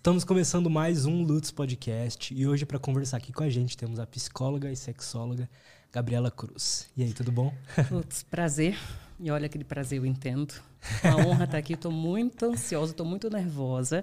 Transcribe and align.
Estamos 0.00 0.24
começando 0.24 0.70
mais 0.70 1.04
um 1.04 1.22
Lutz 1.22 1.50
Podcast 1.50 2.32
e 2.34 2.46
hoje 2.46 2.64
para 2.64 2.78
conversar 2.78 3.18
aqui 3.18 3.34
com 3.34 3.44
a 3.44 3.50
gente 3.50 3.76
temos 3.76 4.00
a 4.00 4.06
psicóloga 4.06 4.72
e 4.72 4.74
sexóloga 4.74 5.46
Gabriela 5.92 6.30
Cruz. 6.30 6.88
E 6.96 7.02
aí, 7.02 7.12
tudo 7.12 7.30
bom? 7.30 7.52
Lutz, 7.92 8.22
prazer. 8.22 8.78
E 9.20 9.30
olha 9.30 9.44
aquele 9.44 9.62
prazer 9.62 9.98
eu 9.98 10.06
entendo. 10.06 10.54
Uma 11.04 11.26
honra 11.26 11.44
estar 11.44 11.58
aqui. 11.58 11.74
Estou 11.74 11.92
muito 11.92 12.46
ansiosa, 12.46 12.92
estou 12.92 13.04
muito 13.04 13.28
nervosa. 13.28 14.02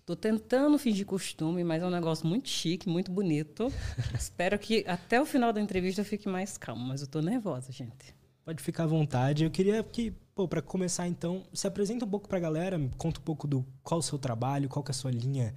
Estou 0.00 0.16
tentando 0.16 0.76
fingir 0.80 1.06
costume, 1.06 1.62
mas 1.62 1.80
é 1.80 1.86
um 1.86 1.90
negócio 1.90 2.26
muito 2.26 2.48
chique, 2.48 2.88
muito 2.88 3.12
bonito. 3.12 3.72
Espero 4.18 4.58
que 4.58 4.84
até 4.88 5.20
o 5.20 5.24
final 5.24 5.52
da 5.52 5.60
entrevista 5.60 6.00
eu 6.00 6.04
fique 6.04 6.28
mais 6.28 6.58
calma, 6.58 6.88
mas 6.88 7.02
eu 7.02 7.06
estou 7.06 7.22
nervosa, 7.22 7.70
gente. 7.70 8.15
Pode 8.46 8.62
ficar 8.62 8.84
à 8.84 8.86
vontade. 8.86 9.42
Eu 9.42 9.50
queria 9.50 9.82
que, 9.82 10.12
pô, 10.32 10.46
para 10.46 10.62
começar 10.62 11.08
então, 11.08 11.42
se 11.52 11.66
apresenta 11.66 12.04
um 12.04 12.08
pouco 12.08 12.28
para 12.28 12.38
a 12.38 12.40
galera, 12.40 12.78
conta 12.96 13.18
um 13.18 13.22
pouco 13.24 13.44
do 13.44 13.66
qual 13.82 13.98
o 13.98 14.02
seu 14.04 14.20
trabalho, 14.20 14.68
qual 14.68 14.84
que 14.84 14.90
é 14.90 14.92
a 14.92 14.94
sua 14.94 15.10
linha 15.10 15.52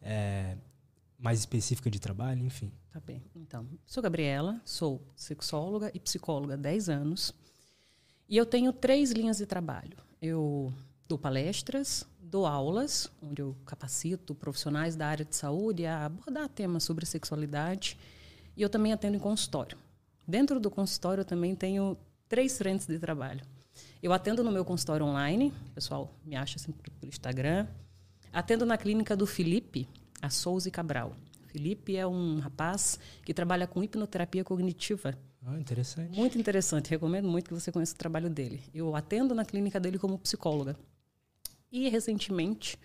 é, 0.00 0.56
mais 1.18 1.38
específica 1.38 1.90
de 1.90 2.00
trabalho, 2.00 2.42
enfim. 2.42 2.72
Tá 2.90 2.98
bem. 2.98 3.22
Então, 3.36 3.68
sou 3.84 4.02
Gabriela, 4.02 4.58
sou 4.64 5.02
sexóloga 5.14 5.90
e 5.92 6.00
psicóloga 6.00 6.54
há 6.54 6.56
10 6.56 6.88
anos. 6.88 7.34
E 8.26 8.38
eu 8.38 8.46
tenho 8.46 8.72
três 8.72 9.10
linhas 9.12 9.36
de 9.36 9.44
trabalho. 9.44 9.98
Eu 10.22 10.72
dou 11.06 11.18
palestras, 11.18 12.06
dou 12.18 12.46
aulas, 12.46 13.12
onde 13.22 13.42
eu 13.42 13.54
capacito 13.66 14.34
profissionais 14.34 14.96
da 14.96 15.08
área 15.08 15.26
de 15.26 15.36
saúde 15.36 15.84
a 15.84 16.06
abordar 16.06 16.48
temas 16.48 16.84
sobre 16.84 17.04
sexualidade. 17.04 17.98
E 18.56 18.62
eu 18.62 18.70
também 18.70 18.94
atendo 18.94 19.18
em 19.18 19.20
consultório. 19.20 19.76
Dentro 20.26 20.58
do 20.58 20.70
consultório 20.70 21.20
eu 21.20 21.24
também 21.26 21.54
tenho 21.54 21.98
três 22.30 22.56
frentes 22.56 22.86
de 22.86 22.96
trabalho. 22.98 23.42
Eu 24.00 24.12
atendo 24.12 24.44
no 24.44 24.52
meu 24.52 24.64
consultório 24.64 25.04
online, 25.04 25.52
o 25.66 25.70
pessoal 25.72 26.14
me 26.24 26.36
acha 26.36 26.58
sempre 26.58 26.88
pelo 26.92 27.10
Instagram. 27.10 27.66
Atendo 28.32 28.64
na 28.64 28.78
clínica 28.78 29.16
do 29.16 29.26
Felipe, 29.26 29.88
a 30.22 30.30
Souza 30.30 30.68
e 30.68 30.70
Cabral. 30.70 31.12
Felipe 31.48 31.96
é 31.96 32.06
um 32.06 32.38
rapaz 32.38 33.00
que 33.24 33.34
trabalha 33.34 33.66
com 33.66 33.82
hipnoterapia 33.82 34.44
cognitiva. 34.44 35.18
Ah, 35.44 35.58
interessante. 35.58 36.16
Muito 36.16 36.38
interessante. 36.38 36.88
Recomendo 36.90 37.28
muito 37.28 37.48
que 37.48 37.54
você 37.54 37.72
conheça 37.72 37.94
o 37.94 37.98
trabalho 37.98 38.30
dele. 38.30 38.62
Eu 38.72 38.94
atendo 38.94 39.34
na 39.34 39.44
clínica 39.44 39.80
dele 39.80 39.98
como 39.98 40.16
psicóloga. 40.16 40.76
E 41.72 41.88
recentemente, 41.88 42.78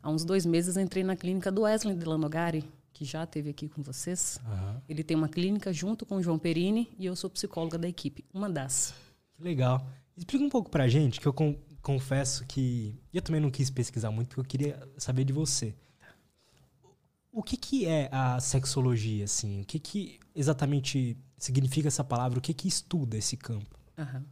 há 0.00 0.08
uns 0.08 0.24
dois 0.24 0.46
meses, 0.46 0.76
entrei 0.76 1.02
na 1.02 1.16
clínica 1.16 1.50
do 1.50 1.62
Wesley 1.62 1.96
de 1.96 2.04
Lanogari, 2.04 2.64
que 2.94 3.04
já 3.04 3.24
esteve 3.24 3.50
aqui 3.50 3.68
com 3.68 3.82
vocês. 3.82 4.40
Uhum. 4.46 4.80
Ele 4.88 5.02
tem 5.02 5.16
uma 5.16 5.28
clínica 5.28 5.72
junto 5.72 6.06
com 6.06 6.16
o 6.16 6.22
João 6.22 6.38
Perini 6.38 6.88
e 6.96 7.04
eu 7.04 7.16
sou 7.16 7.28
psicóloga 7.28 7.76
da 7.76 7.88
equipe, 7.88 8.24
uma 8.32 8.48
das. 8.48 8.94
Que 9.36 9.42
legal. 9.42 9.84
Explica 10.16 10.44
um 10.44 10.48
pouco 10.48 10.70
pra 10.70 10.86
gente, 10.86 11.20
que 11.20 11.26
eu 11.26 11.32
com, 11.32 11.58
confesso 11.82 12.46
que 12.46 12.96
eu 13.12 13.20
também 13.20 13.40
não 13.40 13.50
quis 13.50 13.68
pesquisar 13.68 14.12
muito, 14.12 14.28
porque 14.28 14.40
eu 14.40 14.44
queria 14.44 14.88
saber 14.96 15.24
de 15.24 15.32
você. 15.32 15.74
O 17.32 17.42
que, 17.42 17.56
que 17.56 17.84
é 17.84 18.08
a 18.12 18.38
sexologia, 18.38 19.24
assim? 19.24 19.62
O 19.62 19.64
que, 19.64 19.80
que 19.80 20.20
exatamente 20.32 21.16
significa 21.36 21.88
essa 21.88 22.04
palavra? 22.04 22.38
O 22.38 22.40
que, 22.40 22.54
que 22.54 22.68
estuda 22.68 23.16
esse 23.16 23.36
campo? 23.36 23.76
Uhum. 23.98 24.22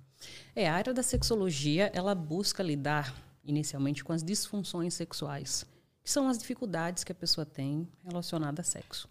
É, 0.54 0.68
a 0.68 0.74
área 0.74 0.94
da 0.94 1.02
sexologia, 1.02 1.90
ela 1.92 2.14
busca 2.14 2.62
lidar 2.62 3.12
inicialmente 3.44 4.04
com 4.04 4.12
as 4.12 4.22
disfunções 4.22 4.94
sexuais 4.94 5.66
que 6.02 6.10
são 6.10 6.28
as 6.28 6.38
dificuldades 6.38 7.04
que 7.04 7.12
a 7.12 7.14
pessoa 7.14 7.44
tem 7.44 7.88
relacionada 8.04 8.60
a 8.60 8.64
sexo. 8.64 9.08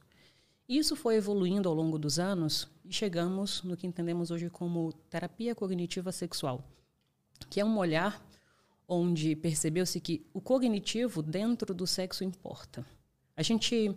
Isso 0.68 0.96
foi 0.96 1.16
evoluindo 1.16 1.68
ao 1.68 1.76
longo 1.76 1.98
dos 1.98 2.18
anos 2.18 2.68
e 2.86 2.94
chegamos 2.94 3.62
no 3.64 3.76
que 3.76 3.88
entendemos 3.88 4.32
hoje 4.32 4.50
como 4.50 4.94
terapia 5.10 5.54
cognitiva 5.54 6.12
sexual, 6.12 6.64
que 7.50 7.60
é 7.60 7.66
um 7.66 7.78
olhar 7.78 8.26
onde 8.88 9.36
percebeu-se 9.36 10.00
que 10.00 10.26
o 10.34 10.42
cognitivo 10.42 11.22
dentro 11.22 11.74
do 11.74 11.88
sexo 11.88 12.24
importa. 12.24 12.86
A 13.36 13.42
gente, 13.42 13.96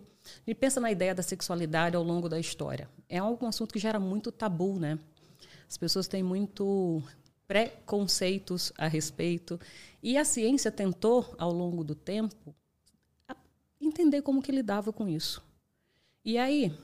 pensa 0.59 0.79
na 0.79 0.91
ideia 0.91 1.13
da 1.13 1.21
sexualidade 1.21 1.95
ao 1.95 2.03
longo 2.03 2.29
da 2.29 2.39
história. 2.39 2.89
É 3.07 3.21
um 3.21 3.37
assunto 3.45 3.73
que 3.73 3.79
gera 3.79 3.99
muito 3.99 4.31
tabu, 4.31 4.79
né? 4.79 4.97
As 5.67 5.77
pessoas 5.77 6.07
têm 6.07 6.23
muito 6.23 7.03
preconceitos 7.47 8.71
a 8.77 8.87
respeito. 8.87 9.59
E 10.01 10.17
a 10.17 10.25
ciência 10.25 10.71
tentou, 10.71 11.35
ao 11.37 11.51
longo 11.51 11.83
do 11.83 11.95
tempo, 11.95 12.55
entender 13.87 14.21
como 14.21 14.41
que 14.41 14.51
lidava 14.51 14.91
com 14.91 15.07
isso. 15.07 15.43
E 16.23 16.37
aí, 16.37 16.75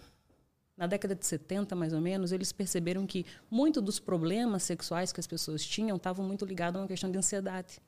na 0.77 0.87
década 0.87 1.15
de 1.15 1.25
70, 1.25 1.75
mais 1.75 1.93
ou 1.93 2.01
menos, 2.01 2.31
eles 2.31 2.51
perceberam 2.51 3.05
que 3.05 3.25
muito 3.49 3.81
dos 3.81 3.99
problemas 3.99 4.63
sexuais 4.63 5.11
que 5.11 5.19
as 5.19 5.27
pessoas 5.27 5.65
tinham 5.65 5.97
estavam 5.97 6.25
muito 6.25 6.45
ligados 6.45 6.79
a 6.79 6.81
uma 6.81 6.87
questão 6.87 7.11
de 7.11 7.17
ansiedade. 7.17 7.79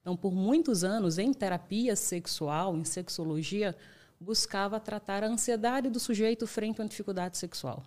Então, 0.00 0.16
por 0.16 0.34
muitos 0.34 0.84
anos, 0.84 1.18
em 1.18 1.32
terapia 1.32 1.96
sexual, 1.96 2.76
em 2.76 2.84
sexologia, 2.84 3.76
buscava 4.20 4.78
tratar 4.78 5.24
a 5.24 5.28
ansiedade 5.28 5.90
do 5.90 5.98
sujeito 5.98 6.46
frente 6.46 6.80
a 6.80 6.84
uma 6.84 6.88
dificuldade 6.88 7.36
sexual. 7.36 7.84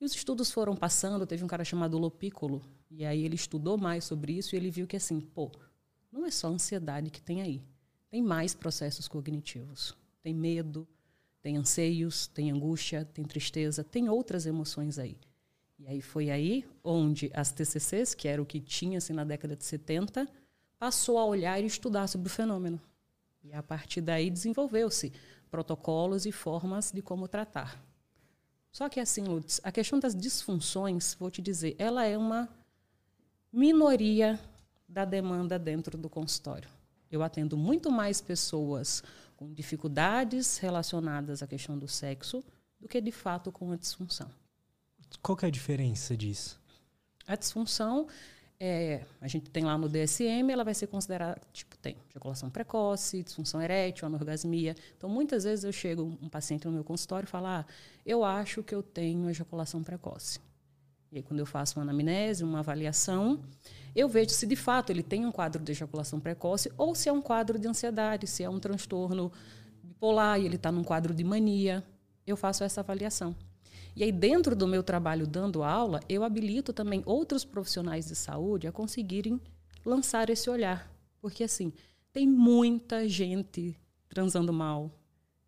E 0.00 0.04
os 0.04 0.14
estudos 0.14 0.50
foram 0.50 0.76
passando, 0.76 1.26
teve 1.26 1.44
um 1.44 1.48
cara 1.48 1.64
chamado 1.64 1.98
Lopícolo, 1.98 2.62
e 2.90 3.04
aí 3.04 3.24
ele 3.24 3.34
estudou 3.34 3.78
mais 3.78 4.04
sobre 4.04 4.32
isso 4.32 4.54
e 4.54 4.56
ele 4.56 4.70
viu 4.70 4.86
que 4.86 4.96
assim, 4.96 5.20
pô, 5.20 5.50
não 6.10 6.26
é 6.26 6.30
só 6.30 6.48
ansiedade 6.48 7.10
que 7.10 7.20
tem 7.20 7.42
aí 7.42 7.62
tem 8.10 8.20
mais 8.22 8.54
processos 8.54 9.06
cognitivos. 9.06 9.96
Tem 10.22 10.34
medo, 10.34 10.86
tem 11.40 11.56
anseios, 11.56 12.26
tem 12.26 12.50
angústia, 12.50 13.04
tem 13.04 13.24
tristeza, 13.24 13.84
tem 13.84 14.08
outras 14.08 14.44
emoções 14.44 14.98
aí. 14.98 15.16
E 15.78 15.86
aí 15.86 16.02
foi 16.02 16.28
aí 16.28 16.66
onde 16.84 17.30
as 17.32 17.50
TCCs, 17.52 18.14
que 18.14 18.28
era 18.28 18.42
o 18.42 18.44
que 18.46 18.60
tinha-se 18.60 19.12
na 19.12 19.24
década 19.24 19.56
de 19.56 19.64
70, 19.64 20.28
passou 20.78 21.18
a 21.18 21.24
olhar 21.24 21.62
e 21.62 21.66
estudar 21.66 22.06
sobre 22.06 22.26
o 22.26 22.30
fenômeno. 22.30 22.80
E 23.42 23.52
a 23.54 23.62
partir 23.62 24.02
daí 24.02 24.28
desenvolveu-se 24.28 25.12
protocolos 25.50 26.26
e 26.26 26.32
formas 26.32 26.92
de 26.92 27.00
como 27.00 27.26
tratar. 27.26 27.82
Só 28.70 28.88
que 28.88 29.00
assim, 29.00 29.24
Lutz, 29.24 29.60
a 29.64 29.72
questão 29.72 29.98
das 29.98 30.14
disfunções, 30.14 31.14
vou 31.14 31.30
te 31.30 31.40
dizer, 31.40 31.74
ela 31.78 32.04
é 32.04 32.16
uma 32.16 32.48
minoria 33.52 34.38
da 34.86 35.04
demanda 35.04 35.58
dentro 35.58 35.96
do 35.96 36.10
consultório. 36.10 36.68
Eu 37.10 37.22
atendo 37.22 37.56
muito 37.56 37.90
mais 37.90 38.20
pessoas 38.20 39.02
com 39.36 39.52
dificuldades 39.52 40.58
relacionadas 40.58 41.42
à 41.42 41.46
questão 41.46 41.78
do 41.78 41.88
sexo 41.88 42.44
do 42.78 42.88
que 42.88 43.00
de 43.00 43.12
fato 43.12 43.50
com 43.50 43.72
a 43.72 43.76
disfunção. 43.76 44.30
Qual 45.22 45.36
é 45.42 45.46
a 45.46 45.50
diferença 45.50 46.16
disso? 46.16 46.60
A 47.26 47.36
disfunção 47.36 48.06
é, 48.62 49.06
a 49.22 49.26
gente 49.26 49.50
tem 49.50 49.64
lá 49.64 49.78
no 49.78 49.88
DSM, 49.88 50.50
ela 50.50 50.62
vai 50.62 50.74
ser 50.74 50.86
considerada, 50.86 51.40
tipo, 51.50 51.78
tem 51.78 51.96
ejaculação 52.10 52.50
precoce, 52.50 53.22
disfunção 53.22 53.60
erétil, 53.62 54.06
anorgasmia. 54.06 54.76
Então, 54.98 55.08
muitas 55.08 55.44
vezes 55.44 55.64
eu 55.64 55.72
chego 55.72 56.18
um 56.20 56.28
paciente 56.28 56.66
no 56.66 56.72
meu 56.72 56.84
consultório 56.84 57.26
e 57.26 57.30
fala, 57.30 57.60
ah, 57.60 57.72
eu 58.04 58.22
acho 58.22 58.62
que 58.62 58.74
eu 58.74 58.82
tenho 58.82 59.30
ejaculação 59.30 59.82
precoce. 59.82 60.38
E 61.12 61.16
aí, 61.16 61.22
quando 61.22 61.40
eu 61.40 61.46
faço 61.46 61.78
uma 61.78 61.82
anamnese, 61.82 62.44
uma 62.44 62.60
avaliação, 62.60 63.40
eu 63.96 64.08
vejo 64.08 64.30
se 64.30 64.46
de 64.46 64.54
fato 64.54 64.90
ele 64.90 65.02
tem 65.02 65.26
um 65.26 65.32
quadro 65.32 65.62
de 65.62 65.72
ejaculação 65.72 66.20
precoce 66.20 66.70
ou 66.78 66.94
se 66.94 67.08
é 67.08 67.12
um 67.12 67.20
quadro 67.20 67.58
de 67.58 67.66
ansiedade, 67.66 68.28
se 68.28 68.44
é 68.44 68.48
um 68.48 68.60
transtorno 68.60 69.32
bipolar 69.82 70.40
e 70.40 70.46
ele 70.46 70.56
está 70.56 70.70
num 70.70 70.84
quadro 70.84 71.12
de 71.12 71.24
mania. 71.24 71.84
Eu 72.24 72.36
faço 72.36 72.62
essa 72.62 72.80
avaliação. 72.80 73.34
E 73.96 74.04
aí, 74.04 74.12
dentro 74.12 74.54
do 74.54 74.68
meu 74.68 74.84
trabalho 74.84 75.26
dando 75.26 75.64
aula, 75.64 76.00
eu 76.08 76.22
habilito 76.22 76.72
também 76.72 77.02
outros 77.04 77.44
profissionais 77.44 78.06
de 78.06 78.14
saúde 78.14 78.68
a 78.68 78.72
conseguirem 78.72 79.40
lançar 79.84 80.30
esse 80.30 80.48
olhar. 80.48 80.88
Porque, 81.20 81.42
assim, 81.42 81.72
tem 82.12 82.26
muita 82.26 83.08
gente 83.08 83.76
transando 84.08 84.52
mal 84.52 84.90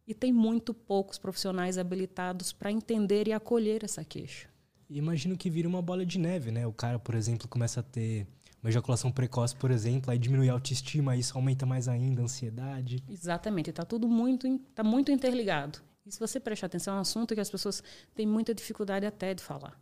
e 0.06 0.12
tem 0.12 0.32
muito 0.32 0.74
poucos 0.74 1.18
profissionais 1.18 1.78
habilitados 1.78 2.52
para 2.52 2.72
entender 2.72 3.28
e 3.28 3.32
acolher 3.32 3.84
essa 3.84 4.04
queixa. 4.04 4.51
Imagino 4.98 5.36
que 5.36 5.48
vira 5.48 5.68
uma 5.68 5.80
bola 5.80 6.04
de 6.04 6.18
neve, 6.18 6.50
né? 6.50 6.66
O 6.66 6.72
cara, 6.72 6.98
por 6.98 7.14
exemplo, 7.14 7.48
começa 7.48 7.80
a 7.80 7.82
ter 7.82 8.26
uma 8.62 8.70
ejaculação 8.70 9.10
precoce, 9.10 9.56
por 9.56 9.70
exemplo, 9.70 10.10
aí 10.10 10.18
diminui 10.18 10.48
a 10.48 10.52
autoestima, 10.52 11.16
isso 11.16 11.36
aumenta 11.36 11.66
mais 11.66 11.88
ainda 11.88 12.22
a 12.22 12.24
ansiedade. 12.24 13.02
Exatamente, 13.08 13.70
está 13.70 13.84
tudo 13.84 14.08
muito, 14.08 14.58
tá 14.74 14.84
muito 14.84 15.10
interligado. 15.10 15.80
E 16.06 16.12
se 16.12 16.20
você 16.20 16.38
prestar 16.38 16.66
atenção, 16.66 16.94
é 16.94 16.98
um 16.98 17.00
assunto 17.00 17.34
que 17.34 17.40
as 17.40 17.50
pessoas 17.50 17.82
têm 18.14 18.26
muita 18.26 18.54
dificuldade 18.54 19.04
até 19.04 19.34
de 19.34 19.42
falar. 19.42 19.80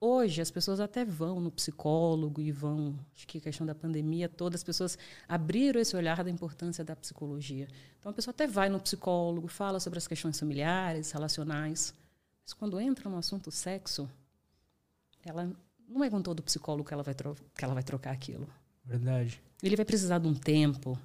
Hoje, 0.00 0.40
as 0.40 0.50
pessoas 0.50 0.80
até 0.80 1.04
vão 1.04 1.40
no 1.40 1.50
psicólogo 1.50 2.40
e 2.40 2.50
vão, 2.50 2.98
acho 3.14 3.26
que 3.26 3.38
a 3.38 3.40
questão 3.40 3.66
da 3.66 3.74
pandemia 3.74 4.28
toda, 4.28 4.56
as 4.56 4.64
pessoas 4.64 4.96
abriram 5.28 5.80
esse 5.80 5.94
olhar 5.94 6.24
da 6.24 6.30
importância 6.30 6.82
da 6.84 6.96
psicologia. 6.96 7.68
Então, 7.98 8.10
a 8.10 8.14
pessoa 8.14 8.32
até 8.32 8.46
vai 8.46 8.68
no 8.68 8.80
psicólogo, 8.80 9.46
fala 9.46 9.78
sobre 9.78 9.98
as 9.98 10.06
questões 10.06 10.38
familiares, 10.38 11.10
relacionais, 11.10 11.94
mas 12.46 12.54
quando 12.54 12.80
entra 12.80 13.10
no 13.10 13.18
assunto 13.18 13.50
sexo, 13.50 14.08
ela 15.24 15.50
não 15.88 16.04
é 16.04 16.10
com 16.10 16.22
todo 16.22 16.42
psicólogo 16.42 16.86
que 16.86 16.94
ela 16.94 17.02
vai, 17.02 17.14
que 17.14 17.64
ela 17.64 17.74
vai 17.74 17.82
trocar 17.82 18.12
aquilo. 18.12 18.48
Verdade. 18.84 19.40
Ele 19.62 19.76
vai 19.76 19.84
precisar 19.84 20.18
de 20.18 20.28
um 20.28 20.34
tempo. 20.34 20.98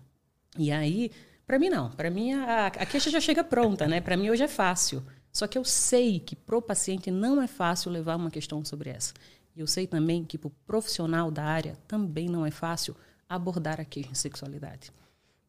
E 0.57 0.71
aí, 0.71 1.11
para 1.45 1.59
mim 1.59 1.69
não. 1.69 1.91
Para 1.91 2.09
mim 2.09 2.33
a, 2.33 2.67
a 2.67 2.85
queixa 2.85 3.09
já 3.09 3.19
chega 3.19 3.43
pronta, 3.43 3.87
né? 3.87 3.99
Para 3.99 4.15
mim 4.15 4.29
hoje 4.29 4.43
é 4.43 4.47
fácil. 4.47 5.03
Só 5.31 5.47
que 5.47 5.57
eu 5.57 5.65
sei 5.65 6.19
que 6.19 6.35
pro 6.35 6.61
paciente 6.61 7.11
não 7.11 7.41
é 7.41 7.47
fácil 7.47 7.91
levar 7.91 8.15
uma 8.15 8.31
questão 8.31 8.63
sobre 8.63 8.89
essa. 8.89 9.13
E 9.55 9.59
eu 9.59 9.67
sei 9.67 9.85
também 9.87 10.23
que 10.23 10.37
pro 10.37 10.49
profissional 10.65 11.29
da 11.29 11.43
área 11.43 11.77
também 11.87 12.29
não 12.29 12.45
é 12.45 12.51
fácil 12.51 12.95
abordar 13.27 13.81
a 13.81 13.85
queixa 13.85 14.11
em 14.11 14.15
sexualidade. 14.15 14.91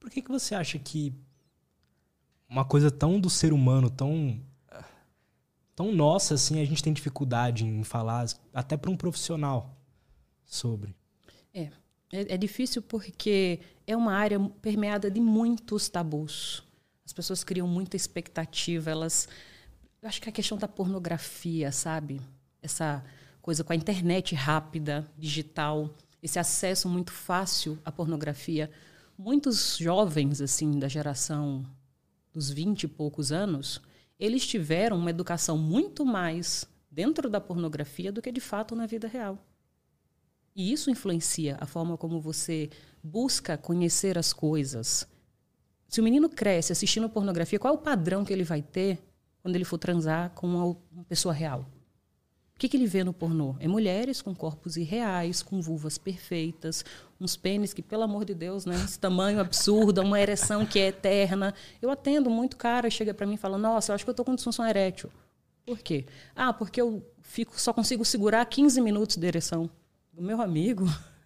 Por 0.00 0.10
que, 0.10 0.22
que 0.22 0.30
você 0.30 0.54
acha 0.54 0.78
que 0.78 1.12
uma 2.48 2.64
coisa 2.64 2.90
tão 2.90 3.20
do 3.20 3.28
ser 3.28 3.52
humano, 3.52 3.90
tão 3.90 4.40
tão 5.76 5.92
nossa 5.92 6.34
assim, 6.34 6.60
a 6.60 6.64
gente 6.64 6.82
tem 6.82 6.92
dificuldade 6.92 7.64
em 7.64 7.84
falar 7.84 8.26
até 8.52 8.76
para 8.76 8.90
um 8.90 8.96
profissional 8.96 9.78
sobre. 10.44 10.96
É, 11.54 11.70
é, 12.12 12.34
é 12.34 12.36
difícil 12.36 12.82
porque 12.82 13.60
é 13.86 13.96
uma 13.96 14.14
área 14.14 14.40
permeada 14.60 15.10
de 15.10 15.20
muitos 15.20 15.88
tabus. 15.88 16.64
As 17.04 17.12
pessoas 17.12 17.44
criam 17.44 17.68
muita 17.68 17.94
expectativa, 17.94 18.90
elas 18.90 19.28
eu 20.02 20.08
acho 20.08 20.20
que 20.20 20.28
a 20.28 20.32
questão 20.32 20.56
da 20.56 20.68
pornografia, 20.68 21.72
sabe? 21.72 22.20
Essa 22.62 23.04
coisa 23.42 23.64
com 23.64 23.72
a 23.72 23.76
internet 23.76 24.34
rápida, 24.34 25.04
digital, 25.18 25.90
esse 26.22 26.38
acesso 26.38 26.88
muito 26.88 27.12
fácil 27.12 27.78
à 27.84 27.90
pornografia. 27.90 28.70
Muitos 29.18 29.76
jovens, 29.76 30.40
assim, 30.40 30.78
da 30.78 30.86
geração 30.86 31.66
dos 32.32 32.50
20 32.50 32.84
e 32.84 32.88
poucos 32.88 33.32
anos, 33.32 33.80
eles 34.18 34.46
tiveram 34.46 34.96
uma 34.98 35.10
educação 35.10 35.58
muito 35.58 36.04
mais 36.04 36.66
dentro 36.90 37.28
da 37.28 37.40
pornografia 37.40 38.10
do 38.10 38.22
que 38.22 38.32
de 38.32 38.40
fato 38.40 38.74
na 38.74 38.86
vida 38.86 39.06
real. 39.06 39.38
E 40.54 40.72
isso 40.72 40.90
influencia 40.90 41.58
a 41.60 41.66
forma 41.66 41.98
como 41.98 42.20
você 42.20 42.70
busca 43.02 43.58
conhecer 43.58 44.16
as 44.16 44.32
coisas. 44.32 45.06
Se 45.86 46.00
o 46.00 46.04
menino 46.04 46.28
cresce 46.28 46.72
assistindo 46.72 47.08
pornografia, 47.10 47.58
qual 47.58 47.74
é 47.74 47.76
o 47.76 47.80
padrão 47.80 48.24
que 48.24 48.32
ele 48.32 48.42
vai 48.42 48.62
ter 48.62 48.98
quando 49.42 49.54
ele 49.54 49.64
for 49.64 49.78
transar 49.78 50.30
com 50.30 50.46
uma 50.90 51.04
pessoa 51.04 51.34
real? 51.34 51.66
O 52.56 52.58
que, 52.58 52.70
que 52.70 52.76
ele 52.78 52.86
vê 52.86 53.04
no 53.04 53.12
pornô? 53.12 53.54
É 53.60 53.68
mulheres 53.68 54.22
com 54.22 54.34
corpos 54.34 54.78
irreais, 54.78 55.42
com 55.42 55.60
vulvas 55.60 55.98
perfeitas, 55.98 56.82
uns 57.20 57.36
pênis 57.36 57.74
que, 57.74 57.82
pelo 57.82 58.04
amor 58.04 58.24
de 58.24 58.34
Deus, 58.34 58.64
né, 58.64 58.74
esse 58.76 58.98
tamanho 58.98 59.38
absurdo, 59.38 60.00
uma 60.00 60.18
ereção 60.18 60.64
que 60.64 60.78
é 60.78 60.86
eterna. 60.86 61.52
Eu 61.82 61.90
atendo 61.90 62.30
muito 62.30 62.56
cara, 62.56 62.88
chega 62.88 63.12
para 63.12 63.26
mim 63.26 63.34
e 63.34 63.36
fala: 63.36 63.58
Nossa, 63.58 63.92
eu 63.92 63.94
acho 63.94 64.04
que 64.04 64.08
eu 64.08 64.12
estou 64.12 64.24
com 64.24 64.34
disfunção 64.34 64.66
erétil. 64.66 65.10
Por 65.66 65.80
quê? 65.80 66.06
Ah, 66.34 66.50
porque 66.50 66.80
eu 66.80 67.04
fico, 67.20 67.60
só 67.60 67.74
consigo 67.74 68.06
segurar 68.06 68.42
15 68.46 68.80
minutos 68.80 69.16
de 69.16 69.26
ereção. 69.26 69.68
Do 70.10 70.22
meu 70.22 70.40
amigo. 70.40 70.86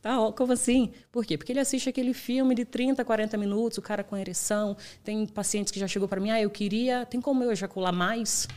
Tá, 0.00 0.16
como 0.32 0.52
assim? 0.52 0.90
Por 1.12 1.24
quê? 1.24 1.38
Porque 1.38 1.52
ele 1.52 1.60
assiste 1.60 1.88
aquele 1.88 2.12
filme 2.12 2.56
de 2.56 2.64
30, 2.64 3.04
40 3.04 3.36
minutos, 3.36 3.78
o 3.78 3.82
cara 3.82 4.02
com 4.02 4.16
ereção. 4.16 4.76
Tem 5.04 5.24
pacientes 5.28 5.70
que 5.70 5.78
já 5.78 5.86
chegou 5.86 6.08
para 6.08 6.20
mim, 6.20 6.30
ah, 6.30 6.40
eu 6.40 6.50
queria. 6.50 7.06
Tem 7.06 7.20
como 7.20 7.44
eu 7.44 7.52
ejacular 7.52 7.92
mais? 7.92 8.48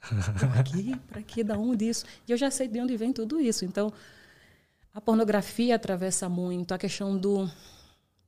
Por 0.00 0.64
quê? 0.64 0.96
Para 1.08 1.22
quê? 1.22 1.44
Da 1.44 1.58
onde 1.58 1.88
isso? 1.88 2.04
E 2.26 2.32
eu 2.32 2.36
já 2.36 2.50
sei 2.50 2.68
de 2.68 2.80
onde 2.80 2.96
vem 2.96 3.12
tudo 3.12 3.40
isso. 3.40 3.64
Então, 3.64 3.92
a 4.92 5.00
pornografia 5.00 5.74
atravessa 5.74 6.28
muito 6.28 6.72
a 6.72 6.78
questão 6.78 7.16
do, 7.16 7.46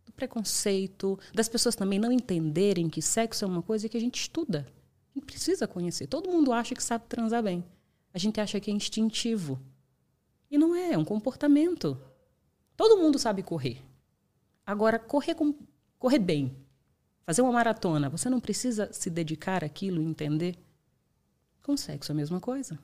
do 0.04 0.12
preconceito, 0.14 1.18
das 1.34 1.48
pessoas 1.48 1.74
também 1.74 1.98
não 1.98 2.12
entenderem 2.12 2.88
que 2.88 3.00
sexo 3.00 3.44
é 3.44 3.48
uma 3.48 3.62
coisa 3.62 3.88
que 3.88 3.96
a 3.96 4.00
gente 4.00 4.20
estuda. 4.20 4.66
A 5.10 5.18
gente 5.18 5.26
precisa 5.26 5.66
conhecer. 5.66 6.06
Todo 6.06 6.30
mundo 6.30 6.52
acha 6.52 6.74
que 6.74 6.82
sabe 6.82 7.04
transar 7.08 7.42
bem. 7.42 7.64
A 8.12 8.18
gente 8.18 8.40
acha 8.40 8.60
que 8.60 8.70
é 8.70 8.74
instintivo. 8.74 9.60
E 10.50 10.58
não 10.58 10.74
é, 10.74 10.92
é 10.92 10.98
um 10.98 11.04
comportamento. 11.04 12.00
Todo 12.76 12.98
mundo 12.98 13.18
sabe 13.18 13.42
correr. 13.42 13.82
Agora, 14.66 14.98
correr, 14.98 15.34
com, 15.34 15.54
correr 15.98 16.18
bem, 16.18 16.56
fazer 17.24 17.42
uma 17.42 17.52
maratona, 17.52 18.08
você 18.08 18.28
não 18.28 18.40
precisa 18.40 18.92
se 18.92 19.10
dedicar 19.10 19.64
àquilo, 19.64 20.00
entender 20.00 20.56
com 21.62 21.76
sexo 21.76 22.12
é 22.12 22.14
a 22.14 22.16
mesma 22.16 22.40
coisa. 22.40 22.78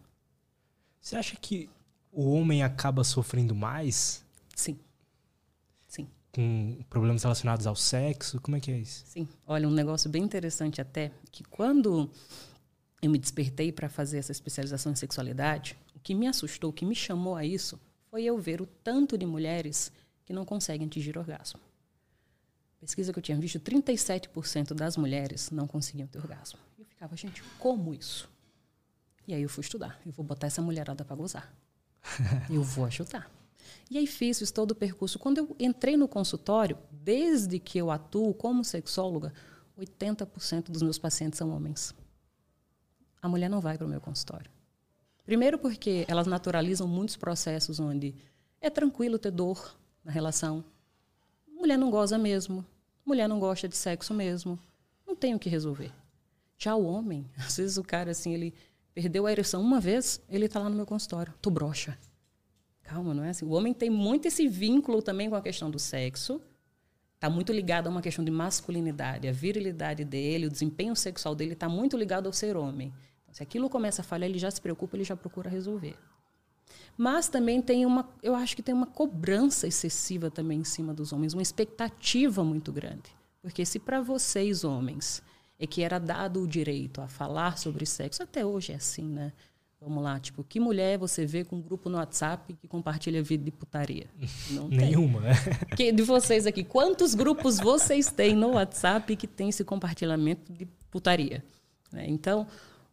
Você 1.01 1.17
acha 1.17 1.37
que 1.37 1.69
o 2.13 2.31
homem 2.31 2.63
acaba 2.63 3.05
sofrendo 3.05 3.55
mais? 3.55 4.25
Sim. 4.55 4.79
Sim. 5.87 6.09
Com 6.33 6.79
problemas 6.89 7.23
relacionados 7.23 7.67
ao 7.67 7.77
sexo? 7.77 8.41
Como 8.41 8.57
é 8.57 8.61
que 8.61 8.71
é 8.71 8.79
isso? 8.79 9.05
Sim. 9.07 9.29
Olha, 9.47 9.69
um 9.69 9.73
negócio 9.73 10.11
bem 10.11 10.23
interessante 10.23 10.81
até, 10.81 11.13
que 11.31 11.45
quando 11.45 12.11
eu 13.03 13.11
me 13.11 13.19
despertei 13.19 13.71
para 13.71 13.89
fazer 13.89 14.19
essa 14.19 14.33
especialização 14.33 14.93
em 14.93 14.97
sexualidade, 14.97 15.77
o 15.95 16.01
que 16.01 16.15
me 16.15 16.27
assustou, 16.27 16.71
o 16.71 16.73
que 16.73 16.85
me 16.85 16.95
chamou 16.95 17.37
a 17.37 17.45
isso, 17.45 17.79
foi 18.11 18.25
eu 18.25 18.39
ver 18.39 18.61
o 18.61 18.67
tanto 18.67 19.19
de 19.19 19.27
mulheres 19.27 19.93
que 20.25 20.33
não 20.33 20.45
conseguem 20.45 20.87
atingir 20.87 21.17
orgasmo. 21.19 21.61
Pesquisa 22.81 23.13
que 23.13 23.19
eu 23.19 23.23
tinha 23.23 23.39
visto, 23.39 23.59
37% 23.61 24.75
das 24.75 24.97
mulheres 24.97 25.51
não 25.51 25.67
conseguiam 25.67 26.09
ter 26.09 26.19
orgasmo. 26.19 26.59
E 26.79 26.83
eu 26.83 26.87
ficava, 26.87 27.17
gente, 27.17 27.43
como 27.59 27.95
isso? 27.95 28.29
E 29.27 29.35
aí 29.35 29.43
eu 29.43 29.49
fui 29.49 29.63
estudar. 29.63 30.01
Eu 30.05 30.13
vou 30.13 30.25
botar 30.25 30.47
essa 30.47 30.63
mulherada 30.63 31.05
para 31.05 31.17
gozar. 31.17 31.53
eu 32.49 32.63
vou 32.63 32.85
ajudar. 32.85 33.31
E 33.91 33.99
aí 33.99 34.07
fiz, 34.07 34.39
fiz 34.39 34.51
todo 34.51 34.73
o 34.73 34.75
percurso. 34.75 35.19
Quando 35.19 35.39
eu 35.39 35.57
entrei 35.59 35.97
no 35.97 36.09
consultório, 36.09 36.79
desde 36.91 37.59
que 37.59 37.79
eu 37.79 37.91
atuo 37.91 38.33
como 38.35 38.65
sexóloga, 38.65 39.33
80% 39.79 40.71
dos 40.71 40.83
meus 40.83 40.99
pacientes 40.99 41.39
são 41.39 41.51
homens. 41.51 41.95
A 43.21 43.29
mulher 43.29 43.49
não 43.49 43.61
vai 43.61 43.77
para 43.77 43.87
o 43.87 43.91
meu 43.91 44.01
consultório. 44.01 44.51
Primeiro 45.25 45.59
porque 45.59 46.05
elas 46.09 46.27
naturalizam 46.27 46.87
muitos 46.87 47.17
processos 47.17 47.81
onde 47.81 48.15
é 48.61 48.71
tranquilo 48.71 49.19
ter 49.19 49.33
dor 49.33 49.77
na 50.05 50.13
relação. 50.13 50.65
Mulher 51.49 51.77
não 51.77 51.91
goza 51.91 52.17
mesmo. 52.17 52.65
Mulher 53.05 53.29
não 53.29 53.41
gosta 53.41 53.69
de 53.69 53.77
sexo 53.77 54.15
mesmo. 54.15 54.59
Não 55.07 55.17
tem 55.17 55.35
o 55.35 55.39
que 55.39 55.49
resolver. 55.49 55.93
Já 56.57 56.75
o 56.77 56.85
homem, 56.85 57.29
às 57.37 57.57
vezes 57.57 57.77
o 57.77 57.83
cara 57.83 58.13
assim, 58.13 58.33
ele 58.33 58.55
Perdeu 58.97 59.27
a 59.27 59.31
ereção 59.31 59.61
uma 59.61 59.79
vez, 59.79 60.23
ele 60.27 60.47
está 60.47 60.59
lá 60.59 60.71
no 60.71 60.75
meu 60.75 60.87
consultório. 60.87 61.35
Tu 61.43 61.51
brocha. 61.51 61.99
Calma, 62.83 63.13
não 63.13 63.25
é 63.25 63.29
assim. 63.29 63.45
O 63.45 63.51
homem 63.51 63.75
tem 63.75 63.91
muito 63.91 64.27
esse 64.27 64.49
vínculo 64.49 65.03
também 65.03 65.29
com 65.29 65.37
a 65.37 65.43
questão 65.43 65.71
do 65.71 65.79
sexo. 65.79 66.41
Está 67.15 67.29
muito 67.29 67.53
ligado 67.53 67.89
a 67.89 67.91
uma 67.91 68.01
questão 68.01 68.25
de 68.25 68.31
masculinidade. 68.31 69.29
A 69.29 69.33
virilidade 69.33 70.03
dele, 70.03 70.47
o 70.47 70.51
desempenho 70.51 70.97
sexual 70.97 71.35
dele 71.35 71.53
está 71.53 71.69
muito 71.69 71.95
ligado 71.95 72.27
ao 72.27 72.33
ser 72.33 72.57
homem. 72.57 72.91
Então, 73.23 73.35
se 73.35 73.43
aquilo 73.43 73.69
começa 73.69 74.01
a 74.01 74.05
falhar, 74.05 74.31
ele 74.31 74.39
já 74.39 74.51
se 74.51 74.63
preocupa, 74.63 74.97
ele 74.97 75.05
já 75.05 75.15
procura 75.15 75.51
resolver. 75.51 75.95
Mas 76.97 77.29
também 77.29 77.61
tem 77.61 77.85
uma, 77.85 78.09
eu 78.23 78.35
acho 78.35 78.57
que 78.57 78.63
tem 78.63 78.75
uma 78.75 78.87
cobrança 78.87 79.67
excessiva 79.67 80.31
também 80.31 80.61
em 80.61 80.65
cima 80.65 80.95
dos 80.95 81.13
homens, 81.13 81.35
uma 81.35 81.43
expectativa 81.43 82.43
muito 82.43 82.73
grande. 82.73 83.15
Porque 83.43 83.67
se 83.67 83.79
para 83.79 84.01
vocês, 84.01 84.65
homens, 84.65 85.23
é 85.59 85.67
que 85.67 85.83
era 85.83 85.99
dado 85.99 86.43
o 86.43 86.47
direito 86.47 87.01
a 87.01 87.09
falar 87.09 87.59
sobre 87.59 87.87
sexo. 87.87 88.23
Até 88.23 88.45
hoje 88.45 88.73
é 88.73 88.77
assim, 88.77 89.05
né? 89.05 89.33
Vamos 89.81 90.03
lá, 90.03 90.19
tipo, 90.19 90.43
que 90.43 90.59
mulher 90.59 90.99
você 90.99 91.27
vê 91.27 91.45
com 91.45 91.57
um 91.57 91.61
grupo 91.61 91.91
no 91.91 91.99
WhatsApp 91.99 92.55
que 92.55 92.67
compartilha 92.67 93.23
vídeo 93.23 93.45
de 93.45 93.51
putaria? 93.51 94.07
Não 94.51 94.69
Nenhuma, 94.69 95.21
né? 95.21 95.35
Que, 95.77 95.93
de 95.93 96.03
vocês 96.03 96.47
aqui, 96.47 96.65
quantos 96.65 97.15
grupos 97.15 97.59
vocês 97.59 98.11
têm 98.11 98.35
no 98.35 98.53
WhatsApp 98.53 99.15
que 99.15 99.27
tem 99.27 99.51
esse 99.51 99.63
compartilhamento 99.63 100.51
de 100.53 100.67
putaria? 100.91 101.45
Né? 101.93 102.07
Então, 102.09 102.47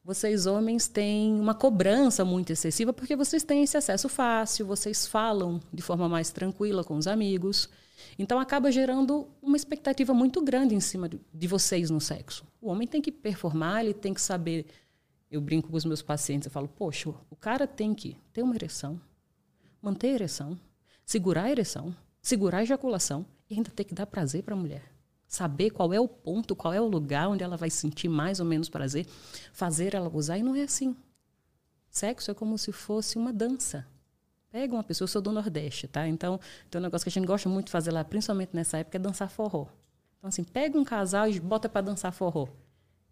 vocês 0.04 0.46
homens 0.46 0.88
têm 0.88 1.40
uma 1.40 1.54
cobrança 1.54 2.26
muito 2.26 2.52
excessiva 2.52 2.92
porque 2.92 3.16
vocês 3.16 3.44
têm 3.44 3.64
esse 3.64 3.78
acesso 3.78 4.10
fácil, 4.10 4.68
vocês 4.68 5.08
falam 5.08 5.62
de 5.74 5.82
forma 5.82 6.10
mais 6.10 6.32
tranquila 6.32 6.84
com 6.84 6.98
os 6.98 7.08
amigos. 7.08 7.70
Então 8.18 8.40
acaba 8.40 8.72
gerando 8.72 9.28
uma 9.42 9.56
expectativa 9.56 10.14
muito 10.14 10.42
grande 10.42 10.76
em 10.76 10.80
cima 10.80 11.10
de, 11.10 11.20
de 11.34 11.48
vocês 11.48 11.90
no 11.90 12.00
sexo. 12.00 12.46
O 12.62 12.70
homem 12.70 12.88
tem 12.88 13.02
que 13.02 13.12
performar, 13.12 13.84
ele 13.84 13.94
tem 13.94 14.14
que 14.14 14.22
saber. 14.22 14.66
Eu 15.30 15.42
brinco 15.42 15.70
com 15.70 15.78
os 15.78 15.86
meus 15.86 16.02
pacientes, 16.02 16.46
eu 16.46 16.52
falo, 16.52 16.68
poxa, 16.68 17.10
o 17.30 17.36
cara 17.36 17.66
tem 17.66 17.94
que 17.94 18.18
ter 18.32 18.44
uma 18.44 18.56
ereção, 18.56 19.02
manter 19.82 20.10
a 20.10 20.14
ereção, 20.14 20.60
segurar 21.06 21.44
a 21.44 21.52
ereção, 21.52 21.96
segurar 22.22 22.60
a 22.60 22.64
ejaculação 22.64 23.26
e 23.50 23.56
ainda 23.56 23.72
ter 23.72 23.84
que 23.84 23.94
dar 23.94 24.06
prazer 24.06 24.44
para 24.44 24.54
a 24.54 24.58
mulher. 24.58 24.84
Saber 25.28 25.72
qual 25.72 25.92
é 25.92 26.00
o 26.00 26.08
ponto, 26.08 26.56
qual 26.56 26.72
é 26.72 26.80
o 26.80 26.88
lugar 26.88 27.28
onde 27.28 27.44
ela 27.44 27.58
vai 27.58 27.70
sentir 27.70 28.08
mais 28.08 28.40
ou 28.40 28.46
menos 28.46 28.70
prazer, 28.70 29.08
fazer 29.52 29.96
ela 29.96 30.08
usar. 30.14 30.38
E 30.38 30.44
não 30.44 30.56
é 30.56 30.62
assim. 30.62 30.96
Sexo 31.90 32.30
é 32.30 32.34
como 32.34 32.58
se 32.58 32.72
fosse 32.72 33.18
uma 33.18 33.34
dança. 33.34 33.88
Pega 34.54 34.72
uma 34.76 34.84
pessoa, 34.84 35.06
eu 35.06 35.08
sou 35.08 35.20
do 35.20 35.32
Nordeste, 35.32 35.88
tá? 35.88 36.08
Então, 36.08 36.40
tem 36.70 36.80
um 36.80 36.84
negócio 36.84 37.04
que 37.04 37.10
a 37.10 37.12
gente 37.12 37.26
gosta 37.26 37.50
muito 37.50 37.66
de 37.66 37.72
fazer 37.72 37.90
lá, 37.90 38.04
principalmente 38.04 38.52
nessa 38.54 38.78
época, 38.78 38.98
é 38.98 39.00
dançar 39.00 39.28
forró. 39.28 39.66
Então, 40.20 40.28
assim, 40.28 40.44
pega 40.44 40.78
um 40.78 40.84
casal 40.84 41.28
e 41.28 41.40
bota 41.40 41.68
para 41.68 41.82
dançar 41.82 42.14
forró. 42.14 42.48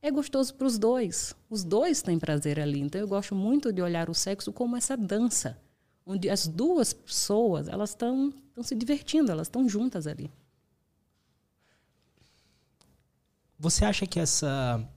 É 0.04 0.12
gostoso 0.12 0.54
para 0.54 0.68
os 0.68 0.78
dois. 0.78 1.34
Os 1.50 1.64
dois 1.64 2.04
têm 2.04 2.20
prazer 2.20 2.60
ali. 2.60 2.80
Então, 2.80 3.02
eu 3.02 3.08
gosto 3.08 3.34
muito 3.34 3.74
de 3.74 3.82
olhar 3.82 4.08
o 4.08 4.14
sexo 4.14 4.54
como 4.54 4.78
essa 4.78 4.96
dança, 4.96 5.60
onde 6.06 6.30
as 6.30 6.46
duas 6.46 6.94
pessoas 6.94 7.68
elas 7.68 7.90
estão 7.90 8.32
se 8.62 8.76
divertindo, 8.76 9.32
elas 9.32 9.48
estão 9.48 9.68
juntas 9.68 10.06
ali. 10.06 10.32
Você 13.58 13.84
acha 13.84 14.06
que 14.06 14.20
essa 14.20 14.88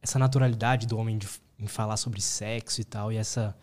essa 0.00 0.18
naturalidade 0.18 0.86
do 0.86 0.96
homem 0.96 1.18
de, 1.18 1.28
em 1.58 1.66
falar 1.66 1.98
sobre 1.98 2.22
sexo 2.22 2.80
e 2.80 2.84
tal 2.84 3.12
e 3.12 3.16
essa 3.16 3.54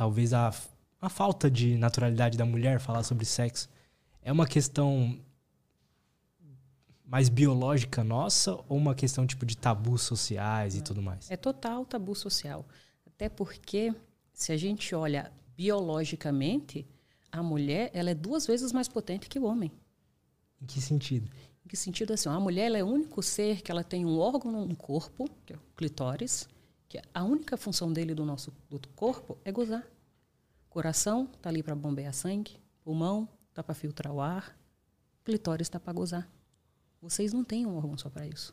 talvez 0.00 0.32
a, 0.32 0.50
a 0.98 1.10
falta 1.10 1.50
de 1.50 1.76
naturalidade 1.76 2.38
da 2.38 2.46
mulher 2.46 2.80
falar 2.80 3.02
sobre 3.02 3.26
sexo 3.26 3.68
é 4.22 4.32
uma 4.32 4.46
questão 4.46 5.20
mais 7.04 7.28
biológica 7.28 8.02
nossa 8.02 8.54
ou 8.66 8.78
uma 8.78 8.94
questão 8.94 9.26
tipo 9.26 9.44
de 9.44 9.58
tabus 9.58 10.00
sociais 10.00 10.74
e 10.74 10.80
tudo 10.80 11.02
mais? 11.02 11.30
É 11.30 11.36
total 11.36 11.84
tabu 11.84 12.14
social. 12.14 12.64
Até 13.06 13.28
porque 13.28 13.94
se 14.32 14.52
a 14.52 14.56
gente 14.56 14.94
olha 14.94 15.30
biologicamente, 15.54 16.86
a 17.30 17.42
mulher 17.42 17.90
ela 17.92 18.08
é 18.08 18.14
duas 18.14 18.46
vezes 18.46 18.72
mais 18.72 18.88
potente 18.88 19.28
que 19.28 19.38
o 19.38 19.44
homem. 19.44 19.70
Em 20.62 20.64
que 20.64 20.80
sentido? 20.80 21.30
Em 21.62 21.68
que 21.68 21.76
sentido 21.76 22.14
assim? 22.14 22.30
A 22.30 22.40
mulher 22.40 22.74
é 22.74 22.82
o 22.82 22.86
único 22.86 23.22
ser 23.22 23.60
que 23.60 23.70
ela 23.70 23.84
tem 23.84 24.06
um 24.06 24.18
órgão 24.18 24.64
no 24.64 24.76
corpo, 24.76 25.28
que 25.44 25.52
é 25.52 25.56
o 25.56 25.60
clitóris, 25.76 26.48
que 26.90 27.00
a 27.14 27.22
única 27.22 27.56
função 27.56 27.92
dele 27.92 28.16
do 28.16 28.24
nosso 28.24 28.52
do 28.68 28.80
corpo 28.96 29.38
é 29.44 29.52
gozar. 29.52 29.86
Coração 30.68 31.30
está 31.32 31.48
ali 31.48 31.62
para 31.62 31.76
bombear 31.76 32.12
sangue, 32.12 32.58
pulmão 32.82 33.28
está 33.48 33.62
para 33.62 33.76
filtrar 33.76 34.12
o 34.12 34.20
ar, 34.20 34.58
clitóris 35.24 35.66
está 35.66 35.78
para 35.78 35.92
gozar. 35.92 36.28
Vocês 37.00 37.32
não 37.32 37.44
têm 37.44 37.64
um 37.64 37.76
órgão 37.76 37.96
só 37.96 38.10
para 38.10 38.26
isso. 38.26 38.52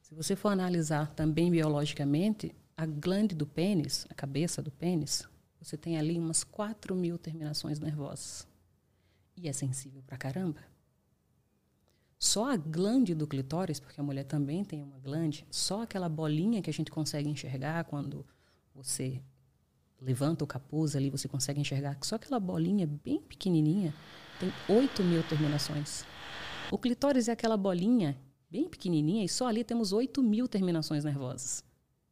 Se 0.00 0.14
você 0.14 0.34
for 0.34 0.48
analisar 0.48 1.12
também 1.14 1.50
biologicamente, 1.50 2.54
a 2.74 2.86
glande 2.86 3.34
do 3.34 3.46
pênis, 3.46 4.06
a 4.08 4.14
cabeça 4.14 4.62
do 4.62 4.70
pênis, 4.70 5.28
você 5.60 5.76
tem 5.76 5.98
ali 5.98 6.18
umas 6.18 6.42
4 6.42 6.96
mil 6.96 7.18
terminações 7.18 7.78
nervosas. 7.78 8.48
E 9.36 9.46
é 9.46 9.52
sensível 9.52 10.02
pra 10.06 10.16
caramba. 10.16 10.60
Só 12.18 12.50
a 12.50 12.56
glande 12.56 13.14
do 13.14 13.26
clitóris, 13.26 13.78
porque 13.78 14.00
a 14.00 14.04
mulher 14.04 14.24
também 14.24 14.64
tem 14.64 14.82
uma 14.82 14.98
glande, 14.98 15.46
só 15.50 15.82
aquela 15.82 16.08
bolinha 16.08 16.62
que 16.62 16.70
a 16.70 16.72
gente 16.72 16.90
consegue 16.90 17.28
enxergar 17.28 17.84
quando 17.84 18.24
você 18.74 19.22
levanta 20.00 20.44
o 20.44 20.46
capuz 20.46 20.96
ali, 20.96 21.10
você 21.10 21.28
consegue 21.28 21.60
enxergar, 21.60 21.98
só 22.02 22.16
aquela 22.16 22.40
bolinha 22.40 22.86
bem 22.86 23.20
pequenininha 23.20 23.94
tem 24.38 24.52
8 24.68 25.02
mil 25.02 25.22
terminações. 25.22 26.04
O 26.70 26.78
clitóris 26.78 27.28
é 27.28 27.32
aquela 27.32 27.56
bolinha 27.56 28.18
bem 28.50 28.68
pequenininha 28.68 29.24
e 29.24 29.28
só 29.28 29.46
ali 29.46 29.64
temos 29.64 29.92
8 29.92 30.22
mil 30.22 30.46
terminações 30.46 31.04
nervosas. 31.04 31.64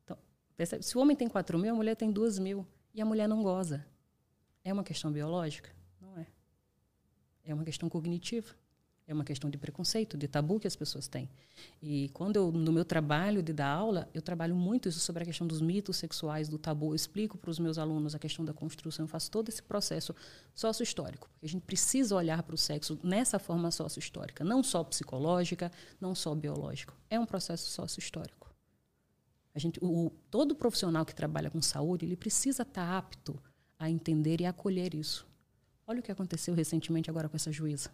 Então, 0.03 0.17
percebe? 0.57 0.83
se 0.83 0.97
o 0.97 1.01
homem 1.01 1.17
tem 1.17 1.29
4 1.29 1.59
mil, 1.59 1.73
a 1.73 1.77
mulher 1.77 1.95
tem 1.97 2.11
2 2.11 2.39
mil 2.39 2.67
e 2.95 3.01
a 3.01 3.05
mulher 3.05 3.29
não 3.29 3.43
goza. 3.43 3.85
É 4.63 4.73
uma 4.73 4.85
questão 4.85 5.13
biológica? 5.13 5.71
Não 6.01 6.17
é. 6.17 6.27
É 7.45 7.55
uma 7.55 7.65
questão 7.65 7.89
cognitiva. 7.89 8.55
É 9.07 9.13
uma 9.13 9.25
questão 9.25 9.51
de 9.51 9.59
preconceito, 9.59 10.17
de 10.17 10.27
tabu 10.27 10.59
que 10.59 10.67
as 10.67 10.75
pessoas 10.75 11.07
têm. 11.07 11.29
E 11.83 12.09
quando 12.15 12.37
eu, 12.37 12.51
no 12.51 12.73
meu 12.73 12.87
trabalho 12.87 13.43
de 13.43 13.53
dar 13.53 13.69
aula, 13.69 14.09
eu 14.15 14.23
trabalho 14.23 14.57
muito 14.57 14.89
isso 14.89 14.99
sobre 14.99 15.23
a 15.23 15.27
questão 15.27 15.47
dos 15.47 15.61
mitos 15.61 15.99
sexuais, 15.99 16.49
do 16.49 16.57
tabu. 16.57 16.93
Eu 16.93 16.95
explico 16.95 17.37
para 17.37 17.51
os 17.51 17.59
meus 17.59 17.77
alunos 17.77 18.15
a 18.15 18.19
questão 18.19 18.43
da 18.47 18.55
construção, 18.55 19.05
eu 19.05 19.09
faço 19.09 19.31
todo 19.31 19.51
esse 19.51 19.63
processo 19.63 20.15
sócio-histórico. 20.55 21.29
Porque 21.35 21.45
a 21.45 21.49
gente 21.49 21.63
precisa 21.63 22.17
olhar 22.17 22.43
para 22.43 22.55
o 22.55 22.59
sexo 22.59 22.99
nessa 23.03 23.39
forma 23.39 23.71
sócio-histórica, 23.71 24.43
não 24.43 24.63
só 24.63 24.83
psicológica, 24.83 25.71
não 26.01 26.15
só 26.15 26.35
biológico. 26.35 26.97
É 27.11 27.21
um 27.21 27.27
processo 27.27 27.69
sócio-histórico. 27.71 28.51
A 29.55 29.59
gente, 29.59 29.79
o, 29.83 30.11
todo 30.31 30.55
profissional 30.55 31.05
que 31.05 31.15
trabalha 31.15 31.51
com 31.51 31.61
saúde, 31.61 32.07
ele 32.07 32.17
precisa 32.17 32.63
estar 32.63 32.97
apto 32.97 33.39
a 33.79 33.91
entender 33.91 34.41
e 34.41 34.47
acolher 34.47 34.95
isso. 34.95 35.27
Olha 35.87 36.01
o 36.01 36.03
que 36.03 36.11
aconteceu 36.11 36.55
recentemente 36.55 37.11
agora 37.11 37.29
com 37.29 37.37
essa 37.37 37.53
juíza 37.53 37.91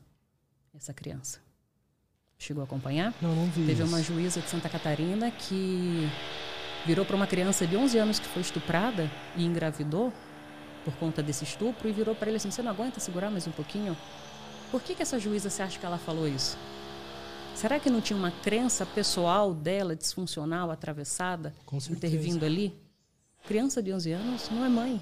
essa 0.74 0.92
criança. 0.92 1.40
Chegou 2.38 2.62
a 2.62 2.64
acompanhar? 2.64 3.12
Não, 3.20 3.34
não 3.34 3.46
vi. 3.46 3.66
Teve 3.66 3.82
isso. 3.82 3.84
uma 3.84 4.02
juíza 4.02 4.40
de 4.40 4.48
Santa 4.48 4.68
Catarina 4.68 5.30
que 5.30 6.08
virou 6.86 7.04
para 7.04 7.16
uma 7.16 7.26
criança 7.26 7.66
de 7.66 7.76
11 7.76 7.98
anos 7.98 8.18
que 8.18 8.26
foi 8.28 8.42
estuprada 8.42 9.10
e 9.36 9.44
engravidou 9.44 10.12
por 10.84 10.94
conta 10.94 11.22
desse 11.22 11.44
estupro 11.44 11.88
e 11.88 11.92
virou 11.92 12.14
para 12.14 12.28
ele 12.28 12.36
assim: 12.36 12.50
Você 12.50 12.62
não 12.62 12.70
aguenta 12.70 12.98
segurar 13.00 13.30
mais 13.30 13.46
um 13.46 13.52
pouquinho? 13.52 13.96
Por 14.70 14.82
que, 14.82 14.94
que 14.94 15.02
essa 15.02 15.18
juíza 15.18 15.50
você 15.50 15.62
acha 15.62 15.78
que 15.78 15.84
ela 15.84 15.98
falou 15.98 16.26
isso? 16.26 16.56
Será 17.54 17.78
que 17.78 17.90
não 17.90 18.00
tinha 18.00 18.16
uma 18.16 18.30
crença 18.30 18.86
pessoal 18.86 19.52
dela, 19.52 19.94
disfuncional, 19.94 20.70
atravessada, 20.70 21.52
intervindo 21.90 22.46
ali? 22.46 22.72
Criança 23.46 23.82
de 23.82 23.92
11 23.92 24.12
anos 24.12 24.50
não 24.50 24.64
é 24.64 24.68
mãe. 24.68 25.00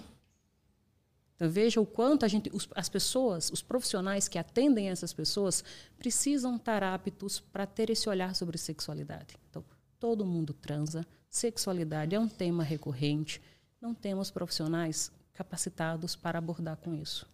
Então 1.38 1.48
veja 1.48 1.80
o 1.80 1.86
quanto 1.86 2.24
a 2.24 2.28
gente, 2.28 2.50
os, 2.52 2.68
as 2.74 2.88
pessoas, 2.88 3.48
os 3.50 3.62
profissionais 3.62 4.26
que 4.26 4.38
atendem 4.38 4.90
essas 4.90 5.12
pessoas 5.12 5.62
precisam 5.96 6.56
estar 6.56 6.82
aptos 6.82 7.38
para 7.38 7.64
ter 7.64 7.90
esse 7.90 8.08
olhar 8.08 8.34
sobre 8.34 8.58
sexualidade. 8.58 9.36
Então 9.48 9.64
todo 10.00 10.26
mundo 10.26 10.52
transa, 10.52 11.06
sexualidade 11.30 12.12
é 12.12 12.18
um 12.18 12.28
tema 12.28 12.64
recorrente. 12.64 13.40
Não 13.80 13.94
temos 13.94 14.32
profissionais 14.32 15.12
capacitados 15.32 16.16
para 16.16 16.38
abordar 16.38 16.76
com 16.76 16.92
isso. 16.92 17.24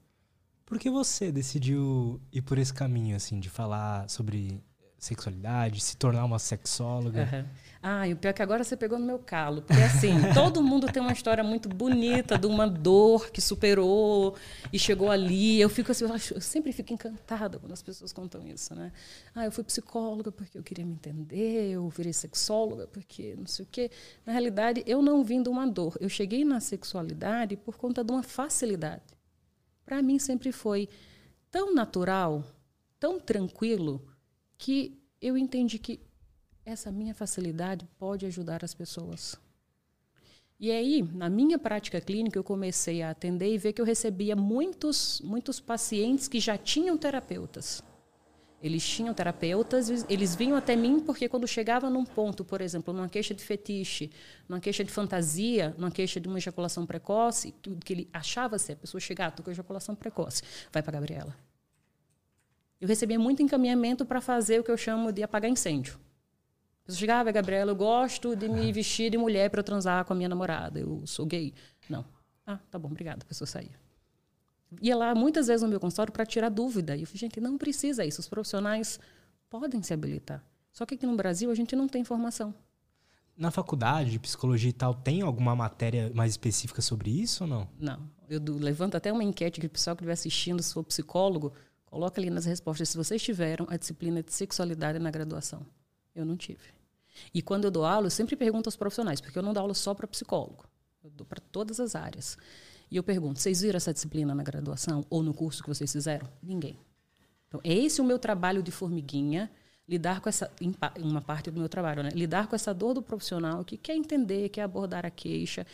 Por 0.66 0.78
que 0.78 0.90
você 0.90 1.32
decidiu 1.32 2.20
ir 2.30 2.42
por 2.42 2.58
esse 2.58 2.74
caminho 2.74 3.16
assim 3.16 3.40
de 3.40 3.48
falar 3.48 4.06
sobre 4.10 4.62
sexualidade, 5.04 5.80
se 5.80 5.96
tornar 5.96 6.24
uma 6.24 6.38
sexóloga? 6.38 7.28
Uhum. 7.32 7.44
Ah, 7.86 8.08
e 8.08 8.14
o 8.14 8.16
pior 8.16 8.30
é 8.30 8.32
que 8.32 8.42
agora 8.42 8.64
você 8.64 8.74
pegou 8.78 8.98
no 8.98 9.04
meu 9.04 9.18
calo. 9.18 9.60
Porque 9.60 9.82
assim, 9.82 10.14
todo 10.32 10.62
mundo 10.62 10.86
tem 10.86 11.02
uma 11.02 11.12
história 11.12 11.44
muito 11.44 11.68
bonita 11.68 12.38
de 12.38 12.46
uma 12.46 12.66
dor 12.66 13.30
que 13.30 13.42
superou 13.42 14.34
e 14.72 14.78
chegou 14.78 15.10
ali. 15.10 15.60
Eu 15.60 15.68
fico 15.68 15.92
assim, 15.92 16.06
eu 16.34 16.40
sempre 16.40 16.72
fico 16.72 16.94
encantada 16.94 17.58
quando 17.58 17.72
as 17.72 17.82
pessoas 17.82 18.10
contam 18.10 18.46
isso, 18.48 18.74
né? 18.74 18.90
Ah, 19.34 19.44
eu 19.44 19.52
fui 19.52 19.62
psicóloga 19.62 20.32
porque 20.32 20.56
eu 20.56 20.62
queria 20.62 20.86
me 20.86 20.94
entender, 20.94 21.72
eu 21.72 21.86
virei 21.90 22.14
sexóloga 22.14 22.86
porque 22.86 23.34
não 23.36 23.46
sei 23.46 23.66
o 23.66 23.68
quê. 23.70 23.90
Na 24.24 24.32
realidade, 24.32 24.82
eu 24.86 25.02
não 25.02 25.22
vim 25.22 25.42
de 25.42 25.50
uma 25.50 25.66
dor. 25.66 25.98
Eu 26.00 26.08
cheguei 26.08 26.42
na 26.42 26.60
sexualidade 26.60 27.54
por 27.54 27.76
conta 27.76 28.02
de 28.02 28.10
uma 28.10 28.22
facilidade. 28.22 29.02
Para 29.84 30.00
mim 30.00 30.18
sempre 30.18 30.50
foi 30.52 30.88
tão 31.50 31.74
natural, 31.74 32.42
tão 32.98 33.20
tranquilo, 33.20 34.00
que 34.58 35.00
eu 35.20 35.36
entendi 35.36 35.78
que 35.78 36.00
essa 36.64 36.90
minha 36.90 37.14
facilidade 37.14 37.86
pode 37.98 38.26
ajudar 38.26 38.64
as 38.64 38.74
pessoas. 38.74 39.36
E 40.58 40.70
aí, 40.70 41.02
na 41.02 41.28
minha 41.28 41.58
prática 41.58 42.00
clínica, 42.00 42.38
eu 42.38 42.44
comecei 42.44 43.02
a 43.02 43.10
atender 43.10 43.52
e 43.52 43.58
ver 43.58 43.72
que 43.72 43.80
eu 43.80 43.84
recebia 43.84 44.36
muitos, 44.36 45.20
muitos 45.22 45.60
pacientes 45.60 46.28
que 46.28 46.40
já 46.40 46.56
tinham 46.56 46.96
terapeutas. 46.96 47.82
Eles 48.62 48.82
tinham 48.82 49.12
terapeutas, 49.12 50.06
eles 50.08 50.34
vinham 50.34 50.56
até 50.56 50.74
mim 50.74 51.00
porque 51.00 51.28
quando 51.28 51.46
chegava 51.46 51.90
num 51.90 52.04
ponto, 52.04 52.42
por 52.46 52.62
exemplo, 52.62 52.94
numa 52.94 53.10
queixa 53.10 53.34
de 53.34 53.44
fetiche, 53.44 54.10
numa 54.48 54.58
queixa 54.58 54.82
de 54.82 54.90
fantasia, 54.90 55.74
numa 55.76 55.90
queixa 55.90 56.18
de 56.18 56.26
uma 56.26 56.38
ejaculação 56.38 56.86
precoce, 56.86 57.52
que, 57.60 57.76
que 57.76 57.92
ele 57.92 58.08
achava 58.10 58.58
ser, 58.58 58.72
a 58.72 58.76
pessoa 58.76 59.00
chegar, 59.02 59.32
tô 59.32 59.42
com 59.42 59.50
ejaculação 59.50 59.94
precoce, 59.94 60.42
vai 60.72 60.82
para 60.82 60.92
Gabriela. 60.92 61.36
Eu 62.80 62.88
recebia 62.88 63.18
muito 63.18 63.42
encaminhamento 63.42 64.04
para 64.04 64.20
fazer 64.20 64.60
o 64.60 64.64
que 64.64 64.70
eu 64.70 64.76
chamo 64.76 65.12
de 65.12 65.22
apagar 65.22 65.50
incêndio. 65.50 65.98
Eu 66.86 66.94
chegava, 66.94 67.32
Gabriela, 67.32 67.70
eu 67.70 67.76
gosto 67.76 68.36
de 68.36 68.48
me 68.48 68.70
vestir 68.70 69.10
de 69.10 69.16
mulher 69.16 69.48
para 69.50 69.62
transar 69.62 70.04
com 70.04 70.12
a 70.12 70.16
minha 70.16 70.28
namorada. 70.28 70.78
Eu 70.78 71.06
sou 71.06 71.24
gay. 71.24 71.54
Não. 71.88 72.04
Ah, 72.46 72.58
tá 72.70 72.78
bom, 72.78 72.88
obrigada. 72.88 73.22
A 73.24 73.26
pessoa 73.26 73.46
saía. 73.46 73.78
Ia 74.82 74.96
lá 74.96 75.14
muitas 75.14 75.46
vezes 75.46 75.62
no 75.62 75.68
meu 75.68 75.80
consultório 75.80 76.12
para 76.12 76.26
tirar 76.26 76.50
dúvida. 76.50 76.94
E 76.94 77.00
eu 77.00 77.06
falei, 77.06 77.20
gente, 77.20 77.40
não 77.40 77.56
precisa 77.56 78.04
isso. 78.04 78.20
Os 78.20 78.28
profissionais 78.28 79.00
podem 79.48 79.82
se 79.82 79.94
habilitar. 79.94 80.44
Só 80.72 80.84
que 80.84 80.94
aqui 80.94 81.06
no 81.06 81.16
Brasil 81.16 81.50
a 81.50 81.54
gente 81.54 81.74
não 81.74 81.88
tem 81.88 82.02
informação. 82.02 82.54
Na 83.36 83.50
faculdade 83.50 84.10
de 84.10 84.18
psicologia 84.18 84.70
e 84.70 84.72
tal, 84.72 84.94
tem 84.94 85.22
alguma 85.22 85.56
matéria 85.56 86.12
mais 86.14 86.32
específica 86.32 86.82
sobre 86.82 87.10
isso 87.10 87.44
ou 87.44 87.50
não? 87.50 87.68
Não. 87.78 88.10
Eu 88.28 88.40
levanto 88.58 88.96
até 88.96 89.12
uma 89.12 89.24
enquete 89.24 89.60
que 89.60 89.66
o 89.66 89.70
pessoal 89.70 89.96
que 89.96 90.02
estiver 90.02 90.12
assistindo, 90.12 90.62
se 90.62 90.72
for 90.72 90.84
psicólogo, 90.84 91.52
coloca 91.94 92.20
ali 92.20 92.28
nas 92.28 92.44
respostas 92.44 92.88
se 92.88 92.96
vocês 92.96 93.22
tiveram 93.22 93.68
a 93.70 93.76
disciplina 93.76 94.20
de 94.20 94.32
sexualidade 94.32 94.98
na 94.98 95.12
graduação. 95.12 95.64
Eu 96.12 96.24
não 96.24 96.36
tive. 96.36 96.74
E 97.32 97.40
quando 97.40 97.66
eu 97.66 97.70
dou 97.70 97.84
aula, 97.84 98.08
eu 98.08 98.10
sempre 98.10 98.34
pergunto 98.34 98.66
aos 98.66 98.74
profissionais, 98.74 99.20
porque 99.20 99.38
eu 99.38 99.42
não 99.44 99.52
dou 99.52 99.60
aula 99.60 99.74
só 99.74 99.94
para 99.94 100.04
psicólogo, 100.08 100.64
eu 101.04 101.10
dou 101.10 101.24
para 101.24 101.40
todas 101.52 101.78
as 101.78 101.94
áreas. 101.94 102.36
E 102.90 102.96
eu 102.96 103.04
pergunto: 103.04 103.38
vocês 103.38 103.60
viram 103.60 103.76
essa 103.76 103.92
disciplina 103.92 104.34
na 104.34 104.42
graduação 104.42 105.06
ou 105.08 105.22
no 105.22 105.32
curso 105.32 105.62
que 105.62 105.68
vocês 105.68 105.92
fizeram? 105.92 106.28
Ninguém. 106.42 106.76
Então, 107.46 107.60
é 107.62 107.72
esse 107.72 108.00
o 108.00 108.04
meu 108.04 108.18
trabalho 108.18 108.60
de 108.60 108.72
formiguinha, 108.72 109.48
lidar 109.88 110.20
com 110.20 110.28
essa 110.28 110.50
uma 110.98 111.20
parte 111.20 111.48
do 111.48 111.60
meu 111.60 111.68
trabalho, 111.68 112.02
né? 112.02 112.08
Lidar 112.12 112.48
com 112.48 112.56
essa 112.56 112.74
dor 112.74 112.94
do 112.94 113.02
profissional 113.02 113.64
que 113.64 113.76
quer 113.76 113.94
entender, 113.94 114.48
quer 114.48 114.62
abordar 114.62 115.06
a 115.06 115.10
queixa, 115.10 115.64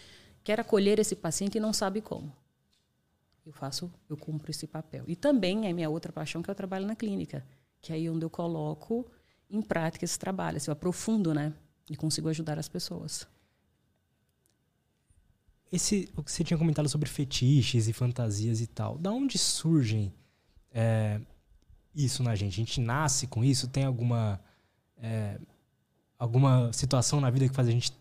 quer 0.45 0.61
acolher 0.61 0.99
esse 0.99 1.17
paciente 1.17 1.57
e 1.57 1.61
não 1.61 1.73
sabe 1.73 2.03
como. 2.03 2.31
Eu 3.51 3.55
faço, 3.55 3.93
eu 4.09 4.17
cumpro 4.17 4.49
esse 4.49 4.65
papel. 4.65 5.03
E 5.09 5.17
também 5.17 5.67
é 5.67 5.73
minha 5.73 5.91
outra 5.91 6.13
paixão 6.13 6.41
que 6.41 6.49
é 6.49 6.53
o 6.53 6.55
trabalho 6.55 6.87
na 6.87 6.95
clínica, 6.95 7.45
que 7.83 7.93
é 7.93 7.97
aí 7.97 8.09
onde 8.09 8.25
eu 8.25 8.31
coloco 8.31 9.05
em 9.51 9.61
prática 9.61 10.05
esse 10.05 10.17
trabalho, 10.17 10.57
assim, 10.57 10.71
eu 10.71 10.73
aprofundo, 10.73 11.35
né? 11.35 11.53
E 11.91 11.97
consigo 11.97 12.29
ajudar 12.29 12.61
as 12.61 12.69
pessoas. 12.69 13.27
Esse, 15.73 16.09
o 16.17 16.23
que 16.23 16.31
você 16.31 16.45
tinha 16.45 16.57
comentado 16.57 16.89
sobre 16.89 17.09
fetiches 17.09 17.89
e 17.89 17.93
fantasias 17.93 18.61
e 18.61 18.69
tal, 18.69 18.97
da 18.97 19.11
onde 19.11 19.37
surgem 19.37 20.15
é, 20.71 21.21
isso 21.93 22.23
na 22.23 22.37
gente? 22.37 22.53
A 22.53 22.65
gente 22.65 22.81
nasce 22.81 23.27
com 23.27 23.43
isso? 23.43 23.67
Tem 23.67 23.83
alguma 23.83 24.41
é, 24.97 25.41
alguma 26.17 26.73
situação 26.73 27.21
na 27.21 27.31
vida 27.31 27.49
que 27.49 27.55
faz 27.55 27.67
a 27.67 27.73
gente 27.73 27.93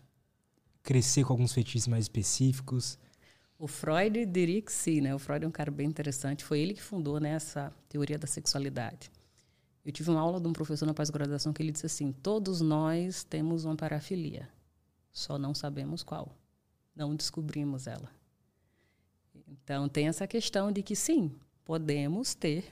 crescer 0.80 1.24
com 1.24 1.32
alguns 1.32 1.52
fetiches 1.52 1.88
mais 1.88 2.04
específicos? 2.04 2.96
O 3.60 3.66
Freud 3.66 4.24
diria 4.24 4.62
que 4.62 4.72
sim, 4.72 5.02
né? 5.02 5.14
O 5.14 5.18
Freud 5.18 5.44
é 5.44 5.46
um 5.48 5.50
cara 5.50 5.70
bem 5.70 5.86
interessante. 5.86 6.42
Foi 6.42 6.58
ele 6.58 6.72
que 6.72 6.80
fundou 6.80 7.20
né, 7.20 7.32
essa 7.32 7.70
teoria 7.90 8.18
da 8.18 8.26
sexualidade. 8.26 9.12
Eu 9.84 9.92
tive 9.92 10.08
uma 10.10 10.18
aula 10.18 10.40
de 10.40 10.48
um 10.48 10.52
professor 10.54 10.86
na 10.86 10.94
pós-graduação 10.94 11.52
que 11.52 11.62
ele 11.62 11.70
disse 11.70 11.84
assim: 11.84 12.10
todos 12.10 12.62
nós 12.62 13.22
temos 13.22 13.66
uma 13.66 13.76
parafilia, 13.76 14.48
só 15.12 15.36
não 15.36 15.54
sabemos 15.54 16.02
qual, 16.02 16.34
não 16.96 17.14
descobrimos 17.14 17.86
ela. 17.86 18.10
Então 19.46 19.90
tem 19.90 20.08
essa 20.08 20.26
questão 20.26 20.72
de 20.72 20.82
que 20.82 20.96
sim, 20.96 21.30
podemos 21.62 22.34
ter 22.34 22.64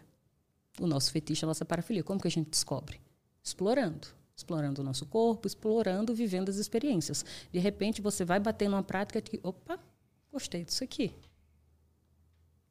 o 0.81 0.87
nosso 0.87 1.13
fetiche, 1.13 1.45
a 1.45 1.49
nossa 1.49 1.67
parafilia. 1.67 2.03
Como 2.03 2.19
que 2.19 2.29
a 2.29 2.31
gente 2.31 2.49
descobre? 2.49 2.99
Explorando. 3.45 4.09
Explorando 4.35 4.81
o 4.81 4.85
nosso 4.85 5.05
corpo, 5.05 5.47
explorando, 5.47 6.15
vivendo 6.15 6.49
as 6.49 6.57
experiências. 6.57 7.27
De 7.53 7.59
repente, 7.59 8.01
você 8.01 8.25
vai 8.25 8.41
bater 8.41 8.71
numa 8.71 8.83
prática 8.83 9.21
de, 9.21 9.39
opa, 9.43 9.79
gostei 10.39 10.65
disso 10.65 10.85
aqui. 10.85 11.13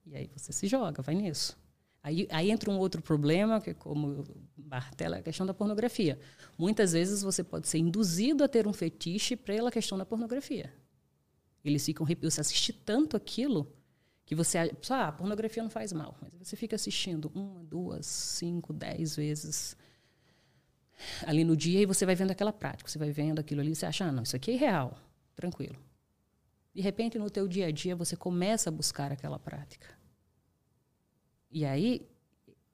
E 0.05 0.15
aí 0.15 0.31
você 0.33 0.53
se 0.53 0.67
joga, 0.67 1.01
vai 1.01 1.13
nisso. 1.13 1.57
Aí, 2.01 2.25
aí 2.31 2.49
entra 2.49 2.71
um 2.71 2.77
outro 2.77 3.01
problema, 3.01 3.59
que 3.59 3.73
como 3.73 4.23
martela 4.55 5.17
é 5.17 5.19
a 5.19 5.21
questão 5.21 5.45
da 5.45 5.53
pornografia. 5.53 6.17
Muitas 6.57 6.93
vezes 6.93 7.21
você 7.21 7.43
pode 7.43 7.67
ser 7.67 7.79
induzido 7.79 8.41
a 8.41 8.47
ter 8.47 8.65
um 8.65 8.71
fetiche 8.71 9.35
pela 9.35 9.69
questão 9.69 9.97
da 9.97 10.05
pornografia. 10.05 10.73
Eles 11.65 11.85
ficam, 11.85 12.07
você 12.21 12.39
assiste 12.39 12.71
tanto 12.71 13.17
aquilo 13.17 13.69
que 14.25 14.33
você 14.33 14.57
ah, 14.89 15.11
pornografia 15.11 15.61
não 15.61 15.69
faz 15.69 15.91
mal, 15.91 16.17
mas 16.21 16.33
você 16.33 16.55
fica 16.55 16.77
assistindo 16.77 17.29
uma, 17.35 17.61
duas, 17.65 18.05
cinco, 18.05 18.71
dez 18.71 19.17
vezes 19.17 19.75
ali 21.25 21.43
no 21.43 21.57
dia 21.57 21.81
e 21.81 21.85
você 21.85 22.05
vai 22.05 22.15
vendo 22.15 22.31
aquela 22.31 22.53
prática, 22.53 22.89
você 22.89 22.97
vai 22.97 23.11
vendo 23.11 23.39
aquilo 23.39 23.59
ali, 23.59 23.75
você 23.75 23.85
acha, 23.85 24.05
ah, 24.05 24.11
não, 24.11 24.23
isso 24.23 24.35
aqui 24.35 24.51
é 24.51 24.55
real, 24.55 24.97
tranquilo. 25.35 25.86
De 26.77 26.83
repente, 26.83 27.17
no 27.17 27.27
teu 27.27 27.47
dia 27.47 27.65
a 27.65 27.71
dia, 27.71 27.95
você 27.95 28.15
começa 28.15 28.69
a 28.69 28.71
buscar 28.71 29.11
aquela 29.11 29.39
prática. 29.39 29.97
E 31.49 31.65
aí, 31.65 32.07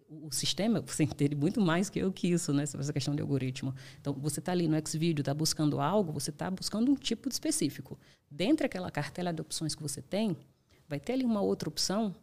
o 0.09 0.29
sistema, 0.29 0.81
você 0.85 1.05
entende 1.05 1.33
muito 1.33 1.61
mais 1.61 1.89
que 1.89 1.99
eu 1.99 2.11
que 2.11 2.27
isso, 2.27 2.51
né? 2.51 2.63
Essa 2.63 2.91
questão 2.91 3.15
de 3.15 3.21
algoritmo. 3.21 3.73
Então, 4.01 4.11
você 4.11 4.41
está 4.41 4.51
ali 4.51 4.67
no 4.67 4.75
Xvideo, 4.85 5.21
está 5.21 5.33
buscando 5.33 5.79
algo, 5.79 6.11
você 6.11 6.31
está 6.31 6.51
buscando 6.51 6.91
um 6.91 6.95
tipo 6.95 7.29
de 7.29 7.35
específico. 7.35 7.97
Dentro 8.29 8.65
daquela 8.65 8.91
cartela 8.91 9.31
de 9.31 9.39
opções 9.39 9.73
que 9.73 9.81
você 9.81 10.01
tem, 10.01 10.35
vai 10.85 10.99
ter 10.99 11.13
ali 11.13 11.23
uma 11.23 11.39
outra 11.39 11.69
opção 11.69 12.13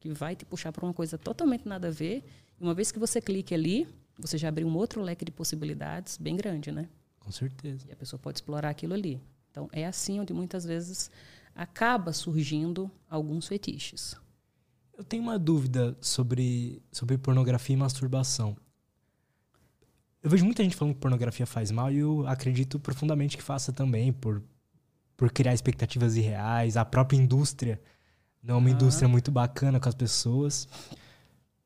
que 0.00 0.10
vai 0.10 0.34
te 0.34 0.44
puxar 0.44 0.72
para 0.72 0.84
uma 0.84 0.92
coisa 0.92 1.16
totalmente 1.16 1.64
nada 1.64 1.86
a 1.86 1.92
ver. 1.92 2.24
E 2.58 2.64
uma 2.64 2.74
vez 2.74 2.90
que 2.90 2.98
você 2.98 3.20
clique 3.20 3.54
ali, 3.54 3.86
você 4.18 4.36
já 4.36 4.48
abriu 4.48 4.66
um 4.66 4.76
outro 4.76 5.00
leque 5.00 5.24
de 5.24 5.30
possibilidades 5.30 6.18
bem 6.18 6.34
grande, 6.34 6.72
né? 6.72 6.88
Com 7.20 7.30
certeza. 7.30 7.86
E 7.88 7.92
a 7.92 7.96
pessoa 7.96 8.18
pode 8.18 8.38
explorar 8.38 8.70
aquilo 8.70 8.94
ali. 8.94 9.22
Então, 9.50 9.68
é 9.72 9.86
assim 9.86 10.20
onde 10.20 10.32
muitas 10.32 10.64
vezes 10.64 11.10
acaba 11.54 12.12
surgindo 12.12 12.90
alguns 13.08 13.48
fetiches. 13.48 14.14
Eu 14.96 15.04
tenho 15.04 15.22
uma 15.22 15.38
dúvida 15.38 15.96
sobre, 16.00 16.82
sobre 16.92 17.18
pornografia 17.18 17.74
e 17.74 17.78
masturbação. 17.78 18.56
Eu 20.22 20.28
vejo 20.28 20.44
muita 20.44 20.62
gente 20.62 20.76
falando 20.76 20.94
que 20.94 21.00
pornografia 21.00 21.46
faz 21.46 21.70
mal 21.70 21.90
e 21.90 21.98
eu 21.98 22.26
acredito 22.26 22.78
profundamente 22.78 23.36
que 23.36 23.42
faça 23.42 23.72
também, 23.72 24.12
por, 24.12 24.42
por 25.16 25.32
criar 25.32 25.54
expectativas 25.54 26.16
irreais. 26.16 26.76
A 26.76 26.84
própria 26.84 27.16
indústria 27.16 27.80
não 28.42 28.56
é 28.56 28.58
uma 28.58 28.68
ah. 28.68 28.72
indústria 28.72 29.08
muito 29.08 29.30
bacana 29.30 29.80
com 29.80 29.88
as 29.88 29.94
pessoas. 29.94 30.68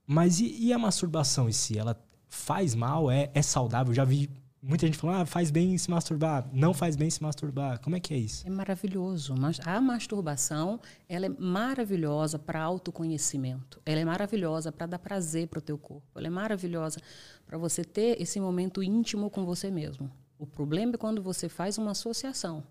Mas 0.06 0.38
e, 0.38 0.66
e, 0.66 0.72
a 0.72 0.78
masturbação 0.78 1.48
em 1.48 1.52
si? 1.52 1.78
Ela 1.78 2.00
faz 2.28 2.74
mal? 2.74 3.10
É, 3.10 3.30
é 3.34 3.42
saudável? 3.42 3.92
já 3.92 4.04
vi 4.04 4.30
muita 4.66 4.86
gente 4.86 4.96
falando, 4.96 5.20
ah, 5.20 5.26
faz 5.26 5.50
bem 5.50 5.76
se 5.76 5.90
masturbar. 5.90 6.48
Não 6.52 6.72
faz 6.72 6.96
bem 6.96 7.10
se 7.10 7.22
masturbar. 7.22 7.78
Como 7.80 7.94
é 7.94 8.00
que 8.00 8.14
é 8.14 8.16
isso? 8.16 8.46
É 8.46 8.50
maravilhoso. 8.50 9.34
Mas 9.38 9.60
a 9.64 9.78
masturbação, 9.80 10.80
ela 11.06 11.26
é 11.26 11.28
maravilhosa 11.28 12.38
para 12.38 12.62
autoconhecimento. 12.62 13.80
Ela 13.84 14.00
é 14.00 14.04
maravilhosa 14.04 14.72
para 14.72 14.86
dar 14.86 14.98
prazer 14.98 15.48
para 15.48 15.58
o 15.58 15.62
teu 15.62 15.76
corpo. 15.76 16.06
Ela 16.18 16.28
é 16.28 16.30
maravilhosa 16.30 16.98
para 17.46 17.58
você 17.58 17.84
ter 17.84 18.20
esse 18.20 18.40
momento 18.40 18.82
íntimo 18.82 19.28
com 19.28 19.44
você 19.44 19.70
mesmo. 19.70 20.10
O 20.38 20.46
problema 20.46 20.94
é 20.94 20.98
quando 20.98 21.22
você 21.22 21.48
faz 21.48 21.76
uma 21.76 21.90
associação 21.90 22.64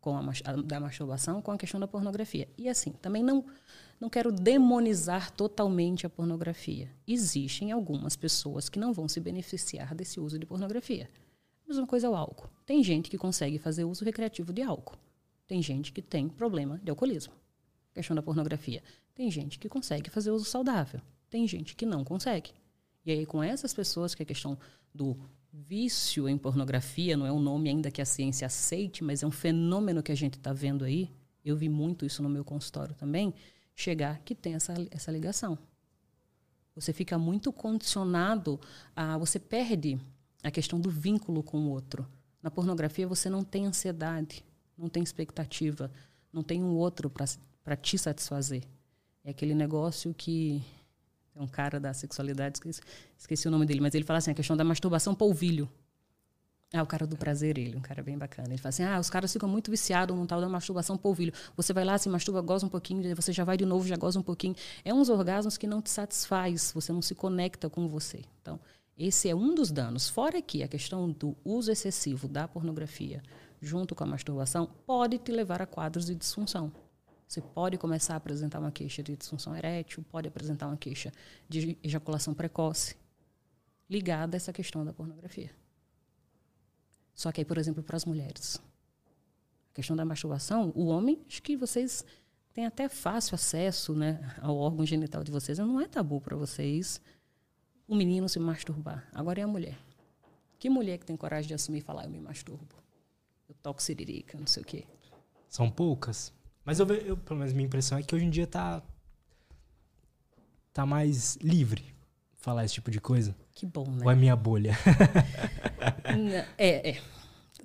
com 0.00 0.16
a, 0.16 0.22
da 0.64 0.78
masturbação 0.78 1.42
com 1.42 1.50
a 1.50 1.58
questão 1.58 1.80
da 1.80 1.88
pornografia. 1.88 2.46
E 2.56 2.68
assim, 2.68 2.92
também 2.92 3.22
não, 3.22 3.44
não 4.00 4.10
quero 4.10 4.30
demonizar 4.30 5.30
totalmente 5.30 6.06
a 6.06 6.10
pornografia. 6.10 6.90
Existem 7.06 7.72
algumas 7.72 8.16
pessoas 8.16 8.68
que 8.68 8.78
não 8.78 8.92
vão 8.92 9.08
se 9.08 9.20
beneficiar 9.20 9.94
desse 9.94 10.20
uso 10.20 10.38
de 10.38 10.46
pornografia. 10.46 11.08
A 11.64 11.68
mesma 11.68 11.86
coisa 11.86 12.06
é 12.06 12.10
o 12.10 12.14
álcool. 12.14 12.48
Tem 12.66 12.82
gente 12.82 13.08
que 13.08 13.16
consegue 13.16 13.58
fazer 13.58 13.84
uso 13.84 14.04
recreativo 14.04 14.52
de 14.52 14.62
álcool. 14.62 14.98
Tem 15.46 15.62
gente 15.62 15.92
que 15.92 16.02
tem 16.02 16.28
problema 16.28 16.80
de 16.82 16.90
alcoolismo. 16.90 17.32
Questão 17.92 18.14
da 18.14 18.22
pornografia. 18.22 18.82
Tem 19.14 19.30
gente 19.30 19.58
que 19.58 19.68
consegue 19.68 20.10
fazer 20.10 20.30
uso 20.30 20.44
saudável. 20.44 21.00
Tem 21.30 21.46
gente 21.46 21.74
que 21.74 21.86
não 21.86 22.04
consegue. 22.04 22.50
E 23.04 23.12
aí, 23.12 23.26
com 23.26 23.42
essas 23.42 23.72
pessoas, 23.72 24.14
que 24.14 24.22
é 24.22 24.24
a 24.24 24.26
questão 24.26 24.58
do 24.94 25.16
vício 25.52 26.28
em 26.28 26.36
pornografia, 26.36 27.16
não 27.16 27.26
é 27.26 27.32
um 27.32 27.38
nome 27.38 27.68
ainda 27.68 27.90
que 27.90 28.02
a 28.02 28.04
ciência 28.04 28.46
aceite, 28.46 29.04
mas 29.04 29.22
é 29.22 29.26
um 29.26 29.30
fenômeno 29.30 30.02
que 30.02 30.10
a 30.10 30.16
gente 30.16 30.34
está 30.34 30.52
vendo 30.52 30.84
aí. 30.84 31.10
Eu 31.44 31.56
vi 31.56 31.68
muito 31.68 32.04
isso 32.04 32.22
no 32.22 32.28
meu 32.28 32.44
consultório 32.44 32.94
também. 32.94 33.32
Chegar 33.74 34.20
que 34.20 34.34
tem 34.34 34.54
essa, 34.54 34.74
essa 34.90 35.10
ligação. 35.10 35.58
Você 36.74 36.92
fica 36.92 37.18
muito 37.18 37.52
condicionado 37.52 38.60
a. 38.94 39.16
Você 39.18 39.38
perde 39.38 39.98
a 40.42 40.50
questão 40.50 40.80
do 40.80 40.90
vínculo 40.90 41.42
com 41.42 41.58
o 41.58 41.70
outro. 41.70 42.06
Na 42.42 42.50
pornografia, 42.50 43.06
você 43.06 43.30
não 43.30 43.42
tem 43.42 43.66
ansiedade, 43.66 44.44
não 44.76 44.88
tem 44.88 45.02
expectativa, 45.02 45.90
não 46.32 46.42
tem 46.42 46.62
um 46.62 46.74
outro 46.74 47.08
para 47.08 47.76
te 47.76 47.96
satisfazer. 47.96 48.64
É 49.24 49.30
aquele 49.30 49.54
negócio 49.54 50.12
que 50.12 50.62
é 51.34 51.40
um 51.40 51.46
cara 51.46 51.80
da 51.80 51.94
sexualidade, 51.94 52.58
esqueci, 52.58 52.80
esqueci, 53.16 53.48
o 53.48 53.50
nome 53.50 53.64
dele, 53.64 53.80
mas 53.80 53.94
ele 53.94 54.04
fala 54.04 54.18
assim, 54.18 54.30
a 54.30 54.34
questão 54.34 54.56
da 54.56 54.64
masturbação 54.64 55.14
polvilho. 55.14 55.68
Ah, 56.72 56.82
o 56.82 56.86
cara 56.86 57.06
do 57.06 57.16
prazer, 57.16 57.56
ele, 57.56 57.76
um 57.76 57.80
cara 57.80 58.02
bem 58.02 58.18
bacana. 58.18 58.48
Ele 58.48 58.58
fala 58.58 58.70
assim: 58.70 58.82
ah, 58.82 58.98
os 58.98 59.08
caras 59.08 59.32
ficam 59.32 59.48
muito 59.48 59.70
viciados 59.70 60.16
no 60.16 60.26
tal 60.26 60.40
da 60.40 60.48
masturbação 60.48 60.96
polvilho. 60.96 61.32
Você 61.56 61.72
vai 61.72 61.84
lá, 61.84 61.96
se 61.98 62.08
masturba, 62.08 62.40
goza 62.40 62.66
um 62.66 62.68
pouquinho, 62.68 63.14
você 63.14 63.32
já 63.32 63.44
vai 63.44 63.56
de 63.56 63.64
novo, 63.64 63.86
já 63.86 63.96
goza 63.96 64.18
um 64.18 64.22
pouquinho. 64.22 64.56
É 64.84 64.92
uns 64.92 65.08
orgasmos 65.08 65.56
que 65.56 65.66
não 65.66 65.80
te 65.80 65.90
satisfaz, 65.90 66.72
você 66.74 66.92
não 66.92 67.00
se 67.00 67.14
conecta 67.14 67.70
com 67.70 67.86
você. 67.88 68.24
Então, 68.42 68.58
esse 68.96 69.28
é 69.28 69.34
um 69.34 69.54
dos 69.54 69.70
danos. 69.70 70.08
Fora 70.08 70.40
que 70.42 70.62
a 70.62 70.68
questão 70.68 71.10
do 71.10 71.36
uso 71.44 71.70
excessivo 71.70 72.26
da 72.26 72.48
pornografia 72.48 73.22
junto 73.60 73.94
com 73.94 74.04
a 74.04 74.06
masturbação 74.06 74.68
pode 74.86 75.18
te 75.18 75.32
levar 75.32 75.62
a 75.62 75.66
quadros 75.66 76.06
de 76.06 76.14
disfunção. 76.14 76.72
Você 77.26 77.40
pode 77.40 77.78
começar 77.78 78.14
a 78.14 78.16
apresentar 78.18 78.60
uma 78.60 78.70
queixa 78.70 79.02
de 79.02 79.16
disfunção 79.16 79.56
erétil, 79.56 80.04
pode 80.10 80.28
apresentar 80.28 80.66
uma 80.66 80.76
queixa 80.76 81.12
de 81.48 81.76
ejaculação 81.82 82.34
precoce, 82.34 82.96
ligada 83.88 84.36
a 84.36 84.38
essa 84.38 84.52
questão 84.52 84.84
da 84.84 84.92
pornografia. 84.92 85.50
Só 87.14 87.30
que 87.30 87.40
aí, 87.40 87.44
por 87.44 87.58
exemplo, 87.58 87.82
para 87.82 87.96
as 87.96 88.04
mulheres, 88.04 88.60
a 89.70 89.74
questão 89.74 89.94
da 89.94 90.04
masturbação, 90.04 90.72
o 90.74 90.86
homem, 90.86 91.22
acho 91.28 91.42
que 91.42 91.56
vocês 91.56 92.04
têm 92.52 92.66
até 92.66 92.88
fácil 92.88 93.34
acesso 93.34 93.94
né, 93.94 94.34
ao 94.40 94.56
órgão 94.56 94.84
genital 94.84 95.22
de 95.22 95.30
vocês, 95.30 95.58
não 95.58 95.80
é 95.80 95.86
tabu 95.86 96.20
para 96.20 96.36
vocês 96.36 97.00
o 97.86 97.94
menino 97.94 98.28
se 98.28 98.38
masturbar. 98.38 99.06
Agora 99.12 99.40
é 99.40 99.42
a 99.42 99.48
mulher. 99.48 99.78
Que 100.58 100.70
mulher 100.70 100.98
que 100.98 101.04
tem 101.04 101.16
coragem 101.16 101.48
de 101.48 101.54
assumir 101.54 101.78
e 101.78 101.82
falar, 101.82 102.04
eu 102.04 102.10
me 102.10 102.18
masturbo? 102.18 102.74
Eu 103.48 103.54
toco 103.62 103.82
siririca, 103.82 104.38
não 104.38 104.46
sei 104.46 104.62
o 104.62 104.66
quê. 104.66 104.84
São 105.48 105.70
poucas. 105.70 106.32
Mas 106.64 106.80
eu, 106.80 106.86
eu, 106.86 107.16
pelo 107.16 107.38
menos 107.38 107.52
minha 107.52 107.66
impressão 107.66 107.98
é 107.98 108.02
que 108.02 108.14
hoje 108.14 108.24
em 108.24 108.30
dia 108.30 108.46
tá 108.46 108.82
tá 110.72 110.84
mais 110.84 111.36
livre 111.36 111.93
falar 112.44 112.64
esse 112.64 112.74
tipo 112.74 112.90
de 112.90 113.00
coisa. 113.00 113.34
Que 113.52 113.64
bom, 113.64 113.90
né? 113.90 114.04
Ou 114.04 114.10
é 114.10 114.14
minha 114.14 114.36
bolha? 114.36 114.76
é, 116.58 116.90
é. 116.90 117.02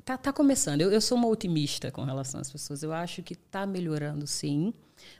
Tá, 0.05 0.17
tá 0.17 0.31
começando. 0.31 0.81
Eu, 0.81 0.91
eu 0.91 1.01
sou 1.01 1.17
uma 1.17 1.27
otimista 1.27 1.91
com 1.91 2.03
relação 2.03 2.39
às 2.39 2.49
pessoas. 2.49 2.81
Eu 2.81 2.93
acho 2.93 3.21
que 3.21 3.35
tá 3.35 3.65
melhorando, 3.65 4.25
sim. 4.25 4.73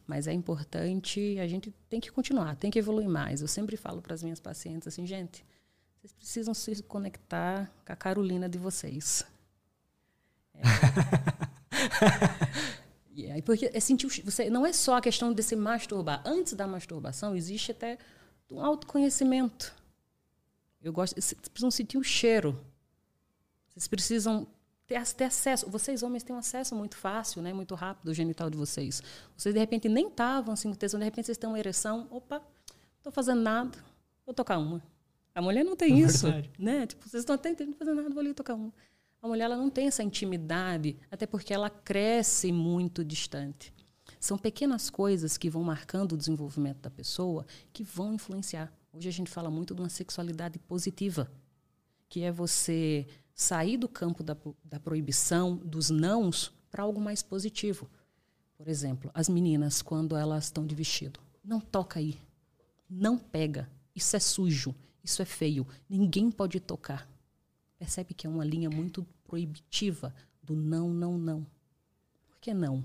Mas 0.08 0.28
é 0.28 0.34
importante, 0.34 1.38
a 1.40 1.48
gente 1.48 1.74
tem 1.90 2.00
que 2.00 2.12
continuar, 2.12 2.56
tem 2.56 2.72
que 2.72 2.80
evoluir 2.80 3.10
mais. 3.10 3.42
Eu 3.42 3.48
sempre 3.48 3.78
falo 3.78 4.02
para 4.02 4.14
as 4.14 4.24
minhas 4.24 4.40
pacientes 4.40 4.88
assim, 4.88 5.06
gente, 5.06 5.46
vocês 5.98 6.14
precisam 6.14 6.54
se 6.54 6.84
conectar 6.84 7.72
com 7.86 7.94
a 7.94 7.96
Carolina 7.96 8.50
de 8.50 8.58
vocês. 8.58 9.26
É. 10.54 10.62
Aí, 13.32 13.42
porque 13.42 13.70
é 13.74 13.80
sentir 13.80 14.08
você 14.24 14.50
não 14.50 14.66
é 14.66 14.74
só 14.74 14.98
a 14.98 15.02
questão 15.02 15.34
de 15.34 15.44
se 15.44 15.56
masturbar. 15.56 16.22
Antes 16.26 16.54
da 16.54 16.66
masturbação 16.66 17.36
existe 17.36 17.72
até 17.72 17.98
um 18.50 18.64
autoconhecimento. 18.64 19.76
Eu 20.82 20.94
gosto, 20.94 21.20
vocês 21.20 21.34
precisam 21.34 21.72
sentir 21.72 21.98
o 21.98 22.04
cheiro. 22.04 22.60
Vocês 23.70 23.88
precisam 23.88 24.48
ter, 24.88 25.06
ter, 25.14 25.26
acesso. 25.26 25.70
Vocês 25.70 26.04
homens 26.04 26.24
têm 26.24 26.36
um 26.36 26.40
acesso 26.40 26.76
muito 26.76 26.96
fácil, 26.96 27.42
né, 27.42 27.54
muito 27.54 27.76
rápido 27.76 28.10
ao 28.10 28.14
genital 28.14 28.50
de 28.50 28.58
vocês. 28.58 29.04
Vocês 29.38 29.54
de 29.54 29.60
repente 29.60 29.88
nem 29.88 30.08
estavam 30.08 30.54
assim 30.54 30.70
com 30.70 30.76
tesão, 30.76 31.00
de 31.00 31.06
repente 31.06 31.26
vocês 31.26 31.38
têm 31.38 31.50
uma 31.50 31.60
ereção, 31.60 32.08
opa, 32.10 32.40
não 32.40 32.46
estou 32.98 33.12
fazendo 33.12 33.42
nada, 33.42 33.78
vou 34.26 34.34
tocar 34.34 34.58
uma. 34.58 34.82
A 35.36 35.42
mulher 35.42 35.64
não 35.64 35.76
tem 35.76 35.94
é 35.94 36.06
isso, 36.06 36.26
verdade. 36.26 36.52
né? 36.58 36.88
Tipo, 36.88 37.08
vocês 37.08 37.22
estão 37.22 37.36
até 37.36 37.50
entendendo 37.50 37.78
fazer 37.78 37.94
nada, 37.94 38.10
vou 38.10 38.20
ali 38.20 38.34
tocar 38.34 38.56
uma. 38.56 38.74
A 39.22 39.28
mulher 39.28 39.46
ela 39.46 39.58
não 39.58 39.70
tem 39.70 39.88
essa 39.88 40.02
intimidade, 40.02 40.98
até 41.12 41.28
porque 41.28 41.54
ela 41.54 41.70
cresce 41.70 42.52
muito 42.52 43.04
distante. 43.04 43.74
São 44.20 44.38
pequenas 44.38 44.90
coisas 44.90 45.38
que 45.38 45.50
vão 45.50 45.64
marcando 45.64 46.12
o 46.12 46.18
desenvolvimento 46.18 46.82
da 46.82 46.90
pessoa 46.90 47.46
que 47.72 47.84
vão 47.84 48.14
influenciar. 48.14 48.72
Hoje 48.92 49.08
a 49.08 49.12
gente 49.12 49.32
fala 49.32 49.50
muito 49.50 49.74
de 49.74 49.82
uma 49.82 49.90
sexualidade 49.90 50.60
positiva, 50.60 51.32
que 52.10 52.24
é 52.24 52.32
você 52.32 53.08
sair 53.34 53.78
do 53.78 53.88
campo 53.88 54.22
da, 54.22 54.36
da 54.64 54.80
proibição, 54.80 55.56
dos 55.56 55.90
nãos, 55.90 56.52
para 56.70 56.84
algo 56.84 57.00
mais 57.00 57.24
positivo. 57.24 57.90
Por 58.58 58.68
exemplo, 58.68 59.10
as 59.14 59.30
meninas, 59.30 59.82
quando 59.82 60.18
elas 60.18 60.46
estão 60.46 60.68
de 60.68 60.76
vestido, 60.76 61.22
não 61.42 61.62
toca 61.62 62.00
aí, 62.00 62.20
não 62.90 63.18
pega, 63.18 63.70
Isso 63.96 64.16
é 64.16 64.20
sujo, 64.20 64.76
isso 65.02 65.22
é 65.22 65.26
feio, 65.26 65.66
ninguém 65.90 66.30
pode 66.30 66.60
tocar. 66.60 67.10
Percebe 67.78 68.14
que 68.14 68.28
é 68.28 68.30
uma 68.30 68.44
linha 68.44 68.70
muito 68.70 69.08
proibitiva 69.24 70.14
do 70.44 70.56
não, 70.56 70.90
não, 70.90 71.18
não. 71.18 71.48
Por 72.28 72.38
que 72.42 72.54
não? 72.54 72.84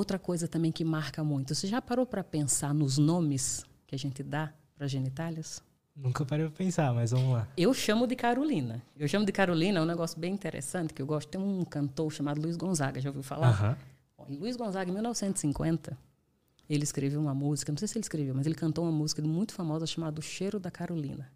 Outra 0.00 0.18
coisa 0.18 0.48
também 0.48 0.72
que 0.72 0.82
marca 0.82 1.22
muito. 1.22 1.54
Você 1.54 1.66
já 1.66 1.82
parou 1.82 2.06
para 2.06 2.24
pensar 2.24 2.72
nos 2.72 2.96
nomes 2.96 3.66
que 3.86 3.94
a 3.94 3.98
gente 3.98 4.22
dá 4.22 4.50
para 4.74 4.86
genitálias? 4.86 5.62
Nunca 5.94 6.24
parei 6.24 6.46
para 6.46 6.56
pensar, 6.56 6.94
mas 6.94 7.10
vamos 7.10 7.34
lá. 7.34 7.46
Eu 7.54 7.74
chamo 7.74 8.06
de 8.06 8.16
Carolina. 8.16 8.82
Eu 8.96 9.06
chamo 9.06 9.26
de 9.26 9.32
Carolina, 9.32 9.78
é 9.78 9.82
um 9.82 9.84
negócio 9.84 10.18
bem 10.18 10.32
interessante 10.32 10.94
que 10.94 11.02
eu 11.02 11.06
gosto. 11.06 11.28
Tem 11.28 11.38
um 11.38 11.66
cantor 11.66 12.10
chamado 12.10 12.40
Luiz 12.40 12.56
Gonzaga, 12.56 12.98
já 12.98 13.10
ouviu 13.10 13.22
falar? 13.22 13.78
Uhum. 14.18 14.38
Luiz 14.38 14.56
Gonzaga, 14.56 14.90
em 14.90 14.94
1950, 14.94 15.98
ele 16.66 16.82
escreveu 16.82 17.20
uma 17.20 17.34
música, 17.34 17.70
não 17.70 17.76
sei 17.76 17.86
se 17.86 17.98
ele 17.98 18.04
escreveu, 18.04 18.34
mas 18.34 18.46
ele 18.46 18.54
cantou 18.54 18.84
uma 18.84 18.92
música 18.92 19.20
muito 19.20 19.52
famosa 19.52 19.84
chamada 19.86 20.18
O 20.18 20.22
Cheiro 20.22 20.58
da 20.58 20.70
Carolina. 20.70 21.30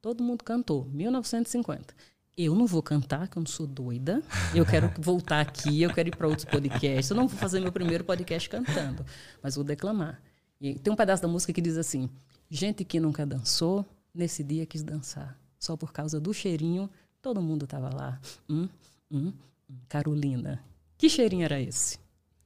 Todo 0.00 0.24
mundo 0.24 0.42
cantou, 0.42 0.86
1950. 0.86 1.94
Eu 2.42 2.54
não 2.54 2.66
vou 2.66 2.82
cantar, 2.82 3.28
que 3.28 3.36
eu 3.36 3.40
não 3.40 3.46
sou 3.46 3.66
doida. 3.66 4.22
Eu 4.54 4.64
quero 4.64 4.90
voltar 4.98 5.42
aqui, 5.42 5.82
eu 5.82 5.92
quero 5.92 6.08
ir 6.08 6.16
para 6.16 6.26
outros 6.26 6.46
podcasts. 6.46 7.10
Eu 7.10 7.16
não 7.16 7.28
vou 7.28 7.38
fazer 7.38 7.60
meu 7.60 7.70
primeiro 7.70 8.02
podcast 8.02 8.48
cantando, 8.48 9.04
mas 9.42 9.56
vou 9.56 9.62
declamar. 9.62 10.22
E 10.58 10.78
tem 10.78 10.90
um 10.90 10.96
pedaço 10.96 11.20
da 11.20 11.28
música 11.28 11.52
que 11.52 11.60
diz 11.60 11.76
assim: 11.76 12.08
Gente 12.48 12.82
que 12.82 12.98
nunca 12.98 13.26
dançou, 13.26 13.84
nesse 14.14 14.42
dia 14.42 14.64
quis 14.64 14.82
dançar. 14.82 15.38
Só 15.58 15.76
por 15.76 15.92
causa 15.92 16.18
do 16.18 16.32
cheirinho, 16.32 16.88
todo 17.20 17.42
mundo 17.42 17.66
estava 17.66 17.94
lá. 17.94 18.18
Hum, 18.48 18.66
hum, 19.10 19.34
hum, 19.68 19.76
Carolina. 19.86 20.64
Que 20.96 21.10
cheirinho 21.10 21.44
era 21.44 21.60
esse? 21.60 21.98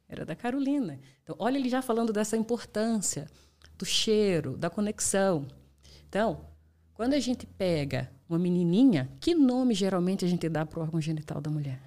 Era 0.08 0.24
da 0.24 0.34
Carolina. 0.34 0.98
Então, 1.22 1.36
olha 1.38 1.56
ele 1.56 1.68
já 1.68 1.80
falando 1.80 2.12
dessa 2.12 2.36
importância 2.36 3.30
do 3.78 3.84
cheiro, 3.84 4.56
da 4.56 4.68
conexão. 4.68 5.46
Então, 6.08 6.40
quando 6.94 7.14
a 7.14 7.20
gente 7.20 7.46
pega 7.46 8.10
uma 8.28 8.38
menininha, 8.38 9.10
que 9.20 9.34
nome 9.34 9.74
geralmente 9.74 10.24
a 10.24 10.28
gente 10.28 10.48
dá 10.48 10.64
para 10.64 10.80
o 10.80 10.82
órgão 10.82 11.00
genital 11.00 11.40
da 11.40 11.50
mulher? 11.50 11.80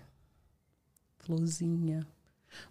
Florzinha, 1.17 2.08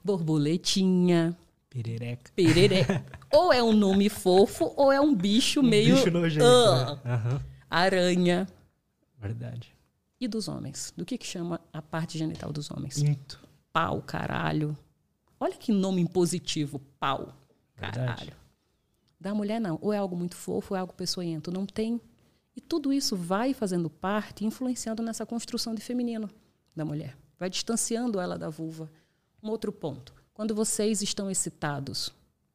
borboletinha, 0.02 1.36
Perereca. 1.76 2.32
Perereca. 2.34 3.04
ou 3.30 3.52
é 3.52 3.62
um 3.62 3.72
nome 3.72 4.08
fofo, 4.08 4.72
ou 4.76 4.90
é 4.90 4.98
um 4.98 5.14
bicho 5.14 5.60
um 5.60 5.62
meio. 5.62 5.94
Bicho 5.96 6.10
nojento. 6.10 6.46
Uh, 6.46 7.06
né? 7.06 7.14
uhum. 7.16 7.40
Aranha. 7.68 8.48
Verdade. 9.18 9.76
E 10.18 10.26
dos 10.26 10.48
homens? 10.48 10.94
Do 10.96 11.04
que, 11.04 11.18
que 11.18 11.26
chama 11.26 11.60
a 11.70 11.82
parte 11.82 12.16
genital 12.16 12.50
dos 12.50 12.70
homens? 12.70 13.02
Pinto. 13.02 13.38
Pau, 13.74 14.00
caralho. 14.00 14.74
Olha 15.38 15.52
que 15.52 15.70
nome 15.70 16.00
impositivo, 16.00 16.78
pau, 16.98 17.34
caralho. 17.74 18.06
Verdade. 18.06 18.32
Da 19.20 19.34
mulher, 19.34 19.60
não. 19.60 19.78
Ou 19.82 19.92
é 19.92 19.98
algo 19.98 20.16
muito 20.16 20.34
fofo, 20.34 20.72
ou 20.72 20.78
é 20.78 20.80
algo 20.80 20.94
peçonhento. 20.94 21.50
Não 21.50 21.66
tem. 21.66 22.00
E 22.56 22.60
tudo 22.60 22.90
isso 22.90 23.14
vai 23.14 23.52
fazendo 23.52 23.90
parte, 23.90 24.46
influenciando 24.46 25.02
nessa 25.02 25.26
construção 25.26 25.74
de 25.74 25.82
feminino 25.82 26.30
da 26.74 26.86
mulher. 26.86 27.16
Vai 27.38 27.50
distanciando 27.50 28.18
ela 28.18 28.38
da 28.38 28.48
vulva. 28.48 28.90
Um 29.42 29.50
outro 29.50 29.70
ponto. 29.70 30.14
Quando 30.32 30.54
vocês 30.54 31.02
estão 31.02 31.30
excitados, 31.30 32.12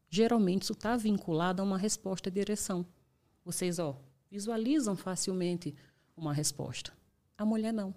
geralmente 0.10 0.64
isso 0.64 0.74
está 0.74 0.98
vinculado 0.98 1.62
a 1.62 1.66
uma 1.66 1.78
resposta 1.78 2.32
de 2.32 2.40
ereção. 2.40 2.84
Vocês, 3.46 3.78
ó, 3.78 3.96
visualizam 4.30 4.96
facilmente 4.96 5.76
uma 6.18 6.34
resposta. 6.34 6.92
A 7.38 7.46
mulher 7.46 7.72
não. 7.72 7.94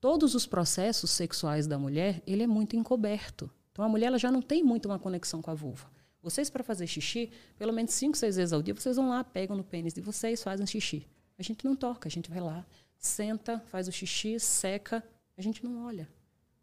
Todos 0.00 0.34
os 0.34 0.46
processos 0.46 1.10
sexuais 1.10 1.66
da 1.66 1.78
mulher, 1.78 2.22
ele 2.26 2.44
é 2.44 2.46
muito 2.46 2.76
encoberto. 2.76 3.50
Então 3.72 3.84
a 3.84 3.88
mulher 3.88 4.06
ela 4.06 4.18
já 4.18 4.30
não 4.30 4.40
tem 4.40 4.62
muito 4.62 4.86
uma 4.86 4.98
conexão 4.98 5.42
com 5.42 5.50
a 5.50 5.54
vulva. 5.54 5.90
Vocês 6.22 6.50
para 6.50 6.64
fazer 6.64 6.86
xixi, 6.86 7.30
pelo 7.58 7.72
menos 7.72 7.92
cinco, 7.92 8.16
seis 8.16 8.36
vezes 8.36 8.52
ao 8.52 8.62
dia, 8.62 8.74
vocês 8.74 8.96
vão 8.96 9.08
lá, 9.08 9.22
pegam 9.22 9.56
no 9.56 9.64
pênis 9.64 9.92
de 9.92 10.00
vocês, 10.00 10.42
fazem 10.42 10.66
xixi. 10.66 11.06
A 11.38 11.42
gente 11.42 11.64
não 11.64 11.76
toca, 11.76 12.08
a 12.08 12.10
gente 12.10 12.30
vai 12.30 12.40
lá, 12.40 12.64
senta, 12.98 13.60
faz 13.68 13.88
o 13.88 13.92
xixi, 13.92 14.40
seca, 14.40 15.04
a 15.36 15.42
gente 15.42 15.62
não 15.64 15.84
olha. 15.84 16.08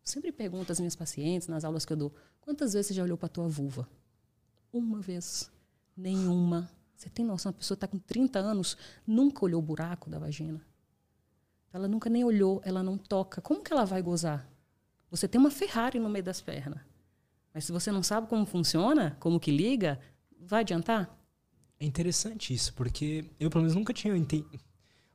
Sempre 0.03 0.31
pergunto 0.31 0.71
às 0.71 0.79
minhas 0.79 0.95
pacientes, 0.95 1.47
nas 1.47 1.63
aulas 1.63 1.85
que 1.85 1.93
eu 1.93 1.97
dou, 1.97 2.13
quantas 2.41 2.73
vezes 2.73 2.87
você 2.87 2.93
já 2.93 3.03
olhou 3.03 3.17
para 3.17 3.27
a 3.27 3.29
tua 3.29 3.47
vulva? 3.47 3.87
Uma 4.71 4.99
vez. 4.99 5.49
Nenhuma. 5.95 6.69
Você 6.95 7.09
tem 7.09 7.23
noção, 7.23 7.51
uma 7.51 7.57
pessoa 7.57 7.75
está 7.75 7.87
com 7.87 7.99
30 7.99 8.39
anos, 8.39 8.77
nunca 9.05 9.45
olhou 9.45 9.59
o 9.59 9.65
buraco 9.65 10.09
da 10.09 10.17
vagina. 10.17 10.65
Ela 11.71 11.87
nunca 11.87 12.09
nem 12.09 12.23
olhou, 12.23 12.61
ela 12.63 12.83
não 12.83 12.97
toca. 12.97 13.41
Como 13.41 13.63
que 13.63 13.71
ela 13.71 13.85
vai 13.85 14.01
gozar? 14.01 14.47
Você 15.09 15.27
tem 15.27 15.39
uma 15.39 15.51
Ferrari 15.51 15.99
no 15.99 16.09
meio 16.09 16.23
das 16.23 16.41
pernas. 16.41 16.81
Mas 17.53 17.65
se 17.65 17.71
você 17.71 17.91
não 17.91 18.01
sabe 18.01 18.27
como 18.27 18.45
funciona, 18.45 19.15
como 19.19 19.39
que 19.39 19.51
liga, 19.51 19.99
vai 20.39 20.61
adiantar? 20.61 21.15
É 21.83 21.85
interessante 21.85 22.53
isso, 22.53 22.73
porque 22.73 23.25
eu, 23.37 23.49
pelo 23.49 23.63
menos, 23.63 23.75
nunca 23.75 23.93
tinha 23.93 24.13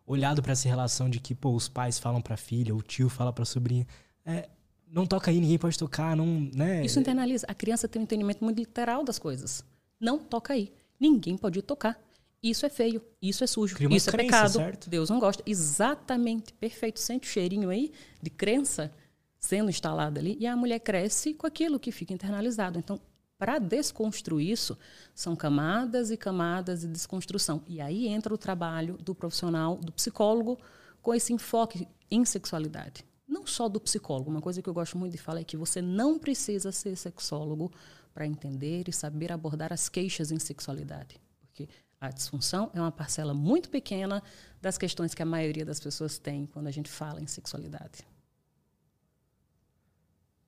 olhado 0.07 0.43
para 0.43 0.53
essa 0.53 0.69
relação 0.69 1.09
de 1.09 1.19
que, 1.19 1.35
pô, 1.35 1.55
os 1.55 1.67
pais 1.67 1.99
falam 1.99 2.21
pra 2.21 2.37
filha, 2.37 2.75
o 2.75 2.83
tio 2.83 3.09
fala 3.09 3.33
pra 3.33 3.47
sobrinha. 3.47 3.87
É, 4.23 4.51
não 4.87 5.07
toca 5.07 5.31
aí, 5.31 5.41
ninguém 5.41 5.57
pode 5.57 5.79
tocar, 5.79 6.15
não, 6.15 6.27
né? 6.55 6.85
Isso 6.85 7.01
internaliza. 7.01 7.47
A 7.49 7.55
criança 7.55 7.89
tem 7.89 8.01
um 8.01 8.03
entendimento 8.03 8.45
muito 8.45 8.59
literal 8.59 9.03
das 9.03 9.19
coisas. 9.19 9.65
Não 9.99 10.19
toca 10.19 10.53
aí. 10.53 10.71
Ninguém 11.01 11.39
pode 11.39 11.63
tocar. 11.63 11.99
Isso 12.43 12.67
é 12.67 12.69
feio, 12.69 13.03
isso 13.21 13.43
é 13.43 13.47
sujo, 13.47 13.75
isso 13.91 14.11
é 14.11 14.13
crença, 14.13 14.17
pecado. 14.17 14.53
certo? 14.53 14.91
Deus 14.91 15.09
não 15.09 15.19
gosta. 15.19 15.43
Exatamente, 15.47 16.53
perfeito. 16.53 17.01
Sente 17.01 17.27
o 17.27 17.33
cheirinho 17.33 17.71
aí 17.71 17.91
de 18.23 18.29
crença 18.29 18.93
sendo 19.41 19.71
instalada 19.71 20.21
ali 20.21 20.37
e 20.39 20.47
a 20.47 20.55
mulher 20.55 20.81
cresce 20.81 21.33
com 21.33 21.47
aquilo 21.47 21.81
que 21.81 21.91
fica 21.91 22.13
internalizado. 22.13 22.79
Então, 22.79 23.01
para 23.39 23.61
desconstruir 23.61 24.51
isso, 24.51 24.77
são 25.15 25.37
camadas 25.37 26.11
e 26.11 26.17
camadas 26.17 26.81
de 26.81 26.89
desconstrução. 26.89 27.63
E 27.69 27.81
aí 27.81 28.09
entra 28.09 28.35
o 28.35 28.39
trabalho 28.39 28.99
do 28.99 29.15
profissional, 29.15 29.77
do 29.77 29.93
psicólogo, 29.93 30.59
com 31.01 31.15
esse 31.15 31.33
enfoque 31.33 31.87
em 32.11 32.25
sexualidade. 32.25 33.07
Não 33.27 33.47
só 33.47 33.69
do 33.69 33.81
psicólogo. 33.81 34.29
Uma 34.29 34.41
coisa 34.41 34.61
que 34.61 34.69
eu 34.69 34.75
gosto 34.75 34.99
muito 34.99 35.13
de 35.13 35.19
falar 35.19 35.41
é 35.41 35.45
que 35.45 35.57
você 35.57 35.81
não 35.81 36.19
precisa 36.19 36.73
ser 36.73 36.97
sexólogo 36.97 37.73
para 38.13 38.27
entender 38.27 38.89
e 38.89 38.93
saber 38.93 39.31
abordar 39.31 39.73
as 39.73 39.89
queixas 39.89 40.33
em 40.33 40.39
sexualidade. 40.41 41.21
Porque 41.39 41.69
a 42.01 42.11
disfunção 42.11 42.71
é 42.75 42.81
uma 42.81 42.91
parcela 42.91 43.33
muito 43.33 43.71
pequena 43.71 44.21
das 44.61 44.77
questões 44.77 45.15
que 45.15 45.23
a 45.23 45.27
maioria 45.27 45.65
das 45.65 45.79
pessoas 45.79 46.19
tem 46.19 46.47
quando 46.47 46.67
a 46.67 46.73
gente 46.73 46.91
fala 46.91 47.21
em 47.21 47.27
sexualidade. 47.29 48.05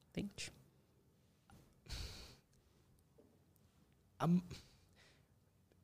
Entende? 0.09 0.53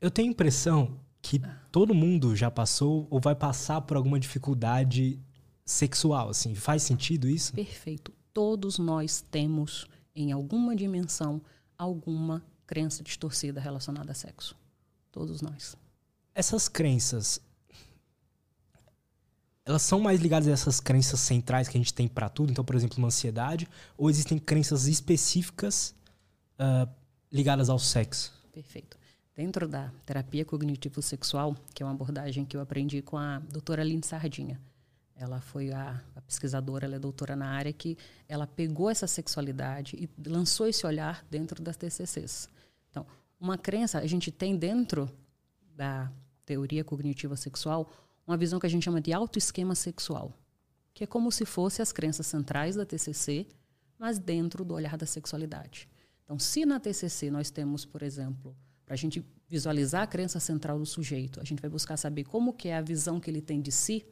Eu 0.01 0.11
tenho 0.11 0.29
a 0.29 0.33
impressão 0.33 1.01
que 1.23 1.41
todo 1.73 1.95
mundo 1.95 2.37
já 2.37 2.51
passou 2.51 3.07
ou 3.11 3.21
vai 3.21 3.35
passar 3.35 3.81
por 3.81 3.97
alguma 3.97 4.21
dificuldade 4.21 5.21
sexual, 5.65 6.29
assim. 6.29 6.55
Faz 6.55 6.83
sentido 6.83 7.29
isso? 7.29 7.53
Perfeito. 7.53 8.13
Todos 8.33 8.79
nós 8.79 9.25
temos, 9.31 9.87
em 10.15 10.31
alguma 10.31 10.77
dimensão, 10.77 11.43
alguma 11.77 12.45
crença 12.67 13.03
distorcida 13.03 13.61
relacionada 13.61 14.13
a 14.13 14.15
sexo. 14.15 14.57
Todos 15.11 15.41
nós. 15.41 15.77
Essas 16.35 16.69
crenças, 16.69 17.41
elas 19.65 19.83
são 19.83 19.99
mais 19.99 20.21
ligadas 20.21 20.47
a 20.47 20.53
essas 20.53 20.79
crenças 20.79 21.19
centrais 21.21 21.69
que 21.69 21.77
a 21.77 21.81
gente 21.81 21.95
tem 21.95 22.07
para 22.07 22.29
tudo? 22.29 22.53
Então, 22.53 22.65
por 22.65 22.77
exemplo, 22.77 22.99
uma 22.99 23.09
ansiedade? 23.09 23.69
Ou 23.97 24.09
existem 24.11 24.39
crenças 24.39 24.87
específicas 24.87 25.95
uh, 26.61 26.89
ligadas 27.31 27.69
ao 27.69 27.79
sexo? 27.79 28.33
Perfeito. 28.53 28.97
Dentro 29.35 29.69
da 29.69 29.93
terapia 30.07 30.45
cognitivo-sexual, 30.45 31.55
que 31.75 31.83
é 31.83 31.87
uma 31.87 31.93
abordagem 31.93 32.45
que 32.45 32.57
eu 32.57 32.61
aprendi 32.61 33.03
com 33.03 33.19
a 33.19 33.39
doutora 33.39 33.83
Aline 33.83 34.03
Sardinha, 34.03 34.59
ela 35.15 35.41
foi 35.41 35.73
a, 35.73 36.03
a, 36.15 36.21
pesquisadora, 36.21 36.87
ela 36.87 36.97
é 36.97 36.99
doutora 36.99 37.35
na 37.35 37.49
área, 37.49 37.73
que 37.73 37.97
ela 38.29 38.47
pegou 38.47 38.91
essa 38.91 39.07
sexualidade 39.07 39.97
e 39.97 40.29
lançou 40.29 40.67
esse 40.67 40.87
olhar 40.87 41.25
dentro 41.31 41.63
das 41.63 41.77
TCCs. 41.77 42.51
Então, 42.91 43.07
uma 43.41 43.57
crença, 43.57 43.99
a 43.99 44.07
gente 44.07 44.31
tem 44.31 44.57
dentro 44.57 45.11
da 45.75 46.11
teoria 46.45 46.85
cognitiva 46.85 47.37
sexual 47.37 47.91
uma 48.27 48.37
visão 48.37 48.59
que 48.59 48.67
a 48.67 48.71
gente 48.71 48.85
chama 48.85 49.01
de 49.01 49.13
autoesquema 49.13 49.75
sexual, 49.75 50.33
que 50.93 51.05
é 51.05 51.07
como 51.07 51.31
se 51.33 51.45
fosse 51.45 51.81
as 51.81 51.93
crenças 51.93 52.27
centrais 52.27 52.77
da 52.77 52.85
TCC, 52.85 53.47
mas 53.99 54.19
dentro 54.19 54.65
do 54.65 54.75
olhar 54.75 54.97
da 54.97 55.07
sexualidade. 55.07 55.89
Então, 56.27 56.41
se 56.41 56.67
na 56.67 56.81
TCC 56.81 57.31
nós 57.31 57.51
temos, 57.51 57.85
por 57.85 58.03
exemplo, 58.03 58.57
para 58.85 58.95
a 58.95 58.97
gente 58.97 59.25
visualizar 59.49 60.03
a 60.03 60.07
crença 60.09 60.41
central 60.41 60.77
do 60.77 60.85
sujeito, 60.85 61.41
a 61.41 61.45
gente 61.45 61.61
vai 61.61 61.71
buscar 61.71 61.97
saber 61.97 62.25
como 62.25 62.53
que 62.53 62.67
é 62.67 62.77
a 62.77 62.83
visão 62.83 63.21
que 63.21 63.31
ele 63.31 63.41
tem 63.41 63.63
de 63.63 63.71
si, 63.71 64.05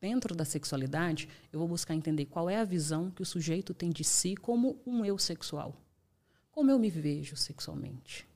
dentro 0.00 0.34
da 0.34 0.44
sexualidade, 0.44 1.28
eu 1.52 1.58
vou 1.58 1.68
buscar 1.68 1.94
entender 1.94 2.24
qual 2.24 2.48
é 2.48 2.56
a 2.56 2.64
visão 2.64 3.10
que 3.10 3.20
o 3.20 3.26
sujeito 3.26 3.74
tem 3.74 3.90
de 3.90 4.04
si 4.04 4.34
como 4.34 4.80
um 4.86 5.04
eu 5.04 5.18
sexual. 5.18 5.78
Como 6.50 6.70
eu 6.70 6.78
me 6.78 6.88
vejo 6.88 7.36
sexualmente? 7.36 8.26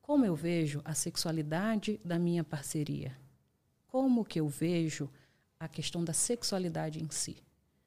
Como 0.00 0.24
eu 0.24 0.34
vejo 0.34 0.80
a 0.84 0.94
sexualidade 0.94 2.00
da 2.02 2.18
minha 2.18 2.42
parceria? 2.42 3.16
Como 3.86 4.24
que 4.24 4.40
eu 4.40 4.48
vejo 4.48 5.10
a 5.58 5.68
questão 5.68 6.02
da 6.02 6.14
sexualidade 6.14 7.02
em 7.02 7.10
si? 7.10 7.36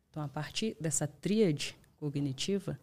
Então, 0.09 0.21
a 0.21 0.27
partir 0.27 0.77
dessa 0.79 1.07
tríade 1.07 1.75
cognitiva, 1.97 2.79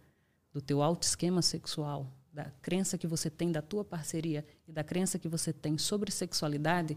do 0.52 0.60
teu 0.60 0.82
autoesquema 0.82 1.42
sexual, 1.42 2.12
da 2.32 2.50
crença 2.62 2.98
que 2.98 3.06
você 3.06 3.28
tem 3.28 3.50
da 3.50 3.62
tua 3.62 3.84
parceria 3.84 4.44
e 4.66 4.72
da 4.72 4.84
crença 4.84 5.18
que 5.18 5.28
você 5.28 5.52
tem 5.52 5.78
sobre 5.78 6.10
sexualidade, 6.10 6.96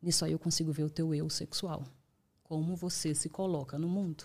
nisso 0.00 0.24
aí 0.24 0.32
eu 0.32 0.38
consigo 0.38 0.72
ver 0.72 0.84
o 0.84 0.90
teu 0.90 1.14
eu 1.14 1.28
sexual. 1.28 1.84
Como 2.42 2.74
você 2.74 3.14
se 3.14 3.28
coloca 3.28 3.78
no 3.78 3.88
mundo. 3.88 4.24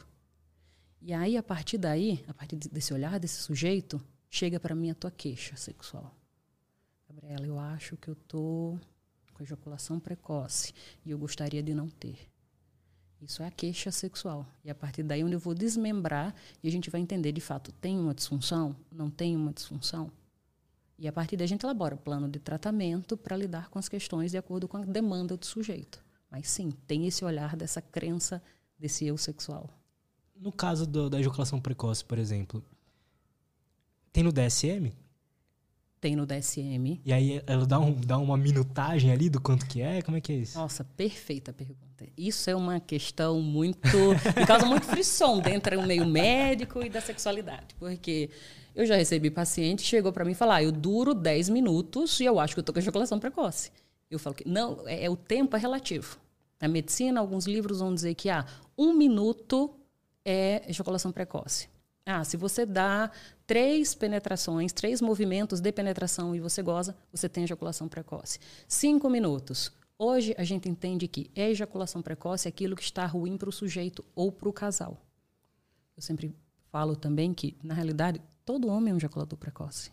E 1.01 1.13
aí, 1.13 1.35
a 1.35 1.43
partir 1.43 1.77
daí, 1.77 2.23
a 2.27 2.33
partir 2.33 2.55
desse 2.55 2.93
olhar 2.93 3.19
desse 3.19 3.41
sujeito, 3.41 4.01
chega 4.29 4.59
para 4.59 4.73
mim 4.73 4.89
a 4.89 4.95
tua 4.95 5.11
queixa 5.11 5.55
sexual. 5.57 6.15
Gabriela, 7.07 7.45
eu 7.45 7.59
acho 7.59 7.97
que 7.97 8.07
eu 8.07 8.15
tô 8.15 8.79
com 9.33 9.43
ejaculação 9.43 9.99
precoce 9.99 10.73
e 11.05 11.11
eu 11.11 11.17
gostaria 11.17 11.61
de 11.61 11.73
não 11.73 11.89
ter. 11.89 12.32
Isso 13.23 13.41
é 13.41 13.47
a 13.47 13.51
queixa 13.51 13.89
sexual. 13.89 14.45
E 14.65 14.69
a 14.69 14.75
partir 14.75 15.01
daí 15.01 15.23
onde 15.23 15.33
eu 15.33 15.39
vou 15.39 15.53
desmembrar 15.53 16.35
e 16.61 16.67
a 16.67 16.71
gente 16.71 16.89
vai 16.89 16.99
entender 16.99 17.31
de 17.31 17.39
fato, 17.39 17.71
tem 17.71 17.97
uma 17.97 18.13
disfunção? 18.13 18.75
Não 18.91 19.09
tem 19.09 19.35
uma 19.35 19.53
disfunção? 19.53 20.11
E 20.99 21.07
a 21.07 21.13
partir 21.13 21.37
daí 21.37 21.45
a 21.45 21.47
gente 21.47 21.63
elabora 21.63 21.95
o 21.95 21.97
plano 21.97 22.27
de 22.27 22.37
tratamento 22.37 23.15
para 23.15 23.37
lidar 23.37 23.69
com 23.69 23.79
as 23.79 23.87
questões 23.87 24.31
de 24.31 24.37
acordo 24.37 24.67
com 24.67 24.75
a 24.75 24.85
demanda 24.85 25.37
do 25.37 25.45
sujeito. 25.45 26.03
Mas 26.29 26.49
sim, 26.49 26.71
tem 26.85 27.07
esse 27.07 27.23
olhar 27.23 27.55
dessa 27.55 27.81
crença 27.81 28.43
desse 28.77 29.05
eu 29.05 29.17
sexual. 29.17 29.69
No 30.35 30.51
caso 30.51 30.85
do, 30.85 31.09
da 31.09 31.19
ejaculação 31.19 31.61
precoce, 31.61 32.03
por 32.03 32.17
exemplo, 32.17 32.61
tem 34.11 34.23
no 34.23 34.33
DSM? 34.33 34.91
Tem 36.03 36.17
no 36.17 36.25
DSM. 36.25 36.99
E 37.05 37.13
aí 37.13 37.41
ela 37.47 37.65
dá, 37.65 37.79
um, 37.79 37.93
dá 37.93 38.17
uma 38.17 38.35
minutagem 38.35 39.09
ali 39.09 39.29
do 39.29 39.39
quanto 39.39 39.65
que 39.65 39.81
é? 39.81 40.01
Como 40.01 40.17
é 40.17 40.19
que 40.19 40.33
é 40.33 40.35
isso? 40.35 40.57
Nossa, 40.57 40.83
perfeita 40.83 41.53
pergunta. 41.53 42.05
Isso 42.17 42.49
é 42.49 42.55
uma 42.55 42.77
questão 42.81 43.39
muito. 43.39 43.87
que 44.35 44.45
causa 44.45 44.65
muito 44.65 44.85
frisson 44.85 45.39
dentro 45.39 45.79
do 45.79 45.87
meio 45.87 46.05
médico 46.05 46.83
e 46.83 46.89
da 46.89 46.99
sexualidade. 46.99 47.67
Porque 47.79 48.29
eu 48.75 48.85
já 48.85 48.97
recebi 48.97 49.31
paciente 49.31 49.81
que 49.83 49.87
chegou 49.87 50.11
para 50.11 50.25
mim 50.25 50.33
e 50.33 50.35
falou: 50.35 50.55
ah, 50.55 50.61
eu 50.61 50.73
duro 50.73 51.13
10 51.13 51.47
minutos 51.47 52.19
e 52.19 52.25
eu 52.25 52.37
acho 52.37 52.53
que 52.53 52.59
eu 52.59 52.65
tô 52.65 52.73
com 52.73 52.79
ejaculação 52.79 53.17
precoce. 53.17 53.71
Eu 54.11 54.19
falo 54.19 54.35
que 54.35 54.45
não, 54.45 54.85
é, 54.85 55.05
é, 55.05 55.09
o 55.09 55.15
tempo 55.15 55.55
é 55.55 55.59
relativo. 55.61 56.17
Na 56.59 56.67
medicina, 56.67 57.21
alguns 57.21 57.47
livros 57.47 57.79
vão 57.79 57.95
dizer 57.95 58.13
que 58.13 58.29
ah, 58.29 58.45
um 58.77 58.93
minuto 58.93 59.73
é 60.25 60.63
ejaculação 60.67 61.13
precoce. 61.13 61.69
Ah, 62.05 62.25
se 62.25 62.35
você 62.35 62.65
dá 62.65 63.09
três 63.45 63.93
penetrações, 63.93 64.71
três 64.71 65.01
movimentos 65.01 65.59
de 65.59 65.71
penetração 65.71 66.35
e 66.35 66.39
você 66.39 66.61
goza, 66.61 66.95
você 67.11 67.27
tem 67.27 67.43
ejaculação 67.43 67.87
precoce. 67.87 68.39
Cinco 68.67 69.09
minutos. 69.09 69.71
Hoje 69.97 70.33
a 70.37 70.43
gente 70.43 70.67
entende 70.67 71.07
que 71.07 71.29
ejaculação 71.35 72.01
precoce 72.01 72.47
é 72.47 72.49
aquilo 72.49 72.75
que 72.75 72.83
está 72.83 73.05
ruim 73.05 73.37
para 73.37 73.49
o 73.49 73.53
sujeito 73.53 74.03
ou 74.15 74.31
para 74.31 74.49
o 74.49 74.53
casal. 74.53 74.99
Eu 75.95 76.01
sempre 76.01 76.35
falo 76.71 76.95
também 76.95 77.33
que, 77.33 77.55
na 77.63 77.73
realidade, 77.73 78.21
todo 78.43 78.67
homem 78.67 78.91
é 78.91 78.93
um 78.93 78.97
ejaculador 78.97 79.37
precoce. 79.37 79.91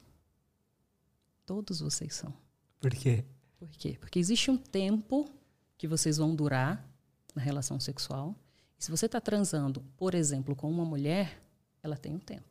Todos 1.44 1.80
vocês 1.80 2.14
são. 2.14 2.32
Por 2.80 2.90
quê? 2.90 3.24
Por 3.58 3.68
quê? 3.70 3.96
Porque 4.00 4.18
existe 4.18 4.50
um 4.50 4.56
tempo 4.56 5.28
que 5.76 5.86
vocês 5.86 6.16
vão 6.16 6.34
durar 6.34 6.88
na 7.34 7.42
relação 7.42 7.78
sexual. 7.78 8.34
E 8.78 8.84
se 8.84 8.90
você 8.90 9.06
está 9.06 9.20
transando, 9.20 9.84
por 9.96 10.14
exemplo, 10.14 10.56
com 10.56 10.70
uma 10.70 10.84
mulher, 10.84 11.42
ela 11.82 11.96
tem 11.96 12.14
um 12.14 12.18
tempo. 12.18 12.49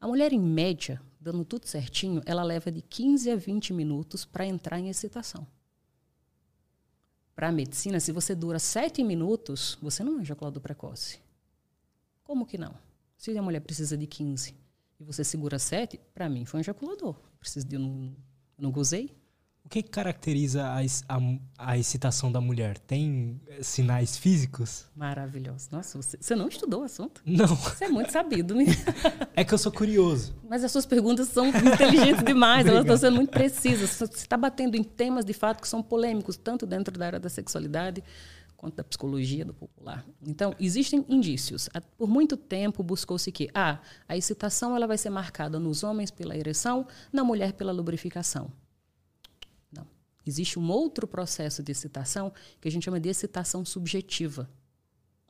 A 0.00 0.08
mulher, 0.08 0.32
em 0.32 0.40
média, 0.40 1.00
dando 1.20 1.44
tudo 1.44 1.66
certinho, 1.66 2.22
ela 2.24 2.42
leva 2.42 2.72
de 2.72 2.80
15 2.80 3.30
a 3.30 3.36
20 3.36 3.74
minutos 3.74 4.24
para 4.24 4.46
entrar 4.46 4.78
em 4.80 4.88
excitação. 4.88 5.46
Para 7.34 7.48
a 7.48 7.52
medicina, 7.52 8.00
se 8.00 8.10
você 8.10 8.34
dura 8.34 8.58
7 8.58 9.04
minutos, 9.04 9.76
você 9.80 10.02
não 10.02 10.18
é 10.18 10.22
ejaculador 10.22 10.62
precoce. 10.62 11.20
Como 12.24 12.46
que 12.46 12.56
não? 12.56 12.74
Se 13.16 13.36
a 13.36 13.42
mulher 13.42 13.60
precisa 13.60 13.96
de 13.96 14.06
15 14.06 14.54
e 14.98 15.04
você 15.04 15.22
segura 15.22 15.58
7, 15.58 16.00
para 16.14 16.28
mim 16.28 16.46
foi 16.46 16.58
um 16.58 16.62
ejaculador. 16.62 17.16
Preciso 17.38 17.66
de, 17.66 17.76
eu 17.76 17.80
não, 17.80 18.16
eu 18.56 18.62
não 18.62 18.70
gozei, 18.70 19.14
que 19.70 19.84
caracteriza 19.84 20.64
a, 20.64 20.80
a, 20.80 21.20
a, 21.56 21.78
excitação 21.78 22.32
da 22.32 22.40
mulher? 22.40 22.76
Tem 22.76 23.40
eh, 23.46 23.62
sinais 23.62 24.16
físicos? 24.16 24.86
Maravilhoso. 24.96 25.68
Nossa, 25.70 25.96
você, 25.96 26.18
você 26.20 26.34
não 26.34 26.48
estudou 26.48 26.80
o 26.80 26.82
assunto? 26.82 27.22
Não. 27.24 27.46
Você 27.54 27.84
é 27.84 27.88
muito 27.88 28.10
sabido, 28.10 28.52
né? 28.56 28.64
É 29.36 29.44
que 29.44 29.54
eu 29.54 29.58
sou 29.58 29.70
curioso. 29.70 30.34
Mas 30.48 30.64
as 30.64 30.72
suas 30.72 30.84
perguntas 30.84 31.28
são 31.28 31.46
inteligentes 31.46 32.22
demais, 32.24 32.66
elas 32.66 32.80
estão 32.80 32.96
sendo 32.96 33.14
muito 33.14 33.30
precisas. 33.30 33.90
Você 33.90 34.04
está 34.04 34.36
batendo 34.36 34.76
em 34.76 34.82
temas, 34.82 35.24
de 35.24 35.32
fato, 35.32 35.62
que 35.62 35.68
são 35.68 35.80
polêmicos, 35.80 36.36
tanto 36.36 36.66
dentro 36.66 36.98
da 36.98 37.06
área 37.06 37.20
da 37.20 37.28
sexualidade 37.28 38.02
quanto 38.56 38.74
da 38.74 38.84
psicologia 38.84 39.44
do 39.44 39.54
popular. 39.54 40.04
Então, 40.26 40.52
existem 40.58 41.06
indícios. 41.08 41.68
Por 41.96 42.08
muito 42.08 42.36
tempo 42.36 42.82
buscou-se 42.82 43.30
que 43.30 43.48
ah, 43.54 43.78
a 44.08 44.16
excitação 44.16 44.74
ela 44.74 44.86
vai 44.86 44.98
ser 44.98 45.10
marcada 45.10 45.60
nos 45.60 45.84
homens 45.84 46.10
pela 46.10 46.36
ereção, 46.36 46.86
na 47.12 47.22
mulher 47.22 47.52
pela 47.52 47.72
lubrificação. 47.72 48.50
Existe 50.26 50.58
um 50.58 50.70
outro 50.70 51.06
processo 51.06 51.62
de 51.62 51.72
excitação 51.72 52.32
que 52.60 52.68
a 52.68 52.70
gente 52.70 52.84
chama 52.84 53.00
de 53.00 53.08
excitação 53.08 53.64
subjetiva. 53.64 54.48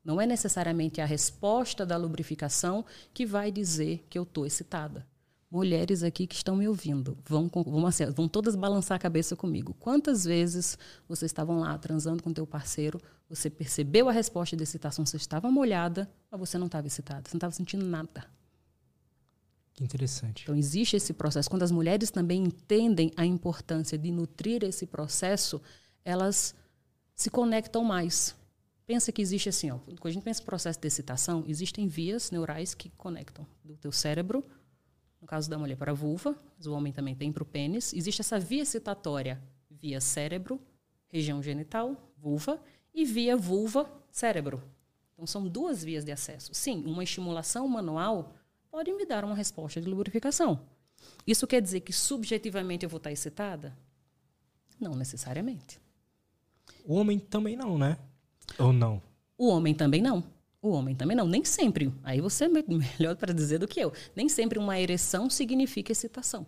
Não 0.05 0.21
é 0.21 0.27
necessariamente 0.27 1.01
a 1.01 1.05
resposta 1.05 1.85
da 1.85 1.97
lubrificação 1.97 2.85
que 3.13 3.27
vai 3.27 3.51
dizer 3.51 4.07
que 4.09 4.19
eu 4.19 4.23
estou 4.23 4.47
excitada. 4.47 5.07
Mulheres 5.51 6.03
aqui 6.03 6.27
que 6.27 6.35
estão 6.37 6.55
me 6.55 6.69
ouvindo, 6.69 7.19
vão, 7.25 7.51
vão, 7.53 7.85
assim, 7.85 8.07
vão 8.07 8.29
todas 8.29 8.55
balançar 8.55 8.97
a 8.97 9.01
cabeça 9.01 9.35
comigo. 9.35 9.75
Quantas 9.81 10.25
vezes 10.25 10.79
vocês 11.09 11.31
estavam 11.31 11.59
lá 11.59 11.77
transando 11.77 12.23
com 12.23 12.33
teu 12.33 12.47
parceiro, 12.47 13.01
você 13.29 13.51
percebeu 13.51 14.09
a 14.09 14.13
resposta 14.13 14.57
de 14.57 14.63
excitação, 14.63 15.05
você 15.05 15.17
estava 15.17 15.51
molhada, 15.51 16.09
mas 16.31 16.39
você 16.39 16.57
não 16.57 16.67
estava 16.67 16.87
excitada, 16.87 17.29
você 17.29 17.35
não 17.35 17.39
estava 17.39 17.53
sentindo 17.53 17.85
nada. 17.85 18.27
Que 19.81 19.85
interessante. 19.85 20.43
Então, 20.43 20.55
existe 20.55 20.95
esse 20.95 21.15
processo. 21.15 21.49
Quando 21.49 21.63
as 21.63 21.71
mulheres 21.71 22.11
também 22.11 22.43
entendem 22.43 23.11
a 23.17 23.25
importância 23.25 23.97
de 23.97 24.11
nutrir 24.11 24.63
esse 24.63 24.87
processo, 24.87 25.59
elas 26.05 26.55
se 27.15 27.31
conectam 27.31 27.83
mais. 27.83 28.37
Pensa 28.87 29.11
que 29.11 29.23
existe 29.23 29.49
assim, 29.49 29.71
ó, 29.71 29.79
quando 29.79 30.07
a 30.07 30.11
gente 30.11 30.23
pensa 30.23 30.43
em 30.43 30.45
processo 30.45 30.79
de 30.79 30.87
excitação, 30.87 31.45
existem 31.49 31.89
vias 31.89 32.31
neurais 32.31 32.75
que 32.75 32.91
conectam 32.91 33.47
do 33.65 33.75
teu 33.75 33.91
cérebro, 33.91 34.45
no 35.19 35.27
caso 35.27 35.49
da 35.49 35.57
mulher 35.57 35.77
para 35.77 35.93
a 35.93 35.95
vulva, 35.95 36.37
mas 36.59 36.67
o 36.67 36.75
homem 36.75 36.93
também 36.93 37.15
tem 37.15 37.33
para 37.33 37.43
o 37.43 37.47
pênis. 37.47 37.95
Existe 37.95 38.21
essa 38.21 38.39
via 38.39 38.63
excitatória 38.63 39.41
via 39.71 39.99
cérebro, 39.99 40.61
região 41.09 41.43
genital, 41.43 42.13
vulva, 42.19 42.63
e 42.93 43.07
via 43.07 43.35
vulva, 43.35 43.91
cérebro. 44.11 44.63
Então, 45.15 45.27
são 45.27 45.49
duas 45.49 45.83
vias 45.83 46.05
de 46.05 46.13
acesso. 46.13 46.53
Sim, 46.53 46.85
uma 46.85 47.03
estimulação 47.03 47.67
manual 47.67 48.35
pode 48.71 48.93
me 48.93 49.05
dar 49.05 49.25
uma 49.25 49.35
resposta 49.35 49.81
de 49.81 49.89
lubrificação. 49.89 50.61
Isso 51.27 51.47
quer 51.47 51.61
dizer 51.61 51.81
que 51.81 51.93
subjetivamente 51.93 52.85
eu 52.85 52.91
vou 52.91 52.99
estar 52.99 53.11
excitada? 53.11 53.77
Não 54.79 54.95
necessariamente. 54.95 55.81
O 56.85 56.95
homem 56.95 57.19
também 57.19 57.57
não, 57.57 57.77
né? 57.77 57.99
Ou 58.59 58.73
não? 58.73 59.03
O 59.37 59.49
homem 59.49 59.75
também 59.75 60.01
não. 60.01 60.25
O 60.63 60.71
homem 60.71 60.95
também 60.95 61.17
não. 61.17 61.27
Nem 61.27 61.45
sempre. 61.45 61.93
Aí 62.03 62.21
você 62.21 62.45
é 62.45 62.49
melhor 62.99 63.17
para 63.17 63.35
dizer 63.35 63.59
do 63.59 63.69
que 63.69 63.81
eu. 63.81 63.93
Nem 64.15 64.29
sempre 64.29 64.59
uma 64.59 64.79
ereção 64.79 65.29
significa 65.29 65.93
excitação. 65.93 66.47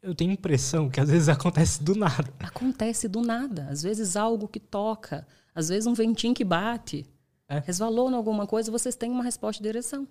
Eu 0.00 0.14
tenho 0.14 0.32
impressão 0.32 0.88
que 0.88 1.00
às 1.00 1.08
vezes 1.10 1.28
acontece 1.28 1.82
do 1.82 1.94
nada. 1.94 2.32
Acontece 2.38 3.08
do 3.08 3.20
nada. 3.20 3.66
Às 3.70 3.82
vezes 3.82 4.16
algo 4.16 4.46
que 4.48 4.60
toca. 4.60 5.26
Às 5.54 5.68
vezes 5.68 5.86
um 5.86 5.94
ventinho 5.94 6.34
que 6.34 6.44
bate. 6.44 7.06
É. 7.48 7.60
Resvalou 7.60 8.10
em 8.10 8.14
alguma 8.14 8.46
coisa, 8.46 8.70
vocês 8.70 8.94
têm 8.94 9.10
uma 9.10 9.24
resposta 9.24 9.62
de 9.62 9.68
ereção. 9.68 10.06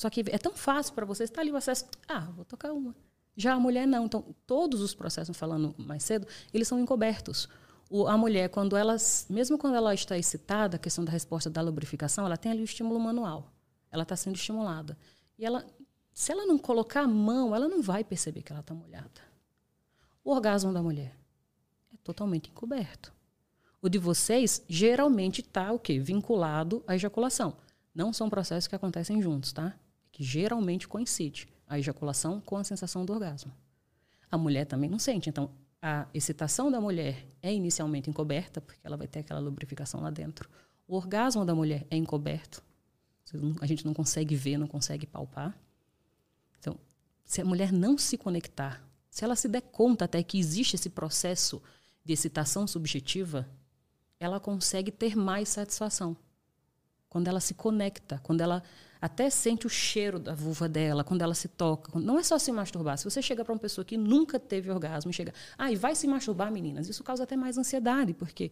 Só 0.00 0.08
que 0.08 0.24
é 0.30 0.38
tão 0.38 0.54
fácil 0.54 0.94
para 0.94 1.04
você 1.04 1.24
estar 1.24 1.42
ali 1.42 1.52
o 1.52 1.56
acesso. 1.56 1.84
Ah, 2.08 2.20
vou 2.34 2.42
tocar 2.42 2.72
uma. 2.72 2.96
Já 3.36 3.52
a 3.52 3.60
mulher 3.60 3.86
não. 3.86 4.06
Então, 4.06 4.34
todos 4.46 4.80
os 4.80 4.94
processos, 4.94 5.36
falando 5.36 5.74
mais 5.76 6.02
cedo, 6.02 6.26
eles 6.54 6.66
são 6.66 6.80
encobertos. 6.80 7.46
O, 7.90 8.06
a 8.06 8.16
mulher, 8.16 8.48
quando 8.48 8.78
ela, 8.78 8.96
mesmo 9.28 9.58
quando 9.58 9.74
ela 9.74 9.92
está 9.92 10.16
excitada, 10.16 10.76
a 10.76 10.78
questão 10.78 11.04
da 11.04 11.12
resposta 11.12 11.50
da 11.50 11.60
lubrificação, 11.60 12.24
ela 12.24 12.38
tem 12.38 12.50
ali 12.50 12.62
o 12.62 12.64
estímulo 12.64 12.98
manual. 12.98 13.52
Ela 13.90 14.04
está 14.04 14.16
sendo 14.16 14.36
estimulada. 14.36 14.96
E 15.38 15.44
ela, 15.44 15.66
se 16.14 16.32
ela 16.32 16.46
não 16.46 16.56
colocar 16.56 17.02
a 17.02 17.06
mão, 17.06 17.54
ela 17.54 17.68
não 17.68 17.82
vai 17.82 18.02
perceber 18.02 18.40
que 18.40 18.52
ela 18.52 18.62
está 18.62 18.72
molhada. 18.72 19.20
O 20.24 20.30
orgasmo 20.30 20.72
da 20.72 20.82
mulher 20.82 21.14
é 21.92 21.98
totalmente 22.02 22.48
encoberto. 22.48 23.12
O 23.82 23.88
de 23.90 23.98
vocês 23.98 24.64
geralmente 24.66 25.42
está 25.42 25.70
o 25.70 25.78
quê? 25.78 25.98
Vinculado 25.98 26.82
à 26.86 26.94
ejaculação. 26.94 27.54
Não 27.94 28.14
são 28.14 28.30
processos 28.30 28.66
que 28.66 28.74
acontecem 28.74 29.20
juntos, 29.20 29.52
tá? 29.52 29.76
Que 30.20 30.24
geralmente 30.24 30.86
coincide 30.86 31.48
a 31.66 31.78
ejaculação 31.78 32.42
com 32.42 32.58
a 32.58 32.62
sensação 32.62 33.06
do 33.06 33.12
orgasmo. 33.14 33.50
A 34.30 34.36
mulher 34.36 34.66
também 34.66 34.90
não 34.90 34.98
sente. 34.98 35.30
Então, 35.30 35.50
a 35.80 36.06
excitação 36.12 36.70
da 36.70 36.78
mulher 36.78 37.26
é 37.40 37.50
inicialmente 37.50 38.10
encoberta, 38.10 38.60
porque 38.60 38.78
ela 38.84 38.98
vai 38.98 39.08
ter 39.08 39.20
aquela 39.20 39.40
lubrificação 39.40 40.02
lá 40.02 40.10
dentro. 40.10 40.46
O 40.86 40.94
orgasmo 40.94 41.42
da 41.42 41.54
mulher 41.54 41.86
é 41.90 41.96
encoberto. 41.96 42.62
A 43.62 43.66
gente 43.66 43.86
não 43.86 43.94
consegue 43.94 44.36
ver, 44.36 44.58
não 44.58 44.66
consegue 44.66 45.06
palpar. 45.06 45.58
Então, 46.58 46.76
se 47.24 47.40
a 47.40 47.44
mulher 47.46 47.72
não 47.72 47.96
se 47.96 48.18
conectar, 48.18 48.86
se 49.08 49.24
ela 49.24 49.34
se 49.34 49.48
der 49.48 49.62
conta 49.62 50.04
até 50.04 50.22
que 50.22 50.38
existe 50.38 50.76
esse 50.76 50.90
processo 50.90 51.62
de 52.04 52.12
excitação 52.12 52.66
subjetiva, 52.66 53.48
ela 54.18 54.38
consegue 54.38 54.90
ter 54.90 55.16
mais 55.16 55.48
satisfação. 55.48 56.14
quando 57.08 57.26
ela 57.26 57.40
se 57.40 57.54
conecta, 57.54 58.20
quando 58.22 58.42
ela 58.42 58.62
até 59.00 59.30
sente 59.30 59.66
o 59.66 59.70
cheiro 59.70 60.18
da 60.18 60.34
vulva 60.34 60.68
dela, 60.68 61.02
quando 61.02 61.22
ela 61.22 61.34
se 61.34 61.48
toca. 61.48 61.98
Não 61.98 62.18
é 62.18 62.22
só 62.22 62.38
se 62.38 62.52
masturbar. 62.52 62.98
Se 62.98 63.04
você 63.04 63.22
chega 63.22 63.44
para 63.44 63.52
uma 63.52 63.58
pessoa 63.58 63.84
que 63.84 63.96
nunca 63.96 64.38
teve 64.38 64.70
orgasmo 64.70 65.10
e 65.10 65.14
chega, 65.14 65.32
ah, 65.56 65.72
e 65.72 65.76
vai 65.76 65.94
se 65.94 66.06
masturbar, 66.06 66.52
meninas, 66.52 66.88
isso 66.88 67.02
causa 67.02 67.22
até 67.22 67.36
mais 67.36 67.56
ansiedade, 67.56 68.12
porque 68.12 68.50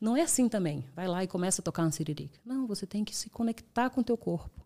não 0.00 0.16
é 0.16 0.22
assim 0.22 0.48
também. 0.48 0.84
Vai 0.94 1.08
lá 1.08 1.24
e 1.24 1.26
começa 1.26 1.60
a 1.60 1.64
tocar 1.64 1.82
uma 1.82 1.90
siririca. 1.90 2.38
Não, 2.44 2.66
você 2.66 2.86
tem 2.86 3.04
que 3.04 3.14
se 3.14 3.28
conectar 3.28 3.90
com 3.90 4.00
o 4.00 4.04
teu 4.04 4.16
corpo, 4.16 4.64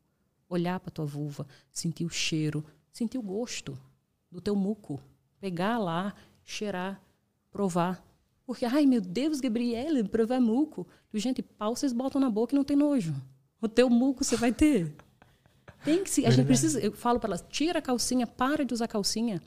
olhar 0.48 0.78
para 0.80 0.90
tua 0.90 1.06
vulva, 1.06 1.46
sentir 1.72 2.04
o 2.04 2.10
cheiro, 2.10 2.62
sentir 2.92 3.16
o 3.16 3.22
gosto 3.22 3.78
do 4.30 4.40
teu 4.40 4.54
muco, 4.54 5.00
pegar 5.40 5.78
lá, 5.78 6.14
cheirar, 6.44 7.00
provar. 7.50 8.04
Porque, 8.44 8.66
ai 8.66 8.84
meu 8.84 9.00
Deus, 9.00 9.40
Gabriela, 9.40 10.04
provar 10.04 10.40
muco. 10.40 10.86
Gente, 11.14 11.40
pau 11.42 11.74
vocês 11.74 11.92
botam 11.92 12.20
na 12.20 12.28
boca 12.28 12.54
e 12.54 12.56
não 12.56 12.64
tem 12.64 12.76
nojo. 12.76 13.14
O 13.60 13.68
teu 13.68 13.88
muco 13.88 14.24
você 14.24 14.36
vai 14.36 14.52
ter. 14.52 14.94
Tem 15.84 16.02
que 16.02 16.10
se. 16.10 16.24
A 16.26 16.30
gente 16.30 16.46
precisa. 16.46 16.80
Eu 16.80 16.92
falo 16.92 17.18
para 17.18 17.30
elas: 17.30 17.44
tira 17.48 17.78
a 17.78 17.82
calcinha, 17.82 18.26
para 18.26 18.64
de 18.64 18.72
usar 18.72 18.88
calcinha. 18.88 19.40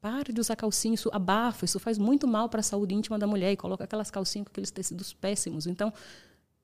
Para 0.00 0.32
de 0.32 0.40
usar 0.40 0.56
calcinha, 0.56 0.94
isso 0.94 1.10
abafa, 1.12 1.66
isso 1.66 1.78
faz 1.78 1.98
muito 1.98 2.26
mal 2.26 2.48
para 2.48 2.60
a 2.60 2.62
saúde 2.62 2.94
íntima 2.94 3.18
da 3.18 3.26
mulher 3.26 3.52
e 3.52 3.56
coloca 3.56 3.84
aquelas 3.84 4.10
calcinhas 4.10 4.46
com 4.46 4.50
aqueles 4.50 4.70
tecidos 4.70 5.12
péssimos. 5.12 5.66
Então, 5.66 5.92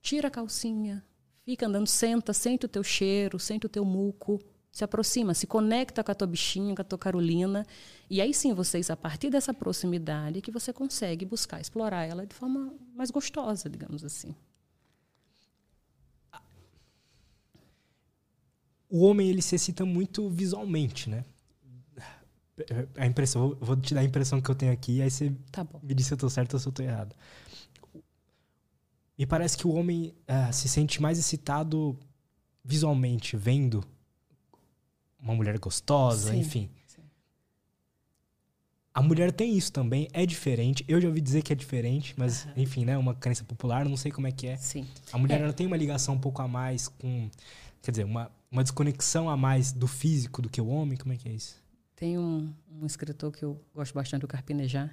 tira 0.00 0.28
a 0.28 0.30
calcinha, 0.30 1.04
fica 1.44 1.66
andando, 1.66 1.86
senta, 1.86 2.32
sente 2.32 2.64
o 2.64 2.68
teu 2.68 2.82
cheiro, 2.82 3.38
sente 3.38 3.66
o 3.66 3.68
teu 3.68 3.84
muco, 3.84 4.40
se 4.72 4.84
aproxima, 4.84 5.34
se 5.34 5.46
conecta 5.46 6.02
com 6.02 6.12
a 6.12 6.14
tua 6.14 6.26
bichinha, 6.26 6.74
com 6.74 6.80
a 6.80 6.84
tua 6.84 6.98
Carolina. 6.98 7.66
E 8.08 8.22
aí 8.22 8.32
sim, 8.32 8.54
vocês, 8.54 8.88
a 8.88 8.96
partir 8.96 9.28
dessa 9.28 9.52
proximidade, 9.52 10.40
que 10.40 10.50
você 10.50 10.72
consegue 10.72 11.26
buscar, 11.26 11.60
explorar 11.60 12.04
ela 12.04 12.26
de 12.26 12.34
forma 12.34 12.72
mais 12.94 13.10
gostosa, 13.10 13.68
digamos 13.68 14.02
assim. 14.02 14.34
O 18.88 19.04
homem 19.04 19.28
ele 19.28 19.42
se 19.42 19.54
excita 19.54 19.84
muito 19.84 20.28
visualmente, 20.28 21.08
né? 21.10 21.24
A 22.96 23.06
impressão, 23.06 23.56
vou 23.60 23.76
te 23.76 23.92
dar 23.94 24.00
a 24.00 24.04
impressão 24.04 24.40
que 24.40 24.50
eu 24.50 24.54
tenho 24.54 24.72
aqui, 24.72 25.02
aí 25.02 25.10
você 25.10 25.32
tá 25.52 25.66
me 25.82 25.94
diz 25.94 26.06
se 26.06 26.14
eu 26.14 26.18
tô 26.18 26.30
certo 26.30 26.54
ou 26.54 26.60
se 26.60 26.66
eu 26.66 26.72
tô 26.72 26.82
errado. 26.82 27.14
Me 29.18 29.26
parece 29.26 29.56
que 29.56 29.66
o 29.66 29.74
homem 29.74 30.14
uh, 30.28 30.52
se 30.52 30.68
sente 30.68 31.00
mais 31.00 31.18
excitado 31.18 31.98
visualmente, 32.64 33.36
vendo 33.36 33.84
uma 35.18 35.34
mulher 35.34 35.58
gostosa, 35.58 36.32
sim, 36.32 36.38
enfim. 36.38 36.70
Sim. 36.86 37.02
A 38.92 39.02
mulher 39.02 39.32
tem 39.32 39.56
isso 39.56 39.72
também, 39.72 40.08
é 40.12 40.24
diferente. 40.24 40.84
Eu 40.88 41.00
já 41.00 41.08
ouvi 41.08 41.20
dizer 41.20 41.42
que 41.42 41.52
é 41.52 41.56
diferente, 41.56 42.14
mas, 42.16 42.44
uhum. 42.44 42.52
enfim, 42.56 42.84
né? 42.84 42.96
Uma 42.96 43.14
crença 43.14 43.44
popular, 43.44 43.86
não 43.86 43.96
sei 43.96 44.10
como 44.10 44.26
é 44.26 44.32
que 44.32 44.46
é. 44.46 44.56
Sim. 44.56 44.86
A 45.12 45.18
mulher 45.18 45.40
é. 45.40 45.44
ela 45.44 45.52
tem 45.52 45.66
uma 45.66 45.76
ligação 45.76 46.14
um 46.14 46.18
pouco 46.18 46.40
a 46.40 46.48
mais 46.48 46.88
com. 46.88 47.28
Quer 47.86 47.92
dizer, 47.92 48.04
uma, 48.04 48.28
uma 48.50 48.64
desconexão 48.64 49.30
a 49.30 49.36
mais 49.36 49.70
do 49.70 49.86
físico 49.86 50.42
do 50.42 50.48
que 50.48 50.60
o 50.60 50.66
homem? 50.66 50.98
Como 50.98 51.12
é 51.12 51.16
que 51.16 51.28
é 51.28 51.32
isso? 51.32 51.54
Tem 51.94 52.18
um, 52.18 52.52
um 52.68 52.84
escritor 52.84 53.30
que 53.30 53.44
eu 53.44 53.64
gosto 53.72 53.94
bastante, 53.94 54.24
o 54.24 54.28
Carpinejar. 54.28 54.92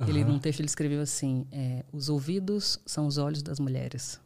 Uhum. 0.00 0.08
Ele, 0.08 0.24
num 0.24 0.40
texto, 0.40 0.58
ele 0.58 0.66
escreveu 0.66 1.00
assim: 1.00 1.46
é, 1.52 1.84
Os 1.92 2.08
ouvidos 2.08 2.80
são 2.84 3.06
os 3.06 3.16
olhos 3.16 3.44
das 3.44 3.60
mulheres. 3.60 4.20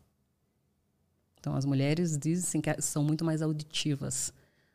Então, 1.38 1.54
as 1.54 1.66
mulheres 1.66 2.16
dizem 2.16 2.58
que 2.58 2.80
são 2.80 3.04
muito 3.04 3.22
mais 3.22 3.42
auditivas. 3.42 4.32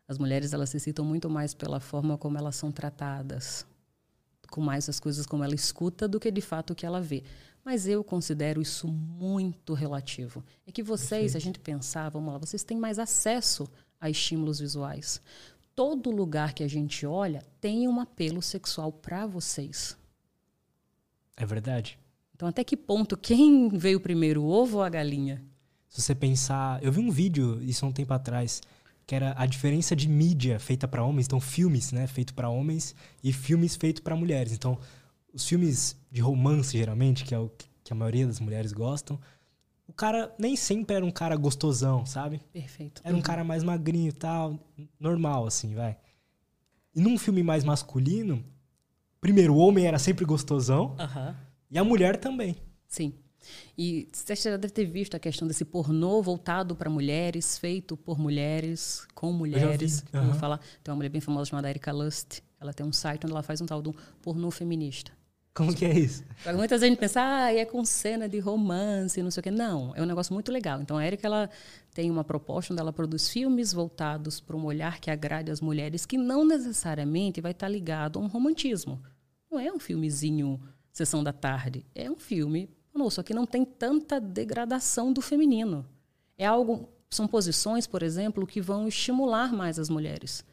As 0.07 0.19
mulheres 0.19 0.53
elas 0.53 0.69
se 0.69 0.79
citam 0.79 1.03
muito 1.03 1.27
mais 1.27 1.55
pela 1.55 1.79
forma 1.79 2.19
como 2.19 2.37
elas 2.37 2.55
são 2.55 2.71
tratadas, 2.71 3.65
com 4.51 4.61
mais 4.61 4.87
as 4.87 4.99
coisas 4.99 5.25
como 5.25 5.43
ela 5.43 5.55
escuta 5.55 6.07
do 6.07 6.19
que 6.19 6.29
de 6.29 6.41
fato 6.41 6.73
o 6.73 6.75
que 6.75 6.85
ela 6.85 7.01
vê. 7.01 7.23
Mas 7.63 7.87
eu 7.87 8.03
considero 8.03 8.61
isso 8.61 8.87
muito 8.87 9.73
relativo. 9.73 10.43
É 10.65 10.71
que 10.71 10.81
vocês, 10.81 11.33
Perfeito. 11.33 11.37
a 11.37 11.39
gente 11.39 11.59
pensar, 11.59 12.09
vamos 12.09 12.33
lá, 12.33 12.39
vocês 12.39 12.63
têm 12.63 12.77
mais 12.77 12.97
acesso 12.97 13.69
a 13.99 14.09
estímulos 14.09 14.59
visuais. 14.59 15.21
Todo 15.75 16.11
lugar 16.11 16.53
que 16.53 16.63
a 16.63 16.67
gente 16.67 17.05
olha 17.05 17.43
tem 17.59 17.87
um 17.87 17.99
apelo 17.99 18.41
sexual 18.41 18.91
para 18.91 19.25
vocês. 19.25 19.97
É 21.37 21.45
verdade. 21.45 21.97
Então, 22.35 22.47
até 22.47 22.63
que 22.63 22.75
ponto 22.75 23.15
quem 23.15 23.69
veio 23.69 23.99
primeiro, 23.99 24.41
o 24.41 24.47
ovo 24.49 24.77
ou 24.77 24.83
a 24.83 24.89
galinha? 24.89 25.43
Se 25.87 26.01
você 26.01 26.15
pensar, 26.15 26.83
eu 26.83 26.91
vi 26.91 26.99
um 26.99 27.11
vídeo 27.11 27.61
isso 27.61 27.85
há 27.85 27.89
um 27.89 27.91
tempo 27.91 28.13
atrás, 28.13 28.61
que 29.05 29.13
era 29.13 29.35
a 29.37 29.45
diferença 29.45 29.95
de 29.95 30.07
mídia 30.07 30.59
feita 30.59 30.87
para 30.87 31.03
homens, 31.03 31.27
então 31.27 31.39
filmes, 31.39 31.91
né, 31.91 32.07
feito 32.07 32.33
para 32.33 32.49
homens 32.49 32.95
e 33.23 33.31
filmes 33.31 33.75
feitos 33.75 34.01
para 34.01 34.15
mulheres. 34.15 34.53
Então, 34.53 34.79
os 35.33 35.47
filmes 35.47 35.95
de 36.11 36.21
romance 36.21 36.77
geralmente, 36.77 37.23
que 37.23 37.33
é 37.33 37.39
o 37.39 37.49
que 37.83 37.93
a 37.93 37.95
maioria 37.95 38.27
das 38.27 38.39
mulheres 38.39 38.71
gostam, 38.71 39.19
o 39.87 39.93
cara 39.93 40.33
nem 40.39 40.55
sempre 40.55 40.95
era 40.95 41.05
um 41.05 41.11
cara 41.11 41.35
gostosão, 41.35 42.05
sabe? 42.05 42.41
Perfeito. 42.53 43.01
Era 43.03 43.15
um 43.15 43.21
cara 43.21 43.43
mais 43.43 43.63
magrinho 43.63 44.09
e 44.09 44.13
tal, 44.13 44.57
normal, 44.99 45.45
assim, 45.47 45.75
vai. 45.75 45.97
E 46.95 47.01
num 47.01 47.17
filme 47.17 47.43
mais 47.43 47.63
masculino, 47.63 48.43
primeiro, 49.19 49.53
o 49.53 49.57
homem 49.57 49.85
era 49.85 49.99
sempre 49.99 50.23
gostosão 50.23 50.95
uhum. 50.97 51.35
e 51.69 51.77
a 51.77 51.83
mulher 51.83 52.17
também. 52.17 52.55
Sim. 52.87 53.13
E 53.77 54.07
você 54.11 54.35
já 54.35 54.55
deve 54.55 54.73
ter 54.73 54.85
visto 54.85 55.15
a 55.15 55.19
questão 55.19 55.47
desse 55.47 55.65
pornô 55.65 56.21
voltado 56.21 56.75
para 56.75 56.89
mulheres, 56.89 57.57
feito 57.57 57.97
por 57.97 58.19
mulheres, 58.19 59.05
com 59.13 59.33
mulheres. 59.33 60.05
Uhum. 60.13 60.27
Vou 60.27 60.35
falar. 60.35 60.59
Tem 60.83 60.91
uma 60.91 60.97
mulher 60.97 61.09
bem 61.09 61.21
famosa 61.21 61.49
chamada 61.49 61.69
Erika 61.69 61.91
Lust. 61.91 62.41
Ela 62.59 62.73
tem 62.73 62.85
um 62.85 62.93
site 62.93 63.25
onde 63.25 63.33
ela 63.33 63.43
faz 63.43 63.59
um 63.59 63.65
tal 63.65 63.81
do 63.81 63.93
pornô 64.21 64.51
feminista. 64.51 65.11
Como 65.53 65.75
que 65.75 65.83
é 65.83 65.99
isso? 65.99 66.23
Muitas 66.45 66.79
vezes 66.79 66.83
a 66.83 66.87
gente 66.87 66.99
pensa, 66.99 67.21
ah, 67.21 67.53
é 67.53 67.65
com 67.65 67.83
cena 67.83 68.29
de 68.29 68.39
romance, 68.39 69.21
não 69.21 69.29
sei 69.29 69.41
o 69.41 69.43
quê. 69.43 69.51
Não, 69.51 69.93
é 69.95 70.01
um 70.01 70.05
negócio 70.05 70.33
muito 70.33 70.49
legal. 70.49 70.81
Então, 70.81 70.97
a 70.97 71.05
Erika, 71.05 71.27
ela 71.27 71.49
tem 71.93 72.09
uma 72.09 72.23
proposta 72.23 72.73
onde 72.73 72.81
ela 72.81 72.93
produz 72.93 73.27
filmes 73.27 73.73
voltados 73.73 74.39
para 74.39 74.55
um 74.55 74.63
olhar 74.63 74.99
que 74.99 75.11
agrade 75.11 75.51
as 75.51 75.59
mulheres, 75.59 76.05
que 76.05 76.17
não 76.17 76.45
necessariamente 76.45 77.41
vai 77.41 77.51
estar 77.51 77.67
ligado 77.67 78.17
a 78.17 78.21
um 78.21 78.27
romantismo. 78.27 79.01
Não 79.51 79.59
é 79.59 79.69
um 79.69 79.79
filmezinho 79.79 80.57
Sessão 80.93 81.21
da 81.21 81.33
Tarde. 81.33 81.85
É 81.93 82.09
um 82.09 82.17
filme, 82.17 82.69
só 83.09 83.21
que 83.21 83.33
não 83.33 83.45
tem 83.45 83.65
tanta 83.65 84.21
degradação 84.21 85.11
do 85.11 85.21
feminino. 85.21 85.85
É 86.37 86.45
algo, 86.45 86.87
são 87.09 87.27
posições, 87.27 87.85
por 87.85 88.03
exemplo, 88.03 88.47
que 88.47 88.61
vão 88.61 88.87
estimular 88.87 89.51
mais 89.51 89.77
as 89.77 89.89
mulheres. 89.89 90.45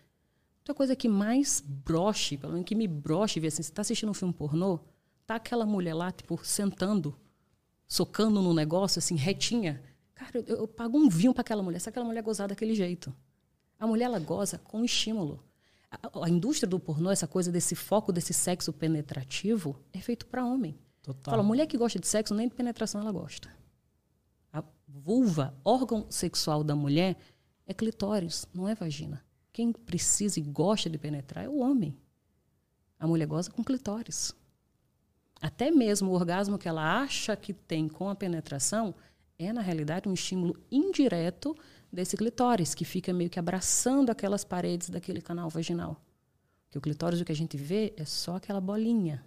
Outra 0.69 0.77
coisa 0.77 0.95
que 0.95 1.09
mais 1.09 1.65
broche, 1.67 2.37
pelo 2.37 2.53
menos 2.53 2.67
que 2.67 2.75
me 2.75 2.87
broche, 2.87 3.41
ver 3.41 3.47
assim, 3.47 3.63
você 3.63 3.71
está 3.71 3.81
assistindo 3.81 4.11
um 4.11 4.15
filme 4.15 4.35
pornô, 4.35 4.79
tá 5.27 5.37
aquela 5.37 5.65
mulher 5.65 5.95
lá, 5.95 6.13
tipo, 6.13 6.39
sentando, 6.45 7.17
socando 7.87 8.43
no 8.43 8.53
negócio, 8.53 8.99
assim, 8.99 9.17
retinha. 9.17 9.83
Cara, 10.15 10.45
eu, 10.47 10.57
eu 10.57 10.69
pago 10.69 10.99
um 10.99 11.09
vinho 11.09 11.33
para 11.33 11.41
aquela 11.41 11.63
mulher, 11.63 11.79
se 11.79 11.89
aquela 11.89 12.05
mulher 12.05 12.23
gozar 12.23 12.49
daquele 12.49 12.75
jeito. 12.75 13.17
A 13.79 13.87
mulher, 13.87 14.05
ela 14.05 14.19
goza 14.19 14.59
com 14.59 14.85
estímulo. 14.85 15.43
A, 15.91 16.27
a, 16.27 16.29
indústria 16.29 16.69
do 16.69 16.79
pornô, 16.79 17.11
essa 17.11 17.27
coisa 17.27 17.51
desse 17.51 17.75
foco 17.75 18.13
desse 18.13 18.35
sexo 18.35 18.71
penetrativo, 18.71 19.75
é 19.91 20.01
feito 20.01 20.27
para 20.27 20.45
homem. 20.45 20.79
Total. 21.01 21.33
Fala, 21.33 21.43
mulher 21.43 21.67
que 21.67 21.79
gosta 21.79 21.99
de 21.99 22.07
sexo, 22.07 22.35
nem 22.35 22.47
de 22.47 22.55
penetração 22.55 23.01
ela 23.01 23.11
gosta. 23.11 23.49
A 24.53 24.63
vulva, 24.87 25.55
órgão 25.65 26.05
sexual 26.11 26.63
da 26.63 26.77
mulher, 26.77 27.17
é 27.67 27.73
clitóris, 27.73 28.47
não 28.53 28.69
é 28.69 28.75
vagina. 28.75 29.27
Quem 29.59 29.73
precisa 29.73 30.39
e 30.39 30.43
gosta 30.45 30.89
de 30.89 30.97
penetrar 30.97 31.45
é 31.45 31.49
o 31.49 31.59
homem. 31.59 31.93
A 32.97 33.09
mulher 33.09 33.27
goza 33.27 33.51
com 33.51 33.65
clitóris. 33.65 34.33
Até 35.43 35.69
mesmo 35.69 36.13
o 36.13 36.15
orgasmo 36.15 36.57
que 36.57 36.69
ela 36.69 37.03
acha 37.03 37.35
que 37.35 37.53
tem 37.53 37.89
com 37.89 38.09
a 38.09 38.15
penetração 38.15 38.95
é, 39.37 39.53
na 39.53 39.61
realidade, 39.61 40.09
um 40.09 40.15
estímulo 40.15 40.57
indireto 40.71 41.57
desse 41.93 42.17
clitóris, 42.17 42.73
que 42.73 42.85
fica 42.85 43.13
meio 43.13 43.29
que 43.29 43.41
abraçando 43.41 44.11
aquelas 44.11 44.45
paredes 44.45 44.91
daquele 44.91 45.21
canal 45.21 45.51
vaginal. 45.51 46.01
Porque 46.67 46.79
o 46.79 46.81
clitóris, 46.81 47.21
o 47.21 47.25
que 47.25 47.33
a 47.33 47.35
gente 47.35 47.57
vê, 47.57 47.93
é 47.97 48.05
só 48.05 48.37
aquela 48.37 48.61
bolinha. 48.61 49.25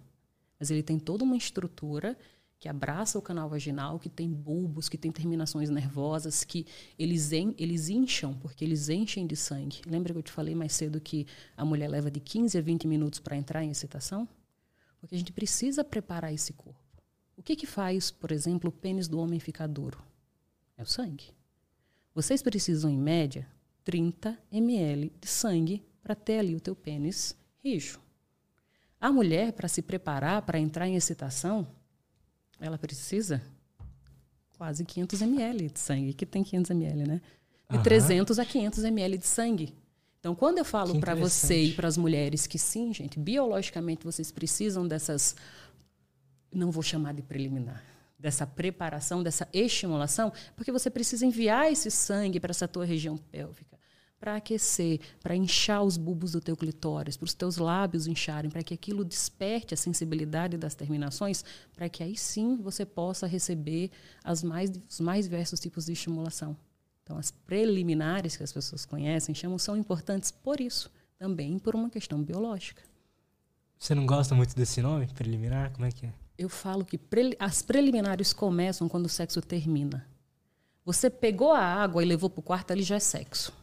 Mas 0.58 0.70
ele 0.70 0.82
tem 0.82 0.98
toda 0.98 1.24
uma 1.24 1.36
estrutura 1.36 2.16
que 2.62 2.68
abraça 2.68 3.18
o 3.18 3.22
canal 3.22 3.48
vaginal, 3.48 3.98
que 3.98 4.08
tem 4.08 4.32
bulbos, 4.32 4.88
que 4.88 4.96
tem 4.96 5.10
terminações 5.10 5.68
nervosas, 5.68 6.44
que 6.44 6.64
eles, 6.96 7.32
en, 7.32 7.52
eles 7.58 7.88
incham, 7.88 8.34
porque 8.34 8.64
eles 8.64 8.88
enchem 8.88 9.26
de 9.26 9.34
sangue. 9.34 9.80
Lembra 9.84 10.12
que 10.12 10.20
eu 10.20 10.22
te 10.22 10.30
falei 10.30 10.54
mais 10.54 10.72
cedo 10.72 11.00
que 11.00 11.26
a 11.56 11.64
mulher 11.64 11.88
leva 11.88 12.08
de 12.08 12.20
15 12.20 12.56
a 12.56 12.60
20 12.60 12.86
minutos 12.86 13.18
para 13.18 13.36
entrar 13.36 13.64
em 13.64 13.70
excitação? 13.72 14.28
Porque 15.00 15.16
a 15.16 15.18
gente 15.18 15.32
precisa 15.32 15.82
preparar 15.82 16.32
esse 16.32 16.52
corpo. 16.52 16.78
O 17.36 17.42
que, 17.42 17.56
que 17.56 17.66
faz, 17.66 18.12
por 18.12 18.30
exemplo, 18.30 18.70
o 18.70 18.72
pênis 18.72 19.08
do 19.08 19.18
homem 19.18 19.40
ficar 19.40 19.66
duro? 19.66 20.00
É 20.76 20.84
o 20.84 20.86
sangue. 20.86 21.34
Vocês 22.14 22.42
precisam, 22.42 22.88
em 22.88 22.96
média, 22.96 23.44
30 23.82 24.38
ml 24.52 25.12
de 25.20 25.26
sangue 25.26 25.84
para 26.00 26.14
ter 26.14 26.38
ali 26.38 26.54
o 26.54 26.60
teu 26.60 26.76
pênis 26.76 27.36
rijo. 27.58 28.00
A 29.00 29.10
mulher, 29.10 29.52
para 29.52 29.66
se 29.66 29.82
preparar 29.82 30.42
para 30.42 30.60
entrar 30.60 30.86
em 30.86 30.94
excitação, 30.94 31.66
ela 32.62 32.78
precisa 32.78 33.42
quase 34.56 34.84
500 34.84 35.20
ml 35.22 35.68
de 35.68 35.78
sangue, 35.80 36.12
que 36.14 36.24
tem 36.24 36.44
500 36.44 36.70
ml, 36.70 37.04
né? 37.04 37.20
De 37.68 37.76
uhum. 37.76 37.82
300 37.82 38.38
a 38.38 38.44
500 38.44 38.84
ml 38.84 39.18
de 39.18 39.26
sangue. 39.26 39.74
Então, 40.20 40.36
quando 40.36 40.58
eu 40.58 40.64
falo 40.64 41.00
para 41.00 41.16
você 41.16 41.64
e 41.64 41.72
para 41.72 41.88
as 41.88 41.96
mulheres 41.96 42.46
que 42.46 42.56
sim, 42.56 42.94
gente, 42.94 43.18
biologicamente 43.18 44.04
vocês 44.04 44.30
precisam 44.30 44.86
dessas, 44.86 45.34
não 46.54 46.70
vou 46.70 46.82
chamar 46.82 47.12
de 47.12 47.22
preliminar, 47.22 47.82
dessa 48.16 48.46
preparação, 48.46 49.20
dessa 49.20 49.48
estimulação, 49.52 50.32
porque 50.54 50.70
você 50.70 50.88
precisa 50.88 51.26
enviar 51.26 51.72
esse 51.72 51.90
sangue 51.90 52.38
para 52.38 52.52
essa 52.52 52.68
tua 52.68 52.84
região 52.84 53.16
pélvica, 53.16 53.71
para 54.22 54.36
aquecer, 54.36 55.00
para 55.20 55.34
inchar 55.34 55.82
os 55.82 55.96
bulbos 55.96 56.30
do 56.30 56.40
teu 56.40 56.56
clitóris, 56.56 57.16
para 57.16 57.24
os 57.24 57.34
teus 57.34 57.56
lábios 57.56 58.06
incharem, 58.06 58.48
para 58.48 58.62
que 58.62 58.72
aquilo 58.72 59.04
desperte 59.04 59.74
a 59.74 59.76
sensibilidade 59.76 60.56
das 60.56 60.76
terminações, 60.76 61.44
para 61.74 61.88
que 61.88 62.04
aí 62.04 62.16
sim 62.16 62.56
você 62.56 62.86
possa 62.86 63.26
receber 63.26 63.90
as 64.22 64.44
mais, 64.44 64.70
os 64.88 65.00
mais 65.00 65.24
diversos 65.24 65.58
tipos 65.58 65.86
de 65.86 65.94
estimulação. 65.94 66.56
Então, 67.02 67.18
as 67.18 67.32
preliminares 67.32 68.36
que 68.36 68.44
as 68.44 68.52
pessoas 68.52 68.86
conhecem, 68.86 69.34
chamam, 69.34 69.58
são 69.58 69.76
importantes 69.76 70.30
por 70.30 70.60
isso, 70.60 70.88
também 71.18 71.58
por 71.58 71.74
uma 71.74 71.90
questão 71.90 72.22
biológica. 72.22 72.80
Você 73.76 73.92
não 73.92 74.06
gosta 74.06 74.36
muito 74.36 74.54
desse 74.54 74.80
nome, 74.80 75.08
preliminar? 75.08 75.72
Como 75.72 75.84
é 75.84 75.90
que 75.90 76.06
é? 76.06 76.12
Eu 76.38 76.48
falo 76.48 76.84
que 76.84 76.96
pre 76.96 77.36
as 77.40 77.60
preliminares 77.60 78.32
começam 78.32 78.88
quando 78.88 79.06
o 79.06 79.08
sexo 79.08 79.42
termina. 79.42 80.06
Você 80.84 81.10
pegou 81.10 81.50
a 81.50 81.60
água 81.60 82.04
e 82.04 82.06
levou 82.06 82.30
para 82.30 82.38
o 82.38 82.42
quarto, 82.44 82.70
ali 82.70 82.84
já 82.84 82.94
é 82.94 83.00
sexo. 83.00 83.61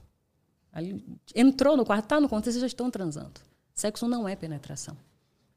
Ali, 0.72 1.04
entrou 1.36 1.76
no 1.76 1.86
quarto, 1.86 2.04
está 2.06 2.20
no 2.20 2.30
quarto, 2.30 2.46
vocês 2.46 2.60
já 2.60 2.68
estão 2.68 2.92
transando. 2.92 3.40
Sexo 3.74 4.08
não 4.08 4.28
é 4.28 4.36
penetração. 4.36 4.96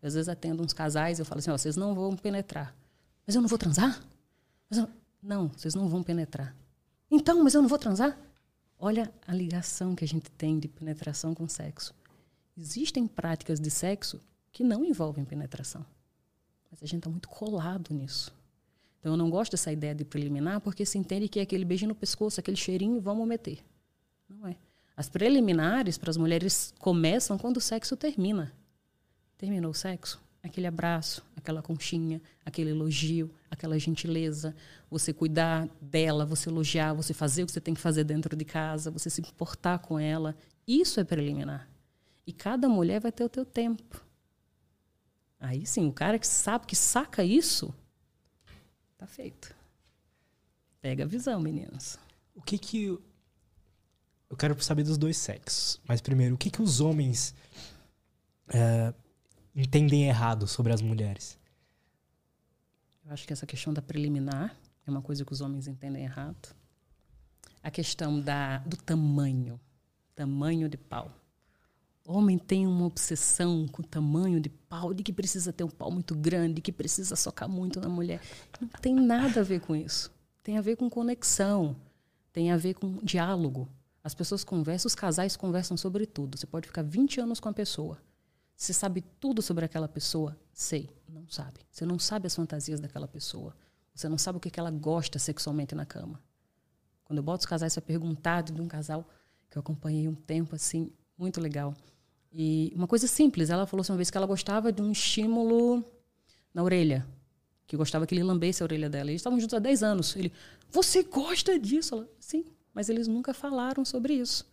Às 0.02 0.14
vezes 0.14 0.28
atendo 0.28 0.62
uns 0.62 0.72
casais 0.72 1.18
eu 1.18 1.24
falo 1.24 1.38
assim, 1.38 1.50
ó, 1.50 1.58
vocês 1.58 1.76
não 1.76 1.94
vão 1.94 2.16
penetrar. 2.16 2.74
Mas 3.26 3.36
eu 3.36 3.42
não 3.42 3.48
vou 3.48 3.58
transar? 3.58 4.02
Eu... 4.70 4.88
Não, 5.22 5.48
vocês 5.48 5.74
não 5.74 5.88
vão 5.88 6.02
penetrar. 6.02 6.56
Então, 7.10 7.42
mas 7.44 7.54
eu 7.54 7.62
não 7.62 7.68
vou 7.68 7.78
transar? 7.78 8.18
Olha 8.78 9.12
a 9.26 9.32
ligação 9.32 9.94
que 9.94 10.04
a 10.04 10.08
gente 10.08 10.28
tem 10.32 10.58
de 10.58 10.66
penetração 10.66 11.34
com 11.34 11.48
sexo. 11.48 11.94
Existem 12.56 13.06
práticas 13.06 13.60
de 13.60 13.70
sexo 13.70 14.20
que 14.50 14.64
não 14.64 14.84
envolvem 14.84 15.24
penetração. 15.24 15.86
Mas 16.70 16.82
a 16.82 16.86
gente 16.86 16.98
está 16.98 17.10
muito 17.10 17.28
colado 17.28 17.94
nisso. 17.94 18.34
Então 18.98 19.12
eu 19.12 19.16
não 19.16 19.30
gosto 19.30 19.52
dessa 19.52 19.70
ideia 19.70 19.94
de 19.94 20.04
preliminar 20.04 20.60
porque 20.60 20.84
se 20.84 20.98
entende 20.98 21.28
que 21.28 21.38
é 21.38 21.42
aquele 21.42 21.64
beijinho 21.64 21.90
no 21.90 21.94
pescoço, 21.94 22.40
aquele 22.40 22.56
cheirinho, 22.56 23.00
vamos 23.00 23.26
meter. 23.26 23.64
Não 24.28 24.46
é. 24.48 24.56
As 25.02 25.08
preliminares 25.08 25.98
para 25.98 26.10
as 26.10 26.16
mulheres 26.16 26.72
começam 26.78 27.36
quando 27.36 27.56
o 27.56 27.60
sexo 27.60 27.96
termina. 27.96 28.52
Terminou 29.36 29.72
o 29.72 29.74
sexo? 29.74 30.22
aquele 30.40 30.68
abraço, 30.68 31.24
aquela 31.36 31.60
conchinha, 31.60 32.22
aquele 32.44 32.70
elogio, 32.70 33.28
aquela 33.50 33.76
gentileza, 33.80 34.54
você 34.88 35.12
cuidar 35.12 35.68
dela, 35.80 36.24
você 36.24 36.48
elogiar, 36.48 36.92
você 36.92 37.12
fazer 37.12 37.42
o 37.42 37.46
que 37.46 37.52
você 37.52 37.60
tem 37.60 37.74
que 37.74 37.80
fazer 37.80 38.04
dentro 38.04 38.36
de 38.36 38.44
casa, 38.44 38.92
você 38.92 39.10
se 39.10 39.20
importar 39.20 39.80
com 39.80 39.98
ela, 39.98 40.36
isso 40.66 41.00
é 41.00 41.04
preliminar. 41.04 41.68
E 42.24 42.32
cada 42.32 42.68
mulher 42.68 43.00
vai 43.00 43.10
ter 43.10 43.24
o 43.24 43.28
teu 43.28 43.44
tempo. 43.44 44.04
Aí 45.40 45.66
sim, 45.66 45.88
o 45.88 45.92
cara 45.92 46.16
que 46.16 46.26
sabe, 46.28 46.64
que 46.64 46.76
saca 46.76 47.24
isso, 47.24 47.74
tá 48.96 49.06
feito. 49.08 49.52
Pega 50.80 51.02
a 51.02 51.08
visão, 51.08 51.40
meninas. 51.40 51.98
O 52.36 52.40
que 52.40 52.56
que 52.56 52.98
eu 54.32 54.36
quero 54.36 54.60
saber 54.62 54.82
dos 54.82 54.96
dois 54.96 55.18
sexos, 55.18 55.78
mas 55.86 56.00
primeiro, 56.00 56.36
o 56.36 56.38
que 56.38 56.50
que 56.50 56.62
os 56.62 56.80
homens 56.80 57.34
é, 58.48 58.94
entendem 59.54 60.08
errado 60.08 60.46
sobre 60.46 60.72
as 60.72 60.80
mulheres? 60.80 61.38
Eu 63.04 63.12
acho 63.12 63.26
que 63.26 63.32
essa 63.34 63.46
questão 63.46 63.74
da 63.74 63.82
preliminar 63.82 64.56
é 64.86 64.90
uma 64.90 65.02
coisa 65.02 65.22
que 65.22 65.34
os 65.34 65.42
homens 65.42 65.68
entendem 65.68 66.04
errado. 66.04 66.56
A 67.62 67.70
questão 67.70 68.18
da, 68.18 68.58
do 68.60 68.74
tamanho, 68.74 69.60
tamanho 70.14 70.66
de 70.66 70.78
pau. 70.78 71.12
O 72.06 72.14
homem 72.14 72.38
tem 72.38 72.66
uma 72.66 72.86
obsessão 72.86 73.68
com 73.68 73.82
o 73.82 73.86
tamanho 73.86 74.40
de 74.40 74.48
pau, 74.48 74.94
de 74.94 75.02
que 75.02 75.12
precisa 75.12 75.52
ter 75.52 75.62
um 75.62 75.68
pau 75.68 75.90
muito 75.90 76.14
grande, 76.14 76.62
que 76.62 76.72
precisa 76.72 77.16
socar 77.16 77.50
muito 77.50 77.82
na 77.82 77.88
mulher. 77.90 78.22
Não 78.58 78.68
tem 78.80 78.94
nada 78.94 79.40
a 79.40 79.44
ver 79.44 79.60
com 79.60 79.76
isso. 79.76 80.10
Tem 80.42 80.56
a 80.56 80.62
ver 80.62 80.76
com 80.76 80.88
conexão, 80.88 81.76
tem 82.32 82.50
a 82.50 82.56
ver 82.56 82.72
com 82.72 82.96
diálogo. 83.04 83.68
As 84.04 84.14
pessoas 84.14 84.42
conversam, 84.42 84.88
os 84.88 84.94
casais 84.94 85.36
conversam 85.36 85.76
sobre 85.76 86.06
tudo. 86.06 86.36
Você 86.36 86.46
pode 86.46 86.66
ficar 86.66 86.82
20 86.82 87.20
anos 87.20 87.38
com 87.38 87.48
a 87.48 87.52
pessoa. 87.52 87.98
Você 88.56 88.72
sabe 88.72 89.02
tudo 89.20 89.40
sobre 89.40 89.64
aquela 89.64 89.88
pessoa? 89.88 90.36
Sei. 90.52 90.90
Não 91.08 91.28
sabe. 91.28 91.60
Você 91.70 91.84
não 91.84 91.98
sabe 91.98 92.26
as 92.26 92.34
fantasias 92.34 92.80
daquela 92.80 93.06
pessoa. 93.06 93.54
Você 93.94 94.08
não 94.08 94.18
sabe 94.18 94.38
o 94.38 94.40
que, 94.40 94.58
ela 94.58 94.70
gosta 94.70 95.18
sexualmente 95.18 95.74
na 95.74 95.84
cama. 95.84 96.20
Quando 97.04 97.18
eu 97.18 97.22
boto 97.22 97.40
os 97.40 97.46
casais 97.46 97.74
para 97.74 97.82
perguntar 97.82 98.42
de 98.42 98.60
um 98.60 98.66
casal 98.66 99.06
que 99.50 99.58
eu 99.58 99.60
acompanhei 99.60 100.08
um 100.08 100.14
tempo, 100.14 100.54
assim, 100.54 100.90
muito 101.16 101.40
legal. 101.40 101.74
E 102.32 102.72
uma 102.74 102.86
coisa 102.86 103.06
simples, 103.06 103.50
ela 103.50 103.66
falou 103.66 103.82
assim, 103.82 103.92
uma 103.92 103.98
vez 103.98 104.10
que 104.10 104.16
ela 104.16 104.26
gostava 104.26 104.72
de 104.72 104.80
um 104.80 104.90
estímulo 104.90 105.84
na 106.54 106.62
orelha. 106.62 107.06
Que 107.66 107.76
gostava 107.76 108.06
que 108.06 108.14
ele 108.14 108.22
lambesse 108.22 108.62
a 108.62 108.66
orelha 108.66 108.88
dela. 108.88 109.10
Eles 109.10 109.20
estavam 109.20 109.38
juntos 109.38 109.54
há 109.54 109.58
10 109.58 109.82
anos. 109.82 110.16
Ele, 110.16 110.32
você 110.70 111.02
gosta 111.02 111.58
disso? 111.58 111.94
Ela, 111.94 112.08
sim, 112.18 112.44
mas 112.74 112.88
eles 112.88 113.08
nunca 113.08 113.34
falaram 113.34 113.84
sobre 113.84 114.14
isso. 114.14 114.46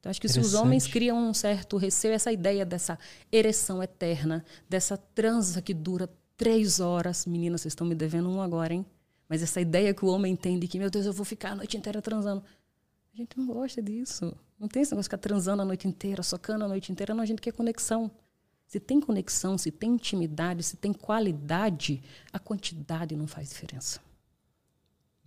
Então, 0.00 0.10
acho 0.10 0.20
que 0.20 0.28
se 0.28 0.40
os 0.40 0.54
homens 0.54 0.86
criam 0.88 1.16
um 1.16 1.32
certo 1.32 1.76
receio, 1.76 2.12
essa 2.12 2.32
ideia 2.32 2.66
dessa 2.66 2.98
ereção 3.30 3.80
eterna, 3.80 4.44
dessa 4.68 4.96
transa 4.96 5.62
que 5.62 5.72
dura 5.72 6.10
três 6.36 6.80
horas, 6.80 7.24
meninas, 7.24 7.60
vocês 7.60 7.70
estão 7.70 7.86
me 7.86 7.94
devendo 7.94 8.28
um 8.28 8.42
agora, 8.42 8.74
hein? 8.74 8.84
Mas 9.28 9.42
essa 9.42 9.60
ideia 9.60 9.94
que 9.94 10.04
o 10.04 10.08
homem 10.08 10.34
tem 10.34 10.58
de 10.58 10.66
que, 10.66 10.76
meu 10.76 10.90
Deus, 10.90 11.06
eu 11.06 11.12
vou 11.12 11.24
ficar 11.24 11.52
a 11.52 11.54
noite 11.54 11.76
inteira 11.76 12.02
transando. 12.02 12.42
A 13.14 13.16
gente 13.16 13.38
não 13.38 13.46
gosta 13.46 13.80
disso. 13.80 14.36
Não 14.58 14.66
tem 14.66 14.82
esse 14.82 14.90
negócio 14.90 15.08
de 15.08 15.16
ficar 15.16 15.18
transando 15.18 15.62
a 15.62 15.64
noite 15.64 15.86
inteira, 15.86 16.22
socando 16.22 16.64
a 16.64 16.68
noite 16.68 16.90
inteira. 16.90 17.14
Não, 17.14 17.22
a 17.22 17.26
gente 17.26 17.40
quer 17.40 17.52
conexão. 17.52 18.10
Se 18.66 18.80
tem 18.80 19.00
conexão, 19.00 19.56
se 19.56 19.70
tem 19.70 19.90
intimidade, 19.90 20.62
se 20.62 20.76
tem 20.76 20.92
qualidade, 20.92 22.02
a 22.32 22.38
quantidade 22.38 23.14
não 23.14 23.26
faz 23.26 23.50
diferença. 23.50 24.00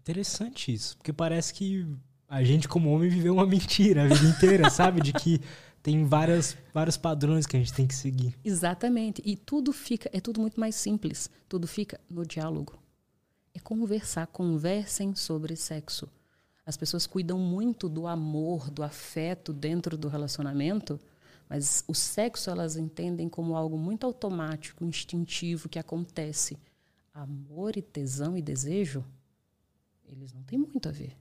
Interessante 0.05 0.71
isso, 0.71 0.95
porque 0.97 1.11
parece 1.11 1.51
que 1.51 1.83
a 2.29 2.43
gente, 2.43 2.67
como 2.67 2.93
homem, 2.93 3.09
viveu 3.09 3.33
uma 3.33 3.45
mentira 3.47 4.03
a 4.03 4.07
vida 4.07 4.27
inteira, 4.27 4.69
sabe? 4.69 5.01
De 5.01 5.11
que 5.11 5.41
tem 5.81 6.05
várias, 6.05 6.55
vários 6.71 6.95
padrões 6.95 7.47
que 7.47 7.57
a 7.57 7.59
gente 7.59 7.73
tem 7.73 7.87
que 7.87 7.95
seguir. 7.95 8.35
Exatamente. 8.45 9.19
E 9.25 9.35
tudo 9.35 9.73
fica, 9.73 10.07
é 10.13 10.21
tudo 10.21 10.39
muito 10.39 10.59
mais 10.59 10.75
simples. 10.75 11.27
Tudo 11.49 11.67
fica 11.67 11.99
no 12.07 12.23
diálogo. 12.23 12.77
É 13.51 13.59
conversar. 13.59 14.27
Conversem 14.27 15.15
sobre 15.15 15.55
sexo. 15.55 16.07
As 16.63 16.77
pessoas 16.77 17.07
cuidam 17.07 17.39
muito 17.39 17.89
do 17.89 18.05
amor, 18.05 18.69
do 18.69 18.83
afeto 18.83 19.51
dentro 19.51 19.97
do 19.97 20.07
relacionamento, 20.07 20.99
mas 21.49 21.83
o 21.87 21.95
sexo 21.95 22.51
elas 22.51 22.75
entendem 22.75 23.27
como 23.27 23.55
algo 23.55 23.75
muito 23.75 24.05
automático, 24.05 24.85
instintivo, 24.85 25.67
que 25.67 25.79
acontece. 25.79 26.59
Amor 27.11 27.75
e 27.75 27.81
tesão 27.81 28.37
e 28.37 28.41
desejo, 28.41 29.03
eles 30.07 30.33
não 30.33 30.43
têm 30.43 30.59
muito 30.59 30.87
a 30.87 30.91
ver. 30.91 31.17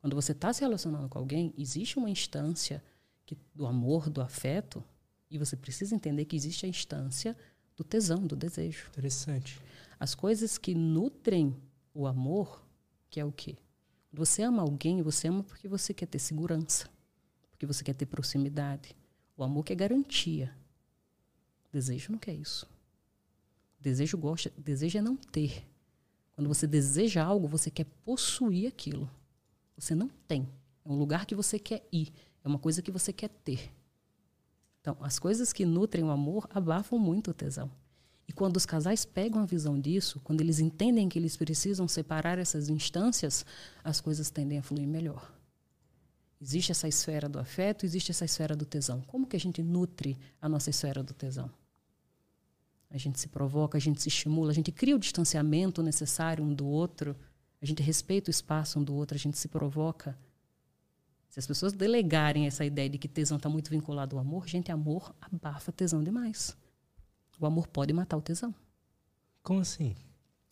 Quando 0.00 0.16
você 0.16 0.32
está 0.32 0.52
se 0.52 0.60
relacionando 0.60 1.08
com 1.08 1.18
alguém, 1.18 1.54
existe 1.56 1.96
uma 1.96 2.10
instância 2.10 2.82
que, 3.24 3.36
do 3.54 3.66
amor, 3.66 4.10
do 4.10 4.20
afeto, 4.20 4.82
e 5.30 5.38
você 5.38 5.56
precisa 5.56 5.94
entender 5.94 6.24
que 6.24 6.36
existe 6.36 6.66
a 6.66 6.68
instância 6.68 7.36
do 7.76 7.84
tesão, 7.84 8.26
do 8.26 8.36
desejo. 8.36 8.88
Interessante. 8.88 9.58
As 9.98 10.14
coisas 10.14 10.58
que 10.58 10.74
nutrem 10.74 11.56
o 11.94 12.06
amor, 12.06 12.62
que 13.08 13.20
é 13.20 13.24
o 13.24 13.32
quê? 13.32 13.56
Quando 14.10 14.26
você 14.26 14.42
ama 14.42 14.62
alguém, 14.62 15.00
você 15.00 15.28
ama 15.28 15.42
porque 15.42 15.68
você 15.68 15.94
quer 15.94 16.06
ter 16.06 16.18
segurança, 16.18 16.90
porque 17.50 17.64
você 17.64 17.82
quer 17.82 17.94
ter 17.94 18.06
proximidade. 18.06 18.94
O 19.36 19.42
amor 19.42 19.64
quer 19.64 19.74
garantia. 19.74 20.54
O 21.66 21.72
desejo 21.72 22.12
não 22.12 22.18
quer 22.18 22.34
isso. 22.34 22.66
O 23.78 23.82
desejo 23.82 24.18
gosta, 24.18 24.52
desejo 24.58 24.98
é 24.98 25.00
não 25.02 25.16
ter. 25.16 25.64
Quando 26.32 26.48
você 26.48 26.66
deseja 26.66 27.22
algo, 27.22 27.46
você 27.46 27.70
quer 27.70 27.84
possuir 28.04 28.68
aquilo. 28.68 29.10
Você 29.76 29.94
não 29.94 30.08
tem. 30.26 30.48
É 30.84 30.88
um 30.88 30.96
lugar 30.96 31.26
que 31.26 31.34
você 31.34 31.58
quer 31.58 31.86
ir. 31.92 32.12
É 32.42 32.48
uma 32.48 32.58
coisa 32.58 32.82
que 32.82 32.90
você 32.90 33.12
quer 33.12 33.28
ter. 33.28 33.72
Então, 34.80 34.96
as 35.00 35.18
coisas 35.18 35.52
que 35.52 35.64
nutrem 35.64 36.04
o 36.04 36.10
amor 36.10 36.48
abafam 36.52 36.98
muito 36.98 37.30
o 37.30 37.34
tesão. 37.34 37.70
E 38.26 38.32
quando 38.32 38.56
os 38.56 38.66
casais 38.66 39.04
pegam 39.04 39.42
a 39.42 39.46
visão 39.46 39.78
disso, 39.78 40.20
quando 40.24 40.40
eles 40.40 40.58
entendem 40.58 41.08
que 41.08 41.18
eles 41.18 41.36
precisam 41.36 41.86
separar 41.86 42.38
essas 42.38 42.68
instâncias, 42.68 43.44
as 43.84 44.00
coisas 44.00 44.30
tendem 44.30 44.58
a 44.58 44.62
fluir 44.62 44.88
melhor. 44.88 45.32
Existe 46.40 46.72
essa 46.72 46.88
esfera 46.88 47.28
do 47.28 47.38
afeto, 47.38 47.86
existe 47.86 48.10
essa 48.10 48.24
esfera 48.24 48.56
do 48.56 48.64
tesão. 48.64 49.00
Como 49.02 49.26
que 49.26 49.36
a 49.36 49.40
gente 49.40 49.62
nutre 49.62 50.18
a 50.40 50.48
nossa 50.48 50.70
esfera 50.70 51.02
do 51.02 51.14
tesão? 51.14 51.48
A 52.92 52.98
gente 52.98 53.18
se 53.18 53.28
provoca, 53.28 53.78
a 53.78 53.80
gente 53.80 54.00
se 54.00 54.08
estimula, 54.08 54.50
a 54.50 54.54
gente 54.54 54.70
cria 54.70 54.94
o 54.94 54.98
distanciamento 54.98 55.82
necessário 55.82 56.44
um 56.44 56.54
do 56.54 56.66
outro 56.66 57.16
a 57.62 57.66
gente 57.66 57.80
respeita 57.80 58.28
o 58.28 58.32
espaço 58.32 58.80
um 58.80 58.82
do 58.82 58.92
outro, 58.92 59.14
a 59.14 59.18
gente 59.18 59.38
se 59.38 59.46
provoca. 59.46 60.18
Se 61.30 61.38
as 61.38 61.46
pessoas 61.46 61.72
delegarem 61.72 62.46
essa 62.46 62.64
ideia 62.64 62.90
de 62.90 62.98
que 62.98 63.06
tesão 63.06 63.36
está 63.36 63.48
muito 63.48 63.70
vinculado 63.70 64.16
ao 64.16 64.20
amor, 64.20 64.48
gente, 64.48 64.72
amor 64.72 65.14
abafa 65.20 65.70
tesão 65.70 66.02
demais. 66.02 66.56
O 67.38 67.46
amor 67.46 67.68
pode 67.68 67.92
matar 67.92 68.16
o 68.16 68.20
tesão. 68.20 68.52
Como 69.42 69.60
assim? 69.60 69.94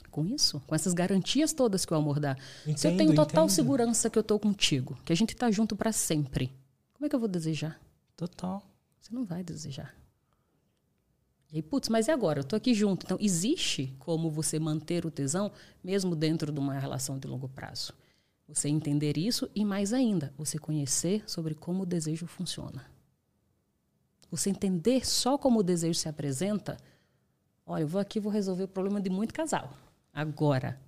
Com 0.08 0.24
isso, 0.24 0.60
com 0.66 0.74
essas 0.74 0.94
garantias 0.94 1.52
todas 1.52 1.84
que 1.84 1.92
o 1.92 1.96
amor 1.96 2.20
dá. 2.20 2.36
Entendo, 2.62 2.78
Se 2.78 2.88
eu 2.88 2.96
tenho 2.96 3.14
total 3.14 3.44
entendo. 3.44 3.54
segurança 3.56 4.08
que 4.08 4.18
eu 4.18 4.22
estou 4.22 4.38
contigo, 4.38 4.96
que 5.04 5.12
a 5.12 5.16
gente 5.16 5.34
está 5.34 5.50
junto 5.50 5.76
para 5.76 5.92
sempre, 5.92 6.54
como 6.94 7.06
é 7.06 7.08
que 7.08 7.14
eu 7.14 7.20
vou 7.20 7.28
desejar? 7.28 7.78
Total. 8.16 8.62
Você 9.00 9.12
não 9.12 9.24
vai 9.24 9.42
desejar. 9.42 9.94
E 11.52 11.56
aí, 11.56 11.62
putz, 11.62 11.88
mas 11.88 12.06
e 12.06 12.12
agora? 12.12 12.40
Eu 12.40 12.44
tô 12.44 12.54
aqui 12.54 12.72
junto. 12.72 13.04
Então, 13.04 13.18
existe 13.20 13.94
como 13.98 14.30
você 14.30 14.58
manter 14.58 15.04
o 15.04 15.10
tesão 15.10 15.50
mesmo 15.82 16.14
dentro 16.14 16.52
de 16.52 16.60
uma 16.60 16.78
relação 16.78 17.18
de 17.18 17.26
longo 17.26 17.48
prazo. 17.48 17.92
Você 18.46 18.68
entender 18.68 19.18
isso 19.18 19.50
e, 19.54 19.64
mais 19.64 19.92
ainda, 19.92 20.32
você 20.36 20.58
conhecer 20.58 21.28
sobre 21.28 21.54
como 21.54 21.82
o 21.82 21.86
desejo 21.86 22.26
funciona. 22.26 22.84
Você 24.30 24.50
entender 24.50 25.04
só 25.04 25.36
como 25.36 25.58
o 25.58 25.62
desejo 25.62 25.98
se 25.98 26.08
apresenta. 26.08 26.76
Olha, 27.66 27.82
eu 27.82 27.88
vou 27.88 28.00
aqui 28.00 28.20
vou 28.20 28.30
resolver 28.30 28.64
o 28.64 28.68
problema 28.68 29.00
de 29.00 29.10
muito 29.10 29.34
casal. 29.34 29.76
Agora, 30.12 30.80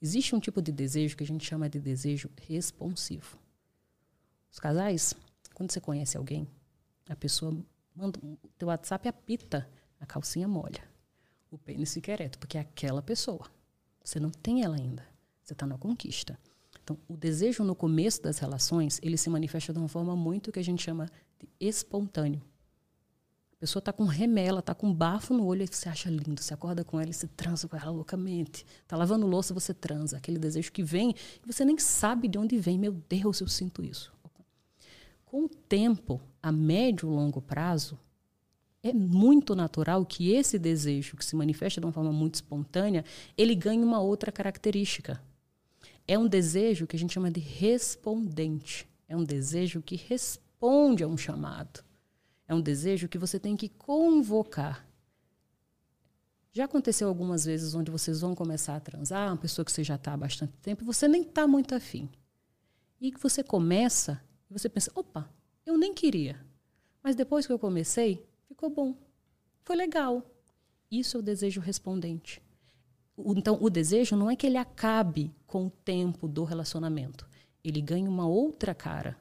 existe 0.00 0.34
um 0.34 0.40
tipo 0.40 0.62
de 0.62 0.72
desejo 0.72 1.16
que 1.16 1.24
a 1.24 1.26
gente 1.26 1.44
chama 1.44 1.68
de 1.68 1.78
desejo 1.78 2.30
responsivo. 2.48 3.38
Os 4.50 4.58
casais, 4.58 5.14
quando 5.54 5.70
você 5.70 5.80
conhece 5.80 6.16
alguém, 6.16 6.48
a 7.08 7.16
pessoa 7.16 7.54
manda 7.94 8.18
o 8.22 8.38
teu 8.56 8.68
WhatsApp 8.68 9.06
apita 9.06 9.68
a 10.02 10.06
calcinha 10.06 10.48
molha. 10.48 10.82
O 11.50 11.56
pênis 11.56 11.94
fica 11.94 12.12
ereto, 12.12 12.38
porque 12.38 12.58
é 12.58 12.60
aquela 12.60 13.00
pessoa. 13.00 13.46
Você 14.02 14.18
não 14.18 14.30
tem 14.30 14.64
ela 14.64 14.76
ainda. 14.76 15.06
Você 15.42 15.52
está 15.52 15.66
na 15.66 15.78
conquista. 15.78 16.38
Então, 16.82 16.98
o 17.08 17.16
desejo 17.16 17.62
no 17.62 17.74
começo 17.74 18.20
das 18.20 18.38
relações, 18.38 18.98
ele 19.02 19.16
se 19.16 19.30
manifesta 19.30 19.72
de 19.72 19.78
uma 19.78 19.88
forma 19.88 20.16
muito 20.16 20.50
que 20.50 20.58
a 20.58 20.64
gente 20.64 20.82
chama 20.82 21.08
de 21.38 21.48
espontâneo. 21.60 22.42
A 23.54 23.56
pessoa 23.60 23.78
está 23.78 23.92
com 23.92 24.04
remela, 24.04 24.58
está 24.58 24.74
com 24.74 24.92
bafo 24.92 25.32
no 25.32 25.46
olho, 25.46 25.62
e 25.62 25.68
você 25.68 25.88
acha 25.88 26.10
lindo. 26.10 26.42
Você 26.42 26.52
acorda 26.52 26.82
com 26.82 27.00
ela 27.00 27.10
e 27.10 27.14
você 27.14 27.28
transa 27.28 27.68
com 27.68 27.76
ela 27.76 27.92
loucamente. 27.92 28.66
Está 28.82 28.96
lavando 28.96 29.24
louça, 29.24 29.54
você 29.54 29.72
transa. 29.72 30.16
Aquele 30.16 30.38
desejo 30.38 30.72
que 30.72 30.82
vem 30.82 31.14
e 31.44 31.46
você 31.46 31.64
nem 31.64 31.78
sabe 31.78 32.26
de 32.26 32.38
onde 32.38 32.58
vem. 32.58 32.76
Meu 32.76 32.92
Deus, 33.08 33.40
eu 33.40 33.46
sinto 33.46 33.84
isso. 33.84 34.12
Com 35.24 35.44
o 35.44 35.48
tempo, 35.48 36.20
a 36.42 36.50
médio 36.50 37.08
e 37.08 37.14
longo 37.14 37.40
prazo, 37.40 37.96
é 38.82 38.92
muito 38.92 39.54
natural 39.54 40.04
que 40.04 40.32
esse 40.32 40.58
desejo, 40.58 41.16
que 41.16 41.24
se 41.24 41.36
manifesta 41.36 41.80
de 41.80 41.86
uma 41.86 41.92
forma 41.92 42.12
muito 42.12 42.34
espontânea, 42.34 43.04
ele 43.36 43.54
ganhe 43.54 43.82
uma 43.82 44.00
outra 44.00 44.32
característica. 44.32 45.22
É 46.06 46.18
um 46.18 46.26
desejo 46.26 46.86
que 46.86 46.96
a 46.96 46.98
gente 46.98 47.12
chama 47.12 47.30
de 47.30 47.38
respondente. 47.38 48.88
É 49.08 49.16
um 49.16 49.22
desejo 49.22 49.80
que 49.80 49.94
responde 49.94 51.04
a 51.04 51.06
um 51.06 51.16
chamado. 51.16 51.84
É 52.48 52.54
um 52.54 52.60
desejo 52.60 53.08
que 53.08 53.18
você 53.18 53.38
tem 53.38 53.56
que 53.56 53.68
convocar. 53.68 54.86
Já 56.50 56.64
aconteceu 56.64 57.08
algumas 57.08 57.44
vezes 57.44 57.74
onde 57.74 57.90
vocês 57.90 58.20
vão 58.20 58.34
começar 58.34 58.76
a 58.76 58.80
transar, 58.80 59.30
uma 59.30 59.38
pessoa 59.38 59.64
que 59.64 59.72
você 59.72 59.84
já 59.84 59.94
está 59.94 60.12
há 60.12 60.16
bastante 60.16 60.52
tempo, 60.60 60.84
você 60.84 61.06
nem 61.06 61.22
está 61.22 61.46
muito 61.46 61.74
afim. 61.74 62.10
E 63.00 63.10
que 63.10 63.20
você 63.20 63.42
começa, 63.42 64.22
e 64.50 64.52
você 64.52 64.68
pensa, 64.68 64.90
opa, 64.94 65.30
eu 65.64 65.78
nem 65.78 65.94
queria. 65.94 66.44
Mas 67.02 67.16
depois 67.16 67.46
que 67.46 67.52
eu 67.52 67.58
comecei, 67.58 68.26
Ficou 68.52 68.68
bom. 68.68 68.94
Foi 69.64 69.74
legal. 69.74 70.22
Isso 70.90 71.16
é 71.16 71.20
o 71.20 71.22
desejo 71.22 71.58
respondente. 71.58 72.42
Então, 73.16 73.56
o 73.58 73.70
desejo 73.70 74.14
não 74.14 74.30
é 74.30 74.36
que 74.36 74.46
ele 74.46 74.58
acabe 74.58 75.34
com 75.46 75.68
o 75.68 75.70
tempo 75.70 76.28
do 76.28 76.44
relacionamento. 76.44 77.26
Ele 77.64 77.80
ganha 77.80 78.10
uma 78.10 78.26
outra 78.26 78.74
cara. 78.74 79.16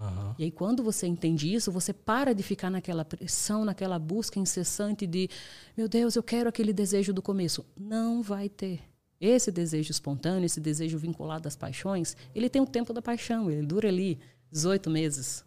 Uhum. 0.00 0.34
E 0.38 0.44
aí, 0.44 0.50
quando 0.52 0.84
você 0.84 1.04
entende 1.04 1.52
isso, 1.52 1.72
você 1.72 1.92
para 1.92 2.32
de 2.32 2.44
ficar 2.44 2.70
naquela 2.70 3.04
pressão, 3.04 3.64
naquela 3.64 3.98
busca 3.98 4.38
incessante 4.38 5.04
de, 5.04 5.28
meu 5.76 5.88
Deus, 5.88 6.14
eu 6.14 6.22
quero 6.22 6.48
aquele 6.48 6.72
desejo 6.72 7.12
do 7.12 7.20
começo. 7.20 7.66
Não 7.76 8.22
vai 8.22 8.48
ter. 8.48 8.82
Esse 9.20 9.50
desejo 9.50 9.90
espontâneo, 9.90 10.46
esse 10.46 10.60
desejo 10.60 10.96
vinculado 10.96 11.48
às 11.48 11.56
paixões, 11.56 12.16
ele 12.32 12.48
tem 12.48 12.62
o 12.62 12.66
tempo 12.66 12.92
da 12.92 13.02
paixão, 13.02 13.50
ele 13.50 13.66
dura 13.66 13.88
ali 13.88 14.20
18 14.52 14.88
meses, 14.90 15.44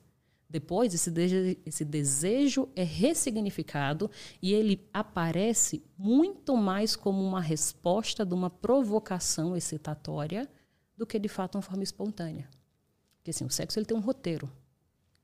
depois, 0.50 0.94
esse 0.94 1.12
desejo, 1.12 1.60
esse 1.66 1.84
desejo 1.84 2.70
é 2.76 2.84
ressignificado 2.84 4.10
e 4.42 4.54
ele 4.54 4.88
aparece 4.94 5.84
muito 5.98 6.56
mais 6.56 6.96
como 6.96 7.22
uma 7.22 7.42
resposta 7.42 8.26
de 8.26 8.34
uma 8.34 8.50
provocação 8.50 9.58
excitatória 9.58 10.50
do 10.96 11.06
que 11.06 11.20
de 11.20 11.28
fato 11.28 11.56
uma 11.56 11.62
forma 11.62 11.84
espontânea. 11.84 12.50
Porque 13.18 13.32
assim, 13.32 13.46
o 13.46 13.50
sexo 13.50 13.78
ele 13.78 13.86
tem 13.86 13.98
um 13.98 14.02
roteiro. 14.02 14.50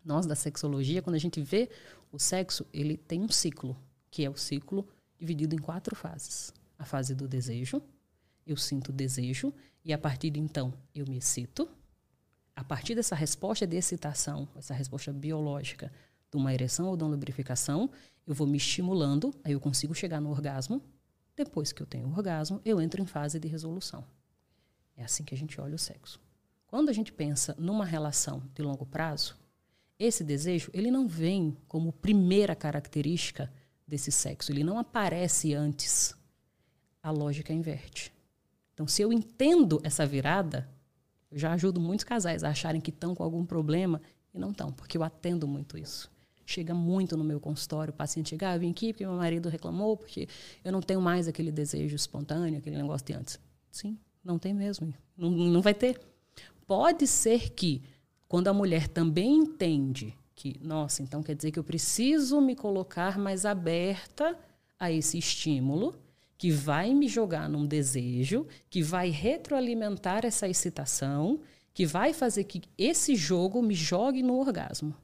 Nós 0.04 0.26
da 0.26 0.36
sexologia, 0.36 1.02
quando 1.02 1.16
a 1.16 1.20
gente 1.20 1.42
vê 1.42 1.70
o 2.12 2.20
sexo, 2.20 2.66
ele 2.74 2.98
tem 2.98 3.22
um 3.22 3.30
ciclo, 3.30 3.78
que 4.12 4.26
é 4.26 4.30
o 4.30 4.36
ciclo 4.36 4.86
dividido 5.18 5.56
em 5.56 5.60
quatro 5.60 5.96
fases. 5.96 6.54
A 6.78 6.84
fase 6.84 7.16
do 7.16 7.30
desejo, 7.30 7.82
eu 8.46 8.58
sinto 8.58 8.92
desejo 8.92 9.54
e 9.86 9.94
a 9.94 9.98
partir 9.98 10.30
de 10.32 10.40
então 10.42 10.74
eu 10.94 11.06
me 11.08 11.18
excito 11.18 11.70
a 12.56 12.64
partir 12.64 12.96
dessa 12.96 13.16
resposta 13.16 13.66
de 13.66 13.76
excitação, 13.76 14.48
essa 14.56 14.74
resposta 14.74 15.12
biológica 15.12 15.92
de 16.32 16.38
uma 16.38 16.54
ereção 16.54 16.88
ou 16.88 16.98
de 16.98 17.04
uma 17.04 17.12
lubrificação, 17.12 17.90
eu 18.26 18.34
vou 18.34 18.48
me 18.48 18.58
estimulando, 18.58 19.34
aí 19.44 19.54
eu 19.54 19.60
consigo 19.60 19.94
chegar 19.94 20.22
no 20.22 20.30
orgasmo. 20.30 20.82
Depois 21.36 21.72
que 21.72 21.82
eu 21.82 21.88
tenho 21.88 22.08
o 22.08 22.12
orgasmo, 22.12 22.62
eu 22.64 22.80
entro 22.80 23.02
em 23.02 23.06
fase 23.06 23.40
de 23.40 23.48
resolução. 23.48 24.06
É 24.96 25.04
assim 25.04 25.24
que 25.24 25.34
a 25.34 25.38
gente 25.38 25.60
olha 25.60 25.76
o 25.76 25.80
sexo. 25.80 26.22
Quando 26.68 26.90
a 26.90 26.94
gente 26.94 27.12
pensa 27.12 27.56
numa 27.58 27.86
relação 27.86 28.44
de 28.54 28.62
longo 28.62 28.86
prazo, 28.86 29.36
esse 29.98 30.24
desejo 30.24 30.70
ele 30.74 30.92
não 30.92 31.08
vem 31.08 31.58
como 31.68 31.92
primeira 31.92 32.56
característica 32.56 33.52
desse 33.88 34.12
sexo, 34.12 34.52
ele 34.52 34.64
não 34.64 34.78
aparece 34.78 35.54
antes. 35.54 36.16
A 37.02 37.12
lógica 37.12 37.52
inverte. 37.52 38.14
Então, 38.74 38.88
se 38.88 39.02
eu 39.02 39.12
entendo 39.12 39.80
essa 39.84 40.06
virada, 40.06 40.70
eu 41.34 41.40
já 41.40 41.52
ajudo 41.54 41.82
muitos 41.82 42.04
casais 42.04 42.44
a 42.44 42.50
acharem 42.50 42.80
que 42.80 42.92
estão 42.92 43.16
com 43.16 43.24
algum 43.24 43.44
problema 43.44 44.00
e 44.34 44.38
não 44.38 44.52
estão, 44.52 44.72
porque 44.72 44.98
eu 44.98 45.04
atendo 45.04 45.48
muito 45.48 45.78
isso. 45.78 46.12
Chega 46.46 46.74
muito 46.76 47.18
no 47.18 47.24
meu 47.24 47.40
consultório, 47.40 47.92
o 47.92 47.96
paciente 47.96 48.30
chega, 48.30 48.52
ah, 48.52 48.56
eu 48.56 48.60
vim 48.60 48.70
aqui 48.70 48.94
porque 48.94 49.06
meu 49.06 49.16
marido 49.16 49.50
reclamou, 49.50 49.98
porque 49.98 50.28
eu 50.64 50.72
não 50.72 50.82
tenho 50.82 51.02
mais 51.02 51.28
aquele 51.28 51.52
desejo 51.52 51.96
espontâneo, 51.96 52.60
aquele 52.60 52.78
negócio 52.78 53.08
de 53.08 53.14
antes. 53.14 53.40
Sim, 53.72 53.98
não 54.24 54.38
tem 54.38 54.54
mesmo. 54.54 54.94
Não, 55.18 55.32
não 55.32 55.62
vai 55.62 55.74
ter. 55.74 56.00
Pode 56.68 57.08
ser 57.08 57.50
que, 57.50 57.82
quando 58.28 58.48
a 58.48 58.54
mulher 58.54 58.88
também 58.88 59.36
entende 59.36 60.16
que, 60.36 60.60
nossa, 60.62 61.02
então 61.02 61.24
quer 61.24 61.36
dizer 61.36 61.52
que 61.52 61.58
eu 61.58 61.64
preciso 61.64 62.40
me 62.42 62.56
colocar 62.56 63.18
mais 63.18 63.46
aberta 63.46 64.38
a 64.78 64.92
esse 64.92 65.18
estímulo, 65.18 65.96
que 66.38 66.52
vai 66.52 66.94
me 66.94 67.08
jogar 67.08 67.48
num 67.48 67.66
desejo, 67.66 68.48
que 68.70 68.82
vai 68.82 69.10
retroalimentar 69.10 70.26
essa 70.26 70.48
excitação, 70.48 71.40
que 71.74 71.86
vai 71.86 72.14
fazer 72.14 72.44
que 72.44 72.62
esse 72.78 73.16
jogo 73.16 73.62
me 73.62 73.74
jogue 73.74 74.22
no 74.22 74.38
orgasmo. 74.38 74.96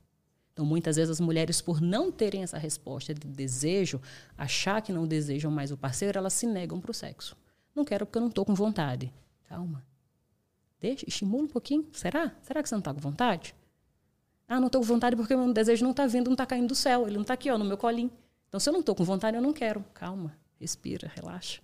Então, 0.53 0.65
muitas 0.65 0.97
vezes 0.97 1.11
as 1.11 1.19
mulheres, 1.21 1.61
por 1.61 1.79
não 1.79 2.11
terem 2.11 2.43
essa 2.43 2.57
resposta 2.57 3.13
de 3.13 3.25
desejo, 3.25 4.01
achar 4.37 4.81
que 4.81 4.91
não 4.91 5.07
desejam 5.07 5.49
mais 5.49 5.71
o 5.71 5.77
parceiro, 5.77 6.17
elas 6.17 6.33
se 6.33 6.45
negam 6.45 6.81
para 6.81 6.91
o 6.91 6.93
sexo. 6.93 7.37
Não 7.73 7.85
quero 7.85 8.05
porque 8.05 8.17
eu 8.17 8.21
não 8.21 8.27
estou 8.27 8.43
com 8.43 8.53
vontade. 8.53 9.13
Calma. 9.47 9.81
Deixa, 10.79 11.05
estimula 11.07 11.43
um 11.43 11.47
pouquinho. 11.47 11.87
Será? 11.93 12.35
Será 12.41 12.61
que 12.61 12.67
você 12.67 12.75
não 12.75 12.79
está 12.79 12.93
com 12.93 12.99
vontade? 12.99 13.55
Ah, 14.47 14.59
não 14.59 14.67
estou 14.67 14.81
com 14.81 14.87
vontade 14.87 15.15
porque 15.15 15.33
o 15.33 15.37
meu 15.37 15.53
desejo 15.53 15.83
não 15.83 15.91
está 15.91 16.05
vindo, 16.05 16.25
não 16.25 16.33
está 16.33 16.45
caindo 16.45 16.67
do 16.67 16.75
céu. 16.75 17.07
Ele 17.07 17.15
não 17.15 17.21
está 17.21 17.35
aqui, 17.35 17.49
ó, 17.49 17.57
no 17.57 17.63
meu 17.63 17.77
colinho. 17.77 18.11
Então, 18.49 18.59
se 18.59 18.67
eu 18.67 18.73
não 18.73 18.81
estou 18.81 18.95
com 18.95 19.03
vontade, 19.03 19.37
eu 19.37 19.41
não 19.41 19.53
quero. 19.53 19.85
Calma. 19.93 20.35
Respira, 20.59 21.09
relaxa. 21.15 21.61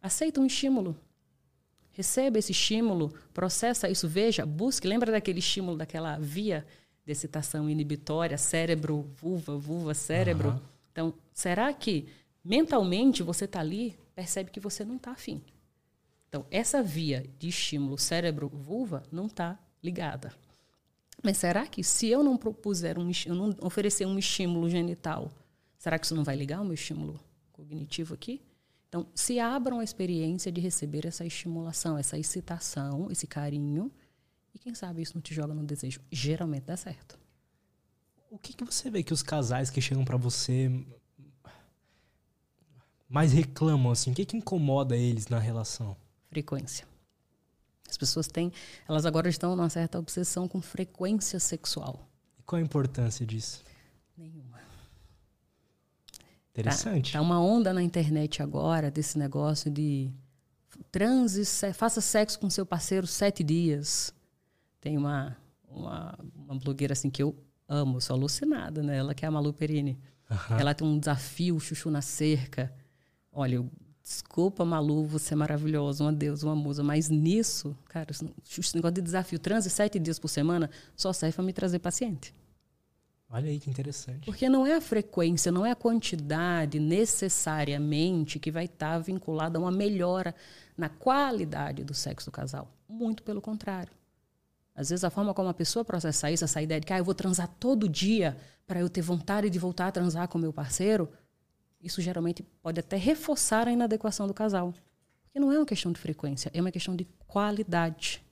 Aceita 0.00 0.40
um 0.40 0.46
estímulo. 0.46 0.96
Receba 1.90 2.38
esse 2.38 2.52
estímulo, 2.52 3.12
processa 3.32 3.88
isso, 3.88 4.06
veja, 4.06 4.44
busque. 4.46 4.86
Lembra 4.86 5.10
daquele 5.10 5.38
estímulo, 5.38 5.76
daquela 5.76 6.18
via 6.18 6.64
de 7.04 7.12
excitação 7.12 7.68
inibitória, 7.68 8.36
cérebro, 8.36 9.10
vulva, 9.16 9.56
vulva, 9.56 9.94
cérebro? 9.94 10.50
Uhum. 10.50 10.60
Então, 10.92 11.14
será 11.32 11.72
que 11.72 12.06
mentalmente 12.44 13.22
você 13.22 13.46
está 13.46 13.60
ali, 13.60 13.98
percebe 14.14 14.50
que 14.50 14.60
você 14.60 14.84
não 14.84 14.96
está 14.96 15.12
afim? 15.12 15.42
Então, 16.28 16.44
essa 16.50 16.82
via 16.82 17.26
de 17.38 17.48
estímulo 17.48 17.96
cérebro-vulva 17.98 19.02
não 19.10 19.26
está 19.26 19.58
ligada. 19.82 20.34
Mas 21.22 21.38
será 21.38 21.66
que 21.66 21.82
se 21.82 22.08
eu 22.08 22.22
não 22.22 22.36
propuser 22.36 22.98
um, 22.98 23.10
eu 23.24 23.34
não 23.34 23.56
oferecer 23.62 24.06
um 24.06 24.18
estímulo 24.18 24.68
genital, 24.68 25.30
será 25.78 25.98
que 25.98 26.04
isso 26.04 26.14
não 26.14 26.24
vai 26.24 26.36
ligar 26.36 26.60
o 26.60 26.64
meu 26.64 26.74
estímulo 26.74 27.18
cognitivo 27.56 28.14
aqui. 28.14 28.42
Então, 28.88 29.06
se 29.14 29.40
abram 29.40 29.80
a 29.80 29.84
experiência 29.84 30.52
de 30.52 30.60
receber 30.60 31.06
essa 31.06 31.24
estimulação, 31.24 31.98
essa 31.98 32.18
excitação, 32.18 33.10
esse 33.10 33.26
carinho, 33.26 33.90
e 34.54 34.58
quem 34.58 34.74
sabe 34.74 35.02
isso 35.02 35.14
não 35.14 35.22
te 35.22 35.34
joga 35.34 35.52
no 35.54 35.64
desejo. 35.64 36.00
Geralmente 36.10 36.64
dá 36.64 36.76
certo. 36.76 37.18
O 38.30 38.38
que, 38.38 38.52
que 38.52 38.64
você 38.64 38.90
vê 38.90 39.02
que 39.02 39.12
os 39.12 39.22
casais 39.22 39.70
que 39.70 39.80
chegam 39.80 40.04
para 40.04 40.16
você 40.16 40.70
mais 43.08 43.32
reclamam, 43.32 43.92
assim? 43.92 44.10
O 44.10 44.14
que, 44.14 44.24
que 44.24 44.36
incomoda 44.36 44.96
eles 44.96 45.28
na 45.28 45.38
relação? 45.38 45.96
Frequência. 46.28 46.86
As 47.88 47.96
pessoas 47.96 48.26
têm, 48.26 48.52
elas 48.88 49.06
agora 49.06 49.28
estão 49.28 49.54
numa 49.54 49.70
certa 49.70 49.98
obsessão 49.98 50.48
com 50.48 50.60
frequência 50.60 51.38
sexual. 51.38 52.08
E 52.38 52.42
qual 52.42 52.60
a 52.60 52.64
importância 52.64 53.24
disso? 53.24 53.62
Nenhuma. 54.16 54.45
Interessante. 56.60 57.12
Tá, 57.12 57.18
tá 57.18 57.22
uma 57.22 57.40
onda 57.40 57.72
na 57.72 57.82
internet 57.82 58.42
agora 58.42 58.90
desse 58.90 59.18
negócio 59.18 59.70
de 59.70 60.10
transe, 60.90 61.44
faça 61.74 62.00
sexo 62.00 62.38
com 62.38 62.48
seu 62.48 62.64
parceiro 62.64 63.06
sete 63.06 63.44
dias. 63.44 64.14
Tem 64.80 64.96
uma, 64.96 65.36
uma, 65.68 66.18
uma 66.34 66.54
blogueira 66.58 66.92
assim 66.92 67.10
que 67.10 67.22
eu 67.22 67.36
amo, 67.68 68.00
sou 68.00 68.16
alucinada, 68.16 68.82
né? 68.82 68.96
Ela 68.96 69.14
que 69.14 69.24
é 69.24 69.28
a 69.28 69.30
Malu 69.30 69.52
Perini. 69.52 69.98
Uhum. 70.30 70.58
Ela 70.58 70.74
tem 70.74 70.86
um 70.86 70.98
desafio, 70.98 71.58
chuchu 71.60 71.90
na 71.90 72.00
cerca. 72.00 72.72
Olha, 73.32 73.56
eu, 73.56 73.70
desculpa, 74.02 74.64
Malu, 74.64 75.04
você 75.04 75.34
é 75.34 75.36
maravilhosa, 75.36 76.04
uma 76.04 76.12
deusa, 76.12 76.46
uma 76.46 76.56
musa, 76.56 76.82
mas 76.82 77.08
nisso, 77.08 77.76
cara, 77.86 78.10
esse 78.10 78.74
negócio 78.74 78.94
de 78.94 79.02
desafio, 79.02 79.38
transe 79.38 79.68
sete 79.68 79.98
dias 79.98 80.18
por 80.18 80.28
semana, 80.28 80.70
só 80.96 81.12
serve 81.12 81.34
para 81.34 81.44
me 81.44 81.52
trazer 81.52 81.78
paciente. 81.78 82.34
Olha 83.28 83.50
aí 83.50 83.58
que 83.58 83.68
interessante. 83.68 84.24
Porque 84.24 84.48
não 84.48 84.66
é 84.66 84.74
a 84.74 84.80
frequência, 84.80 85.50
não 85.50 85.66
é 85.66 85.72
a 85.72 85.76
quantidade 85.76 86.78
necessariamente 86.78 88.38
que 88.38 88.50
vai 88.50 88.66
estar 88.66 88.92
tá 88.92 88.98
vinculada 88.98 89.58
a 89.58 89.60
uma 89.60 89.72
melhora 89.72 90.34
na 90.76 90.88
qualidade 90.88 91.82
do 91.82 91.92
sexo 91.92 92.30
do 92.30 92.32
casal. 92.32 92.70
Muito 92.88 93.22
pelo 93.22 93.40
contrário. 93.40 93.92
Às 94.74 94.90
vezes 94.90 95.04
a 95.04 95.10
forma 95.10 95.34
como 95.34 95.48
a 95.48 95.54
pessoa 95.54 95.84
processa 95.84 96.30
isso, 96.30 96.44
essa 96.44 96.62
ideia 96.62 96.80
de 96.80 96.86
que 96.86 96.92
ah, 96.92 96.98
eu 96.98 97.04
vou 97.04 97.14
transar 97.14 97.48
todo 97.58 97.88
dia 97.88 98.36
para 98.66 98.78
eu 98.78 98.88
ter 98.88 99.00
vontade 99.00 99.48
de 99.50 99.58
voltar 99.58 99.88
a 99.88 99.92
transar 99.92 100.28
com 100.28 100.38
meu 100.38 100.52
parceiro, 100.52 101.08
isso 101.82 102.00
geralmente 102.02 102.42
pode 102.62 102.78
até 102.78 102.96
reforçar 102.96 103.66
a 103.66 103.72
inadequação 103.72 104.26
do 104.26 104.34
casal. 104.34 104.74
Porque 105.24 105.40
não 105.40 105.50
é 105.50 105.58
uma 105.58 105.66
questão 105.66 105.90
de 105.90 105.98
frequência, 105.98 106.50
é 106.52 106.60
uma 106.60 106.70
questão 106.70 106.94
de 106.94 107.04
qualidade. 107.26 108.22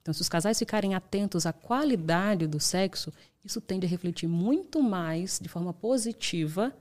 Então, 0.00 0.12
se 0.12 0.20
os 0.20 0.28
casais 0.28 0.58
ficarem 0.58 0.94
atentos 0.94 1.46
à 1.46 1.52
qualidade 1.52 2.46
do 2.46 2.60
sexo, 2.60 3.12
isso 3.44 3.60
tende 3.60 3.86
a 3.86 3.88
refletir 3.88 4.26
muito 4.26 4.82
mais 4.82 5.38
de 5.38 5.48
forma 5.48 5.72
positiva 5.72 6.74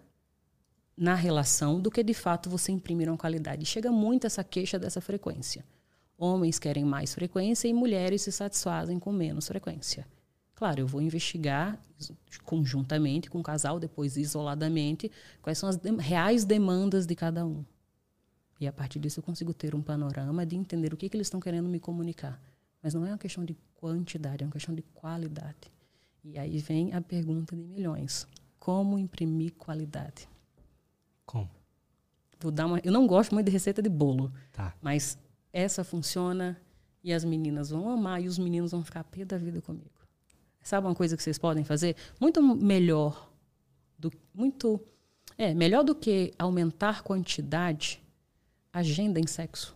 na 0.95 1.15
relação 1.15 1.81
do 1.81 1.91
que 1.91 2.03
de 2.03 2.13
fato 2.13 2.49
você 2.49 2.71
imprimir 2.71 3.09
uma 3.09 3.17
qualidade. 3.17 3.65
Chega 3.65 3.91
muito 3.91 4.25
essa 4.25 4.43
queixa 4.43 4.79
dessa 4.79 5.01
frequência. 5.01 5.65
Homens 6.17 6.59
querem 6.59 6.85
mais 6.85 7.13
frequência 7.13 7.67
e 7.67 7.73
mulheres 7.73 8.21
se 8.21 8.31
satisfazem 8.31 8.99
com 8.99 9.11
menos 9.11 9.47
frequência. 9.47 10.07
Claro, 10.55 10.79
eu 10.79 10.87
vou 10.87 11.01
investigar 11.01 11.81
conjuntamente 12.45 13.29
com 13.29 13.39
o 13.39 13.43
casal, 13.43 13.79
depois 13.79 14.15
isoladamente, 14.15 15.11
quais 15.41 15.57
são 15.57 15.67
as 15.67 15.75
de 15.75 15.91
reais 15.95 16.45
demandas 16.45 17.05
de 17.05 17.15
cada 17.15 17.45
um. 17.45 17.65
E 18.59 18.67
a 18.67 18.71
partir 18.71 18.99
disso 18.99 19.19
eu 19.19 19.23
consigo 19.23 19.53
ter 19.53 19.75
um 19.75 19.81
panorama 19.81 20.45
de 20.45 20.55
entender 20.55 20.93
o 20.93 20.97
que, 20.97 21.09
que 21.09 21.17
eles 21.17 21.27
estão 21.27 21.39
querendo 21.39 21.67
me 21.67 21.79
comunicar. 21.79 22.41
Mas 22.81 22.93
não 22.93 23.05
é 23.05 23.09
uma 23.09 23.17
questão 23.17 23.43
de 23.43 23.57
quantidade, 23.75 24.43
é 24.43 24.45
uma 24.45 24.53
questão 24.53 24.73
de 24.73 24.83
qualidade. 24.83 25.71
E 26.23 26.37
aí 26.39 26.57
vem 26.59 26.93
a 26.93 27.01
pergunta 27.01 27.55
de 27.55 27.63
milhões: 27.63 28.27
como 28.59 28.97
imprimir 28.97 29.53
qualidade? 29.53 30.27
Como? 31.25 31.49
Vou 32.39 32.51
dar 32.51 32.65
uma, 32.65 32.79
eu 32.83 32.91
não 32.91 33.07
gosto 33.07 33.33
muito 33.33 33.47
de 33.47 33.51
receita 33.51 33.81
de 33.81 33.89
bolo, 33.89 34.31
tá. 34.51 34.75
mas 34.81 35.17
essa 35.51 35.83
funciona 35.83 36.59
e 37.03 37.13
as 37.13 37.23
meninas 37.23 37.69
vão 37.69 37.89
amar 37.89 38.21
e 38.21 38.27
os 38.27 38.37
meninos 38.37 38.71
vão 38.71 38.83
ficar 38.83 39.03
pé 39.03 39.23
da 39.23 39.37
vida 39.37 39.61
comigo. 39.61 39.89
Sabe 40.61 40.87
uma 40.87 40.95
coisa 40.95 41.17
que 41.17 41.23
vocês 41.23 41.37
podem 41.37 41.63
fazer? 41.63 41.95
Muito 42.19 42.41
melhor 42.41 43.29
do 43.97 44.11
muito 44.33 44.79
é, 45.37 45.53
melhor 45.53 45.83
do 45.83 45.93
que 45.93 46.33
aumentar 46.37 47.01
quantidade, 47.03 48.01
agenda 48.71 49.19
em 49.19 49.27
sexo. 49.27 49.75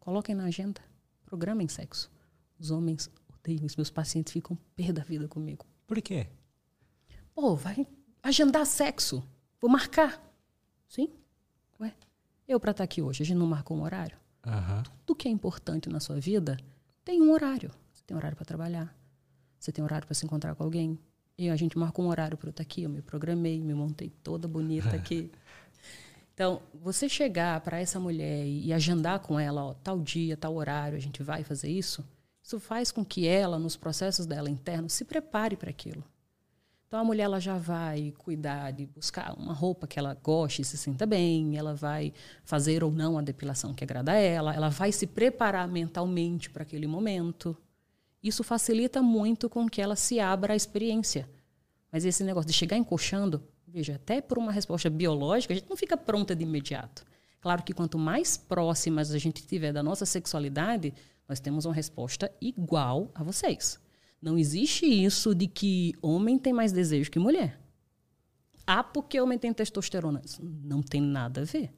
Coloquem 0.00 0.34
na 0.34 0.44
agenda, 0.44 0.80
programem 1.24 1.68
sexo. 1.68 2.10
Os 2.58 2.70
homens 2.70 3.10
isso, 3.54 3.76
meus 3.78 3.90
pacientes 3.90 4.32
ficam 4.32 4.56
pé 4.74 4.92
da 4.92 5.02
vida 5.02 5.28
comigo. 5.28 5.64
Por 5.86 6.00
quê? 6.00 6.26
Pô, 7.34 7.54
vai 7.54 7.86
agendar 8.22 8.66
sexo. 8.66 9.22
Vou 9.60 9.70
marcar. 9.70 10.22
Sim? 10.88 11.10
Ué, 11.80 11.94
eu 12.48 12.58
para 12.58 12.70
estar 12.70 12.82
tá 12.82 12.84
aqui 12.84 13.02
hoje, 13.02 13.22
a 13.22 13.26
gente 13.26 13.38
não 13.38 13.46
marcou 13.46 13.76
um 13.76 13.82
horário? 13.82 14.16
Uhum. 14.46 14.82
Tudo 15.04 15.16
que 15.16 15.28
é 15.28 15.30
importante 15.30 15.88
na 15.88 16.00
sua 16.00 16.18
vida 16.20 16.56
tem 17.04 17.20
um 17.20 17.32
horário. 17.32 17.70
Você 17.92 18.02
tem 18.06 18.16
horário 18.16 18.36
para 18.36 18.46
trabalhar, 18.46 18.96
você 19.58 19.72
tem 19.72 19.84
horário 19.84 20.06
para 20.06 20.14
se 20.14 20.24
encontrar 20.24 20.54
com 20.54 20.62
alguém. 20.62 20.98
E 21.38 21.50
a 21.50 21.56
gente 21.56 21.76
marcou 21.76 22.04
um 22.04 22.08
horário 22.08 22.36
para 22.36 22.48
eu 22.48 22.50
estar 22.50 22.62
aqui, 22.62 22.82
eu 22.84 22.90
me 22.90 23.02
programei, 23.02 23.62
me 23.62 23.74
montei 23.74 24.10
toda 24.22 24.48
bonita 24.48 24.94
aqui. 24.96 25.30
Então, 26.32 26.60
você 26.74 27.08
chegar 27.08 27.60
para 27.62 27.80
essa 27.80 27.98
mulher 27.98 28.46
e, 28.46 28.72
agendar 28.72 29.20
com 29.20 29.40
ela, 29.40 29.64
ó, 29.64 29.74
tal 29.74 29.98
dia, 29.98 30.36
tal 30.36 30.54
horário, 30.54 30.96
a 30.96 31.00
gente 31.00 31.22
vai 31.22 31.42
fazer 31.42 31.70
isso, 31.70 32.06
isso 32.46 32.60
faz 32.60 32.92
com 32.92 33.04
que 33.04 33.26
ela, 33.26 33.58
nos 33.58 33.76
processos 33.76 34.24
dela 34.24 34.48
internos, 34.48 34.92
se 34.92 35.04
prepare 35.04 35.56
para 35.56 35.68
aquilo. 35.68 36.04
Então 36.86 37.00
a 37.00 37.04
mulher 37.04 37.24
ela 37.24 37.40
já 37.40 37.58
vai 37.58 38.14
cuidar 38.18 38.70
de 38.70 38.86
buscar 38.86 39.34
uma 39.36 39.52
roupa 39.52 39.88
que 39.88 39.98
ela 39.98 40.14
goste 40.14 40.62
e 40.62 40.64
se 40.64 40.78
sinta 40.78 41.04
bem, 41.04 41.58
ela 41.58 41.74
vai 41.74 42.12
fazer 42.44 42.84
ou 42.84 42.92
não 42.92 43.18
a 43.18 43.20
depilação 43.20 43.74
que 43.74 43.82
agrada 43.82 44.12
a 44.12 44.14
ela, 44.14 44.54
ela 44.54 44.68
vai 44.68 44.92
se 44.92 45.08
preparar 45.08 45.66
mentalmente 45.66 46.48
para 46.48 46.62
aquele 46.62 46.86
momento. 46.86 47.56
Isso 48.22 48.44
facilita 48.44 49.02
muito 49.02 49.50
com 49.50 49.68
que 49.68 49.82
ela 49.82 49.96
se 49.96 50.20
abra 50.20 50.52
à 50.52 50.56
experiência. 50.56 51.28
Mas 51.90 52.04
esse 52.04 52.22
negócio 52.22 52.46
de 52.46 52.54
chegar 52.54 52.76
encoxando, 52.76 53.42
veja, 53.66 53.96
até 53.96 54.20
por 54.20 54.38
uma 54.38 54.52
resposta 54.52 54.88
biológica, 54.88 55.52
a 55.52 55.56
gente 55.56 55.68
não 55.68 55.76
fica 55.76 55.96
pronta 55.96 56.32
de 56.32 56.44
imediato. 56.44 57.04
Claro 57.40 57.64
que 57.64 57.74
quanto 57.74 57.98
mais 57.98 58.36
próximas 58.36 59.10
a 59.10 59.18
gente 59.18 59.44
tiver 59.44 59.72
da 59.72 59.82
nossa 59.82 60.06
sexualidade, 60.06 60.94
nós 61.28 61.40
temos 61.40 61.64
uma 61.64 61.74
resposta 61.74 62.30
igual 62.40 63.10
a 63.14 63.22
vocês. 63.22 63.80
Não 64.20 64.38
existe 64.38 64.86
isso 64.86 65.34
de 65.34 65.46
que 65.46 65.94
homem 66.00 66.38
tem 66.38 66.52
mais 66.52 66.72
desejo 66.72 67.10
que 67.10 67.18
mulher. 67.18 67.60
Ah, 68.66 68.82
porque 68.82 69.20
homem 69.20 69.38
tem 69.38 69.52
testosterona. 69.52 70.20
Isso 70.24 70.42
não 70.42 70.82
tem 70.82 71.00
nada 71.00 71.42
a 71.42 71.44
ver. 71.44 71.72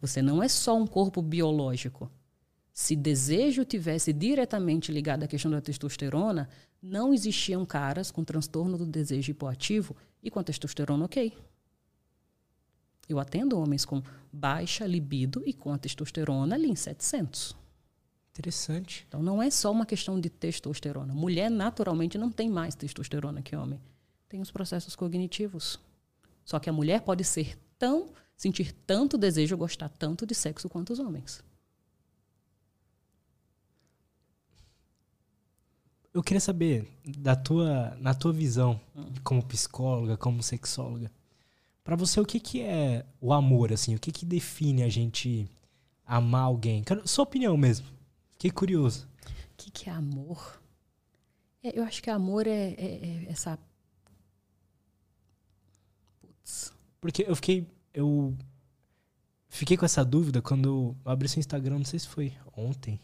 Você 0.00 0.22
não 0.22 0.42
é 0.42 0.48
só 0.48 0.76
um 0.76 0.86
corpo 0.86 1.20
biológico. 1.20 2.10
Se 2.72 2.94
desejo 2.94 3.64
tivesse 3.64 4.12
diretamente 4.12 4.92
ligado 4.92 5.24
à 5.24 5.26
questão 5.26 5.50
da 5.50 5.60
testosterona, 5.60 6.48
não 6.80 7.12
existiam 7.12 7.66
caras 7.66 8.12
com 8.12 8.22
transtorno 8.22 8.78
do 8.78 8.86
desejo 8.86 9.32
hipoativo 9.32 9.96
e 10.22 10.30
com 10.30 10.40
testosterona 10.42 11.04
ok. 11.04 11.36
Eu 13.08 13.18
atendo 13.18 13.58
homens 13.58 13.84
com 13.84 14.00
baixa 14.32 14.86
libido 14.86 15.42
e 15.44 15.52
com 15.52 15.72
a 15.72 15.78
testosterona 15.78 16.54
ali 16.54 16.70
em 16.70 16.76
700. 16.76 17.56
Interessante. 18.38 19.04
Então 19.08 19.20
não 19.20 19.42
é 19.42 19.50
só 19.50 19.72
uma 19.72 19.84
questão 19.84 20.20
de 20.20 20.30
testosterona. 20.30 21.12
Mulher 21.12 21.50
naturalmente 21.50 22.16
não 22.16 22.30
tem 22.30 22.48
mais 22.48 22.76
testosterona 22.76 23.42
que 23.42 23.56
homem. 23.56 23.80
Tem 24.28 24.40
os 24.40 24.52
processos 24.52 24.94
cognitivos. 24.94 25.80
Só 26.44 26.60
que 26.60 26.70
a 26.70 26.72
mulher 26.72 27.00
pode 27.00 27.24
ser 27.24 27.58
tão 27.76 28.10
sentir 28.36 28.72
tanto 28.86 29.18
desejo, 29.18 29.56
gostar 29.56 29.88
tanto 29.88 30.24
de 30.24 30.36
sexo 30.36 30.68
quanto 30.68 30.92
os 30.92 31.00
homens. 31.00 31.42
Eu 36.14 36.22
queria 36.22 36.40
saber 36.40 36.88
da 37.04 37.34
tua, 37.34 37.96
na 38.00 38.14
tua 38.14 38.32
visão, 38.32 38.80
hum. 38.94 39.06
como 39.24 39.44
psicóloga, 39.44 40.16
como 40.16 40.42
sexóloga, 40.42 41.10
para 41.82 41.96
você 41.96 42.20
o 42.20 42.24
que 42.24 42.38
que 42.38 42.60
é 42.60 43.04
o 43.20 43.32
amor 43.32 43.72
assim? 43.72 43.96
O 43.96 43.98
que 43.98 44.12
que 44.12 44.24
define 44.24 44.84
a 44.84 44.88
gente 44.88 45.50
amar 46.06 46.42
alguém? 46.42 46.84
Sua 47.04 47.24
opinião 47.24 47.56
mesmo. 47.56 47.97
Que 48.38 48.50
curioso. 48.50 49.08
O 49.26 49.56
que, 49.56 49.70
que 49.70 49.90
é 49.90 49.92
amor? 49.92 50.62
É, 51.62 51.76
eu 51.76 51.82
acho 51.82 52.00
que 52.00 52.08
amor 52.08 52.46
é, 52.46 52.70
é, 52.70 53.26
é 53.26 53.26
essa. 53.28 53.58
Putz. 56.20 56.72
Porque 57.00 57.24
eu 57.26 57.34
fiquei. 57.34 57.66
Eu 57.92 58.36
fiquei 59.48 59.76
com 59.76 59.84
essa 59.84 60.04
dúvida 60.04 60.40
quando 60.40 60.68
eu 60.68 60.96
abri 61.04 61.28
seu 61.28 61.40
Instagram, 61.40 61.78
não 61.78 61.84
sei 61.84 61.98
se 61.98 62.06
foi 62.06 62.32
ontem. 62.56 63.00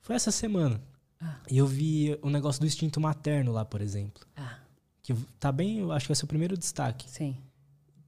Foi 0.00 0.14
essa 0.14 0.30
semana. 0.30 0.80
Ah. 1.20 1.40
E 1.50 1.58
eu 1.58 1.66
vi 1.66 2.16
o 2.22 2.30
negócio 2.30 2.60
do 2.60 2.66
instinto 2.66 3.00
materno 3.00 3.50
lá, 3.50 3.64
por 3.64 3.80
exemplo. 3.80 4.24
Ah. 4.36 4.60
Que 5.02 5.14
tá 5.40 5.50
bem, 5.50 5.80
eu 5.80 5.90
acho 5.90 6.06
que 6.06 6.12
é 6.12 6.14
o 6.14 6.16
seu 6.16 6.28
primeiro 6.28 6.56
destaque. 6.56 7.10
Sim. 7.10 7.36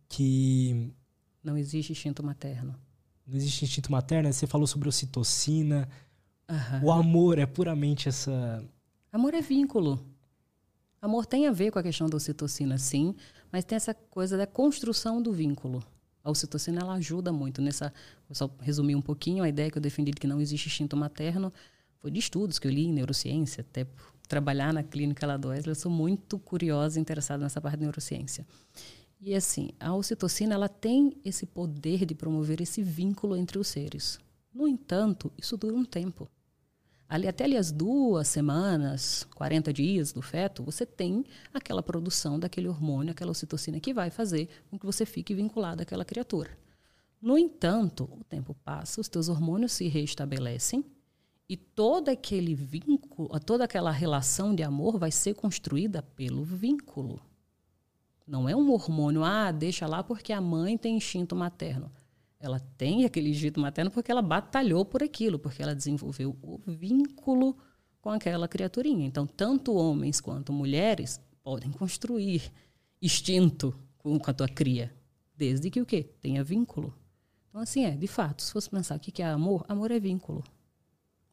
Que. 0.09 0.93
Não 1.43 1.59
existe 1.59 1.91
instinto 1.91 2.23
materno 2.23 2.79
não 3.27 3.37
existe 3.37 3.65
instinto 3.65 3.91
materno, 3.91 4.33
você 4.33 4.47
falou 4.47 4.67
sobre 4.67 4.89
ocitocina. 4.89 5.89
Uhum. 6.49 6.85
O 6.85 6.93
amor 6.93 7.39
é 7.39 7.47
puramente 7.47 8.09
essa. 8.09 8.65
Amor 9.13 9.35
é 9.35 9.41
vínculo. 9.41 10.05
Amor 11.01 11.27
tem 11.27 11.47
a 11.47 11.53
ver 11.53 11.71
com 11.71 11.79
a 11.79 11.83
questão 11.83 12.09
da 12.09 12.17
ocitocina, 12.17 12.79
sim, 12.79 13.15
mas 13.51 13.65
tem 13.65 13.77
essa 13.77 13.93
coisa 13.93 14.37
da 14.37 14.47
construção 14.47 15.21
do 15.21 15.33
vínculo. 15.33 15.83
A 16.23 16.31
ocitocina 16.31 16.81
ela 16.81 16.95
ajuda 16.95 17.33
muito 17.33 17.61
nessa. 17.61 17.93
Vou 18.29 18.35
só 18.37 18.49
resumir 18.61 18.95
um 18.95 19.03
pouquinho 19.03 19.43
a 19.43 19.49
ideia 19.49 19.71
que 19.71 19.79
eu 19.79 19.83
defendi 19.83 20.13
de 20.13 20.21
que 20.21 20.27
não 20.27 20.41
existe 20.41 20.69
instinto 20.69 20.97
materno. 20.97 21.53
Foi 21.99 22.11
de 22.11 22.21
estudos 22.21 22.59
que 22.59 22.67
eu 22.67 22.71
li 22.71 22.87
em 22.87 22.93
neurociência, 22.93 23.63
até 23.63 23.87
trabalhar 24.29 24.73
na 24.73 24.83
clínica 24.83 25.27
lá 25.27 25.37
do 25.37 25.49
Wesley, 25.49 25.73
eu 25.73 25.75
sou 25.75 25.91
muito 25.91 26.39
curiosa 26.39 26.99
e 26.99 27.03
interessada 27.03 27.43
nessa 27.43 27.61
parte 27.61 27.77
de 27.77 27.83
neurociência. 27.83 28.47
E 29.25 29.37
assim, 29.37 29.71
a 29.79 29.95
ocitocina 29.95 30.55
ela 30.55 30.69
tem 30.69 31.17
esse 31.25 31.47
poder 31.47 32.05
de 32.05 32.13
promover 32.13 32.61
esse 32.61 32.83
vínculo 32.83 33.37
entre 33.37 33.57
os 33.57 33.69
seres. 33.69 34.19
No 34.53 34.67
entanto, 34.67 35.33
isso 35.39 35.57
dura 35.57 35.77
um 35.77 35.85
tempo. 35.85 36.29
Ali, 37.09 37.29
até 37.29 37.45
ali 37.45 37.57
as 37.57 37.71
duas 37.71 38.27
semanas, 38.27 39.25
40 39.37 39.73
dias 39.73 40.13
do 40.13 40.21
feto, 40.21 40.65
você 40.65 40.85
tem 40.85 41.25
aquela 41.55 41.85
produção 41.85 42.37
daquele 42.37 42.67
hormônio, 42.67 43.13
aquela 43.13 43.31
ocitocina 43.31 43.79
que 43.79 43.95
vai 43.95 44.11
fazer 44.11 44.49
com 44.69 44.77
que 44.77 44.85
você 44.85 45.07
fique 45.07 45.33
vinculado 45.33 45.83
àquela 45.83 46.05
criatura. 46.05 46.59
No 47.21 47.39
entanto, 47.39 48.11
o 48.19 48.25
tempo 48.25 48.57
passa, 48.65 49.01
os 49.01 49.09
teus 49.09 49.29
hormônios 49.29 49.71
se 49.71 49.87
restabelecem 49.87 50.85
e 51.49 51.57
todo 51.57 52.09
aquele 52.09 52.57
vínculo, 52.57 53.29
toda 53.39 53.65
aquela 53.67 53.93
relação 53.93 54.53
de 54.53 54.65
amor 54.65 54.99
vai 54.99 55.13
ser 55.13 55.35
construída 55.35 56.03
pelo 56.03 56.43
vínculo. 56.43 57.23
Não 58.33 58.49
é 58.49 58.57
um 58.57 58.71
hormônio, 58.71 59.23
ah, 59.23 59.53
deixa 59.53 59.87
lá 59.87 60.03
porque 60.03 60.33
a 60.33 60.41
mãe 60.41 60.79
tem 60.79 60.97
instinto 60.97 61.37
materno. 61.37 61.93
Ela 62.41 62.59
tem 62.79 63.05
aquele 63.05 63.29
instinto 63.29 63.61
materno 63.61 63.91
porque 63.91 64.11
ela 64.11 64.23
batalhou 64.23 64.87
por 64.87 65.03
aquilo, 65.03 65.39
porque 65.39 65.63
ela 65.63 65.75
desenvolveu 65.75 66.35
o 66.41 66.59
vínculo 66.67 67.55
com 68.01 68.09
aquela 68.09 68.49
criaturinha. 68.49 69.07
Então, 69.07 69.27
tanto 69.27 69.75
homens 69.75 70.19
quanto 70.19 70.51
mulheres 70.51 71.21
podem 71.43 71.71
construir 71.71 72.51
instinto 73.03 73.79
com 73.99 74.19
a 74.27 74.33
tua 74.33 74.49
cria, 74.49 74.91
desde 75.37 75.69
que 75.69 75.83
o 75.83 75.85
quê? 75.85 76.03
Tenha 76.03 76.43
vínculo. 76.43 76.95
Então, 77.51 77.61
assim, 77.61 77.85
é, 77.85 77.91
de 77.91 78.07
fato, 78.07 78.41
se 78.41 78.51
fosse 78.51 78.71
pensar 78.71 78.97
o 78.97 78.99
que 78.99 79.21
é 79.21 79.27
amor, 79.27 79.63
amor 79.69 79.91
é 79.91 80.01
vínculo. 80.01 80.43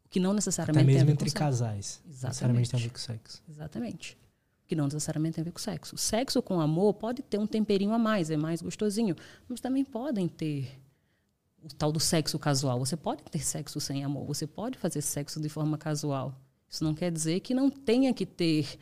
O 0.04 0.10
que 0.10 0.20
não 0.20 0.34
necessariamente 0.34 0.84
Até 0.84 0.86
mesmo 0.86 0.98
tem 0.98 1.02
a 1.02 1.06
ver 1.06 1.14
entre 1.14 1.32
com 1.32 1.40
casais. 1.40 2.02
Exatamente. 2.06 2.28
Necessariamente 2.28 2.72
tem 2.72 2.78
a 2.78 2.84
ver 2.84 2.90
com 2.90 3.00
sexo. 3.00 3.42
Exatamente. 3.48 4.18
Que 4.70 4.76
não 4.76 4.84
necessariamente 4.86 5.34
tem 5.34 5.42
a 5.42 5.46
ver 5.46 5.52
com 5.52 5.58
sexo. 5.58 5.98
Sexo 5.98 6.44
com 6.44 6.62
amor 6.62 6.94
pode 6.94 7.24
ter 7.24 7.40
um 7.40 7.48
temperinho 7.48 7.92
a 7.92 7.98
mais, 7.98 8.30
é 8.30 8.38
mais 8.38 8.62
gostosinho. 8.62 9.16
Mas 9.48 9.60
também 9.60 9.84
podem 9.84 10.28
ter 10.28 10.80
o 11.64 11.74
tal 11.74 11.92
do 11.92 12.00
sexo 12.00 12.38
casual. 12.38 12.78
Você 12.78 12.96
pode 12.96 13.24
ter 13.24 13.40
sexo 13.40 13.80
sem 13.80 14.04
amor, 14.04 14.28
você 14.28 14.46
pode 14.46 14.78
fazer 14.78 15.02
sexo 15.02 15.42
de 15.42 15.50
forma 15.50 15.76
casual. 15.76 16.40
Isso 16.70 16.84
não 16.84 16.94
quer 16.94 17.12
dizer 17.12 17.40
que 17.40 17.56
não 17.56 17.68
tenha 17.72 18.14
que 18.14 18.28
ter 18.28 18.78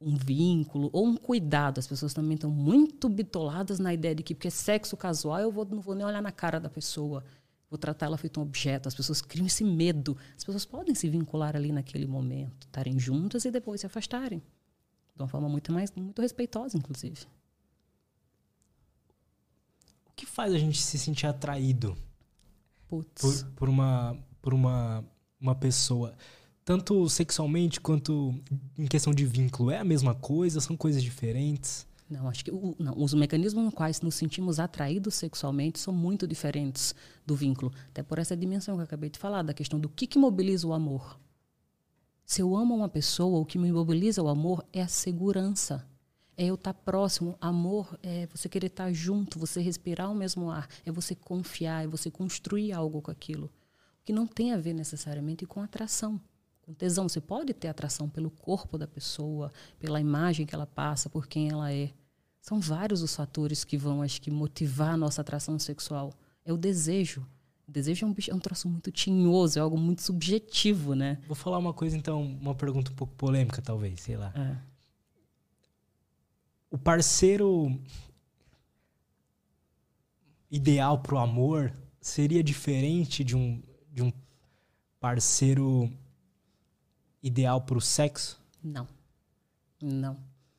um 0.00 0.16
vínculo 0.16 0.88
ou 0.94 1.06
um 1.06 1.14
cuidado. 1.14 1.78
As 1.78 1.86
pessoas 1.86 2.14
também 2.14 2.36
estão 2.36 2.50
muito 2.50 3.06
bitoladas 3.06 3.78
na 3.78 3.92
ideia 3.92 4.14
de 4.14 4.22
que 4.22 4.34
porque 4.34 4.48
é 4.48 4.50
sexo 4.50 4.96
casual 4.96 5.40
eu 5.40 5.52
vou, 5.52 5.66
não 5.66 5.82
vou 5.82 5.94
nem 5.94 6.06
olhar 6.06 6.22
na 6.22 6.32
cara 6.32 6.58
da 6.58 6.70
pessoa, 6.70 7.22
vou 7.68 7.76
tratar 7.76 8.06
ela 8.06 8.16
feito 8.16 8.40
um 8.40 8.44
objeto. 8.44 8.88
As 8.88 8.94
pessoas 8.94 9.20
criam 9.20 9.46
esse 9.46 9.62
medo. 9.62 10.16
As 10.34 10.42
pessoas 10.42 10.64
podem 10.64 10.94
se 10.94 11.06
vincular 11.06 11.54
ali 11.54 11.70
naquele 11.70 12.06
momento, 12.06 12.66
estarem 12.66 12.98
juntas 12.98 13.44
e 13.44 13.50
depois 13.50 13.82
se 13.82 13.86
afastarem. 13.86 14.42
De 15.18 15.22
uma 15.22 15.28
forma 15.28 15.48
muito 15.48 15.72
mais 15.72 15.90
muito 15.90 16.22
respeitosa, 16.22 16.78
inclusive. 16.78 17.26
O 20.06 20.12
que 20.14 20.24
faz 20.24 20.54
a 20.54 20.58
gente 20.58 20.80
se 20.80 20.96
sentir 20.96 21.26
atraído 21.26 21.96
por, 22.88 23.04
por 23.56 23.68
uma 23.68 24.16
por 24.40 24.54
uma 24.54 25.04
uma 25.40 25.56
pessoa? 25.56 26.14
Tanto 26.64 27.08
sexualmente 27.08 27.80
quanto 27.80 28.32
em 28.78 28.86
questão 28.86 29.12
de 29.12 29.24
vínculo. 29.24 29.72
É 29.72 29.78
a 29.78 29.84
mesma 29.84 30.14
coisa? 30.14 30.60
São 30.60 30.76
coisas 30.76 31.02
diferentes? 31.02 31.84
Não, 32.08 32.28
acho 32.28 32.44
que 32.44 32.52
o, 32.52 32.76
não, 32.78 32.94
os 32.96 33.12
mecanismos 33.12 33.64
nos 33.64 33.74
quais 33.74 34.00
nos 34.00 34.14
sentimos 34.14 34.60
atraídos 34.60 35.14
sexualmente 35.14 35.80
são 35.80 35.92
muito 35.92 36.28
diferentes 36.28 36.94
do 37.26 37.34
vínculo. 37.34 37.72
Até 37.88 38.04
por 38.04 38.20
essa 38.20 38.36
dimensão 38.36 38.76
que 38.76 38.82
eu 38.82 38.84
acabei 38.84 39.10
de 39.10 39.18
falar, 39.18 39.42
da 39.42 39.52
questão 39.52 39.80
do 39.80 39.88
que, 39.88 40.06
que 40.06 40.18
mobiliza 40.18 40.66
o 40.66 40.72
amor. 40.72 41.18
Se 42.28 42.42
eu 42.42 42.54
amo 42.54 42.76
uma 42.76 42.90
pessoa, 42.90 43.40
o 43.40 43.46
que 43.46 43.56
me 43.56 43.72
mobiliza 43.72 44.22
o 44.22 44.28
amor 44.28 44.62
é 44.70 44.82
a 44.82 44.86
segurança. 44.86 45.88
É 46.36 46.44
eu 46.44 46.56
estar 46.56 46.74
próximo. 46.74 47.38
Amor 47.40 47.98
é 48.02 48.26
você 48.26 48.50
querer 48.50 48.66
estar 48.66 48.92
junto, 48.92 49.38
você 49.38 49.62
respirar 49.62 50.12
o 50.12 50.14
mesmo 50.14 50.50
ar. 50.50 50.68
É 50.84 50.92
você 50.92 51.14
confiar, 51.14 51.84
é 51.84 51.86
você 51.86 52.10
construir 52.10 52.74
algo 52.74 53.00
com 53.00 53.10
aquilo. 53.10 53.50
Que 54.04 54.12
não 54.12 54.26
tem 54.26 54.52
a 54.52 54.58
ver 54.58 54.74
necessariamente 54.74 55.46
com 55.46 55.62
atração. 55.62 56.20
Com 56.60 56.74
tesão. 56.74 57.08
Você 57.08 57.18
pode 57.18 57.54
ter 57.54 57.68
atração 57.68 58.10
pelo 58.10 58.30
corpo 58.30 58.76
da 58.76 58.86
pessoa, 58.86 59.50
pela 59.78 59.98
imagem 59.98 60.44
que 60.44 60.54
ela 60.54 60.66
passa, 60.66 61.08
por 61.08 61.26
quem 61.26 61.48
ela 61.48 61.72
é. 61.72 61.94
São 62.42 62.60
vários 62.60 63.00
os 63.00 63.16
fatores 63.16 63.64
que 63.64 63.78
vão, 63.78 64.02
acho 64.02 64.20
que, 64.20 64.30
motivar 64.30 64.92
a 64.92 64.98
nossa 64.98 65.22
atração 65.22 65.58
sexual. 65.58 66.12
É 66.44 66.52
o 66.52 66.58
desejo. 66.58 67.26
Desejo 67.68 68.06
é 68.06 68.08
um, 68.08 68.12
bicho, 68.14 68.30
é 68.30 68.34
um 68.34 68.38
troço 68.38 68.66
muito 68.66 68.90
tinhoso, 68.90 69.58
é 69.58 69.62
algo 69.62 69.76
muito 69.76 70.00
subjetivo, 70.00 70.94
né? 70.94 71.20
Vou 71.26 71.36
falar 71.36 71.58
uma 71.58 71.74
coisa, 71.74 71.96
então, 71.96 72.22
uma 72.22 72.54
pergunta 72.54 72.90
um 72.90 72.94
pouco 72.94 73.14
polêmica, 73.14 73.60
talvez, 73.60 74.00
sei 74.00 74.16
lá. 74.16 74.32
É. 74.34 74.56
O 76.70 76.78
parceiro 76.78 77.78
ideal 80.50 80.98
pro 81.00 81.18
amor 81.18 81.74
seria 82.00 82.42
diferente 82.42 83.22
de 83.22 83.36
um, 83.36 83.62
de 83.92 84.02
um 84.02 84.10
parceiro 84.98 85.92
ideal 87.22 87.60
pro 87.60 87.80
sexo? 87.80 88.40
Não. 88.62 88.88
Não. 89.80 90.16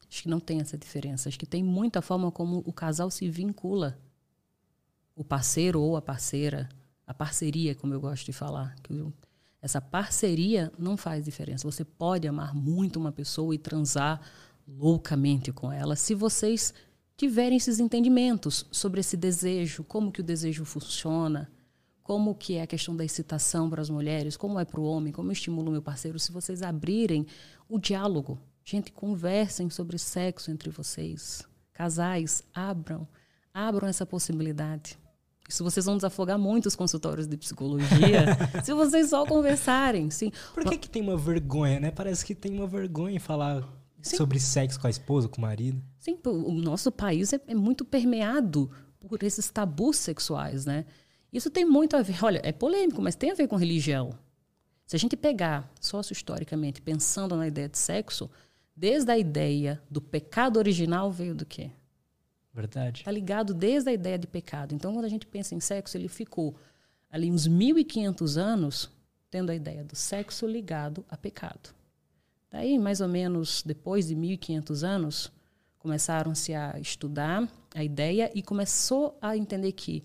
Acho 0.09 0.23
que 0.23 0.29
não 0.29 0.39
tem 0.39 0.59
essa 0.59 0.77
diferença. 0.77 1.29
Acho 1.29 1.39
que 1.39 1.45
tem 1.45 1.63
muita 1.63 2.01
forma 2.01 2.31
como 2.31 2.63
o 2.65 2.73
casal 2.73 3.11
se 3.11 3.29
vincula. 3.29 3.99
O 5.15 5.23
parceiro 5.23 5.81
ou 5.81 5.95
a 5.97 6.01
parceira. 6.01 6.69
A 7.09 7.13
parceria, 7.15 7.73
como 7.73 7.91
eu 7.91 7.99
gosto 7.99 8.23
de 8.27 8.31
falar. 8.31 8.75
Que 8.83 8.93
essa 9.59 9.81
parceria 9.81 10.71
não 10.77 10.95
faz 10.95 11.25
diferença. 11.25 11.69
Você 11.69 11.83
pode 11.83 12.27
amar 12.27 12.53
muito 12.53 12.99
uma 12.99 13.11
pessoa 13.11 13.55
e 13.55 13.57
transar 13.57 14.21
loucamente 14.67 15.51
com 15.51 15.71
ela 15.71 15.95
se 15.95 16.13
vocês 16.13 16.71
tiverem 17.17 17.57
esses 17.57 17.79
entendimentos 17.79 18.67
sobre 18.71 18.99
esse 18.99 19.17
desejo, 19.17 19.83
como 19.83 20.11
que 20.11 20.21
o 20.21 20.23
desejo 20.23 20.63
funciona, 20.63 21.51
como 22.03 22.35
que 22.35 22.57
é 22.57 22.61
a 22.61 22.67
questão 22.67 22.95
da 22.95 23.03
excitação 23.03 23.67
para 23.71 23.81
as 23.81 23.89
mulheres, 23.89 24.37
como 24.37 24.59
é 24.59 24.63
para 24.63 24.79
o 24.79 24.83
homem, 24.83 25.11
como 25.11 25.29
eu 25.29 25.33
estimulo 25.33 25.71
meu 25.71 25.81
parceiro, 25.81 26.19
se 26.19 26.31
vocês 26.31 26.61
abrirem 26.61 27.25
o 27.67 27.79
diálogo. 27.79 28.39
Gente, 28.63 28.91
conversem 28.91 29.67
sobre 29.71 29.97
sexo 29.97 30.51
entre 30.51 30.69
vocês. 30.69 31.41
Casais, 31.73 32.43
abram, 32.53 33.07
abram 33.51 33.87
essa 33.87 34.05
possibilidade. 34.05 34.95
Isso 35.49 35.63
vocês 35.63 35.83
vão 35.83 35.97
desafogar 35.97 36.37
muito 36.37 36.67
os 36.67 36.75
consultórios 36.75 37.25
de 37.25 37.35
psicologia 37.35 38.37
se 38.63 38.71
vocês 38.71 39.09
só 39.09 39.25
conversarem. 39.25 40.11
Sim. 40.11 40.31
Por 40.53 40.63
que, 40.63 40.77
que 40.77 40.87
tem 40.87 41.01
uma 41.01 41.17
vergonha, 41.17 41.79
né? 41.79 41.89
Parece 41.89 42.23
que 42.23 42.35
tem 42.35 42.53
uma 42.53 42.67
vergonha 42.67 43.15
em 43.15 43.19
falar 43.19 43.67
Sim. 43.99 44.15
sobre 44.15 44.39
sexo 44.39 44.79
com 44.79 44.85
a 44.85 44.91
esposa, 44.91 45.27
com 45.27 45.39
o 45.39 45.41
marido. 45.41 45.81
Sim, 45.97 46.19
o 46.23 46.53
nosso 46.53 46.91
país 46.91 47.33
é, 47.33 47.41
é 47.47 47.55
muito 47.55 47.83
permeado 47.83 48.69
por 49.07 49.23
esses 49.23 49.49
tabus 49.49 49.97
sexuais, 49.97 50.67
né? 50.67 50.85
Isso 51.33 51.49
tem 51.49 51.65
muito 51.65 51.97
a 51.97 52.03
ver, 52.03 52.23
olha, 52.23 52.41
é 52.43 52.51
polêmico, 52.51 53.01
mas 53.01 53.15
tem 53.15 53.31
a 53.31 53.35
ver 53.35 53.47
com 53.47 53.55
religião. 53.55 54.11
Se 54.85 54.95
a 54.95 54.99
gente 54.99 55.17
pegar 55.17 55.71
sócio-historicamente, 55.81 56.79
pensando 56.79 57.35
na 57.35 57.47
ideia 57.47 57.67
de 57.67 57.77
sexo, 57.77 58.29
desde 58.75 59.11
a 59.11 59.17
ideia 59.17 59.81
do 59.89 59.99
pecado 59.99 60.57
original 60.57 61.11
veio 61.11 61.33
do 61.33 61.45
quê? 61.45 61.71
Verdade. 62.53 63.01
Está 63.01 63.11
ligado 63.11 63.53
desde 63.53 63.89
a 63.89 63.93
ideia 63.93 64.17
de 64.17 64.27
pecado. 64.27 64.73
Então, 64.73 64.93
quando 64.93 65.05
a 65.05 65.09
gente 65.09 65.25
pensa 65.25 65.55
em 65.55 65.59
sexo, 65.59 65.97
ele 65.97 66.07
ficou 66.07 66.55
ali 67.09 67.31
uns 67.31 67.47
1.500 67.47 68.37
anos 68.37 68.89
tendo 69.29 69.51
a 69.51 69.55
ideia 69.55 69.83
do 69.83 69.95
sexo 69.95 70.47
ligado 70.47 71.05
a 71.09 71.15
pecado. 71.15 71.69
Daí, 72.49 72.79
mais 72.79 72.99
ou 72.99 73.07
menos 73.07 73.61
depois 73.63 74.07
de 74.07 74.15
1.500 74.15 74.83
anos, 74.83 75.31
começaram-se 75.77 76.53
a 76.53 76.79
estudar 76.79 77.47
a 77.75 77.83
ideia 77.83 78.31
e 78.33 78.41
começou 78.41 79.17
a 79.21 79.37
entender 79.37 79.71
que 79.73 80.03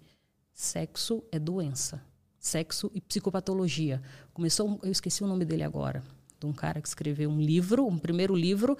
sexo 0.53 1.24
é 1.32 1.38
doença. 1.38 2.03
Sexo 2.38 2.90
e 2.95 3.01
psicopatologia. 3.01 4.03
Começou, 4.34 4.78
eu 4.82 4.92
esqueci 4.92 5.24
o 5.24 5.26
nome 5.26 5.47
dele 5.47 5.62
agora, 5.62 6.03
de 6.38 6.47
um 6.47 6.53
cara 6.53 6.82
que 6.82 6.88
escreveu 6.88 7.30
um 7.30 7.40
livro, 7.40 7.86
um 7.86 7.99
primeiro 7.99 8.34
livro 8.36 8.76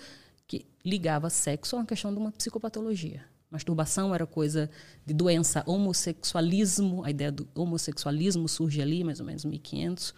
que 0.47 0.67
ligava 0.85 1.31
sexo 1.31 1.75
a 1.75 1.79
uma 1.79 1.87
questão 1.87 2.13
de 2.13 2.21
uma 2.21 2.31
psicopatologia. 2.31 3.25
Masturbação 3.55 4.13
era 4.13 4.27
coisa 4.27 4.69
de 5.07 5.15
doença, 5.15 5.63
homossexualismo, 5.65 7.05
a 7.05 7.11
ideia 7.11 7.31
do 7.31 7.49
homossexualismo 7.55 8.49
surge 8.49 8.83
ali, 8.83 9.05
mais 9.05 9.21
ou 9.21 9.27
menos 9.27 9.45
1500. 9.45 10.13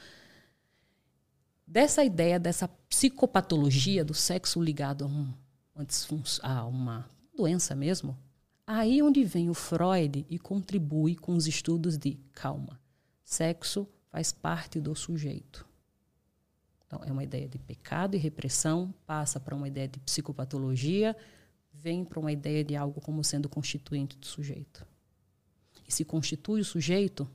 Dessa 1.66 2.02
ideia, 2.02 2.40
dessa 2.40 2.66
psicopatologia 2.88 4.02
do 4.02 4.14
sexo 4.14 4.58
ligado 4.58 5.04
a, 5.04 5.06
um, 5.06 5.34
a 6.42 6.64
uma 6.64 7.10
doença 7.36 7.74
mesmo, 7.74 8.16
aí 8.66 9.02
onde 9.02 9.22
vem 9.22 9.50
o 9.50 9.54
Freud 9.54 10.24
e 10.30 10.38
contribui 10.38 11.14
com 11.14 11.36
os 11.36 11.46
estudos 11.46 11.98
de 11.98 12.18
calma. 12.32 12.80
Sexo 13.22 13.86
faz 14.10 14.32
parte 14.32 14.80
do 14.80 14.94
sujeito. 14.94 15.66
Então, 16.86 17.02
é 17.04 17.12
uma 17.12 17.22
ideia 17.22 17.46
de 17.46 17.58
pecado 17.58 18.16
e 18.16 18.18
repressão, 18.18 18.94
passa 19.06 19.38
para 19.38 19.54
uma 19.54 19.68
ideia 19.68 19.88
de 19.88 20.00
psicopatologia, 20.00 21.14
vem 21.82 22.04
para 22.04 22.20
uma 22.20 22.32
ideia 22.32 22.64
de 22.64 22.76
algo 22.76 23.00
como 23.00 23.22
sendo 23.22 23.48
constituinte 23.48 24.16
do 24.16 24.26
sujeito. 24.26 24.86
E 25.86 25.92
se 25.92 26.04
constitui 26.04 26.60
o 26.60 26.64
sujeito, 26.64 27.28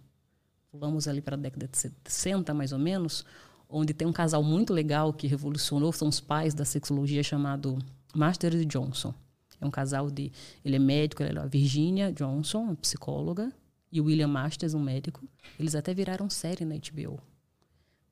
vamos 0.74 1.08
ali 1.08 1.22
para 1.22 1.36
a 1.36 1.40
década 1.40 1.68
de 1.68 1.78
60, 1.78 2.54
mais 2.54 2.72
ou 2.72 2.80
menos, 2.80 3.26
onde 3.70 3.94
tem 3.94 4.08
um 4.08 4.14
casal 4.14 4.44
muito 4.44 4.74
legal 4.74 5.14
que 5.14 5.28
revolucionou, 5.28 5.92
são 5.94 6.08
os 6.08 6.20
pais 6.20 6.54
da 6.54 6.66
sexologia, 6.66 7.24
chamado 7.24 7.80
Master 8.14 8.54
e 8.54 8.66
Johnson. 8.66 9.14
É 9.60 9.66
um 9.66 9.72
casal 9.72 10.10
de. 10.10 10.32
Ele 10.66 10.76
é 10.76 10.80
médico, 10.80 11.24
ela 11.24 11.42
é 11.42 11.44
a 11.44 11.48
Virginia 11.48 12.12
Johnson, 12.12 12.64
uma 12.64 12.76
psicóloga, 12.76 13.54
e 13.92 14.02
o 14.02 14.06
William 14.06 14.28
Masters, 14.28 14.74
um 14.74 14.80
médico. 14.80 15.24
Eles 15.60 15.76
até 15.76 15.94
viraram 15.94 16.30
série 16.30 16.66
na 16.66 16.76
HBO. 16.76 17.22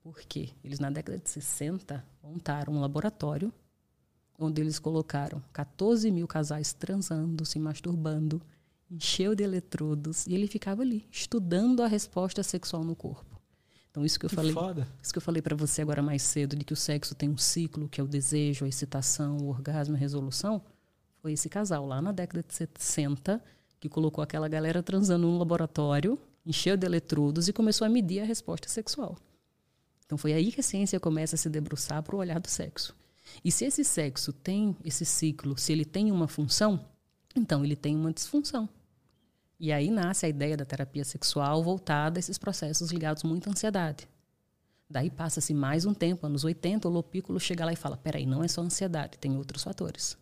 Por 0.02 0.22
quê? 0.22 0.50
Eles, 0.64 0.80
na 0.80 0.90
década 0.90 1.18
de 1.18 1.30
60, 1.30 2.06
montaram 2.24 2.74
um 2.74 2.80
laboratório 2.80 3.52
onde 4.40 4.62
eles 4.62 4.80
colocaram 4.80 5.44
14 5.52 6.10
mil 6.12 6.28
casais 6.28 6.74
transando, 6.74 7.46
se 7.46 7.60
masturbando, 7.60 8.42
encheu 8.90 9.36
de 9.36 9.44
eletrodos, 9.44 10.26
e 10.26 10.34
ele 10.34 10.48
ficava 10.48 10.82
ali, 10.82 11.06
estudando 11.12 11.84
a 11.84 11.88
resposta 11.88 12.42
sexual 12.42 12.84
no 12.84 12.96
corpo. 12.96 13.40
Então 13.92 14.06
isso 14.06 14.20
que 14.20 14.26
eu 14.26 14.30
que 14.30 14.36
falei, 14.36 14.54
foda. 14.54 14.88
isso 15.02 15.12
que 15.12 15.18
eu 15.18 15.22
falei 15.22 15.42
para 15.42 15.56
você 15.56 15.82
agora 15.82 16.02
mais 16.02 16.22
cedo 16.22 16.56
de 16.56 16.64
que 16.64 16.74
o 16.74 16.76
sexo 16.76 17.14
tem 17.14 17.30
um 17.30 17.38
ciclo, 17.38 17.90
que 17.90 18.00
é 18.00 18.04
o 18.04 18.08
desejo, 18.08 18.66
a 18.66 18.68
excitação, 18.68 19.38
o 19.38 19.50
orgasmo, 19.50 19.96
a 19.96 19.98
resolução, 19.98 20.62
Foi 21.22 21.34
esse 21.34 21.50
casal 21.50 21.86
lá 21.86 22.02
na 22.02 22.12
década 22.12 22.44
de 22.48 22.54
60 22.54 23.44
que 23.80 23.90
colocou 23.90 24.24
aquela 24.24 24.48
galera 24.48 24.84
transando 24.84 25.28
num 25.28 25.38
laboratório, 25.38 26.20
encheu 26.46 26.78
de 26.78 26.86
eletrodos 26.86 27.48
e 27.48 27.54
começou 27.54 27.86
a 27.86 27.90
medir 27.90 28.22
a 28.22 28.26
resposta 28.26 28.68
sexual. 28.70 29.18
Então 30.06 30.18
foi 30.18 30.34
aí 30.34 30.52
que 30.52 30.60
a 30.60 30.64
ciência 30.64 31.00
começa 31.00 31.36
a 31.36 31.38
se 31.38 31.50
debruçar 31.50 32.02
para 32.04 32.16
o 32.16 32.20
olhar 32.20 32.40
do 32.40 32.48
sexo. 32.48 32.96
E 33.44 33.52
se 33.52 33.66
esse 33.66 33.84
sexo 33.84 34.34
tem 34.34 34.76
esse 34.84 35.06
ciclo, 35.06 35.58
se 35.58 35.72
ele 35.72 35.86
tem 35.86 36.12
uma 36.12 36.28
função, 36.28 36.86
então 37.36 37.64
ele 37.64 37.76
tem 37.76 37.96
uma 37.96 38.12
disfunção. 38.12 38.68
E 39.60 39.72
aí 39.72 39.92
nasce 39.92 40.26
a 40.26 40.30
ideia 40.30 40.56
da 40.56 40.66
terapia 40.66 41.04
sexual 41.04 41.62
voltada 41.64 42.18
a 42.18 42.22
esses 42.22 42.38
processos 42.38 42.92
ligados 42.92 43.24
muito 43.24 43.50
à 43.50 43.52
ansiedade. 43.52 44.08
Daí 44.90 45.10
passa-se 45.10 45.54
mais 45.54 45.86
um 45.86 45.94
tempo, 45.94 46.26
anos 46.26 46.44
80, 46.44 46.88
o 46.88 46.92
Lopículo 46.92 47.40
chega 47.40 47.66
lá 47.66 47.74
e 47.74 47.76
fala: 47.76 47.98
peraí, 47.98 48.26
não 48.26 48.44
é 48.44 48.48
só 48.48 48.62
ansiedade, 48.62 49.18
tem 49.18 49.38
outros 49.38 49.64
fatores. 49.64 50.18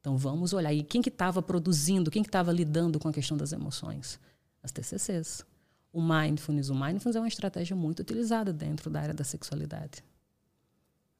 Então 0.00 0.16
vamos 0.16 0.52
olhar. 0.52 0.72
E 0.72 0.84
quem 0.84 1.02
que 1.02 1.08
estava 1.08 1.42
produzindo, 1.42 2.10
quem 2.10 2.22
que 2.22 2.28
estava 2.28 2.52
lidando 2.52 3.00
com 3.00 3.08
a 3.08 3.12
questão 3.12 3.36
das 3.36 3.52
emoções? 3.52 4.20
As 4.62 4.70
TCCs. 4.70 5.44
O 5.92 6.00
mindfulness. 6.00 6.68
O 6.68 6.74
mindfulness 6.74 7.16
é 7.16 7.18
uma 7.18 7.26
estratégia 7.26 7.74
muito 7.74 8.00
utilizada 8.00 8.52
dentro 8.52 8.88
da 8.88 9.00
área 9.00 9.14
da 9.14 9.24
sexualidade. 9.24 10.04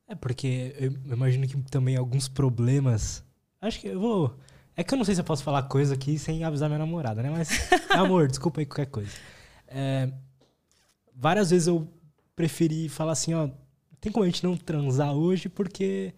É 0.09 0.15
porque 0.15 0.75
eu 0.79 0.93
imagino 1.13 1.47
que 1.47 1.57
também 1.71 1.97
alguns 1.97 2.29
problemas. 2.29 3.25
Acho 3.61 3.81
que 3.81 3.89
eu 3.89 4.01
vou. 4.01 4.39
É 4.77 4.85
que 4.85 4.93
eu 4.93 4.99
não 4.99 5.05
sei 5.05 5.15
se 5.15 5.21
eu 5.21 5.25
posso 5.25 5.43
falar 5.43 5.63
coisa 5.65 5.95
aqui 5.95 6.19
sem 6.19 6.45
avisar 6.45 6.69
minha 6.69 6.79
namorada, 6.79 7.23
né? 7.23 7.31
Mas, 7.31 7.49
amor, 7.91 8.29
desculpa 8.29 8.61
aí 8.61 8.67
qualquer 8.67 8.87
coisa. 8.87 9.11
É, 9.67 10.13
várias 11.15 11.51
vezes 11.51 11.67
eu 11.67 11.89
preferi 12.37 12.89
falar 12.89 13.13
assim, 13.13 13.35
ó, 13.35 13.49
tem 14.01 14.13
como 14.13 14.25
a 14.25 14.29
gente 14.29 14.45
não 14.45 14.57
transar 14.57 15.13
hoje 15.15 15.49
porque 15.49 16.15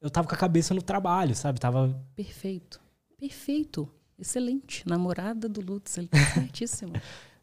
eu 0.00 0.10
tava 0.10 0.28
com 0.28 0.34
a 0.34 0.38
cabeça 0.38 0.74
no 0.74 0.82
trabalho, 0.82 1.34
sabe? 1.34 1.58
Tava. 1.58 2.00
Perfeito. 2.14 2.80
Perfeito. 3.18 3.88
Excelente. 4.18 4.86
Namorada 4.86 5.48
do 5.48 5.60
Lutz, 5.60 5.96
ele 5.96 6.08
tá 6.08 6.18
certíssimo. 6.34 6.92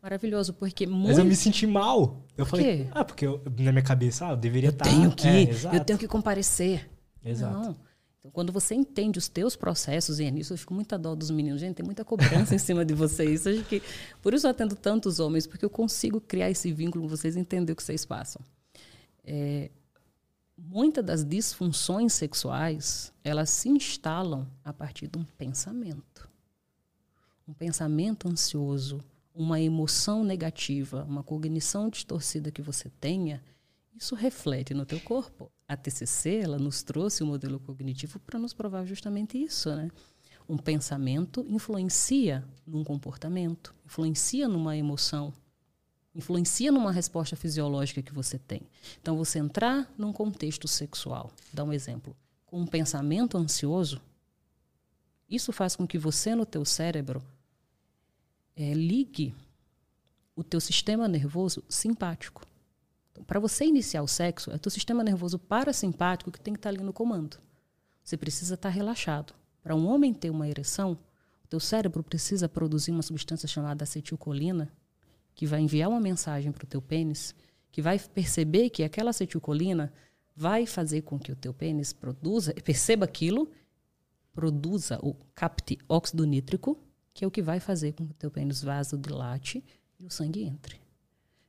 Maravilhoso, 0.02 0.54
porque 0.54 0.88
muito... 0.88 1.08
Mas 1.10 1.18
eu 1.18 1.26
me 1.26 1.36
senti 1.36 1.68
mal. 1.68 2.24
Eu 2.38 2.46
Por 2.46 2.52
falei, 2.52 2.86
quê? 2.86 2.88
ah, 2.92 3.04
porque 3.04 3.26
eu, 3.28 3.42
na 3.60 3.72
minha 3.72 3.84
cabeça, 3.84 4.28
ah, 4.28 4.32
eu 4.32 4.38
deveria 4.38 4.70
eu 4.70 4.72
estar. 4.72 4.86
tenho 4.86 5.12
que, 5.12 5.28
É, 5.28 5.76
eu 5.76 5.84
tenho 5.84 6.00
que 6.00 6.08
comparecer. 6.08 6.90
Exato. 7.24 7.54
Não. 7.54 7.90
Então, 8.20 8.32
quando 8.32 8.52
você 8.52 8.76
entende 8.76 9.18
os 9.18 9.28
teus 9.28 9.56
processos, 9.56 10.20
e 10.20 10.30
nisso 10.30 10.54
eu 10.54 10.58
fico 10.58 10.74
muita 10.74 10.98
dó 10.98 11.16
dos 11.16 11.30
meninos. 11.32 11.60
Gente, 11.62 11.76
tem 11.76 11.86
muita 11.86 12.04
cobrança 12.06 12.54
em 12.56 12.58
cima 12.58 12.86
de 12.86 12.94
vocês. 12.94 13.46
Acho 13.48 13.64
que, 13.64 13.82
por 14.22 14.34
isso 14.34 14.46
eu 14.48 14.52
atendo 14.52 14.76
tantos 14.76 15.20
homens, 15.20 15.46
porque 15.48 15.64
eu 15.66 15.70
consigo 15.70 16.20
criar 16.22 16.50
esse 16.50 16.72
vínculo 16.72 17.04
com 17.04 17.10
vocês 17.10 17.36
e 17.36 17.40
entender 17.40 17.74
o 17.74 17.76
que 17.76 17.84
vocês 17.84 18.06
passam. 18.06 18.42
É, 19.24 19.70
muitas 20.58 21.04
das 21.04 21.24
disfunções 21.26 22.14
sexuais, 22.14 23.14
elas 23.24 23.50
se 23.50 23.70
instalam 23.70 24.48
a 24.64 24.74
partir 24.74 25.08
de 25.08 25.18
um 25.18 25.24
pensamento. 25.38 26.30
Um 27.48 27.54
pensamento 27.54 28.28
ansioso, 28.28 29.00
uma 29.34 29.60
emoção 29.60 30.24
negativa, 30.24 31.04
uma 31.04 31.24
cognição 31.24 31.90
distorcida 31.90 32.52
que 32.52 32.62
você 32.62 32.90
tenha, 33.00 33.42
isso 33.96 34.16
reflete 34.16 34.74
no 34.74 34.86
teu 34.86 35.00
corpo. 35.00 35.52
A 35.68 35.76
TCC, 35.76 36.42
ela 36.44 36.58
nos 36.58 36.82
trouxe 36.82 37.22
o 37.22 37.28
modelo 37.28 37.60
cognitivo 37.60 38.20
para 38.20 38.40
nos 38.40 38.54
provar 38.54 38.86
justamente 38.86 39.38
isso, 39.38 39.74
né? 39.76 39.90
Um 40.48 40.58
pensamento 40.58 41.46
influencia 41.48 42.44
num 42.66 42.84
comportamento, 42.84 43.76
influencia 43.86 44.48
numa 44.48 44.76
emoção, 44.76 45.32
influencia 46.16 46.72
numa 46.72 46.92
resposta 46.92 47.36
fisiológica 47.36 48.02
que 48.02 48.14
você 48.14 48.40
tem. 48.40 48.62
Então, 49.00 49.16
você 49.16 49.38
entrar 49.38 49.92
num 49.98 50.12
contexto 50.12 50.68
sexual, 50.68 51.32
dá 51.54 51.64
um 51.64 51.72
exemplo, 51.72 52.16
com 52.46 52.62
um 52.62 52.66
pensamento 52.66 53.38
ansioso, 53.38 54.02
isso 55.30 55.52
faz 55.52 55.76
com 55.76 55.86
que 55.86 56.00
você 56.00 56.34
no 56.34 56.46
teu 56.46 56.66
cérebro 56.66 57.22
é, 58.60 58.74
ligue 58.74 59.34
o 60.36 60.44
teu 60.44 60.60
sistema 60.60 61.08
nervoso 61.08 61.64
simpático. 61.70 62.46
Então, 63.10 63.24
para 63.24 63.40
você 63.40 63.64
iniciar 63.64 64.04
o 64.04 64.08
sexo, 64.08 64.52
é 64.52 64.56
o 64.56 64.60
teu 64.60 64.70
sistema 64.70 65.02
nervoso 65.02 65.40
parasimpático 65.40 66.30
que 66.30 66.42
tem 66.42 66.54
que 66.54 66.60
estar 66.60 66.70
ali 66.70 66.84
no 66.84 66.92
comando. 66.92 67.40
Você 68.04 68.18
precisa 68.18 68.56
estar 68.56 68.68
relaxado. 68.68 69.34
Para 69.64 69.76
um 69.76 69.88
homem 69.88 70.14
ter 70.14 70.30
uma 70.30 70.48
ereção, 70.48 71.00
o 71.46 71.48
teu 71.48 71.60
cérebro 71.60 72.04
precisa 72.04 72.50
produzir 72.50 72.92
uma 72.92 73.02
substância 73.02 73.48
chamada 73.48 73.84
acetilcolina, 73.84 74.70
que 75.34 75.46
vai 75.46 75.62
enviar 75.62 75.90
uma 75.90 76.02
mensagem 76.02 76.52
para 76.52 76.66
o 76.66 76.68
teu 76.68 76.82
pênis, 76.82 77.34
que 77.72 77.82
vai 77.82 77.98
perceber 77.98 78.70
que 78.72 78.84
aquela 78.84 79.12
acetilcolina 79.12 79.94
vai 80.36 80.66
fazer 80.66 81.04
com 81.04 81.18
que 81.18 81.32
o 81.32 81.36
teu 81.36 81.54
pênis 81.54 81.94
produza, 81.94 82.54
perceba 82.56 83.06
aquilo, 83.06 83.50
produza 84.34 85.00
ou 85.02 85.16
capte 85.34 85.78
óxido 85.88 86.26
nítrico, 86.26 86.78
que 87.14 87.24
é 87.24 87.28
o 87.28 87.32
que 87.32 87.42
vai 87.42 87.60
fazer 87.60 87.94
com 87.94 88.06
que 88.06 88.12
o 88.12 88.16
teu 88.16 88.32
pênis 88.32 88.64
vasodilate 88.64 89.64
e 90.00 90.06
o 90.06 90.10
sangue 90.10 90.44
entre. 90.44 90.80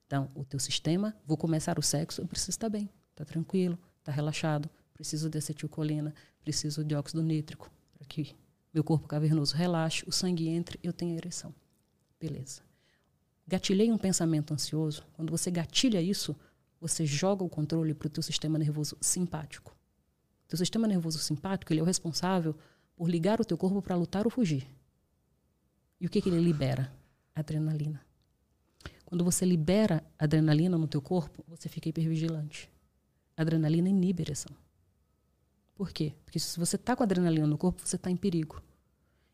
Então, 0.07 0.31
o 0.35 0.45
teu 0.45 0.59
sistema, 0.59 1.17
vou 1.25 1.37
começar 1.37 1.79
o 1.79 1.83
sexo, 1.83 2.21
eu 2.21 2.27
preciso 2.27 2.51
estar 2.51 2.69
bem, 2.69 2.91
estar 3.11 3.25
tranquilo, 3.25 3.79
estar 3.99 4.13
relaxado, 4.13 4.69
preciso 4.93 5.31
de 5.31 5.39
acetilcolina, 5.39 6.15
preciso 6.43 6.85
de 6.85 6.95
óxido 6.95 7.23
nítrico, 7.23 7.71
para 7.97 8.05
que 8.07 8.35
meu 8.73 8.83
corpo 8.83 9.07
cavernoso 9.07 9.55
relaxe, 9.55 10.05
o 10.07 10.13
sangue 10.13 10.49
entre, 10.49 10.79
eu 10.83 10.93
tenho 10.93 11.17
ereção. 11.17 11.55
Beleza. 12.19 12.63
Gatilhei 13.47 13.91
um 13.91 13.99
pensamento 13.99 14.55
ansioso. 14.55 15.05
Quando 15.13 15.31
você 15.31 15.51
gatilha 15.51 16.01
isso, 16.01 16.37
você 16.81 17.05
joga 17.05 17.43
o 17.43 17.49
controle 17.49 17.95
para 17.95 18.07
o 18.07 18.11
teu 18.11 18.23
sistema 18.23 18.59
nervoso 18.59 18.97
simpático. 19.01 19.73
O 20.45 20.49
teu 20.49 20.59
sistema 20.59 20.87
nervoso 20.87 21.19
simpático 21.19 21.73
ele 21.73 21.81
é 21.81 21.83
o 21.83 21.87
responsável 21.87 22.57
por 22.95 23.09
ligar 23.09 23.41
o 23.41 23.45
teu 23.45 23.59
corpo 23.59 23.83
para 23.83 23.97
lutar 23.97 24.25
ou 24.25 24.31
fugir. 24.31 24.67
E 26.01 26.07
o 26.07 26.11
que, 26.11 26.21
que 26.21 26.29
ele 26.29 26.41
libera? 26.41 26.91
Adrenalina. 27.35 28.01
Quando 29.05 29.25
você 29.25 29.45
libera 29.45 30.03
adrenalina 30.19 30.79
no 30.79 30.87
teu 30.87 31.03
corpo, 31.03 31.45
você 31.49 31.69
fica 31.69 31.89
hipervigilante. 31.89 32.71
Adrenalina 33.37 33.89
inibe 33.89 34.23
ereção. 34.23 34.55
Por 35.75 35.91
quê? 35.91 36.13
Porque 36.25 36.39
se 36.39 36.59
você 36.59 36.77
está 36.77 36.95
com 36.95 37.03
adrenalina 37.03 37.47
no 37.47 37.59
corpo, 37.59 37.83
você 37.85 37.97
está 37.97 38.11
em 38.11 38.17
perigo. 38.17 38.63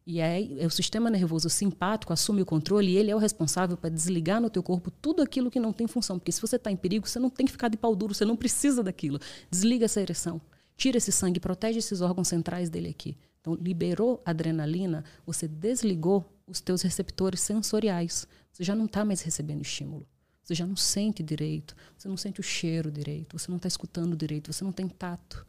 E 0.06 0.20
aí 0.20 0.64
o 0.64 0.70
sistema 0.70 1.10
nervoso 1.10 1.50
simpático 1.50 2.12
assume 2.12 2.40
o 2.40 2.46
controle 2.46 2.92
e 2.92 2.96
ele 2.96 3.10
é 3.10 3.16
o 3.16 3.18
responsável 3.18 3.76
para 3.76 3.90
desligar 3.90 4.40
no 4.40 4.48
teu 4.48 4.62
corpo 4.62 4.90
tudo 4.90 5.20
aquilo 5.20 5.50
que 5.50 5.58
não 5.58 5.72
tem 5.72 5.86
função. 5.86 6.18
Porque 6.18 6.30
se 6.30 6.40
você 6.40 6.56
está 6.56 6.70
em 6.70 6.76
perigo, 6.76 7.08
você 7.08 7.18
não 7.18 7.28
tem 7.28 7.44
que 7.44 7.52
ficar 7.52 7.68
de 7.68 7.76
pau 7.76 7.94
duro, 7.94 8.14
você 8.14 8.24
não 8.24 8.36
precisa 8.36 8.82
daquilo. 8.82 9.18
Desliga 9.50 9.84
essa 9.84 10.00
ereção. 10.00 10.40
Tira 10.76 10.98
esse 10.98 11.10
sangue, 11.10 11.40
protege 11.40 11.80
esses 11.80 12.00
órgãos 12.00 12.28
centrais 12.28 12.70
dele 12.70 12.88
aqui. 12.88 13.16
Então, 13.40 13.54
liberou 13.54 14.22
adrenalina, 14.24 15.04
você 15.26 15.48
desligou 15.48 16.24
os 16.46 16.60
teus 16.60 16.82
receptores 16.82 17.40
sensoriais. 17.40 18.26
Você 18.52 18.64
já 18.64 18.74
não 18.74 18.86
está 18.86 19.04
mais 19.04 19.20
recebendo 19.22 19.62
estímulo. 19.62 20.06
Você 20.42 20.54
já 20.54 20.64
não 20.64 20.76
sente 20.76 21.24
direito, 21.24 21.74
você 21.98 22.06
não 22.06 22.16
sente 22.16 22.38
o 22.38 22.42
cheiro 22.42 22.88
direito, 22.88 23.36
você 23.36 23.50
não 23.50 23.56
está 23.56 23.66
escutando 23.66 24.16
direito, 24.16 24.52
você 24.52 24.62
não 24.62 24.70
tem 24.70 24.88
tato. 24.88 25.44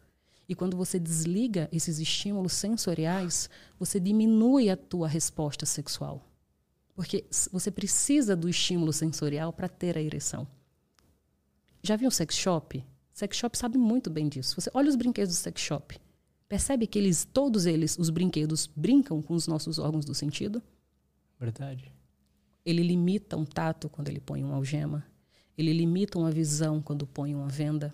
E 0.50 0.56
quando 0.56 0.76
você 0.76 0.98
desliga 0.98 1.70
esses 1.72 2.00
estímulos 2.00 2.54
sensoriais, 2.54 3.48
você 3.78 4.00
diminui 4.00 4.72
a 4.72 4.78
tua 4.78 5.08
resposta 5.08 5.68
sexual. 5.68 6.26
Porque 6.96 7.26
você 7.52 7.70
precisa 7.70 8.36
do 8.36 8.50
estímulo 8.50 8.92
sensorial 8.92 9.54
para 9.54 9.70
ter 9.70 9.96
a 9.98 10.02
ereção. 10.02 10.48
Já 11.84 11.96
viu 11.96 12.08
um 12.08 12.12
sex 12.12 12.36
shop? 12.36 12.84
Sex 13.14 13.38
shop 13.38 13.56
sabe 13.56 13.78
muito 13.78 14.10
bem 14.10 14.28
disso. 14.28 14.60
Você 14.60 14.72
olha 14.74 14.90
os 14.90 14.96
brinquedos 14.96 15.36
do 15.36 15.38
sex 15.38 15.62
shop. 15.62 16.00
Percebe 16.50 16.88
que 16.88 16.98
eles, 16.98 17.24
todos 17.24 17.68
eles, 17.68 18.00
os 18.00 18.10
brinquedos, 18.10 18.68
brincam 18.76 19.22
com 19.22 19.36
os 19.36 19.48
nossos 19.48 19.78
órgãos 19.78 20.06
do 20.06 20.16
sentido? 20.16 20.64
Verdade. 21.40 21.92
Ele 22.66 22.84
limita 22.84 23.38
um 23.38 23.46
tato 23.46 23.90
quando 23.90 24.10
ele 24.10 24.20
põe 24.20 24.44
uma 24.44 24.56
algema. 24.56 25.06
Ele 25.58 25.74
limita 25.74 26.18
uma 26.20 26.32
visão 26.32 26.82
quando 26.82 27.08
põe 27.08 27.34
uma 27.34 27.48
venda. 27.48 27.94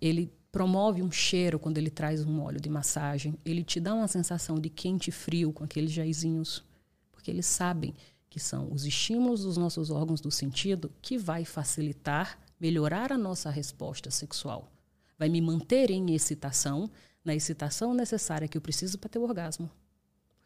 Ele 0.00 0.32
promove 0.50 1.02
um 1.02 1.10
cheiro 1.10 1.58
quando 1.58 1.78
ele 1.78 1.90
traz 1.90 2.24
um 2.24 2.42
óleo 2.42 2.60
de 2.60 2.68
massagem. 2.68 3.38
Ele 3.44 3.62
te 3.62 3.78
dá 3.78 3.94
uma 3.94 4.08
sensação 4.08 4.58
de 4.58 4.68
quente 4.70 5.08
e 5.08 5.12
frio 5.12 5.52
com 5.52 5.64
aqueles 5.64 5.92
jaizinhos. 5.92 6.64
Porque 7.12 7.30
eles 7.30 7.46
sabem 7.46 7.94
que 8.28 8.40
são 8.40 8.72
os 8.72 8.84
estímulos 8.84 9.42
dos 9.42 9.56
nossos 9.56 9.90
órgãos 9.90 10.20
do 10.20 10.30
sentido 10.30 10.92
que 11.00 11.16
vai 11.16 11.44
facilitar, 11.44 12.38
melhorar 12.60 13.12
a 13.12 13.18
nossa 13.18 13.50
resposta 13.50 14.10
sexual. 14.10 14.72
Vai 15.18 15.28
me 15.28 15.40
manter 15.40 15.90
em 15.90 16.14
excitação, 16.14 16.90
na 17.24 17.34
excitação 17.34 17.94
necessária 17.94 18.48
que 18.48 18.56
eu 18.56 18.62
preciso 18.62 18.98
para 18.98 19.08
ter 19.08 19.18
o 19.18 19.22
orgasmo. 19.22 19.70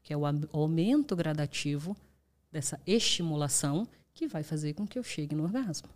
Que 0.03 0.13
é 0.13 0.17
o 0.17 0.23
aumento 0.53 1.15
gradativo 1.15 1.97
dessa 2.51 2.81
estimulação 2.87 3.87
que 4.13 4.27
vai 4.27 4.43
fazer 4.43 4.75
com 4.75 4.87
que 4.87 4.99
eu 4.99 5.03
chegue 5.03 5.35
no 5.35 5.45
orgasmo. 5.45 5.89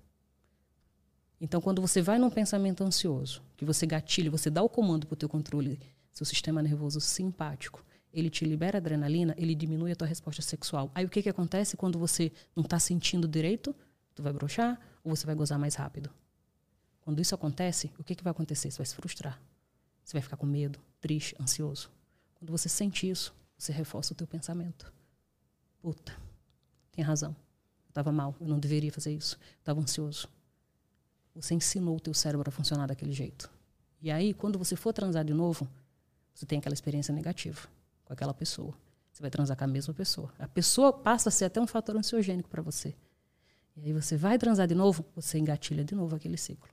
Então, 1.40 1.60
quando 1.60 1.82
você 1.82 2.00
vai 2.00 2.18
num 2.18 2.30
pensamento 2.30 2.82
ansioso, 2.82 3.42
que 3.56 3.64
você 3.64 3.86
gatilha, 3.86 4.30
você 4.30 4.48
dá 4.48 4.62
o 4.62 4.68
comando 4.68 5.06
para 5.06 5.14
o 5.14 5.16
teu 5.16 5.28
controle, 5.28 5.80
seu 6.12 6.24
sistema 6.24 6.62
nervoso 6.62 7.00
simpático, 7.00 7.84
ele 8.12 8.30
te 8.30 8.44
libera 8.44 8.78
adrenalina, 8.78 9.34
ele 9.36 9.54
diminui 9.54 9.90
a 9.90 9.96
tua 9.96 10.06
resposta 10.06 10.40
sexual. 10.40 10.90
Aí 10.94 11.04
o 11.04 11.08
que, 11.08 11.20
que 11.20 11.28
acontece 11.28 11.76
quando 11.76 11.98
você 11.98 12.30
não 12.54 12.62
está 12.62 12.78
sentindo 12.78 13.26
direito? 13.26 13.74
Tu 14.14 14.22
vai 14.22 14.32
brochar 14.32 14.80
ou 15.02 15.14
você 15.14 15.26
vai 15.26 15.34
gozar 15.34 15.58
mais 15.58 15.74
rápido? 15.74 16.08
Quando 17.00 17.20
isso 17.20 17.34
acontece, 17.34 17.90
o 17.98 18.04
que, 18.04 18.14
que 18.14 18.22
vai 18.22 18.30
acontecer? 18.30 18.70
Você 18.70 18.78
vai 18.78 18.86
se 18.86 18.94
frustrar. 18.94 19.38
Você 20.04 20.12
vai 20.12 20.22
ficar 20.22 20.36
com 20.36 20.46
medo, 20.46 20.78
triste, 21.00 21.34
ansioso. 21.40 21.90
Quando 22.36 22.50
você 22.50 22.68
sente 22.68 23.10
isso, 23.10 23.34
você 23.56 23.72
reforça 23.72 24.12
o 24.12 24.16
teu 24.16 24.26
pensamento. 24.26 24.92
Puta, 25.80 26.16
tem 26.92 27.04
razão. 27.04 27.30
Eu 27.30 27.90
estava 27.90 28.10
mal, 28.10 28.34
eu 28.40 28.48
não 28.48 28.58
deveria 28.58 28.92
fazer 28.92 29.12
isso. 29.12 29.38
Estava 29.58 29.80
ansioso. 29.80 30.28
Você 31.34 31.54
ensinou 31.54 31.96
o 31.96 32.00
teu 32.00 32.14
cérebro 32.14 32.48
a 32.48 32.52
funcionar 32.52 32.86
daquele 32.86 33.12
jeito. 33.12 33.50
E 34.00 34.10
aí, 34.10 34.34
quando 34.34 34.58
você 34.58 34.76
for 34.76 34.92
transar 34.92 35.24
de 35.24 35.34
novo, 35.34 35.68
você 36.34 36.46
tem 36.46 36.58
aquela 36.58 36.74
experiência 36.74 37.14
negativa 37.14 37.68
com 38.04 38.12
aquela 38.12 38.34
pessoa. 38.34 38.74
Você 39.10 39.22
vai 39.22 39.30
transar 39.30 39.56
com 39.56 39.64
a 39.64 39.66
mesma 39.66 39.94
pessoa. 39.94 40.32
A 40.38 40.48
pessoa 40.48 40.92
passa 40.92 41.28
a 41.28 41.32
ser 41.32 41.44
até 41.44 41.60
um 41.60 41.66
fator 41.66 41.96
ansiogênico 41.96 42.48
para 42.48 42.60
você. 42.60 42.94
E 43.76 43.86
aí 43.86 43.92
você 43.92 44.16
vai 44.16 44.38
transar 44.38 44.66
de 44.66 44.74
novo, 44.74 45.04
você 45.14 45.38
engatilha 45.38 45.84
de 45.84 45.94
novo 45.94 46.14
aquele 46.16 46.36
ciclo. 46.36 46.68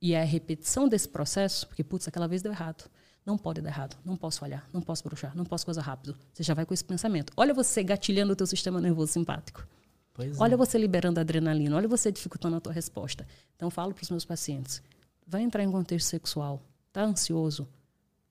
E 0.00 0.14
é 0.14 0.22
a 0.22 0.24
repetição 0.24 0.88
desse 0.88 1.08
processo, 1.08 1.66
porque, 1.66 1.82
putz, 1.82 2.06
aquela 2.06 2.28
vez 2.28 2.42
deu 2.42 2.52
errado. 2.52 2.90
Não 3.28 3.36
pode 3.36 3.60
dar 3.60 3.68
errado, 3.68 3.94
não 4.06 4.16
posso 4.16 4.40
falhar, 4.40 4.66
não 4.72 4.80
posso 4.80 5.04
bruxar, 5.04 5.36
não 5.36 5.44
posso 5.44 5.62
coisa 5.62 5.82
rápido. 5.82 6.16
Você 6.32 6.42
já 6.42 6.54
vai 6.54 6.64
com 6.64 6.72
esse 6.72 6.82
pensamento. 6.82 7.30
Olha 7.36 7.52
você 7.52 7.82
gatilhando 7.82 8.32
o 8.32 8.36
teu 8.36 8.46
sistema 8.46 8.80
nervoso 8.80 9.12
simpático. 9.12 9.66
Pois 10.14 10.40
olha 10.40 10.54
é. 10.54 10.56
você 10.56 10.78
liberando 10.78 11.20
adrenalina, 11.20 11.76
olha 11.76 11.86
você 11.86 12.10
dificultando 12.10 12.56
a 12.56 12.60
tua 12.60 12.72
resposta. 12.72 13.26
Então, 13.54 13.68
falo 13.68 13.92
para 13.92 14.02
os 14.02 14.08
meus 14.08 14.24
pacientes, 14.24 14.82
vai 15.26 15.42
entrar 15.42 15.62
em 15.62 15.70
contexto 15.70 16.06
sexual, 16.06 16.62
tá 16.90 17.02
ansioso? 17.04 17.68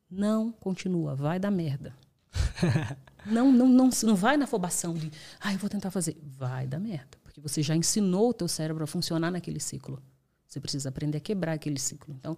Não 0.09 0.51
continua, 0.51 1.13
vai 1.13 1.37
dar 1.37 1.51
merda. 1.51 1.93
não, 3.23 3.51
não, 3.51 3.67
não, 3.67 3.91
não 4.01 4.15
vai 4.15 4.35
na 4.35 4.45
afobação 4.45 4.95
de, 4.95 5.11
ah, 5.39 5.53
eu 5.53 5.59
vou 5.59 5.69
tentar 5.69 5.91
fazer. 5.91 6.17
Vai 6.23 6.65
dar 6.65 6.79
merda, 6.79 7.19
porque 7.23 7.39
você 7.39 7.61
já 7.61 7.75
ensinou 7.75 8.29
o 8.29 8.33
teu 8.33 8.47
cérebro 8.47 8.83
a 8.83 8.87
funcionar 8.87 9.29
naquele 9.29 9.59
ciclo. 9.59 10.01
Você 10.47 10.59
precisa 10.59 10.89
aprender 10.89 11.19
a 11.19 11.21
quebrar 11.21 11.53
aquele 11.53 11.79
ciclo. 11.79 12.15
Então, 12.17 12.35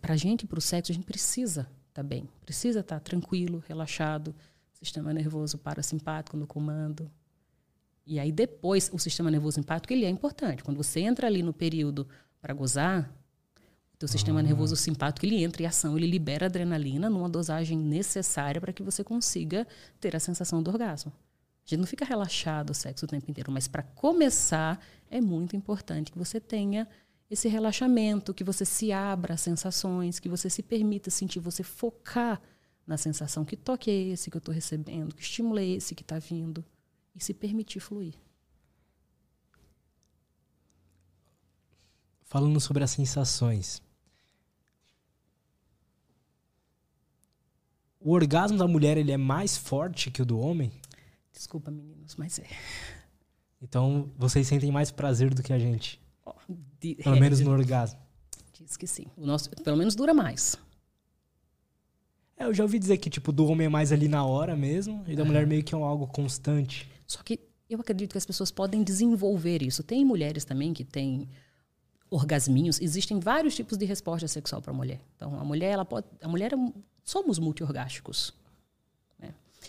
para 0.00 0.14
a 0.14 0.16
gente, 0.16 0.46
para 0.46 0.58
o 0.58 0.62
sexo, 0.62 0.92
a 0.92 0.94
gente 0.94 1.04
precisa 1.04 1.62
estar 1.88 2.02
tá 2.02 2.02
bem, 2.02 2.28
precisa 2.44 2.80
estar 2.80 2.96
tá 2.96 3.00
tranquilo, 3.00 3.62
relaxado, 3.66 4.34
sistema 4.72 5.12
nervoso 5.12 5.58
parasimpático 5.58 6.36
no 6.36 6.46
comando. 6.46 7.10
E 8.06 8.18
aí 8.18 8.30
depois, 8.30 8.90
o 8.92 8.98
sistema 8.98 9.30
nervoso 9.30 9.54
simpático, 9.54 9.92
ele 9.92 10.04
é 10.04 10.08
importante. 10.08 10.62
Quando 10.62 10.76
você 10.76 11.00
entra 11.00 11.26
ali 11.26 11.42
no 11.42 11.52
período 11.52 12.06
para 12.40 12.52
gozar, 12.52 13.10
o 13.94 13.96
teu 13.96 14.08
sistema 14.08 14.40
ah. 14.40 14.42
nervoso 14.42 14.76
simpático, 14.76 15.24
ele 15.24 15.42
entra 15.42 15.62
em 15.62 15.66
ação, 15.66 15.96
ele 15.96 16.06
libera 16.06 16.46
adrenalina 16.46 17.08
numa 17.08 17.28
dosagem 17.28 17.78
necessária 17.78 18.60
para 18.60 18.72
que 18.72 18.82
você 18.82 19.02
consiga 19.02 19.66
ter 20.00 20.14
a 20.14 20.20
sensação 20.20 20.62
do 20.62 20.70
orgasmo. 20.70 21.12
A 21.64 21.70
gente 21.70 21.78
não 21.78 21.86
fica 21.86 22.04
relaxado 22.04 22.70
o 22.70 22.74
sexo 22.74 23.06
o 23.06 23.08
tempo 23.08 23.30
inteiro, 23.30 23.50
mas 23.50 23.66
para 23.66 23.82
começar, 23.82 24.78
é 25.10 25.20
muito 25.20 25.56
importante 25.56 26.12
que 26.12 26.18
você 26.18 26.38
tenha 26.38 26.86
esse 27.34 27.48
relaxamento, 27.48 28.32
que 28.32 28.42
você 28.42 28.64
se 28.64 28.90
abra 28.90 29.34
às 29.34 29.40
sensações, 29.40 30.18
que 30.18 30.28
você 30.28 30.48
se 30.48 30.62
permita 30.62 31.10
sentir, 31.10 31.38
você 31.38 31.62
focar 31.62 32.40
na 32.86 32.96
sensação. 32.96 33.44
Que 33.44 33.56
toque 33.56 33.90
é 33.90 33.94
esse 34.08 34.30
que 34.30 34.36
eu 34.36 34.40
estou 34.40 34.54
recebendo? 34.54 35.14
Que 35.14 35.22
estímulo 35.22 35.58
é 35.58 35.64
esse 35.64 35.94
que 35.94 36.02
está 36.02 36.18
vindo? 36.18 36.64
E 37.14 37.22
se 37.22 37.34
permitir 37.34 37.80
fluir. 37.80 38.14
Falando 42.24 42.60
sobre 42.60 42.82
as 42.82 42.90
sensações. 42.90 43.82
O 48.00 48.10
orgasmo 48.12 48.58
da 48.58 48.66
mulher 48.66 48.98
ele 48.98 49.12
é 49.12 49.16
mais 49.16 49.56
forte 49.56 50.10
que 50.10 50.20
o 50.20 50.26
do 50.26 50.38
homem? 50.38 50.70
Desculpa, 51.32 51.70
meninos, 51.70 52.16
mas 52.16 52.38
é. 52.38 52.46
Então 53.62 54.12
vocês 54.16 54.46
sentem 54.46 54.70
mais 54.70 54.90
prazer 54.90 55.32
do 55.32 55.42
que 55.42 55.52
a 55.52 55.58
gente? 55.58 56.03
De, 56.80 56.94
pelo 56.96 57.16
é, 57.16 57.20
menos 57.20 57.40
no 57.40 57.50
orgasmo. 57.50 57.98
Diz 58.52 58.76
que 58.76 58.86
sim. 58.86 59.06
O 59.16 59.26
nosso, 59.26 59.50
pelo 59.50 59.76
menos 59.76 59.94
dura 59.94 60.14
mais. 60.14 60.56
É, 62.36 62.44
eu 62.44 62.54
já 62.54 62.62
ouvi 62.62 62.78
dizer 62.78 62.98
que, 62.98 63.08
tipo, 63.10 63.32
do 63.32 63.46
homem 63.46 63.66
é 63.66 63.70
mais 63.70 63.92
ali 63.92 64.08
na 64.08 64.24
hora 64.24 64.56
mesmo, 64.56 65.04
e 65.06 65.14
da 65.14 65.22
uhum. 65.22 65.28
mulher 65.28 65.46
meio 65.46 65.62
que 65.62 65.74
é 65.74 65.78
algo 65.78 66.06
constante. 66.06 66.90
Só 67.06 67.22
que 67.22 67.40
eu 67.68 67.80
acredito 67.80 68.12
que 68.12 68.18
as 68.18 68.26
pessoas 68.26 68.50
podem 68.50 68.82
desenvolver 68.82 69.62
isso. 69.62 69.82
Tem 69.82 70.04
mulheres 70.04 70.44
também 70.44 70.72
que 70.72 70.84
têm 70.84 71.28
orgasminhos. 72.10 72.80
Existem 72.80 73.18
vários 73.18 73.54
tipos 73.54 73.76
de 73.76 73.84
resposta 73.84 74.28
sexual 74.28 74.60
para 74.60 74.72
a 74.72 74.74
mulher. 74.74 75.00
Então, 75.16 75.38
a 75.38 75.44
mulher, 75.44 75.72
ela 75.72 75.84
pode. 75.84 76.06
A 76.20 76.28
mulher 76.28 76.52
é, 76.52 76.56
somos 77.04 77.38
multiorgásticos. 77.38 78.34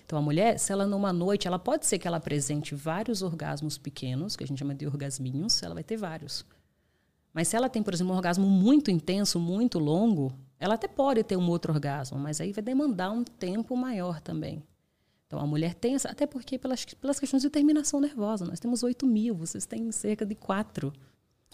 Então, 0.04 0.18
a 0.18 0.22
mulher, 0.22 0.58
se 0.58 0.72
ela 0.72 0.86
numa 0.86 1.14
noite, 1.14 1.48
ela 1.48 1.60
pode 1.60 1.86
ser 1.86 2.00
que 2.00 2.08
ela 2.08 2.18
apresente 2.18 2.74
vários 2.74 3.22
orgasmos 3.22 3.78
pequenos, 3.78 4.36
que 4.36 4.44
a 4.44 4.48
gente 4.48 4.60
chama 4.60 4.74
de 4.74 4.86
orgasminhos, 4.86 5.62
ela 5.62 5.74
vai 5.74 5.84
ter 5.84 5.98
vários. 5.98 6.46
Mas 7.34 7.50
se 7.50 7.56
ela 7.56 7.70
tem, 7.70 7.84
por 7.84 7.94
exemplo, 7.94 8.14
um 8.14 8.16
orgasmo 8.16 8.48
muito 8.48 8.90
intenso, 8.90 9.40
muito 9.40 9.78
longo, 9.78 10.34
ela 10.60 10.76
até 10.76 10.88
pode 10.88 11.24
ter 11.24 11.36
um 11.36 11.50
outro 11.50 11.74
orgasmo, 11.74 12.18
mas 12.18 12.40
aí 12.40 12.52
vai 12.52 12.64
demandar 12.64 13.12
um 13.12 13.24
tempo 13.24 13.76
maior 13.76 14.22
também. 14.22 14.64
Então 15.28 15.40
a 15.40 15.46
mulher 15.46 15.74
tem 15.74 15.96
essa, 15.96 16.10
até 16.10 16.26
porque 16.26 16.58
pelas, 16.58 16.86
pelas 16.86 17.20
questões 17.20 17.42
de 17.42 17.50
terminação 17.50 18.00
nervosa, 18.00 18.46
nós 18.46 18.60
temos 18.60 18.84
8 18.84 19.06
mil, 19.06 19.36
vocês 19.36 19.66
têm 19.66 19.92
cerca 19.92 20.26
de 20.26 20.36
4. 20.36 20.94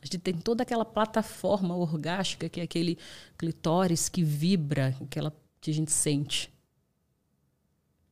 A 0.01 0.05
gente 0.05 0.19
tem 0.19 0.35
toda 0.35 0.63
aquela 0.63 0.85
plataforma 0.85 1.75
orgástica, 1.75 2.49
que 2.49 2.59
é 2.59 2.63
aquele 2.63 2.97
clitóris 3.37 4.09
que 4.09 4.23
vibra, 4.23 4.95
aquela 5.01 5.33
que 5.59 5.71
a 5.71 5.73
gente 5.73 5.91
sente. 5.91 6.51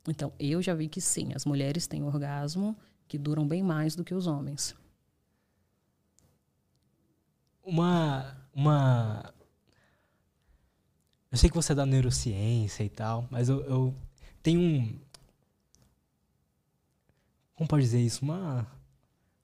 Então, 0.07 0.33
eu 0.39 0.61
já 0.61 0.73
vi 0.73 0.87
que 0.87 1.01
sim, 1.01 1.33
as 1.33 1.45
mulheres 1.45 1.87
têm 1.87 2.03
orgasmo 2.03 2.75
que 3.07 3.17
duram 3.17 3.47
bem 3.47 3.61
mais 3.61 3.95
do 3.95 4.03
que 4.03 4.13
os 4.13 4.27
homens 4.27 4.75
uma, 7.69 8.35
uma. 8.53 9.33
Eu 11.31 11.37
sei 11.37 11.49
que 11.49 11.55
você 11.55 11.71
é 11.73 11.75
da 11.75 11.85
neurociência 11.85 12.83
e 12.83 12.89
tal, 12.89 13.27
mas 13.29 13.47
eu, 13.47 13.61
eu 13.61 13.95
tenho 14.41 14.59
um. 14.59 14.99
Como 17.53 17.67
pode 17.67 17.83
dizer 17.83 18.01
isso? 18.01 18.23
Uma, 18.23 18.65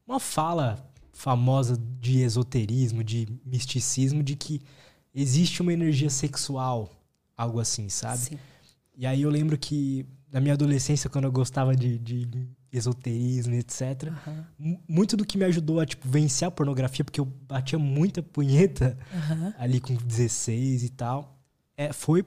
uma 0.07 0.19
fala 0.19 0.83
famosa 1.13 1.77
de 1.99 2.21
esoterismo, 2.21 3.03
de 3.03 3.27
misticismo, 3.45 4.23
de 4.23 4.35
que 4.35 4.61
existe 5.13 5.61
uma 5.61 5.71
energia 5.71 6.09
sexual, 6.09 6.89
algo 7.37 7.59
assim, 7.59 7.87
sabe? 7.89 8.17
Sim. 8.17 8.39
E 8.97 9.05
aí 9.05 9.21
eu 9.21 9.29
lembro 9.29 9.57
que 9.57 10.05
na 10.35 10.41
minha 10.41 10.53
adolescência, 10.53 11.09
quando 11.09 11.23
eu 11.23 11.31
gostava 11.31 11.73
de, 11.73 11.97
de 11.97 12.27
esoterismo, 12.69 13.53
etc. 13.53 14.11
Uhum. 14.59 14.77
Muito 14.85 15.15
do 15.15 15.25
que 15.25 15.37
me 15.37 15.45
ajudou 15.45 15.79
a 15.79 15.85
tipo, 15.85 16.05
vencer 16.09 16.45
a 16.45 16.51
pornografia, 16.51 17.05
porque 17.05 17.21
eu 17.21 17.25
batia 17.25 17.79
muita 17.79 18.21
punheta 18.21 18.97
uhum. 19.13 19.53
ali 19.57 19.79
com 19.79 19.95
16 19.95 20.83
e 20.83 20.89
tal, 20.89 21.39
é, 21.77 21.93
foi 21.93 22.25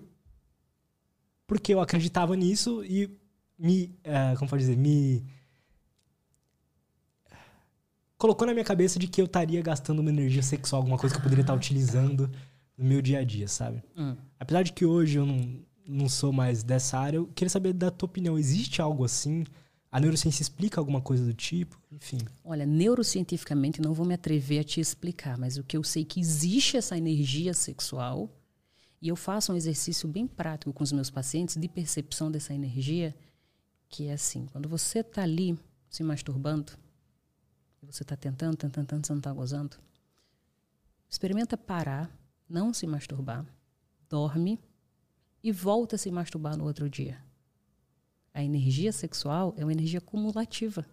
porque 1.46 1.74
eu 1.74 1.82
acreditava 1.82 2.34
nisso 2.34 2.82
e 2.82 3.14
me. 3.58 3.94
É, 4.02 4.34
como 4.36 4.48
pode 4.48 4.62
dizer? 4.62 4.78
Me. 4.78 5.22
Colocou 8.16 8.46
na 8.46 8.54
minha 8.54 8.64
cabeça 8.64 8.98
de 8.98 9.06
que 9.06 9.20
eu 9.20 9.26
estaria 9.26 9.60
gastando 9.60 9.98
uma 9.98 10.08
energia 10.08 10.42
sexual, 10.42 10.80
alguma 10.80 10.96
coisa 10.96 11.14
que 11.14 11.20
eu 11.20 11.22
poderia 11.22 11.42
estar 11.42 11.54
utilizando 11.54 12.30
no 12.74 12.86
meu 12.86 13.02
dia 13.02 13.18
a 13.18 13.24
dia, 13.24 13.48
sabe? 13.48 13.82
Hum. 13.94 14.16
Apesar 14.40 14.62
de 14.62 14.72
que 14.72 14.86
hoje 14.86 15.18
eu 15.18 15.26
não, 15.26 15.67
não 15.88 16.06
sou 16.06 16.30
mais 16.32 16.62
dessa 16.62 16.98
área, 16.98 17.16
eu 17.16 17.26
queria 17.28 17.48
saber 17.48 17.72
da 17.72 17.90
tua 17.90 18.06
opinião. 18.06 18.38
Existe 18.38 18.82
algo 18.82 19.04
assim? 19.04 19.44
A 19.90 19.98
neurociência 19.98 20.42
explica 20.42 20.78
alguma 20.78 21.00
coisa 21.00 21.24
do 21.24 21.32
tipo? 21.32 21.80
Enfim. 21.90 22.18
Olha, 22.44 22.66
neurocientificamente 22.66 23.80
não 23.80 23.94
vou 23.94 24.04
me 24.04 24.12
atrever 24.12 24.60
a 24.60 24.64
te 24.64 24.80
explicar, 24.80 25.38
mas 25.38 25.56
o 25.56 25.64
que 25.64 25.78
eu 25.78 25.82
sei 25.82 26.02
é 26.02 26.04
que 26.04 26.20
existe 26.20 26.76
essa 26.76 26.96
energia 26.96 27.54
sexual 27.54 28.30
e 29.00 29.08
eu 29.08 29.16
faço 29.16 29.50
um 29.50 29.56
exercício 29.56 30.06
bem 30.06 30.26
prático 30.26 30.72
com 30.74 30.84
os 30.84 30.92
meus 30.92 31.08
pacientes 31.08 31.56
de 31.56 31.68
percepção 31.68 32.30
dessa 32.30 32.52
energia, 32.52 33.16
que 33.88 34.08
é 34.08 34.12
assim, 34.12 34.46
quando 34.52 34.68
você 34.68 34.98
está 34.98 35.22
ali 35.22 35.58
se 35.88 36.02
masturbando, 36.02 36.72
você 37.82 38.02
está 38.02 38.14
tentando, 38.14 38.56
tentando, 38.56 38.86
tentando, 38.86 39.06
você 39.06 39.12
não 39.12 39.20
está 39.20 39.32
gozando, 39.32 39.78
experimenta 41.08 41.56
parar, 41.56 42.10
não 42.46 42.74
se 42.74 42.86
masturbar, 42.86 43.46
dorme 44.10 44.60
e 45.42 45.52
volta 45.52 45.96
a 45.96 45.98
se 45.98 46.10
masturbar 46.10 46.56
no 46.56 46.64
outro 46.64 46.88
dia 46.88 47.18
a 48.38 48.44
energia 48.44 48.92
sexual 48.92 49.52
é 49.56 49.64
uma 49.64 49.72
energia 49.72 50.00
cumulativa. 50.00 50.86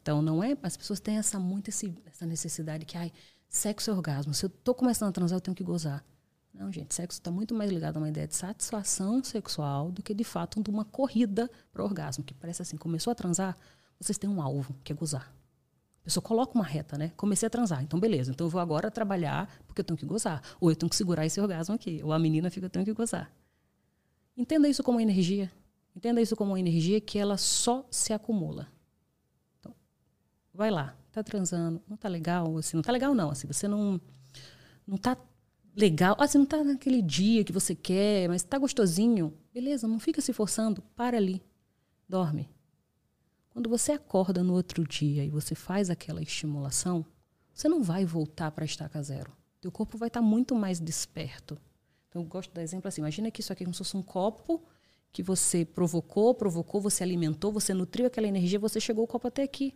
Então 0.00 0.20
não 0.20 0.44
é, 0.44 0.54
as 0.62 0.76
pessoas 0.76 1.00
têm 1.00 1.16
essa 1.16 1.38
muito 1.38 1.68
esse, 1.68 1.94
essa 2.04 2.26
necessidade 2.26 2.84
que 2.84 2.98
ai, 2.98 3.10
sexo 3.48 3.90
é 3.90 3.94
orgasmo. 3.94 4.34
Se 4.34 4.44
eu 4.44 4.48
estou 4.48 4.74
começando 4.74 5.08
a 5.08 5.12
transar, 5.12 5.38
eu 5.38 5.40
tenho 5.40 5.54
que 5.54 5.64
gozar. 5.64 6.04
Não, 6.52 6.70
gente, 6.70 6.94
sexo 6.94 7.18
está 7.18 7.30
muito 7.30 7.54
mais 7.54 7.70
ligado 7.70 7.96
a 7.96 8.00
uma 8.00 8.08
ideia 8.10 8.28
de 8.28 8.34
satisfação 8.34 9.24
sexual 9.24 9.90
do 9.90 10.02
que 10.02 10.12
de 10.12 10.24
fato 10.24 10.62
de 10.62 10.68
uma 10.68 10.84
corrida 10.84 11.50
para 11.72 11.82
orgasmo, 11.82 12.22
que 12.22 12.34
parece 12.34 12.60
assim, 12.60 12.76
começou 12.76 13.10
a 13.10 13.14
transar, 13.14 13.56
vocês 13.98 14.18
têm 14.18 14.28
um 14.28 14.42
alvo, 14.42 14.76
que 14.84 14.92
é 14.92 14.94
gozar. 14.94 15.32
A 16.02 16.04
pessoa 16.04 16.22
coloca 16.22 16.52
uma 16.54 16.64
reta, 16.64 16.98
né? 16.98 17.12
Comecei 17.16 17.46
a 17.46 17.50
transar, 17.50 17.82
então 17.82 17.98
beleza, 17.98 18.30
então 18.30 18.46
eu 18.46 18.50
vou 18.50 18.60
agora 18.60 18.90
trabalhar 18.90 19.48
porque 19.66 19.80
eu 19.80 19.84
tenho 19.84 19.96
que 19.96 20.04
gozar. 20.04 20.42
Ou 20.60 20.70
eu 20.70 20.76
tenho 20.76 20.90
que 20.90 20.96
segurar 20.96 21.24
esse 21.24 21.40
orgasmo 21.40 21.74
aqui. 21.74 22.02
Ou 22.02 22.12
a 22.12 22.18
menina 22.18 22.50
fica, 22.50 22.66
eu 22.66 22.70
tenho 22.70 22.84
que 22.84 22.92
gozar. 22.92 23.32
Entenda 24.36 24.68
isso 24.68 24.82
como 24.82 25.00
energia. 25.00 25.50
Entenda 25.94 26.20
isso 26.20 26.34
como 26.34 26.56
energia 26.56 27.00
que 27.00 27.18
ela 27.18 27.36
só 27.36 27.86
se 27.90 28.12
acumula. 28.12 28.68
Então, 29.60 29.74
vai 30.54 30.70
lá, 30.70 30.96
tá 31.10 31.22
transando, 31.22 31.82
não 31.86 31.96
tá 31.96 32.08
legal, 32.08 32.56
assim, 32.56 32.76
não 32.76 32.82
tá 32.82 32.92
legal 32.92 33.14
não, 33.14 33.30
assim, 33.30 33.46
você 33.46 33.68
não 33.68 34.00
não 34.86 34.96
tá 34.96 35.16
legal, 35.76 36.16
assim, 36.18 36.38
não 36.38 36.46
tá 36.46 36.64
naquele 36.64 37.02
dia 37.02 37.44
que 37.44 37.52
você 37.52 37.74
quer, 37.74 38.28
mas 38.28 38.42
tá 38.42 38.58
gostosinho, 38.58 39.32
Beleza, 39.52 39.86
não 39.86 39.98
fica 39.98 40.22
se 40.22 40.32
forçando, 40.32 40.80
para 40.96 41.18
ali, 41.18 41.42
dorme. 42.08 42.48
Quando 43.50 43.68
você 43.68 43.92
acorda 43.92 44.42
no 44.42 44.54
outro 44.54 44.82
dia 44.86 45.22
e 45.26 45.28
você 45.28 45.54
faz 45.54 45.90
aquela 45.90 46.22
estimulação, 46.22 47.04
você 47.52 47.68
não 47.68 47.82
vai 47.82 48.06
voltar 48.06 48.50
para 48.50 48.64
a 48.64 48.66
estaca 48.66 49.02
zero. 49.02 49.30
Teu 49.60 49.70
corpo 49.70 49.98
vai 49.98 50.08
estar 50.08 50.22
tá 50.22 50.26
muito 50.26 50.54
mais 50.54 50.80
desperto. 50.80 51.58
Então, 52.12 52.20
eu 52.20 52.28
gosto 52.28 52.52
do 52.52 52.60
exemplo 52.60 52.88
assim: 52.88 53.00
imagina 53.00 53.30
que 53.30 53.40
isso 53.40 53.50
aqui 53.54 53.62
é 53.62 53.64
como 53.64 53.72
se 53.72 53.78
fosse 53.78 53.96
um 53.96 54.02
copo 54.02 54.62
que 55.10 55.22
você 55.22 55.64
provocou, 55.64 56.34
provocou, 56.34 56.78
você 56.78 57.02
alimentou, 57.02 57.50
você 57.50 57.72
nutriu 57.72 58.06
aquela 58.06 58.28
energia, 58.28 58.58
você 58.58 58.78
chegou 58.78 59.04
o 59.04 59.06
copo 59.06 59.28
até 59.28 59.42
aqui. 59.42 59.74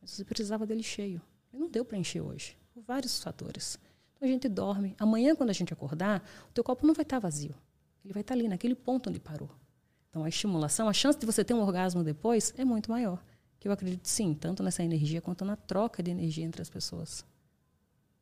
Mas 0.00 0.10
você 0.10 0.24
precisava 0.24 0.66
dele 0.66 0.82
cheio. 0.82 1.20
E 1.52 1.58
não 1.58 1.68
deu 1.68 1.84
para 1.84 1.98
encher 1.98 2.22
hoje, 2.22 2.56
por 2.72 2.82
vários 2.82 3.22
fatores. 3.22 3.78
Então 4.14 4.26
a 4.26 4.32
gente 4.32 4.48
dorme. 4.48 4.96
Amanhã, 4.98 5.36
quando 5.36 5.50
a 5.50 5.52
gente 5.52 5.74
acordar, 5.74 6.26
o 6.48 6.52
teu 6.52 6.64
copo 6.64 6.86
não 6.86 6.94
vai 6.94 7.02
estar 7.02 7.16
tá 7.16 7.20
vazio. 7.20 7.54
Ele 8.02 8.14
vai 8.14 8.22
estar 8.22 8.34
tá 8.34 8.40
ali, 8.40 8.48
naquele 8.48 8.74
ponto 8.74 9.10
onde 9.10 9.20
parou. 9.20 9.50
Então 10.08 10.24
a 10.24 10.28
estimulação, 10.28 10.88
a 10.88 10.92
chance 10.92 11.18
de 11.18 11.26
você 11.26 11.44
ter 11.44 11.52
um 11.52 11.60
orgasmo 11.60 12.02
depois 12.02 12.54
é 12.56 12.64
muito 12.64 12.90
maior. 12.90 13.22
Que 13.60 13.68
eu 13.68 13.72
acredito 13.72 14.06
sim, 14.06 14.32
tanto 14.32 14.62
nessa 14.62 14.82
energia 14.82 15.20
quanto 15.20 15.44
na 15.44 15.56
troca 15.56 16.02
de 16.02 16.10
energia 16.10 16.44
entre 16.44 16.62
as 16.62 16.70
pessoas. 16.70 17.24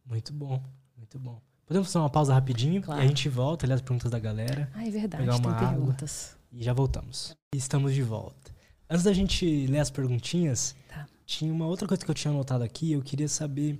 Muito 0.05 0.33
bom, 0.33 0.61
muito 0.97 1.17
bom. 1.19 1.41
Podemos 1.73 1.89
fazer 1.89 2.01
uma 2.01 2.11
pausa 2.11 2.35
rapidinho 2.35 2.83
claro. 2.83 3.01
e 3.01 3.05
a 3.05 3.09
gente 3.09 3.31
volta, 3.31 3.65
aliás, 3.65 3.81
as 3.81 3.83
perguntas 3.83 4.11
da 4.11 4.19
galera. 4.19 4.71
Ah, 4.75 4.87
é 4.87 4.91
verdade, 4.91 5.25
pegar 5.25 5.37
uma 5.37 5.55
tem 5.55 5.69
água, 5.69 5.79
perguntas. 5.79 6.37
E 6.53 6.63
já 6.63 6.75
voltamos. 6.75 7.35
E 7.55 7.57
estamos 7.57 7.95
de 7.95 8.03
volta. 8.03 8.55
Antes 8.91 9.05
da 9.05 9.13
gente 9.15 9.67
ler 9.67 9.79
as 9.79 9.89
perguntinhas, 9.89 10.77
tá. 10.87 11.09
tinha 11.25 11.51
uma 11.51 11.67
outra 11.67 11.89
coisa 11.89 12.05
que 12.05 12.11
eu 12.11 12.15
tinha 12.15 12.31
anotado 12.31 12.63
aqui. 12.63 12.93
Eu 12.93 13.01
queria 13.01 13.27
saber 13.27 13.79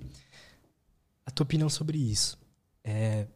a 1.23 1.29
tua 1.29 1.43
opinião 1.43 1.69
sobre 1.69 1.99
isso. 1.99 2.35
É, 2.83 3.27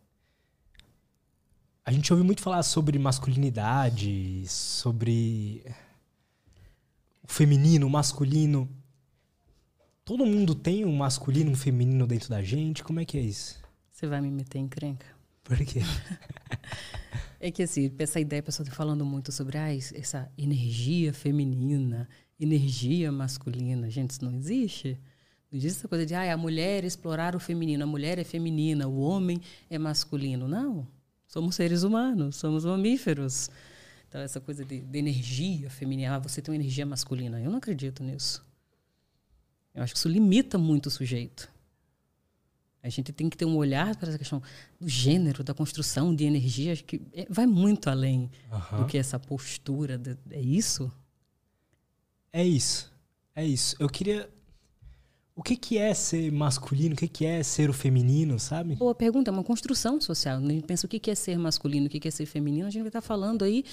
a 1.86 1.92
gente 1.92 2.12
ouve 2.12 2.26
muito 2.26 2.42
falar 2.42 2.64
sobre 2.64 2.98
masculinidade, 2.98 4.44
sobre 4.48 5.64
o 7.22 7.28
feminino, 7.28 7.86
o 7.86 7.92
masculino. 7.92 8.68
Todo 10.04 10.26
mundo 10.26 10.56
tem 10.56 10.84
um 10.84 10.96
masculino 10.96 11.52
um 11.52 11.56
feminino 11.56 12.08
dentro 12.08 12.32
da 12.32 12.42
gente? 12.42 12.84
Como 12.84 13.00
é 13.00 13.06
que 13.06 13.20
é 13.20 13.22
isso? 13.22 13.67
Você 13.98 14.06
vai 14.06 14.22
me 14.22 14.30
meter 14.30 14.60
em 14.60 14.68
crenca? 14.68 15.08
Por 15.44 15.58
quê? 15.58 15.80
É 17.40 17.52
que 17.52 17.62
assim, 17.62 17.92
essa 18.00 18.20
ideia, 18.20 18.40
a 18.40 18.44
pessoa 18.44 18.64
está 18.64 18.76
falando 18.76 19.06
muito 19.06 19.32
sobre 19.32 19.60
ah, 19.60 19.72
essa 19.72 20.32
energia 20.36 21.14
feminina, 21.14 22.10
energia 22.40 23.12
masculina. 23.12 23.90
Gente, 23.92 24.12
isso 24.12 24.26
não 24.26 24.34
existe. 24.34 25.00
Não 25.52 25.58
existe 25.58 25.78
essa 25.78 25.88
coisa 25.88 26.04
de 26.04 26.16
ah, 26.16 26.34
a 26.34 26.38
mulher 26.38 26.84
explorar 26.84 27.36
o 27.36 27.40
feminino, 27.40 27.84
a 27.84 27.88
mulher 27.88 28.18
é 28.18 28.24
feminina, 28.24 28.88
o 28.88 29.00
homem 29.00 29.40
é 29.70 29.78
masculino. 29.78 30.48
Não. 30.48 30.88
Somos 31.28 31.56
seres 31.56 31.84
humanos, 31.84 32.38
somos 32.38 32.66
mamíferos. 32.66 33.52
Então, 34.10 34.22
essa 34.22 34.42
coisa 34.42 34.66
de, 34.66 34.82
de 34.82 34.98
energia 34.98 35.70
feminina, 35.70 36.16
ah, 36.16 36.20
você 36.20 36.42
tem 36.42 36.52
uma 36.52 36.60
energia 36.60 36.88
masculina. 36.88 37.40
Eu 37.40 37.52
não 37.52 37.58
acredito 37.60 38.04
nisso. 38.04 38.44
Eu 39.76 39.84
acho 39.84 39.94
que 39.94 40.00
isso 40.00 40.10
limita 40.10 40.58
muito 40.58 40.88
o 40.88 40.92
sujeito. 40.92 41.52
A 42.88 42.92
gente 42.92 43.12
tem 43.12 43.30
que 43.30 43.38
ter 43.38 43.46
um 43.46 43.56
olhar 43.56 43.96
para 43.96 44.10
essa 44.10 44.18
questão 44.18 44.42
do 44.80 44.88
gênero, 44.88 45.44
da 45.44 45.54
construção 45.54 46.16
de 46.16 46.24
energia, 46.24 46.76
que 46.76 47.02
é, 47.14 47.26
vai 47.30 47.46
muito 47.46 47.90
além 47.90 48.30
uhum. 48.52 48.80
do 48.80 48.86
que 48.86 48.98
essa 48.98 49.20
postura. 49.20 49.98
De, 49.98 50.18
é 50.32 50.42
isso? 50.42 50.92
É 52.32 52.44
isso. 52.44 52.92
É 53.36 53.46
isso. 53.46 53.76
Eu 53.80 53.90
queria. 53.90 54.30
O 55.36 55.44
que, 55.44 55.56
que 55.56 55.78
é 55.78 55.94
ser 55.94 56.32
masculino? 56.32 56.96
O 56.96 56.98
que, 56.98 57.08
que 57.08 57.26
é 57.26 57.44
ser 57.44 57.70
o 57.70 57.74
feminino, 57.74 58.40
sabe? 58.40 58.76
Boa 58.76 58.96
pergunta, 58.96 59.30
é 59.30 59.34
uma 59.34 59.44
construção 59.44 60.02
social. 60.02 60.38
A 60.38 60.42
gente 60.42 60.66
pensa 60.66 60.88
o 60.88 60.90
que, 60.90 61.00
que 61.00 61.12
é 61.12 61.16
ser 61.16 61.38
masculino, 61.38 61.86
o 61.86 61.90
que, 61.90 62.00
que 62.00 62.08
é 62.08 62.12
ser 62.12 62.26
feminino, 62.26 62.68
a 62.68 62.72
gente 62.72 62.82
vai 62.82 62.90
estar 62.90 63.02
falando 63.02 63.44
aí 63.44 63.64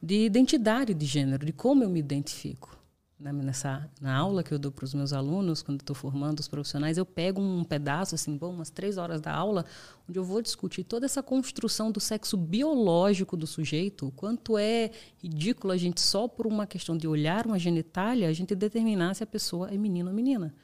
de 0.00 0.24
identidade 0.26 0.94
de 0.94 1.04
gênero, 1.04 1.44
de 1.44 1.52
como 1.52 1.82
eu 1.82 1.90
me 1.90 1.98
identifico 1.98 2.79
na, 3.20 3.32
nessa, 3.32 3.88
na 4.00 4.16
aula 4.16 4.42
que 4.42 4.52
eu 4.52 4.58
dou 4.58 4.72
para 4.72 4.84
os 4.84 4.94
meus 4.94 5.12
alunos, 5.12 5.62
quando 5.62 5.80
estou 5.80 5.94
formando 5.94 6.40
os 6.40 6.48
profissionais, 6.48 6.96
eu 6.96 7.04
pego 7.04 7.40
um 7.40 7.62
pedaço, 7.62 8.14
assim, 8.14 8.36
bom, 8.36 8.54
umas 8.54 8.70
três 8.70 8.96
horas 8.96 9.20
da 9.20 9.32
aula, 9.32 9.66
onde 10.08 10.18
eu 10.18 10.24
vou 10.24 10.40
discutir 10.40 10.84
toda 10.84 11.04
essa 11.04 11.22
construção 11.22 11.92
do 11.92 12.00
sexo 12.00 12.36
biológico 12.36 13.36
do 13.36 13.46
sujeito, 13.46 14.06
o 14.06 14.10
quanto 14.10 14.56
é 14.56 14.90
ridículo 15.18 15.72
a 15.72 15.76
gente, 15.76 16.00
só 16.00 16.26
por 16.26 16.46
uma 16.46 16.66
questão 16.66 16.96
de 16.96 17.06
olhar 17.06 17.46
uma 17.46 17.58
genitália, 17.58 18.28
a 18.28 18.32
gente 18.32 18.54
determinar 18.54 19.14
se 19.14 19.22
a 19.22 19.26
pessoa 19.26 19.68
é 19.68 19.76
menino 19.76 20.08
ou 20.08 20.16
menina. 20.16 20.54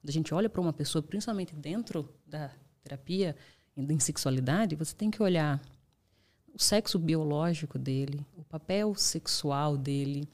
Quando 0.00 0.08
a 0.08 0.12
gente 0.12 0.32
olha 0.32 0.48
para 0.48 0.60
uma 0.60 0.72
pessoa, 0.72 1.02
principalmente 1.02 1.54
dentro 1.56 2.08
da 2.24 2.50
terapia, 2.84 3.34
em 3.76 3.98
sexualidade, 3.98 4.76
você 4.76 4.94
tem 4.94 5.10
que 5.10 5.22
olhar 5.22 5.60
o 6.54 6.62
sexo 6.62 6.98
biológico 6.98 7.78
dele, 7.78 8.24
o 8.36 8.44
papel 8.44 8.94
sexual 8.94 9.76
dele, 9.76 10.26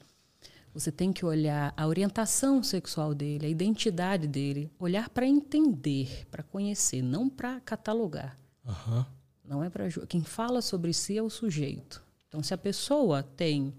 você 0.73 0.91
tem 0.91 1.13
que 1.13 1.25
olhar 1.25 1.73
a 1.77 1.85
orientação 1.85 2.63
sexual 2.63 3.13
dele, 3.13 3.45
a 3.45 3.49
identidade 3.49 4.27
dele, 4.27 4.71
olhar 4.79 5.09
para 5.09 5.27
entender, 5.27 6.25
para 6.31 6.41
conhecer, 6.41 7.01
não 7.01 7.29
para 7.29 7.59
catalogar. 7.59 8.37
Uhum. 8.65 9.05
Não 9.45 9.63
é 9.63 9.69
para 9.69 9.87
quem 10.07 10.23
fala 10.23 10.61
sobre 10.61 10.93
si 10.93 11.17
é 11.17 11.21
o 11.21 11.29
sujeito. 11.29 12.01
Então, 12.27 12.41
se 12.41 12.53
a 12.53 12.57
pessoa 12.57 13.21
tem 13.21 13.73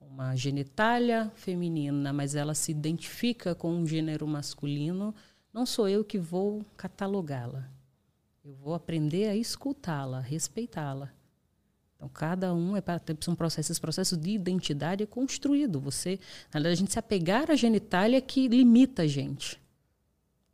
uma 0.00 0.34
genitália 0.34 1.30
feminina, 1.34 2.12
mas 2.12 2.34
ela 2.34 2.54
se 2.54 2.70
identifica 2.70 3.54
com 3.54 3.74
um 3.74 3.86
gênero 3.86 4.26
masculino, 4.26 5.14
não 5.52 5.66
sou 5.66 5.88
eu 5.88 6.04
que 6.04 6.18
vou 6.18 6.64
catalogá-la. 6.76 7.68
Eu 8.42 8.54
vou 8.54 8.72
aprender 8.72 9.28
a 9.28 9.36
escutá-la, 9.36 10.20
respeitá-la. 10.20 11.12
Então, 12.00 12.08
cada 12.08 12.54
um 12.54 12.74
é 12.74 12.80
para 12.80 12.98
são 13.20 13.34
processos, 13.34 13.72
esse 13.72 13.80
processo 13.80 14.16
de 14.16 14.30
identidade 14.30 15.02
é 15.02 15.06
construído. 15.06 15.78
Você, 15.80 16.18
na 16.46 16.54
verdade, 16.54 16.72
a 16.72 16.76
gente 16.76 16.92
se 16.92 16.98
apegar 16.98 17.50
à 17.50 17.54
genitália 17.54 18.22
que 18.22 18.48
limita 18.48 19.02
a 19.02 19.06
gente. 19.06 19.60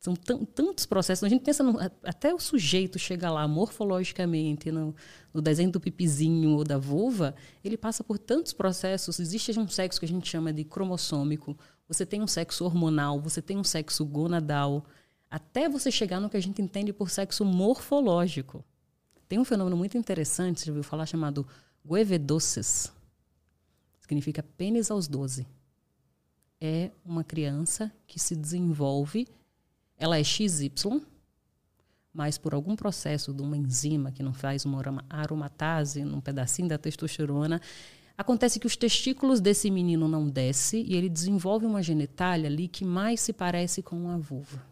São 0.00 0.16
tantos 0.16 0.84
processos. 0.86 1.22
A 1.22 1.28
gente 1.28 1.44
pensa, 1.44 1.62
no, 1.62 1.78
até 2.02 2.34
o 2.34 2.40
sujeito 2.40 2.98
chega 2.98 3.30
lá 3.30 3.46
morfologicamente, 3.46 4.72
no, 4.72 4.92
no, 5.32 5.40
desenho 5.40 5.70
do 5.70 5.78
pipizinho 5.78 6.56
ou 6.56 6.64
da 6.64 6.78
vulva, 6.78 7.32
ele 7.64 7.76
passa 7.76 8.02
por 8.02 8.18
tantos 8.18 8.52
processos. 8.52 9.20
Existe 9.20 9.56
um 9.56 9.68
sexo 9.68 10.00
que 10.00 10.06
a 10.06 10.08
gente 10.08 10.28
chama 10.28 10.52
de 10.52 10.64
cromossômico. 10.64 11.56
Você 11.86 12.04
tem 12.04 12.20
um 12.20 12.26
sexo 12.26 12.64
hormonal, 12.64 13.20
você 13.20 13.40
tem 13.40 13.56
um 13.56 13.64
sexo 13.64 14.04
gonadal, 14.04 14.84
até 15.30 15.68
você 15.68 15.92
chegar 15.92 16.18
no 16.18 16.28
que 16.28 16.36
a 16.36 16.42
gente 16.42 16.60
entende 16.60 16.92
por 16.92 17.08
sexo 17.08 17.44
morfológico. 17.44 18.64
Tem 19.28 19.38
um 19.38 19.44
fenômeno 19.44 19.76
muito 19.76 19.98
interessante, 19.98 20.60
você 20.60 20.66
já 20.66 20.72
ouviu 20.72 20.84
falar, 20.84 21.06
chamado 21.06 21.46
guevedoces. 21.84 22.92
Significa 24.00 24.42
pênis 24.42 24.90
aos 24.90 25.08
12. 25.08 25.46
É 26.60 26.90
uma 27.04 27.24
criança 27.24 27.92
que 28.06 28.18
se 28.18 28.36
desenvolve, 28.36 29.26
ela 29.98 30.18
é 30.18 30.22
XY, 30.22 30.70
mas 32.12 32.38
por 32.38 32.54
algum 32.54 32.74
processo 32.76 33.34
de 33.34 33.42
uma 33.42 33.56
enzima 33.56 34.10
que 34.10 34.22
não 34.22 34.32
faz 34.32 34.64
uma 34.64 34.80
aromatase 35.10 36.04
num 36.04 36.20
pedacinho 36.20 36.68
da 36.68 36.78
testosterona, 36.78 37.60
acontece 38.16 38.58
que 38.58 38.66
os 38.66 38.76
testículos 38.76 39.40
desse 39.40 39.70
menino 39.70 40.08
não 40.08 40.28
descem 40.28 40.84
e 40.86 40.94
ele 40.94 41.08
desenvolve 41.08 41.66
uma 41.66 41.82
genitália 41.82 42.48
ali 42.48 42.68
que 42.68 42.84
mais 42.84 43.20
se 43.20 43.32
parece 43.32 43.82
com 43.82 43.96
uma 43.96 44.16
vulva. 44.16 44.64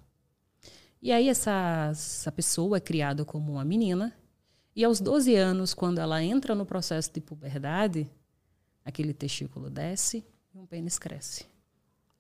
E 1.02 1.12
aí 1.12 1.28
essa, 1.28 1.88
essa 1.90 2.32
pessoa 2.32 2.78
é 2.78 2.80
criada 2.80 3.26
como 3.26 3.52
uma 3.52 3.64
menina 3.64 4.14
e 4.76 4.84
aos 4.84 5.00
12 5.00 5.34
anos, 5.34 5.72
quando 5.72 5.98
ela 5.98 6.22
entra 6.22 6.54
no 6.54 6.66
processo 6.66 7.12
de 7.12 7.20
puberdade, 7.20 8.10
aquele 8.84 9.14
testículo 9.14 9.70
desce 9.70 10.24
e 10.54 10.58
um 10.58 10.66
pênis 10.66 10.98
cresce. 10.98 11.46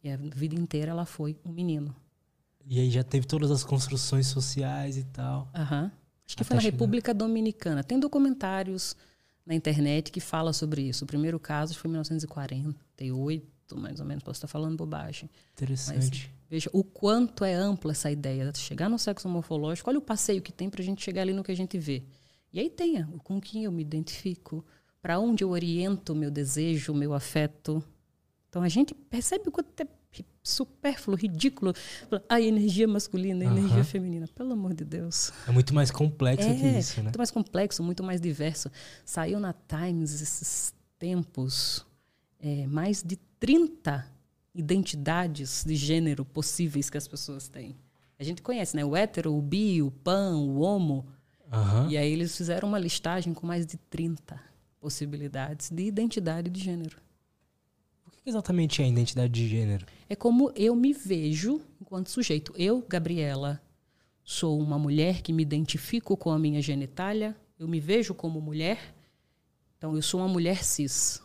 E 0.02 0.10
a 0.10 0.16
vida 0.16 0.54
inteira 0.54 0.90
ela 0.90 1.04
foi 1.04 1.36
um 1.44 1.50
menino. 1.50 1.94
E 2.66 2.78
aí 2.80 2.90
já 2.90 3.02
teve 3.02 3.26
todas 3.26 3.50
as 3.50 3.64
construções 3.64 4.26
sociais 4.26 4.96
e 4.96 5.04
tal. 5.04 5.50
Uhum. 5.54 5.90
Acho 6.26 6.36
que 6.36 6.42
Até 6.42 6.44
foi 6.44 6.56
na 6.56 6.62
chegar. 6.62 6.72
República 6.72 7.12
Dominicana. 7.12 7.84
Tem 7.84 7.98
documentários 7.98 8.96
na 9.44 9.54
internet 9.54 10.10
que 10.10 10.20
fala 10.20 10.52
sobre 10.52 10.82
isso. 10.82 11.04
O 11.04 11.06
primeiro 11.06 11.38
caso 11.38 11.74
foi 11.74 11.88
em 11.88 11.92
1948, 11.92 13.46
mais 13.76 14.00
ou 14.00 14.06
menos. 14.06 14.22
Posso 14.22 14.38
estar 14.38 14.48
falando 14.48 14.76
bobagem. 14.76 15.28
Interessante. 15.52 16.30
Mas, 16.30 16.48
veja 16.48 16.70
o 16.72 16.82
quanto 16.82 17.44
é 17.44 17.52
ampla 17.54 17.92
essa 17.92 18.10
ideia 18.10 18.50
de 18.50 18.58
chegar 18.58 18.88
no 18.88 18.98
sexo 18.98 19.28
morfológico. 19.28 19.90
Olha 19.90 19.98
o 19.98 20.02
passeio 20.02 20.40
que 20.40 20.52
tem 20.52 20.70
para 20.70 20.80
a 20.80 20.84
gente 20.84 21.02
chegar 21.02 21.22
ali 21.22 21.32
no 21.32 21.44
que 21.44 21.52
a 21.52 21.56
gente 21.56 21.78
vê. 21.78 22.02
E 22.54 22.60
aí 22.60 22.70
tenha 22.70 23.12
com 23.24 23.40
quem 23.40 23.64
eu 23.64 23.72
me 23.72 23.82
identifico, 23.82 24.64
para 25.02 25.18
onde 25.18 25.42
eu 25.42 25.50
oriento 25.50 26.12
o 26.12 26.16
meu 26.16 26.30
desejo, 26.30 26.92
o 26.92 26.96
meu 26.96 27.12
afeto. 27.12 27.82
Então 28.48 28.62
a 28.62 28.68
gente 28.68 28.94
percebe 28.94 29.48
o 29.48 29.52
quanto 29.52 29.80
é 29.80 29.88
supérfluo, 30.40 31.16
ridículo. 31.16 31.74
A 32.28 32.40
energia 32.40 32.86
masculina, 32.86 33.44
a 33.44 33.48
uhum. 33.48 33.58
energia 33.58 33.82
feminina. 33.82 34.28
Pelo 34.28 34.52
amor 34.52 34.72
de 34.72 34.84
Deus. 34.84 35.32
É 35.48 35.50
muito 35.50 35.74
mais 35.74 35.90
complexo 35.90 36.48
é, 36.48 36.54
que 36.54 36.66
isso, 36.78 36.98
né? 36.98 37.04
Muito 37.04 37.18
mais 37.18 37.32
complexo, 37.32 37.82
muito 37.82 38.04
mais 38.04 38.20
diverso. 38.20 38.70
Saiu 39.04 39.40
na 39.40 39.52
Times 39.52 40.22
esses 40.22 40.72
tempos 40.96 41.84
é, 42.38 42.68
mais 42.68 43.02
de 43.02 43.16
30 43.40 44.06
identidades 44.54 45.64
de 45.66 45.74
gênero 45.74 46.24
possíveis 46.24 46.88
que 46.88 46.96
as 46.96 47.08
pessoas 47.08 47.48
têm. 47.48 47.74
A 48.16 48.22
gente 48.22 48.42
conhece, 48.42 48.76
né? 48.76 48.84
O 48.84 48.94
hétero, 48.94 49.34
o 49.34 49.42
bi, 49.42 49.82
o 49.82 49.90
pan, 49.90 50.36
o 50.36 50.60
homo. 50.60 51.04
Uhum. 51.54 51.90
E 51.90 51.96
aí 51.96 52.12
eles 52.12 52.36
fizeram 52.36 52.68
uma 52.68 52.78
listagem 52.78 53.32
com 53.32 53.46
mais 53.46 53.66
de 53.66 53.76
30 53.76 54.40
possibilidades 54.80 55.70
de 55.70 55.84
identidade 55.84 56.50
de 56.50 56.60
gênero. 56.60 56.98
O 58.06 58.10
que 58.10 58.20
exatamente 58.26 58.82
é 58.82 58.84
a 58.84 58.88
identidade 58.88 59.32
de 59.32 59.48
gênero? 59.48 59.86
É 60.08 60.16
como 60.16 60.52
eu 60.54 60.74
me 60.74 60.92
vejo 60.92 61.60
enquanto 61.80 62.10
sujeito. 62.10 62.52
Eu, 62.56 62.84
Gabriela, 62.86 63.62
sou 64.22 64.58
uma 64.60 64.78
mulher 64.78 65.22
que 65.22 65.32
me 65.32 65.42
identifico 65.42 66.16
com 66.16 66.30
a 66.30 66.38
minha 66.38 66.60
genitália, 66.60 67.36
eu 67.58 67.68
me 67.68 67.80
vejo 67.80 68.14
como 68.14 68.40
mulher, 68.40 68.94
então 69.78 69.94
eu 69.94 70.02
sou 70.02 70.20
uma 70.20 70.28
mulher 70.28 70.64
cis. 70.64 71.22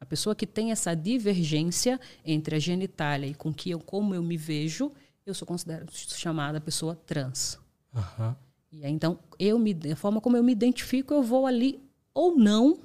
A 0.00 0.04
pessoa 0.04 0.34
que 0.34 0.46
tem 0.46 0.70
essa 0.70 0.94
divergência 0.94 2.00
entre 2.24 2.56
a 2.56 2.58
genitália 2.58 3.26
e 3.26 3.34
com 3.34 3.52
que 3.52 3.70
eu, 3.70 3.80
como 3.80 4.14
eu 4.14 4.22
me 4.22 4.36
vejo, 4.36 4.92
eu 5.24 5.34
sou 5.34 5.46
considerada 5.46 5.90
chamada 5.92 6.60
pessoa 6.60 6.94
trans. 6.94 7.58
Uhum. 7.94 8.34
E 8.72 8.84
aí, 8.84 8.92
então, 8.92 9.18
eu 9.38 9.58
me, 9.58 9.76
a 9.92 9.96
forma 9.96 10.20
como 10.20 10.36
eu 10.36 10.42
me 10.42 10.52
identifico, 10.52 11.14
eu 11.14 11.22
vou 11.22 11.46
ali 11.46 11.80
ou 12.12 12.36
não 12.36 12.78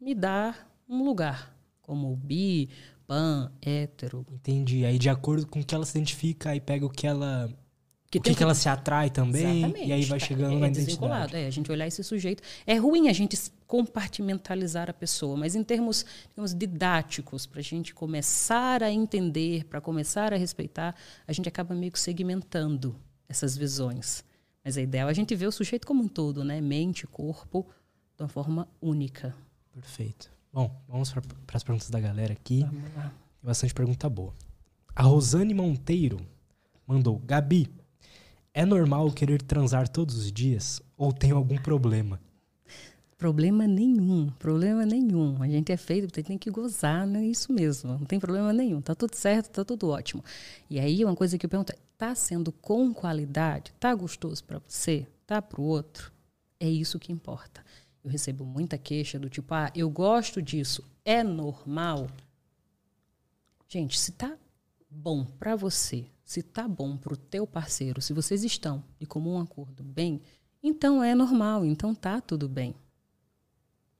me 0.00 0.14
dar 0.14 0.70
um 0.88 1.04
lugar, 1.04 1.56
como 1.82 2.16
bi, 2.16 2.68
pan, 3.06 3.52
hétero. 3.60 4.26
Entendi. 4.32 4.84
Aí, 4.84 4.98
de 4.98 5.08
acordo 5.08 5.46
com 5.46 5.60
o 5.60 5.64
que 5.64 5.74
ela 5.74 5.84
se 5.84 5.96
identifica, 5.96 6.50
aí 6.50 6.60
pega 6.60 6.84
o 6.84 6.90
que 6.90 7.06
ela 7.06 7.50
que 8.10 8.18
o 8.18 8.20
que, 8.20 8.34
que, 8.34 8.42
ela 8.42 8.56
se 8.56 8.68
atrai 8.68 9.08
também, 9.08 9.58
Exatamente. 9.58 9.88
e 9.88 9.92
aí 9.92 10.04
vai 10.04 10.18
chegando 10.18 10.56
é, 10.56 10.58
na 10.58 10.68
identidade. 10.68 11.36
É, 11.36 11.46
a 11.46 11.50
gente 11.50 11.70
olhar 11.70 11.86
esse 11.86 12.02
sujeito. 12.02 12.42
É 12.66 12.74
ruim 12.74 13.08
a 13.08 13.12
gente 13.12 13.38
compartimentalizar 13.68 14.90
a 14.90 14.92
pessoa, 14.92 15.36
mas 15.36 15.54
em 15.54 15.62
termos 15.62 16.04
digamos, 16.30 16.52
didáticos, 16.52 17.46
para 17.46 17.60
a 17.60 17.62
gente 17.62 17.94
começar 17.94 18.82
a 18.82 18.90
entender, 18.90 19.64
para 19.66 19.80
começar 19.80 20.32
a 20.32 20.36
respeitar, 20.36 20.96
a 21.24 21.32
gente 21.32 21.48
acaba 21.48 21.72
meio 21.72 21.92
que 21.92 22.00
segmentando 22.00 22.96
essas 23.28 23.56
visões. 23.56 24.24
Mas 24.70 24.76
é 24.76 25.02
a 25.02 25.12
gente 25.12 25.34
ver 25.34 25.48
o 25.48 25.52
sujeito 25.52 25.86
como 25.86 26.04
um 26.04 26.08
todo, 26.08 26.44
né? 26.44 26.60
Mente, 26.60 27.06
corpo, 27.06 27.66
de 28.16 28.22
uma 28.22 28.28
forma 28.28 28.68
única. 28.80 29.34
Perfeito. 29.72 30.30
Bom, 30.52 30.70
vamos 30.88 31.12
para 31.12 31.22
as 31.54 31.64
perguntas 31.64 31.90
da 31.90 31.98
galera 31.98 32.32
aqui. 32.32 32.60
Vamos 32.60 32.94
lá. 32.94 33.08
Tem 33.08 33.46
bastante 33.48 33.74
pergunta 33.74 34.08
boa. 34.08 34.32
A 34.94 35.02
Rosane 35.02 35.54
Monteiro 35.54 36.20
mandou: 36.86 37.18
Gabi, 37.18 37.68
é 38.54 38.64
normal 38.64 39.10
querer 39.10 39.42
transar 39.42 39.88
todos 39.88 40.16
os 40.16 40.30
dias 40.30 40.80
ou 40.96 41.12
tem 41.12 41.32
algum 41.32 41.56
problema? 41.56 42.20
Problema 43.18 43.66
nenhum, 43.66 44.30
problema 44.38 44.86
nenhum. 44.86 45.42
A 45.42 45.48
gente 45.48 45.72
é 45.72 45.76
feito, 45.76 46.10
tem 46.22 46.38
que 46.38 46.50
gozar, 46.50 47.06
não 47.06 47.20
é 47.20 47.24
isso 47.24 47.52
mesmo. 47.52 47.92
Não 47.92 48.06
tem 48.06 48.20
problema 48.20 48.52
nenhum. 48.52 48.80
Tá 48.80 48.94
tudo 48.94 49.14
certo, 49.14 49.50
tá 49.50 49.64
tudo 49.64 49.88
ótimo. 49.88 50.24
E 50.70 50.78
aí 50.78 51.04
uma 51.04 51.16
coisa 51.16 51.36
que 51.36 51.44
eu 51.44 51.50
pergunto 51.50 51.72
é: 51.72 51.76
tá 52.00 52.14
sendo 52.14 52.50
com 52.50 52.94
qualidade? 52.94 53.74
Tá 53.78 53.94
gostoso 53.94 54.42
para 54.42 54.58
você? 54.58 55.06
Tá 55.26 55.42
pro 55.42 55.62
outro? 55.62 56.10
É 56.58 56.66
isso 56.66 56.98
que 56.98 57.12
importa. 57.12 57.62
Eu 58.02 58.10
recebo 58.10 58.42
muita 58.42 58.78
queixa 58.78 59.18
do 59.18 59.28
tipo: 59.28 59.52
"Ah, 59.52 59.70
eu 59.74 59.90
gosto 59.90 60.40
disso. 60.40 60.82
É 61.04 61.22
normal?" 61.22 62.06
Gente, 63.68 63.98
se 63.98 64.12
tá 64.12 64.34
bom 64.88 65.26
para 65.26 65.54
você, 65.54 66.06
se 66.24 66.42
tá 66.42 66.66
bom 66.66 66.96
para 66.96 67.12
o 67.12 67.18
teu 67.18 67.46
parceiro, 67.46 68.00
se 68.00 68.14
vocês 68.14 68.42
estão 68.44 68.82
de 68.98 69.04
comum 69.04 69.38
acordo 69.38 69.84
bem, 69.84 70.22
então 70.62 71.04
é 71.04 71.14
normal, 71.14 71.66
então 71.66 71.94
tá 71.94 72.18
tudo 72.18 72.48
bem. 72.48 72.74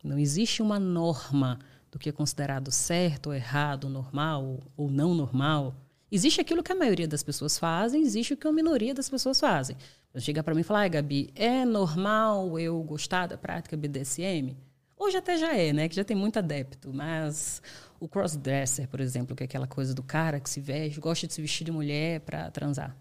Não 0.03 0.19
existe 0.19 0.63
uma 0.63 0.81
norma 0.81 1.59
do 1.93 1.99
que 1.99 2.09
é 2.09 2.13
considerado 2.13 2.73
certo 2.73 3.27
ou 3.27 3.35
errado, 3.35 3.91
normal 3.91 4.59
ou 4.75 4.91
não 4.91 5.15
normal. 5.15 5.75
Existe 6.13 6.41
aquilo 6.41 6.63
que 6.63 6.73
a 6.73 6.75
maioria 6.75 7.07
das 7.07 7.23
pessoas 7.23 7.59
fazem, 7.59 8.03
existe 8.03 8.35
o 8.35 8.37
que 8.37 8.47
a 8.47 8.53
minoria 8.53 8.93
das 8.93 9.09
pessoas 9.09 9.39
fazem. 9.39 9.77
Chega 10.19 10.43
para 10.43 10.55
mim 10.55 10.63
e 10.63 10.65
fala, 10.65 10.85
ah, 10.85 10.89
Gabi, 10.89 11.31
é 11.37 11.65
normal 11.65 12.59
eu 12.59 12.83
gostar 12.83 13.29
da 13.29 13.39
prática 13.39 13.77
BDSM? 13.77 14.57
Hoje 14.99 15.17
até 15.17 15.39
já 15.39 15.55
é, 15.57 15.73
né? 15.73 15.89
Que 15.89 15.95
já 15.95 16.05
tem 16.05 16.17
muito 16.17 16.39
adepto, 16.39 16.93
mas 16.93 17.63
o 18.01 18.09
crossdresser, 18.09 18.89
por 18.89 19.01
exemplo, 19.01 19.37
que 19.37 19.45
é 19.45 19.47
aquela 19.47 19.69
coisa 19.69 19.95
do 19.95 20.03
cara 20.03 20.41
que 20.41 20.51
se 20.51 20.61
veste, 20.61 20.99
gosta 20.99 21.27
de 21.27 21.33
se 21.33 21.41
vestir 21.41 21.65
de 21.65 21.71
mulher 21.71 22.21
para 22.21 22.51
transar. 22.51 22.97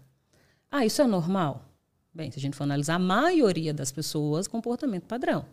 Ah, 0.70 0.86
isso 0.86 1.02
é 1.02 1.06
normal? 1.06 1.68
Bem, 2.14 2.30
se 2.30 2.38
a 2.38 2.42
gente 2.42 2.56
for 2.56 2.64
analisar, 2.64 2.94
a 2.94 2.98
maioria 2.98 3.74
das 3.74 3.90
pessoas, 3.90 4.46
comportamento 4.46 5.06
padrão. 5.06 5.44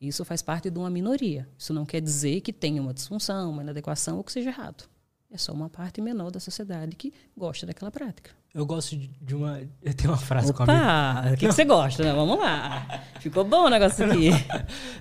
Isso 0.00 0.24
faz 0.24 0.40
parte 0.40 0.70
de 0.70 0.78
uma 0.78 0.90
minoria. 0.90 1.48
Isso 1.58 1.74
não 1.74 1.84
quer 1.84 2.00
dizer 2.00 2.40
que 2.40 2.52
tenha 2.52 2.80
uma 2.80 2.94
disfunção, 2.94 3.50
uma 3.50 3.62
inadequação 3.62 4.18
ou 4.18 4.24
que 4.24 4.32
seja 4.32 4.50
errado. 4.50 4.88
É 5.34 5.36
só 5.36 5.52
uma 5.52 5.68
parte 5.68 6.00
menor 6.00 6.30
da 6.30 6.38
sociedade 6.38 6.94
que 6.94 7.12
gosta 7.36 7.66
daquela 7.66 7.90
prática. 7.90 8.30
Eu 8.54 8.64
gosto 8.64 8.96
de 8.96 9.34
uma. 9.34 9.60
Eu 9.82 9.92
tenho 9.92 10.10
uma 10.10 10.16
frase 10.16 10.50
Opa, 10.52 10.64
com 10.64 10.70
a 10.70 11.10
amigo. 11.10 11.26
O 11.26 11.36
que, 11.36 11.46
que, 11.48 11.52
você 11.52 11.64
gosta, 11.64 12.04
né? 12.04 12.12
Vamos 12.12 12.38
lá. 12.38 13.02
Ficou 13.18 13.42
bom 13.42 13.64
o 13.64 13.68
negócio 13.68 14.08
aqui. 14.08 14.30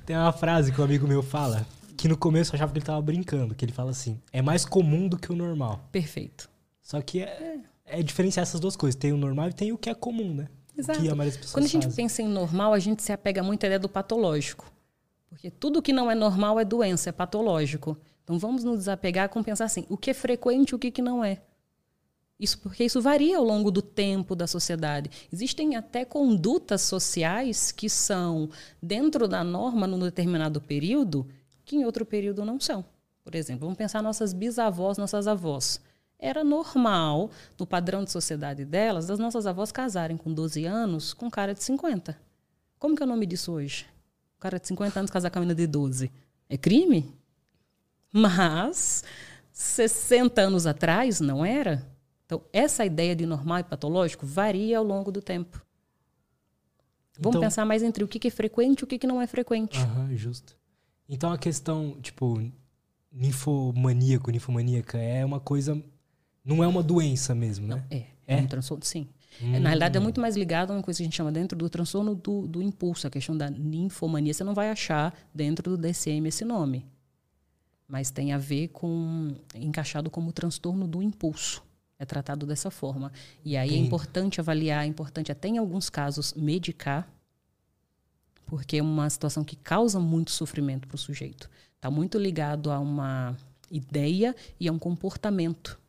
Tem 0.07 0.17
uma 0.17 0.31
frase 0.31 0.71
que 0.71 0.81
um 0.81 0.83
amigo 0.83 1.07
meu 1.07 1.21
fala 1.21 1.63
que 1.95 2.07
no 2.07 2.17
começo 2.17 2.51
eu 2.51 2.55
achava 2.55 2.71
que 2.71 2.79
ele 2.79 2.85
tava 2.85 2.99
brincando, 2.99 3.53
que 3.53 3.63
ele 3.63 3.71
fala 3.71 3.91
assim, 3.91 4.19
é 4.31 4.41
mais 4.41 4.65
comum 4.65 5.07
do 5.07 5.19
que 5.19 5.31
o 5.31 5.35
normal. 5.35 5.87
Perfeito. 5.91 6.49
Só 6.81 6.99
que 6.99 7.21
é, 7.21 7.59
é 7.85 8.01
diferenciar 8.01 8.41
essas 8.41 8.59
duas 8.59 8.75
coisas. 8.75 8.95
Tem 8.95 9.13
o 9.13 9.17
normal 9.17 9.49
e 9.49 9.53
tem 9.53 9.71
o 9.71 9.77
que 9.77 9.87
é 9.87 9.93
comum, 9.93 10.33
né? 10.33 10.47
Exato. 10.75 10.99
A 10.99 11.51
Quando 11.51 11.65
a 11.65 11.67
gente 11.67 11.83
fazem. 11.83 11.95
pensa 11.95 12.23
em 12.23 12.27
normal, 12.27 12.73
a 12.73 12.79
gente 12.79 13.03
se 13.03 13.11
apega 13.11 13.43
muito 13.43 13.63
à 13.65 13.67
ideia 13.67 13.79
do 13.79 13.87
patológico. 13.87 14.73
Porque 15.29 15.51
tudo 15.51 15.79
que 15.79 15.93
não 15.93 16.09
é 16.09 16.15
normal 16.15 16.59
é 16.59 16.65
doença, 16.65 17.09
é 17.09 17.13
patológico. 17.13 17.95
Então 18.23 18.39
vamos 18.39 18.63
nos 18.63 18.79
desapegar 18.79 19.29
com 19.29 19.43
pensar 19.43 19.65
assim, 19.65 19.85
o 19.89 19.97
que 19.97 20.11
é 20.11 20.13
frequente 20.13 20.73
o 20.73 20.79
que, 20.79 20.91
que 20.91 21.01
não 21.01 21.23
é. 21.23 21.41
Isso 22.39 22.57
porque 22.59 22.83
isso 22.83 23.01
varia 23.01 23.37
ao 23.37 23.43
longo 23.43 23.71
do 23.71 23.81
tempo 23.81 24.35
da 24.35 24.47
sociedade. 24.47 25.09
Existem 25.31 25.75
até 25.75 26.03
condutas 26.03 26.81
sociais 26.81 27.71
que 27.71 27.89
são 27.89 28.49
dentro 28.81 29.27
da 29.27 29.43
norma 29.43 29.87
num 29.87 29.99
determinado 29.99 30.59
período 30.59 31.27
que 31.63 31.75
em 31.75 31.85
outro 31.85 32.05
período 32.05 32.43
não 32.43 32.59
são. 32.59 32.83
Por 33.23 33.35
exemplo, 33.35 33.61
vamos 33.61 33.77
pensar 33.77 34.01
nossas 34.01 34.33
bisavós, 34.33 34.97
nossas 34.97 35.27
avós. 35.27 35.79
Era 36.19 36.43
normal, 36.43 37.31
no 37.57 37.65
padrão 37.65 38.03
de 38.03 38.11
sociedade 38.11 38.65
delas, 38.65 39.07
das 39.07 39.19
nossas 39.19 39.45
avós 39.45 39.71
casarem 39.71 40.17
com 40.17 40.33
12 40.33 40.65
anos 40.65 41.13
com 41.13 41.29
cara 41.29 41.53
de 41.53 41.63
50. 41.63 42.17
Como 42.79 42.95
que 42.95 43.03
é 43.03 43.05
o 43.05 43.09
nome 43.09 43.25
disso 43.25 43.53
hoje? 43.53 43.85
Um 44.37 44.39
cara 44.39 44.59
de 44.59 44.67
50 44.67 44.99
anos 44.99 45.11
casar 45.11 45.29
com 45.29 45.39
a 45.39 45.41
menina 45.41 45.55
de 45.55 45.67
12. 45.67 46.11
É 46.49 46.57
crime? 46.57 47.13
Mas 48.13 49.03
60 49.51 50.39
anos 50.39 50.67
atrás 50.67 51.19
não 51.19 51.43
era. 51.43 51.91
Então, 52.25 52.41
essa 52.53 52.85
ideia 52.85 53.15
de 53.15 53.25
normal 53.25 53.59
e 53.59 53.63
patológico 53.63 54.25
varia 54.25 54.77
ao 54.77 54.83
longo 54.83 55.11
do 55.11 55.21
tempo. 55.21 55.61
Vamos 57.19 57.35
então, 57.35 57.41
pensar 57.41 57.65
mais 57.65 57.83
entre 57.83 58.03
o 58.03 58.07
que 58.07 58.27
é 58.27 58.31
frequente 58.31 58.81
e 58.81 58.83
o 58.83 58.87
que 58.87 59.05
não 59.05 59.21
é 59.21 59.27
frequente. 59.27 59.77
Aham, 59.77 60.15
justo. 60.15 60.55
Então 61.07 61.31
a 61.31 61.37
questão, 61.37 61.97
tipo, 62.01 62.41
ninfomaníaco, 63.11 64.31
ninfomaníaca 64.31 64.97
é 64.97 65.23
uma 65.23 65.39
coisa. 65.39 65.81
Não 66.43 66.63
é 66.63 66.67
uma 66.67 66.81
doença 66.81 67.35
mesmo, 67.35 67.67
né? 67.67 67.75
Não, 67.75 67.97
é. 67.97 68.05
É, 68.25 68.35
é 68.35 68.37
um 68.37 68.47
transtorno, 68.47 68.83
sim. 68.83 69.07
Hum. 69.41 69.59
Na 69.59 69.69
realidade, 69.69 69.97
é 69.97 69.99
muito 69.99 70.21
mais 70.21 70.35
ligado 70.35 70.71
a 70.71 70.73
uma 70.75 70.81
coisa 70.81 70.97
que 70.97 71.03
a 71.03 71.05
gente 71.05 71.15
chama 71.15 71.31
dentro 71.31 71.57
do 71.57 71.69
transtorno 71.69 72.15
do, 72.15 72.47
do 72.47 72.61
impulso, 72.61 73.07
a 73.07 73.09
questão 73.09 73.35
da 73.35 73.49
ninfomania. 73.49 74.33
Você 74.33 74.43
não 74.43 74.53
vai 74.53 74.69
achar 74.69 75.13
dentro 75.33 75.71
do 75.71 75.77
DCM 75.77 76.27
esse 76.27 76.45
nome. 76.45 76.85
Mas 77.93 78.09
tem 78.09 78.33
a 78.33 78.39
ver 78.39 78.69
com. 78.69 79.35
encaixado 79.53 80.09
como 80.09 80.33
transtorno 80.33 80.87
do 80.87 80.99
impulso. 81.03 81.63
É 81.99 82.03
tratado 82.03 82.43
dessa 82.43 82.71
forma. 82.71 83.11
E 83.45 83.55
aí 83.55 83.75
é 83.75 83.77
importante 83.77 84.41
avaliar, 84.41 84.83
é 84.83 84.87
importante 84.87 85.31
até 85.31 85.47
em 85.47 85.59
alguns 85.59 85.91
casos 85.91 86.33
medicar 86.33 87.07
porque 88.47 88.77
é 88.77 88.81
uma 88.81 89.07
situação 89.07 89.43
que 89.43 89.55
causa 89.55 89.99
muito 89.99 90.31
sofrimento 90.31 90.87
para 90.87 90.95
o 90.95 90.97
sujeito. 90.97 91.47
Está 91.75 91.91
muito 91.91 92.17
ligado 92.17 92.71
a 92.71 92.79
uma 92.79 93.37
ideia 93.69 94.35
e 94.59 94.67
a 94.67 94.71
um 94.71 94.79
comportamento. 94.79 95.79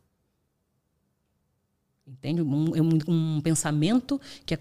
Entende? 2.07 2.43
Um, 2.43 2.77
é 2.77 2.83
um, 2.83 2.99
um 3.09 3.41
pensamento 3.41 4.21
que 4.45 4.53
é, 4.53 4.59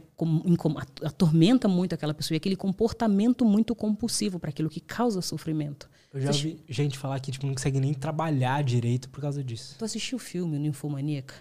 atormenta 1.04 1.68
muito 1.68 1.94
aquela 1.94 2.14
pessoa 2.14 2.36
e 2.36 2.38
aquele 2.38 2.56
comportamento 2.56 3.44
muito 3.44 3.76
compulsivo 3.76 4.40
para 4.40 4.50
aquilo 4.50 4.70
que 4.70 4.80
causa 4.80 5.22
sofrimento. 5.22 5.90
Eu 6.14 6.22
já 6.22 6.30
ouvi 6.30 6.60
gente 6.70 6.98
falar 6.98 7.20
que 7.20 7.32
tipo, 7.32 7.46
não 7.46 7.54
consegue 7.54 7.80
nem 7.80 7.94
trabalhar 7.94 8.64
direito 8.64 9.10
por 9.10 9.20
causa 9.20 9.44
disso. 9.44 9.76
Tu 9.80 9.86
assistiu 9.86 10.18
o 10.18 10.20
filme 10.20 10.60
Ninfomaníaca? 10.60 11.34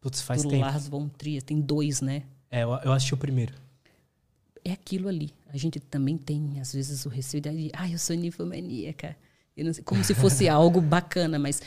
Putz, 0.00 0.22
faz 0.22 0.42
Do 0.42 0.48
tempo. 0.48 0.62
Lars 0.62 0.88
von 0.88 1.08
Trier. 1.08 1.42
Tem 1.42 1.60
dois, 1.60 2.00
né? 2.00 2.22
É, 2.50 2.62
eu, 2.62 2.70
eu 2.70 2.92
assisti 2.92 3.14
o 3.14 3.16
primeiro 3.16 3.52
é 4.64 4.72
aquilo 4.72 5.08
ali. 5.08 5.32
A 5.52 5.56
gente 5.56 5.78
também 5.78 6.16
tem, 6.16 6.58
às 6.60 6.72
vezes, 6.72 7.04
o 7.04 7.08
receio 7.08 7.40
de, 7.42 7.70
ah, 7.74 7.88
eu 7.88 7.98
sou 7.98 8.16
ninfomaníaca. 8.16 9.14
Eu 9.56 9.72
sei, 9.72 9.84
como 9.84 10.02
se 10.02 10.14
fosse 10.14 10.48
algo 10.48 10.80
bacana, 10.80 11.38
mas 11.38 11.60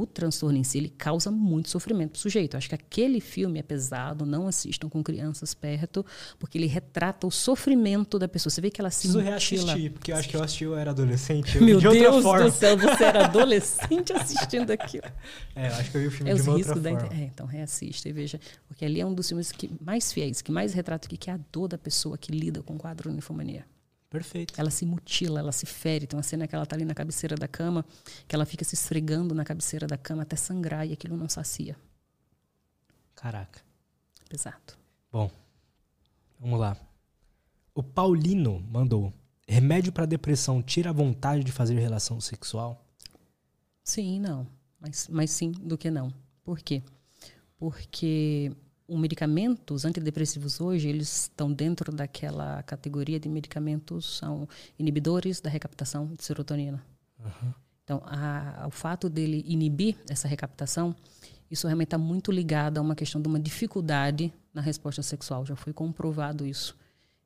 o 0.00 0.06
transtorno 0.06 0.58
em 0.58 0.64
si 0.64 0.78
ele 0.78 0.88
causa 0.88 1.30
muito 1.30 1.68
sofrimento 1.68 2.10
para 2.12 2.18
o 2.18 2.20
sujeito. 2.20 2.54
Eu 2.54 2.58
acho 2.58 2.68
que 2.68 2.74
aquele 2.74 3.20
filme 3.20 3.58
é 3.58 3.62
pesado, 3.62 4.26
não 4.26 4.46
assistam 4.46 4.88
com 4.88 5.02
crianças 5.02 5.54
perto, 5.54 6.04
porque 6.38 6.58
ele 6.58 6.66
retrata 6.66 7.26
o 7.26 7.30
sofrimento 7.30 8.18
da 8.18 8.28
pessoa. 8.28 8.50
Você 8.50 8.60
vê 8.60 8.70
que 8.70 8.80
ela 8.80 8.90
se 8.90 9.08
Preciso 9.08 9.20
reassistir, 9.20 9.92
porque 9.92 10.12
eu 10.12 10.16
acho 10.16 10.28
que 10.28 10.36
eu 10.36 10.42
assisti, 10.42 10.64
eu 10.64 10.76
era 10.76 10.90
adolescente. 10.90 11.58
Meu 11.62 11.78
de 11.78 11.88
Deus 11.88 12.22
forma. 12.22 12.44
do 12.46 12.52
céu, 12.52 12.76
você 12.76 13.04
era 13.04 13.24
adolescente 13.26 14.12
assistindo 14.12 14.70
aquilo. 14.70 15.06
É, 15.54 15.68
eu 15.68 15.74
acho 15.74 15.90
que 15.90 15.96
eu 15.96 16.00
vi 16.02 16.06
o 16.08 16.10
filme 16.10 16.30
é 16.30 16.34
de 16.34 16.42
uma 16.42 16.52
outra 16.52 16.74
forma. 16.74 16.98
Da... 16.98 17.14
É, 17.14 17.24
então 17.24 17.46
reassista 17.46 18.08
e 18.08 18.12
veja, 18.12 18.40
porque 18.66 18.84
ali 18.84 19.00
é 19.00 19.06
um 19.06 19.14
dos 19.14 19.28
filmes 19.28 19.52
que 19.52 19.70
mais 19.80 20.12
fiéis, 20.12 20.42
que 20.42 20.52
mais 20.52 20.74
retrata 20.74 21.06
o 21.06 21.10
que 21.10 21.30
é 21.30 21.32
a 21.32 21.40
dor 21.52 21.68
da 21.68 21.78
pessoa 21.78 22.18
que 22.18 22.32
lida 22.32 22.62
com 22.62 22.74
o 22.74 22.78
quadro 22.78 23.10
de 23.10 23.16
ninfomania. 23.16 23.64
Perfeito. 24.14 24.54
Ela 24.56 24.70
se 24.70 24.86
mutila, 24.86 25.40
ela 25.40 25.50
se 25.50 25.66
fere. 25.66 26.06
Tem 26.06 26.16
uma 26.16 26.22
cena 26.22 26.46
que 26.46 26.54
ela 26.54 26.64
tá 26.64 26.76
ali 26.76 26.84
na 26.84 26.94
cabeceira 26.94 27.34
da 27.34 27.48
cama, 27.48 27.84
que 28.28 28.34
ela 28.36 28.46
fica 28.46 28.64
se 28.64 28.76
esfregando 28.76 29.34
na 29.34 29.44
cabeceira 29.44 29.88
da 29.88 29.98
cama 29.98 30.22
até 30.22 30.36
sangrar 30.36 30.86
e 30.86 30.92
aquilo 30.92 31.16
não 31.16 31.28
sacia. 31.28 31.76
Caraca. 33.16 33.60
Pesado. 34.28 34.78
Bom, 35.10 35.28
vamos 36.38 36.60
lá. 36.60 36.76
O 37.74 37.82
Paulino 37.82 38.60
mandou: 38.70 39.12
remédio 39.48 39.90
para 39.90 40.06
depressão 40.06 40.62
tira 40.62 40.90
a 40.90 40.92
vontade 40.92 41.42
de 41.42 41.50
fazer 41.50 41.76
relação 41.80 42.20
sexual? 42.20 42.86
Sim 43.82 44.20
não. 44.20 44.46
Mas, 44.78 45.08
mas 45.08 45.32
sim 45.32 45.50
do 45.50 45.76
que 45.76 45.90
não. 45.90 46.14
Por 46.44 46.60
quê? 46.60 46.84
Porque 47.58 48.52
os 48.86 48.98
medicamentos 48.98 49.84
antidepressivos 49.84 50.60
hoje, 50.60 50.88
eles 50.88 51.22
estão 51.22 51.52
dentro 51.52 51.90
daquela 51.90 52.62
categoria 52.64 53.18
de 53.18 53.28
medicamentos, 53.28 54.18
são 54.18 54.48
inibidores 54.78 55.40
da 55.40 55.48
recaptação 55.48 56.06
de 56.14 56.22
serotonina. 56.22 56.84
Uhum. 57.18 57.52
Então, 57.82 58.02
a, 58.04 58.64
o 58.66 58.70
fato 58.70 59.08
dele 59.08 59.44
inibir 59.46 59.96
essa 60.08 60.28
recaptação, 60.28 60.94
isso 61.50 61.66
realmente 61.66 61.88
está 61.88 61.98
muito 61.98 62.30
ligado 62.30 62.78
a 62.78 62.80
uma 62.80 62.94
questão 62.94 63.20
de 63.20 63.28
uma 63.28 63.38
dificuldade 63.38 64.32
na 64.52 64.60
resposta 64.60 65.02
sexual. 65.02 65.44
Já 65.44 65.56
foi 65.56 65.72
comprovado 65.72 66.46
isso, 66.46 66.76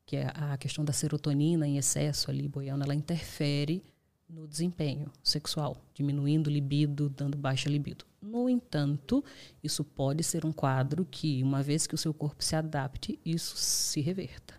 que 0.07 0.17
é 0.17 0.33
a 0.35 0.57
questão 0.57 0.85
da 0.85 0.93
serotonina 0.93 1.67
em 1.67 1.77
excesso 1.77 2.31
ali, 2.31 2.49
boiando, 2.49 2.85
ela 2.85 2.95
interfere 2.95 3.83
no 4.29 4.47
desempenho 4.47 5.11
sexual, 5.23 5.77
diminuindo 5.95 6.51
libido, 6.51 7.09
dando 7.09 7.37
baixa 7.37 7.69
libido. 7.69 8.05
No 8.21 8.49
entanto, 8.49 9.25
isso 9.63 9.85
pode 9.85 10.25
ser 10.25 10.45
um 10.45 10.53
quadro 10.53 11.07
que, 11.09 11.43
uma 11.43 11.63
vez 11.63 11.87
que 11.87 11.95
o 11.95 11.99
seu 11.99 12.13
corpo 12.13 12.43
se 12.43 12.57
adapte, 12.57 13.19
isso 13.25 13.57
se 13.57 14.01
reverta. 14.01 14.55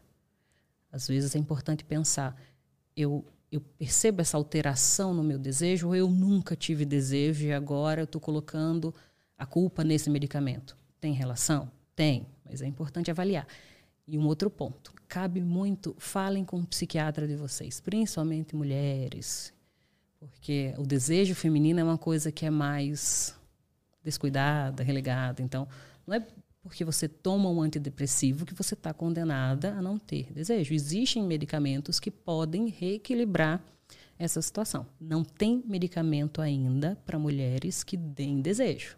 Às 0.91 1.07
vezes 1.07 1.35
é 1.35 1.39
importante 1.39 1.83
pensar: 1.83 2.35
eu, 2.95 3.25
eu 3.51 3.61
percebo 3.61 4.21
essa 4.21 4.37
alteração 4.37 5.13
no 5.13 5.23
meu 5.23 5.37
desejo 5.37 5.87
ou 5.89 5.95
eu 5.95 6.09
nunca 6.09 6.55
tive 6.55 6.85
desejo 6.85 7.45
e 7.45 7.53
agora 7.53 8.01
eu 8.01 8.05
estou 8.05 8.21
colocando 8.21 8.93
a 9.37 9.45
culpa 9.45 9.83
nesse 9.83 10.09
medicamento? 10.09 10.77
Tem 10.99 11.13
relação? 11.13 11.71
Tem, 11.95 12.25
mas 12.45 12.61
é 12.61 12.67
importante 12.67 13.11
avaliar. 13.11 13.47
E 14.07 14.17
um 14.17 14.25
outro 14.25 14.49
ponto: 14.49 14.93
cabe 15.07 15.41
muito, 15.41 15.95
falem 15.99 16.45
com 16.45 16.59
o 16.59 16.65
psiquiatra 16.65 17.27
de 17.27 17.35
vocês, 17.35 17.79
principalmente 17.79 18.55
mulheres, 18.55 19.53
porque 20.17 20.73
o 20.77 20.83
desejo 20.83 21.35
feminino 21.35 21.79
é 21.79 21.83
uma 21.83 21.97
coisa 21.97 22.31
que 22.31 22.45
é 22.45 22.49
mais 22.49 23.38
descuidada, 24.03 24.83
relegada. 24.83 25.41
Então, 25.41 25.67
não 26.05 26.15
é 26.15 26.25
porque 26.61 26.83
você 26.83 27.07
toma 27.07 27.49
um 27.49 27.61
antidepressivo 27.61 28.45
que 28.45 28.53
você 28.53 28.73
está 28.73 28.93
condenada 28.93 29.73
a 29.73 29.81
não 29.81 29.97
ter 29.97 30.31
desejo. 30.33 30.73
Existem 30.73 31.23
medicamentos 31.23 31.99
que 31.99 32.11
podem 32.11 32.67
reequilibrar 32.67 33.63
essa 34.17 34.41
situação. 34.41 34.85
Não 34.99 35.23
tem 35.23 35.63
medicamento 35.65 36.41
ainda 36.41 36.97
para 37.05 37.17
mulheres 37.17 37.83
que 37.83 37.95
deem 37.95 38.41
desejo. 38.41 38.97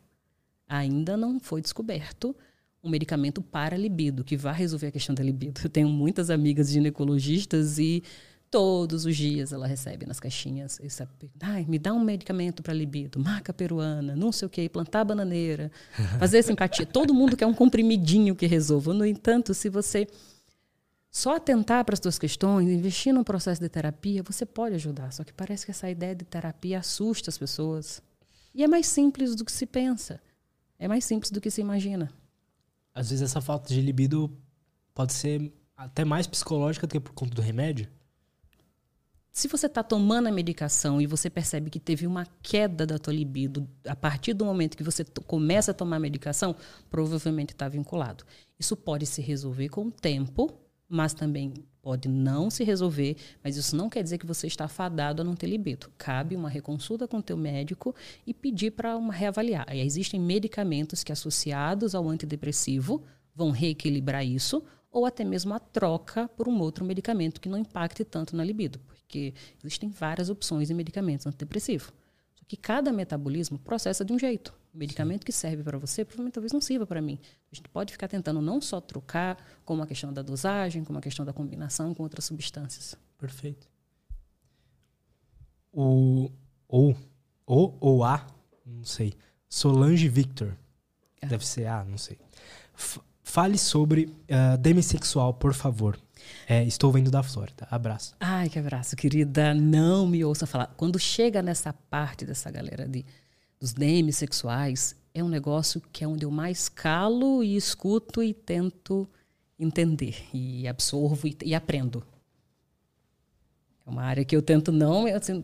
Ainda 0.67 1.15
não 1.15 1.39
foi 1.39 1.61
descoberto 1.61 2.35
um 2.83 2.89
medicamento 2.89 3.41
para 3.41 3.77
libido, 3.77 4.23
que 4.23 4.35
vai 4.35 4.55
resolver 4.55 4.87
a 4.87 4.91
questão 4.91 5.13
da 5.13 5.23
libido. 5.23 5.61
Eu 5.63 5.69
tenho 5.69 5.87
muitas 5.87 6.31
amigas 6.31 6.71
ginecologistas 6.71 7.77
e 7.77 8.03
Todos 8.51 9.05
os 9.05 9.15
dias 9.15 9.53
ela 9.53 9.65
recebe 9.65 10.05
nas 10.05 10.19
caixinhas 10.19 10.77
essa 10.83 11.09
Ai, 11.39 11.65
me 11.69 11.79
dá 11.79 11.93
um 11.93 12.03
medicamento 12.03 12.61
para 12.61 12.73
libido, 12.73 13.17
maca 13.17 13.53
peruana, 13.53 14.13
não 14.13 14.29
sei 14.29 14.45
o 14.45 14.49
que, 14.49 14.67
plantar 14.67 15.05
bananeira, 15.05 15.71
fazer 16.19 16.43
simpatia. 16.43 16.85
Todo 16.85 17.13
mundo 17.13 17.37
quer 17.37 17.45
um 17.45 17.53
comprimidinho 17.53 18.35
que 18.35 18.45
resolva. 18.45 18.93
No 18.93 19.05
entanto, 19.05 19.53
se 19.53 19.69
você 19.69 20.05
só 21.09 21.37
atentar 21.37 21.85
para 21.85 21.93
as 21.93 21.99
suas 22.01 22.19
questões, 22.19 22.67
investir 22.67 23.13
num 23.13 23.23
processo 23.23 23.61
de 23.61 23.69
terapia, 23.69 24.21
você 24.21 24.45
pode 24.45 24.75
ajudar. 24.75 25.13
Só 25.13 25.23
que 25.23 25.31
parece 25.31 25.63
que 25.63 25.71
essa 25.71 25.89
ideia 25.89 26.13
de 26.13 26.25
terapia 26.25 26.79
assusta 26.79 27.29
as 27.29 27.37
pessoas. 27.37 28.03
E 28.53 28.65
é 28.65 28.67
mais 28.67 28.85
simples 28.85 29.33
do 29.33 29.45
que 29.45 29.51
se 29.51 29.65
pensa. 29.65 30.21
É 30.77 30.89
mais 30.89 31.05
simples 31.05 31.31
do 31.31 31.39
que 31.39 31.49
se 31.49 31.61
imagina. 31.61 32.11
Às 32.93 33.11
vezes 33.11 33.23
essa 33.23 33.39
falta 33.39 33.73
de 33.73 33.79
libido 33.79 34.29
pode 34.93 35.13
ser 35.13 35.53
até 35.77 36.03
mais 36.03 36.27
psicológica 36.27 36.85
do 36.85 36.91
que 36.91 36.99
por 36.99 37.13
conta 37.13 37.33
do 37.33 37.41
remédio. 37.41 37.87
Se 39.31 39.47
você 39.47 39.67
está 39.67 39.81
tomando 39.81 40.27
a 40.27 40.31
medicação 40.31 40.99
e 40.99 41.07
você 41.07 41.29
percebe 41.29 41.69
que 41.69 41.79
teve 41.79 42.05
uma 42.05 42.27
queda 42.43 42.85
da 42.85 42.99
tua 42.99 43.13
libido 43.13 43.65
a 43.87 43.95
partir 43.95 44.33
do 44.33 44.43
momento 44.43 44.75
que 44.75 44.83
você 44.83 45.05
começa 45.25 45.71
a 45.71 45.73
tomar 45.73 45.95
a 45.95 45.99
medicação, 46.01 46.53
provavelmente 46.89 47.53
está 47.53 47.69
vinculado. 47.69 48.25
Isso 48.59 48.75
pode 48.75 49.05
se 49.05 49.21
resolver 49.21 49.69
com 49.69 49.85
o 49.85 49.91
tempo, 49.91 50.53
mas 50.87 51.13
também 51.13 51.53
pode 51.81 52.09
não 52.09 52.49
se 52.49 52.65
resolver, 52.65 53.15
mas 53.41 53.55
isso 53.55 53.73
não 53.73 53.89
quer 53.89 54.03
dizer 54.03 54.17
que 54.17 54.25
você 54.25 54.47
está 54.47 54.67
fadado 54.67 55.21
a 55.21 55.25
não 55.25 55.33
ter 55.33 55.47
libido. 55.47 55.89
Cabe 55.97 56.35
uma 56.35 56.49
reconsulta 56.49 57.07
com 57.07 57.19
o 57.19 57.23
teu 57.23 57.37
médico 57.37 57.95
e 58.27 58.33
pedir 58.33 58.71
para 58.71 58.97
uma 58.97 59.13
reavaliar. 59.13 59.63
Aí 59.69 59.79
existem 59.79 60.19
medicamentos 60.19 61.05
que 61.05 61.11
associados 61.11 61.95
ao 61.95 62.09
antidepressivo 62.09 63.01
vão 63.33 63.51
reequilibrar 63.51 64.25
isso, 64.25 64.61
ou 64.91 65.05
até 65.05 65.23
mesmo 65.23 65.53
a 65.53 65.59
troca 65.59 66.27
por 66.29 66.47
um 66.47 66.59
outro 66.59 66.83
medicamento 66.83 67.39
que 67.39 67.49
não 67.49 67.57
impacte 67.57 68.03
tanto 68.03 68.35
na 68.35 68.43
libido 68.43 68.79
porque 69.11 69.33
existem 69.61 69.89
várias 69.89 70.29
opções 70.29 70.69
de 70.69 70.73
medicamentos 70.73 71.27
antidepressivos. 71.27 71.91
Só 72.33 72.45
que 72.47 72.55
cada 72.55 72.93
metabolismo 72.93 73.59
processa 73.59 74.05
de 74.05 74.13
um 74.13 74.17
jeito. 74.17 74.53
O 74.73 74.77
medicamento 74.77 75.23
Sim. 75.23 75.25
que 75.25 75.31
serve 75.33 75.63
para 75.63 75.77
você, 75.77 76.05
provavelmente 76.05 76.33
talvez 76.35 76.53
não 76.53 76.61
sirva 76.61 76.87
para 76.87 77.01
mim. 77.01 77.19
A 77.51 77.55
gente 77.55 77.67
pode 77.67 77.91
ficar 77.91 78.07
tentando 78.07 78.41
não 78.41 78.61
só 78.61 78.79
trocar, 78.79 79.37
como 79.65 79.83
a 79.83 79.87
questão 79.87 80.13
da 80.13 80.21
dosagem, 80.21 80.85
como 80.85 80.97
a 80.97 81.01
questão 81.01 81.25
da 81.25 81.33
combinação 81.33 81.93
com 81.93 82.03
outras 82.03 82.23
substâncias. 82.23 82.95
Perfeito. 83.17 83.69
O 85.73 86.31
ou 86.69 86.95
ou 87.45 87.77
ou 87.81 88.03
a, 88.05 88.25
não 88.65 88.85
sei. 88.85 89.13
Solange 89.49 90.07
Victor. 90.07 90.57
Ah. 91.21 91.27
Deve 91.27 91.45
ser 91.45 91.67
A, 91.67 91.83
não 91.83 91.97
sei. 91.97 92.17
F 92.73 93.01
fale 93.31 93.57
sobre 93.57 94.05
uh, 94.05 94.57
demissexual, 94.59 95.33
por 95.33 95.53
favor. 95.53 95.97
É, 96.47 96.65
estou 96.65 96.91
vendo 96.91 97.09
da 97.09 97.23
Flórida. 97.23 97.65
Abraço. 97.71 98.13
Ai, 98.19 98.49
que 98.49 98.59
abraço, 98.59 98.93
querida. 98.95 99.53
Não 99.53 100.05
me 100.05 100.23
ouça 100.25 100.45
falar. 100.45 100.67
Quando 100.75 100.99
chega 100.99 101.41
nessa 101.41 101.71
parte 101.71 102.25
dessa 102.25 102.51
galera 102.51 102.85
de, 102.85 103.05
dos 103.57 103.71
DMs 103.71 104.17
sexuais, 104.17 104.97
é 105.13 105.23
um 105.23 105.29
negócio 105.29 105.81
que 105.93 106.03
é 106.03 106.07
onde 106.07 106.25
eu 106.25 106.31
mais 106.31 106.67
calo 106.67 107.41
e 107.41 107.55
escuto 107.55 108.21
e 108.21 108.33
tento 108.33 109.07
entender. 109.57 110.25
E 110.33 110.67
absorvo 110.67 111.25
e, 111.25 111.37
e 111.45 111.55
aprendo. 111.55 112.05
É 113.85 113.89
uma 113.89 114.03
área 114.03 114.25
que 114.25 114.35
eu 114.35 114.41
tento 114.41 114.73
não. 114.73 115.05
Assim, 115.05 115.41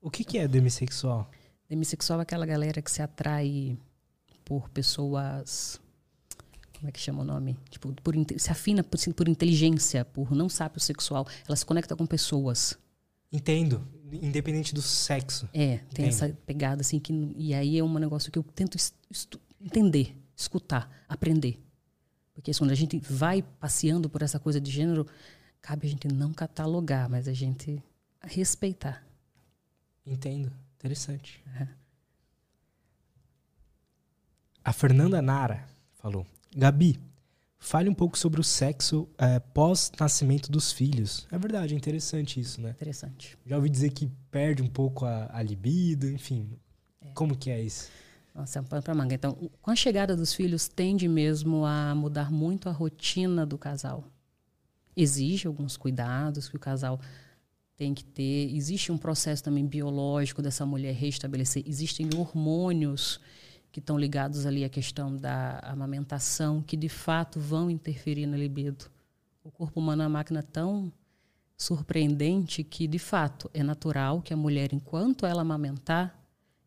o 0.00 0.10
que, 0.10 0.24
que 0.24 0.38
é 0.38 0.48
demissexual? 0.48 1.30
Demissexual 1.68 2.20
é 2.20 2.22
aquela 2.22 2.46
galera 2.46 2.80
que 2.80 2.90
se 2.90 3.02
atrai 3.02 3.76
por 4.42 4.70
pessoas 4.70 5.78
como 6.78 6.88
é 6.88 6.92
que 6.92 7.00
chama 7.00 7.22
o 7.22 7.24
nome? 7.24 7.58
Tipo, 7.70 7.92
por, 7.92 8.14
se 8.36 8.50
afina 8.50 8.84
por, 8.84 8.98
por 9.14 9.28
inteligência, 9.28 10.04
por 10.04 10.30
não 10.30 10.48
sábio 10.48 10.80
sexual. 10.80 11.26
Ela 11.46 11.56
se 11.56 11.66
conecta 11.66 11.96
com 11.96 12.06
pessoas. 12.06 12.78
Entendo. 13.32 13.86
Independente 14.12 14.72
do 14.72 14.80
sexo. 14.80 15.48
É, 15.52 15.78
tem 15.78 16.06
Entendo. 16.06 16.08
essa 16.08 16.28
pegada 16.46 16.80
assim 16.80 17.00
que 17.00 17.12
e 17.36 17.52
aí 17.52 17.78
é 17.78 17.82
um 17.82 17.98
negócio 17.98 18.30
que 18.30 18.38
eu 18.38 18.42
tento 18.42 18.78
entender, 19.60 20.16
escutar, 20.36 21.04
aprender. 21.08 21.60
Porque 22.32 22.52
quando 22.56 22.70
a 22.70 22.76
gente 22.76 22.98
vai 23.00 23.42
passeando 23.42 24.08
por 24.08 24.22
essa 24.22 24.38
coisa 24.38 24.60
de 24.60 24.70
gênero, 24.70 25.04
cabe 25.60 25.88
a 25.88 25.90
gente 25.90 26.06
não 26.06 26.32
catalogar, 26.32 27.10
mas 27.10 27.26
a 27.26 27.32
gente 27.32 27.82
respeitar. 28.22 29.04
Entendo. 30.06 30.52
Interessante. 30.76 31.42
A 34.64 34.72
Fernanda 34.72 35.20
Nara 35.20 35.66
falou: 35.94 36.24
Gabi, 36.58 36.98
fale 37.56 37.88
um 37.88 37.94
pouco 37.94 38.18
sobre 38.18 38.40
o 38.40 38.42
sexo 38.42 39.08
é, 39.16 39.38
pós-nascimento 39.38 40.50
dos 40.50 40.72
filhos. 40.72 41.24
É 41.30 41.38
verdade, 41.38 41.72
é 41.72 41.76
interessante 41.76 42.40
isso, 42.40 42.60
né? 42.60 42.70
Interessante. 42.70 43.38
Já 43.46 43.54
ouvi 43.54 43.70
dizer 43.70 43.90
que 43.90 44.10
perde 44.28 44.60
um 44.60 44.66
pouco 44.66 45.04
a, 45.04 45.30
a 45.32 45.40
libido, 45.40 46.10
enfim. 46.10 46.50
É. 47.00 47.10
Como 47.10 47.36
que 47.36 47.48
é 47.48 47.62
isso? 47.62 47.88
Nossa, 48.34 48.58
é 48.58 48.62
um 48.62 48.64
pano 48.64 48.82
pra 48.82 48.92
manga. 48.92 49.14
Então, 49.14 49.38
com 49.62 49.70
a 49.70 49.76
chegada 49.76 50.16
dos 50.16 50.34
filhos, 50.34 50.66
tende 50.66 51.06
mesmo 51.06 51.64
a 51.64 51.94
mudar 51.94 52.28
muito 52.28 52.68
a 52.68 52.72
rotina 52.72 53.46
do 53.46 53.56
casal. 53.56 54.02
Exige 54.96 55.46
alguns 55.46 55.76
cuidados 55.76 56.48
que 56.48 56.56
o 56.56 56.60
casal 56.60 57.00
tem 57.76 57.94
que 57.94 58.02
ter. 58.02 58.52
Existe 58.52 58.90
um 58.90 58.98
processo 58.98 59.44
também 59.44 59.64
biológico 59.64 60.42
dessa 60.42 60.66
mulher 60.66 60.92
restabelecer. 60.92 61.62
Existem 61.68 62.10
hormônios 62.16 63.20
que 63.78 63.82
estão 63.82 63.96
ligados 63.96 64.44
ali 64.44 64.64
à 64.64 64.68
questão 64.68 65.16
da 65.16 65.60
amamentação, 65.60 66.60
que 66.60 66.76
de 66.76 66.88
fato 66.88 67.38
vão 67.38 67.70
interferir 67.70 68.26
na 68.26 68.36
libido. 68.36 68.86
O 69.44 69.52
corpo 69.52 69.78
humano 69.78 70.02
é 70.02 70.06
uma 70.06 70.18
máquina 70.18 70.42
tão 70.42 70.92
surpreendente 71.56 72.64
que, 72.64 72.88
de 72.88 72.98
fato, 72.98 73.48
é 73.54 73.62
natural 73.62 74.20
que 74.20 74.34
a 74.34 74.36
mulher, 74.36 74.72
enquanto 74.72 75.24
ela 75.24 75.42
amamentar, 75.42 76.18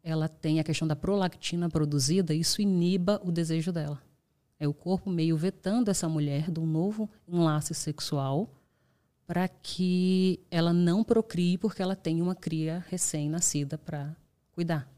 ela 0.02 0.30
tenha 0.30 0.62
a 0.62 0.64
questão 0.64 0.88
da 0.88 0.96
prolactina 0.96 1.70
produzida, 1.70 2.34
isso 2.34 2.62
iniba 2.62 3.22
o 3.24 3.32
desejo 3.32 3.72
dela. 3.72 4.02
É 4.58 4.68
o 4.68 4.74
corpo 4.74 5.10
meio 5.10 5.36
vetando 5.36 5.92
essa 5.92 6.08
mulher 6.08 6.50
de 6.50 6.60
um 6.60 6.66
novo 6.66 7.10
enlace 7.28 7.74
sexual 7.74 8.50
para 9.28 9.48
que 9.48 10.40
ela 10.50 10.72
não 10.72 11.04
procrie 11.04 11.58
porque 11.58 11.82
ela 11.82 11.96
tem 11.96 12.22
uma 12.22 12.36
cria 12.36 12.86
recém-nascida 12.90 13.78
para 13.78 14.16
cuidar. 14.52 14.91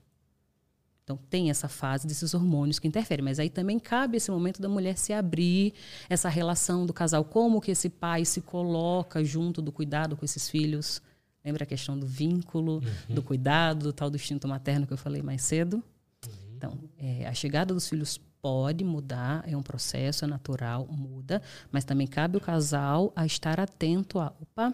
Então, 1.03 1.17
tem 1.30 1.49
essa 1.49 1.67
fase 1.67 2.07
desses 2.07 2.34
hormônios 2.34 2.80
que 2.80 2.88
interferem. 2.88 3.23
Mas 3.23 3.38
aí 3.38 3.49
também 3.49 3.77
cabe 3.77 4.17
esse 4.17 4.31
momento 4.31 4.61
da 4.61 4.69
mulher 4.69 4.97
se 4.97 5.11
abrir, 5.11 5.73
essa 6.09 6.30
relação 6.30 6.85
do 6.85 6.93
casal, 6.93 7.25
como 7.25 7.59
que 7.59 7.71
esse 7.71 7.89
pai 7.89 8.23
se 8.23 8.41
coloca 8.41 9.23
junto 9.23 9.61
do 9.61 9.71
cuidado 9.71 10.15
com 10.15 10.23
esses 10.23 10.49
filhos. 10.49 11.01
Lembra 11.43 11.63
a 11.63 11.67
questão 11.67 11.99
do 11.99 12.07
vínculo, 12.07 12.75
uhum. 12.75 13.15
do 13.15 13.21
cuidado, 13.21 13.84
do 13.84 13.93
tal 13.93 14.09
do 14.09 14.15
instinto 14.15 14.47
materno 14.47 14.88
que 14.88 14.93
eu 14.93 14.97
falei 14.97 15.21
mais 15.21 15.41
cedo? 15.41 15.84
Uhum. 16.25 16.31
Então, 16.55 16.80
é, 16.97 17.27
a 17.27 17.34
chegada 17.34 17.73
dos 17.73 17.89
filhos 17.89 18.17
pode 18.41 18.84
mudar, 18.85 19.43
é 19.45 19.55
um 19.57 19.63
processo, 19.63 20.23
é 20.23 20.27
natural, 20.27 20.88
muda, 20.89 21.41
mas 21.69 21.84
também 21.84 22.07
cabe 22.07 22.38
o 22.38 22.41
casal 22.41 23.11
a 23.13 23.25
estar 23.25 23.59
atento 23.59 24.19
a, 24.19 24.34
opa, 24.41 24.73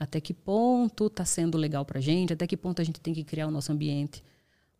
até 0.00 0.18
que 0.18 0.32
ponto 0.32 1.08
está 1.08 1.26
sendo 1.26 1.58
legal 1.58 1.84
para 1.84 2.00
gente, 2.00 2.32
até 2.32 2.46
que 2.46 2.56
ponto 2.56 2.80
a 2.80 2.84
gente 2.84 3.00
tem 3.00 3.12
que 3.12 3.24
criar 3.24 3.46
o 3.46 3.50
nosso 3.50 3.70
ambiente 3.70 4.22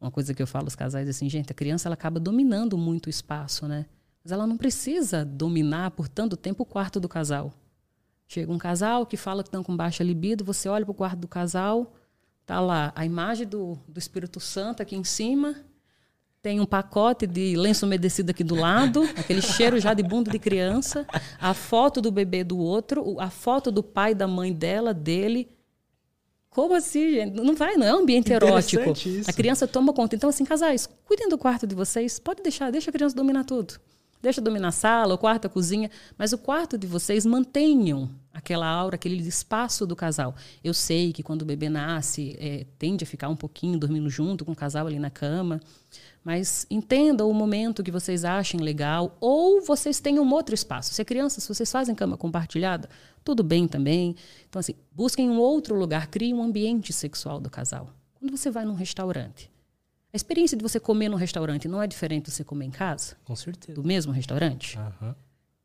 uma 0.00 0.10
coisa 0.10 0.32
que 0.32 0.42
eu 0.42 0.46
falo 0.46 0.66
aos 0.66 0.76
casais 0.76 1.06
é 1.08 1.10
assim, 1.10 1.28
gente, 1.28 1.50
a 1.50 1.54
criança 1.54 1.88
ela 1.88 1.94
acaba 1.94 2.20
dominando 2.20 2.78
muito 2.78 3.06
o 3.06 3.10
espaço, 3.10 3.66
né? 3.66 3.86
Mas 4.22 4.32
ela 4.32 4.46
não 4.46 4.56
precisa 4.56 5.24
dominar 5.24 5.90
por 5.92 6.08
tanto 6.08 6.36
tempo 6.36 6.62
o 6.62 6.66
quarto 6.66 7.00
do 7.00 7.08
casal. 7.08 7.52
Chega 8.26 8.52
um 8.52 8.58
casal 8.58 9.06
que 9.06 9.16
fala 9.16 9.42
que 9.42 9.48
estão 9.48 9.64
com 9.64 9.76
baixa 9.76 10.04
libido, 10.04 10.44
você 10.44 10.68
olha 10.68 10.84
para 10.84 10.92
o 10.92 10.94
quarto 10.94 11.18
do 11.18 11.28
casal, 11.28 11.94
tá 12.44 12.60
lá 12.60 12.92
a 12.94 13.04
imagem 13.04 13.46
do, 13.46 13.78
do 13.88 13.98
Espírito 13.98 14.38
Santo 14.38 14.82
aqui 14.82 14.94
em 14.94 15.04
cima, 15.04 15.56
tem 16.40 16.60
um 16.60 16.66
pacote 16.66 17.26
de 17.26 17.56
lenço 17.56 17.84
umedecido 17.84 18.30
aqui 18.30 18.44
do 18.44 18.54
lado, 18.54 19.02
aquele 19.18 19.42
cheiro 19.42 19.80
já 19.80 19.94
de 19.94 20.02
bunda 20.02 20.30
de 20.30 20.38
criança, 20.38 21.06
a 21.40 21.54
foto 21.54 22.00
do 22.00 22.12
bebê 22.12 22.44
do 22.44 22.58
outro, 22.58 23.18
a 23.18 23.30
foto 23.30 23.72
do 23.72 23.82
pai 23.82 24.14
da 24.14 24.28
mãe 24.28 24.52
dela, 24.52 24.94
dele, 24.94 25.48
como 26.58 26.74
assim, 26.74 27.12
gente? 27.12 27.40
Não 27.40 27.54
vai, 27.54 27.76
não 27.76 27.86
é 27.86 27.94
um 27.94 27.98
ambiente 28.00 28.32
erótico. 28.32 28.90
Isso. 28.90 29.30
A 29.30 29.32
criança 29.32 29.68
toma 29.68 29.92
conta. 29.92 30.16
Então, 30.16 30.28
assim, 30.28 30.44
casais, 30.44 30.88
cuidem 31.04 31.28
do 31.28 31.38
quarto 31.38 31.68
de 31.68 31.72
vocês. 31.72 32.18
Pode 32.18 32.42
deixar, 32.42 32.72
deixa 32.72 32.90
a 32.90 32.92
criança 32.92 33.14
dominar 33.14 33.44
tudo. 33.44 33.74
Deixa 34.20 34.40
dominar 34.40 34.66
a 34.66 34.72
sala, 34.72 35.14
o 35.14 35.18
quarto, 35.18 35.46
a 35.46 35.48
cozinha. 35.48 35.88
Mas 36.18 36.32
o 36.32 36.38
quarto 36.38 36.76
de 36.76 36.84
vocês 36.84 37.24
mantenham 37.24 38.10
aquela 38.34 38.66
aura, 38.66 38.96
aquele 38.96 39.16
espaço 39.16 39.86
do 39.86 39.94
casal. 39.94 40.34
Eu 40.64 40.74
sei 40.74 41.12
que 41.12 41.22
quando 41.22 41.42
o 41.42 41.44
bebê 41.44 41.68
nasce, 41.68 42.36
é, 42.40 42.66
tende 42.76 43.04
a 43.04 43.06
ficar 43.06 43.28
um 43.28 43.36
pouquinho 43.36 43.78
dormindo 43.78 44.10
junto 44.10 44.44
com 44.44 44.50
o 44.50 44.56
casal 44.56 44.88
ali 44.88 44.98
na 44.98 45.10
cama. 45.10 45.60
Mas 46.24 46.66
entenda 46.68 47.24
o 47.24 47.32
momento 47.32 47.84
que 47.84 47.92
vocês 47.92 48.24
achem 48.24 48.58
legal, 48.58 49.16
ou 49.20 49.62
vocês 49.62 50.00
tenham 50.00 50.24
um 50.24 50.32
outro 50.32 50.56
espaço. 50.56 50.92
Se 50.92 51.00
é 51.00 51.04
criança, 51.04 51.40
se 51.40 51.48
vocês 51.48 51.70
fazem 51.70 51.94
cama 51.94 52.16
compartilhada, 52.16 52.90
tudo 53.28 53.42
bem 53.42 53.68
também. 53.68 54.16
Então, 54.48 54.58
assim, 54.58 54.74
busquem 54.90 55.28
um 55.28 55.38
outro 55.38 55.74
lugar, 55.74 56.06
criem 56.06 56.32
um 56.32 56.42
ambiente 56.42 56.94
sexual 56.94 57.38
do 57.38 57.50
casal. 57.50 57.90
Quando 58.14 58.34
você 58.34 58.50
vai 58.50 58.64
num 58.64 58.72
restaurante, 58.72 59.50
a 60.10 60.16
experiência 60.16 60.56
de 60.56 60.62
você 60.62 60.80
comer 60.80 61.10
num 61.10 61.16
restaurante 61.16 61.68
não 61.68 61.82
é 61.82 61.86
diferente 61.86 62.24
de 62.24 62.30
você 62.30 62.42
comer 62.42 62.64
em 62.64 62.70
casa? 62.70 63.18
Com 63.26 63.36
certeza. 63.36 63.74
Do 63.74 63.86
mesmo 63.86 64.12
restaurante? 64.12 64.78
Uhum. 64.78 65.14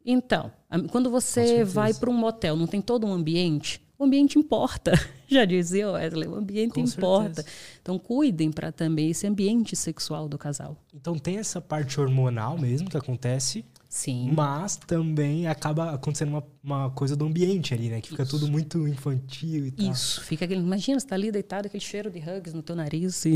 Então, 0.06 0.52
quando 0.92 1.10
você 1.10 1.64
vai 1.64 1.94
para 1.94 2.10
um 2.10 2.14
motel, 2.14 2.58
não 2.58 2.68
tem 2.68 2.82
todo 2.82 3.08
um 3.08 3.14
ambiente? 3.14 3.82
O 3.98 4.04
ambiente 4.04 4.38
importa. 4.38 4.92
Já 5.30 5.46
dizia 5.46 5.90
Wesley, 5.90 6.28
o 6.28 6.36
ambiente 6.36 6.74
Com 6.74 6.82
importa. 6.82 7.44
Certeza. 7.44 7.58
Então, 7.82 7.98
cuidem 7.98 8.52
para 8.52 8.74
também 8.74 9.12
esse 9.12 9.26
ambiente 9.26 9.74
sexual 9.78 10.28
do 10.28 10.38
casal. 10.38 10.76
Então, 10.94 11.18
tem 11.18 11.38
essa 11.38 11.62
parte 11.62 12.02
hormonal 12.02 12.58
mesmo 12.58 12.90
que 12.90 12.98
acontece 12.98 13.64
Sim. 13.94 14.32
Mas 14.36 14.76
também 14.76 15.46
acaba 15.46 15.92
acontecendo 15.94 16.30
uma, 16.30 16.44
uma 16.64 16.90
coisa 16.90 17.16
do 17.16 17.26
ambiente 17.26 17.76
ali, 17.76 17.90
né? 17.90 18.02
Que 18.02 18.10
fica 18.10 18.24
Isso. 18.24 18.32
tudo 18.40 18.52
muito 18.52 18.88
infantil 18.88 19.68
e 19.68 19.72
tal. 19.72 19.92
Isso, 19.92 20.20
fica 20.24 20.46
aquele. 20.46 20.62
Imagina, 20.62 21.00
você 21.00 21.06
tá 21.06 21.14
ali 21.14 21.32
deitado, 21.32 21.68
aquele 21.68 21.84
cheiro 21.84 22.10
de 22.10 22.18
hugs 22.18 22.56
no 22.56 22.64
teu 22.64 22.76
nariz 22.76 23.24
e, 23.24 23.36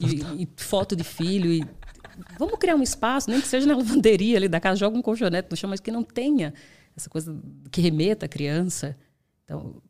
e, 0.00 0.22
e 0.42 0.48
foto 0.56 0.96
de 0.96 1.04
filho. 1.04 1.52
E, 1.52 1.68
vamos 2.38 2.58
criar 2.58 2.76
um 2.76 2.82
espaço, 2.82 3.28
nem 3.28 3.42
que 3.42 3.46
seja 3.46 3.66
na 3.66 3.76
lavanderia 3.76 4.38
ali 4.38 4.48
da 4.48 4.58
casa, 4.58 4.80
joga 4.80 4.96
um 4.96 5.02
colchonete 5.02 5.48
no 5.50 5.56
chão, 5.56 5.68
mas 5.68 5.80
que 5.80 5.90
não 5.90 6.02
tenha 6.02 6.54
essa 6.96 7.10
coisa 7.10 7.38
que 7.70 7.82
remeta 7.82 8.24
a 8.24 8.28
criança. 8.28 8.96
Então, 9.44 9.82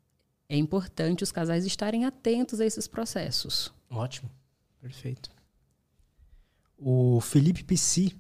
é 0.49 0.57
importante 0.57 1.23
os 1.23 1.31
casais 1.31 1.65
estarem 1.65 2.05
atentos 2.05 2.61
a 2.61 2.67
esses 2.67 2.89
processos. 2.89 3.73
Ótimo, 3.89 4.29
perfeito. 4.81 5.31
O 6.77 7.21
Felipe 7.21 7.63
Pissi 7.63 8.13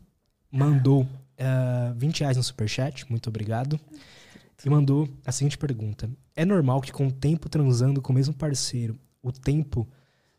mandou 0.53 1.05
uh, 1.39 1.93
é, 1.93 1.95
20 1.97 2.21
reais 2.21 2.37
no 2.37 2.43
superchat, 2.43 3.09
muito 3.11 3.29
obrigado. 3.29 3.79
E 4.65 4.71
mandou 4.71 5.09
a 5.25 5.33
seguinte 5.33 5.59
pergunta: 5.59 6.09
É 6.35 6.45
normal 6.45 6.81
que 6.81 6.93
com 6.93 7.07
o 7.09 7.13
tempo 7.13 7.49
transando 7.49 8.01
com 8.01 8.13
o 8.13 8.17
mesmo 8.17 8.35
parceiro, 8.35 8.99
o 9.23 9.33
tempo 9.33 9.89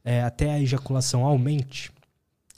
é, 0.04 0.24
até 0.24 0.52
a 0.52 0.62
ejaculação 0.62 1.26
aumente? 1.26 1.92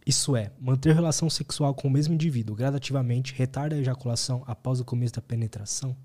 Isso 0.05 0.37
é, 0.37 0.51
manter 0.59 0.93
relação 0.93 1.29
sexual 1.29 1.73
com 1.73 1.89
o 1.89 1.91
mesmo 1.91 2.13
indivíduo 2.13 2.55
gradativamente 2.55 3.33
retarda 3.33 3.75
a 3.75 3.79
ejaculação 3.79 4.41
após 4.47 4.79
o 4.79 4.85
começo 4.85 5.15
da 5.15 5.21
penetração? 5.21 5.95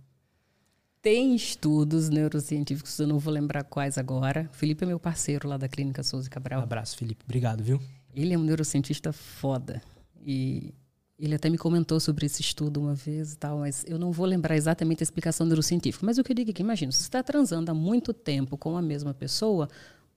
Tem 1.00 1.34
estudos 1.34 2.08
neurocientíficos, 2.08 2.98
eu 2.98 3.06
não 3.06 3.18
vou 3.18 3.32
lembrar 3.32 3.64
quais 3.64 3.98
agora. 3.98 4.48
Felipe 4.52 4.84
é 4.84 4.86
meu 4.86 4.98
parceiro 4.98 5.48
lá 5.48 5.56
da 5.56 5.68
Clínica 5.68 6.02
Souza 6.02 6.30
Cabral. 6.30 6.60
Um 6.60 6.64
abraço, 6.64 6.96
Felipe. 6.96 7.24
Obrigado, 7.24 7.62
viu? 7.62 7.80
Ele 8.14 8.34
é 8.34 8.38
um 8.38 8.42
neurocientista 8.42 9.12
foda. 9.12 9.82
E 10.24 10.72
ele 11.18 11.34
até 11.34 11.48
me 11.48 11.58
comentou 11.58 12.00
sobre 12.00 12.26
esse 12.26 12.40
estudo 12.40 12.80
uma 12.80 12.94
vez 12.94 13.34
e 13.34 13.36
tal, 13.36 13.58
mas 13.58 13.84
eu 13.86 13.98
não 13.98 14.10
vou 14.10 14.26
lembrar 14.26 14.56
exatamente 14.56 15.02
a 15.02 15.04
explicação 15.04 15.46
neurocientífica. 15.46 16.04
Mas 16.04 16.18
o 16.18 16.24
que 16.24 16.32
eu 16.32 16.36
digo 16.36 16.50
é 16.50 16.52
que, 16.52 16.62
imagina, 16.62 16.90
se 16.90 16.98
você 16.98 17.04
está 17.04 17.22
transando 17.22 17.70
há 17.70 17.74
muito 17.74 18.12
tempo 18.12 18.56
com 18.56 18.76
a 18.76 18.82
mesma 18.82 19.14
pessoa, 19.14 19.68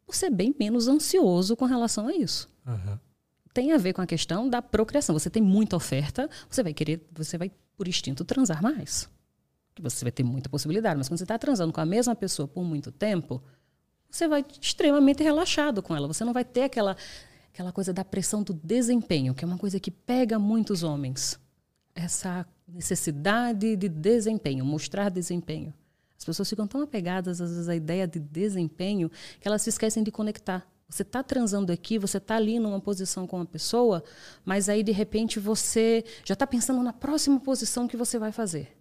você 0.07 0.27
é 0.27 0.29
bem 0.29 0.55
menos 0.59 0.87
ansioso 0.87 1.55
com 1.55 1.65
relação 1.65 2.07
a 2.07 2.15
isso. 2.15 2.49
Uhum. 2.65 2.97
Tem 3.53 3.71
a 3.71 3.77
ver 3.77 3.93
com 3.93 4.01
a 4.01 4.07
questão 4.07 4.49
da 4.49 4.61
procriação. 4.61 5.17
Você 5.17 5.29
tem 5.29 5.41
muita 5.41 5.75
oferta, 5.75 6.29
você 6.49 6.63
vai 6.63 6.73
querer, 6.73 7.07
você 7.13 7.37
vai, 7.37 7.51
por 7.77 7.87
instinto, 7.87 8.25
transar 8.25 8.61
mais. 8.61 9.07
Você 9.79 10.03
vai 10.05 10.11
ter 10.11 10.23
muita 10.23 10.49
possibilidade. 10.49 10.97
Mas 10.97 11.07
quando 11.07 11.19
você 11.19 11.23
está 11.23 11.37
transando 11.37 11.71
com 11.71 11.81
a 11.81 11.85
mesma 11.85 12.15
pessoa 12.15 12.47
por 12.47 12.63
muito 12.63 12.91
tempo, 12.91 13.41
você 14.09 14.27
vai 14.27 14.45
extremamente 14.61 15.21
relaxado 15.21 15.81
com 15.81 15.95
ela. 15.95 16.07
Você 16.07 16.23
não 16.23 16.33
vai 16.33 16.45
ter 16.45 16.63
aquela 16.63 16.95
aquela 17.55 17.71
coisa 17.71 17.93
da 17.93 18.03
pressão 18.03 18.43
do 18.43 18.53
desempenho, 18.53 19.33
que 19.33 19.45
é 19.45 19.47
uma 19.47 19.57
coisa 19.57 19.79
que 19.79 19.89
pega 19.89 20.37
muitos 20.37 20.83
homens. 20.83 21.39
Essa 21.95 22.45
necessidade 22.67 23.77
de 23.77 23.87
desempenho, 23.87 24.65
mostrar 24.65 25.07
desempenho. 25.07 25.73
As 26.17 26.25
pessoas 26.25 26.49
ficam 26.49 26.67
tão 26.67 26.81
apegadas, 26.81 27.39
às 27.39 27.49
vezes, 27.49 27.69
à 27.69 27.75
ideia 27.75 28.05
de 28.05 28.19
desempenho, 28.19 29.09
que 29.39 29.47
elas 29.47 29.61
se 29.61 29.69
esquecem 29.69 30.03
de 30.03 30.11
conectar. 30.11 30.67
Você 30.89 31.03
está 31.03 31.23
transando 31.23 31.71
aqui, 31.71 31.97
você 31.97 32.17
está 32.17 32.35
ali 32.35 32.59
numa 32.59 32.81
posição 32.81 33.25
com 33.25 33.37
uma 33.37 33.45
pessoa, 33.45 34.03
mas 34.43 34.67
aí, 34.67 34.83
de 34.83 34.91
repente, 34.91 35.39
você 35.39 36.03
já 36.25 36.33
está 36.33 36.45
pensando 36.45 36.83
na 36.83 36.91
próxima 36.91 37.39
posição 37.39 37.87
que 37.87 37.95
você 37.95 38.19
vai 38.19 38.33
fazer. 38.33 38.77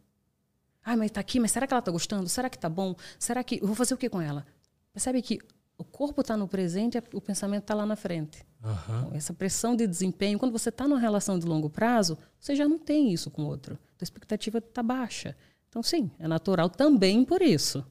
Ai, 0.85 0.97
mas 0.97 1.07
está 1.07 1.21
aqui, 1.21 1.39
mas 1.39 1.53
será 1.53 1.65
que 1.69 1.73
ela 1.73 1.79
está 1.79 1.93
gostando? 1.93 2.29
Será 2.29 2.51
que 2.51 2.57
está 2.57 2.69
bom? 2.69 2.97
Será 3.21 3.45
que. 3.45 3.61
Eu 3.63 3.69
vou 3.69 3.77
fazer 3.77 3.95
o 3.95 3.97
que 3.97 4.09
com 4.09 4.21
ela? 4.21 4.45
Percebe 4.93 5.23
que 5.23 5.39
o 5.77 5.85
corpo 5.85 6.21
está 6.21 6.37
no 6.37 6.47
presente, 6.47 7.03
o 7.13 7.21
pensamento 7.21 7.63
está 7.63 7.75
lá 7.75 7.85
na 7.85 7.97
frente. 7.97 8.45
Uhum. 8.63 8.73
Então, 8.99 9.11
essa 9.15 9.35
pressão 9.35 9.75
de 9.75 9.87
desempenho, 9.87 10.39
quando 10.39 10.53
você 10.53 10.69
está 10.69 10.87
numa 10.87 11.01
relação 11.01 11.39
de 11.39 11.47
longo 11.47 11.69
prazo, 11.69 12.17
você 12.39 12.55
já 12.55 12.69
não 12.69 12.79
tem 12.79 13.13
isso 13.13 13.31
com 13.31 13.43
o 13.43 13.47
outro. 13.47 13.79
A 14.01 14.05
expectativa 14.05 14.59
está 14.59 14.83
baixa. 14.83 15.37
Então, 15.69 15.83
sim, 15.83 16.11
é 16.19 16.29
natural 16.29 16.71
também 16.71 17.25
por 17.25 17.43
isso. 17.43 17.85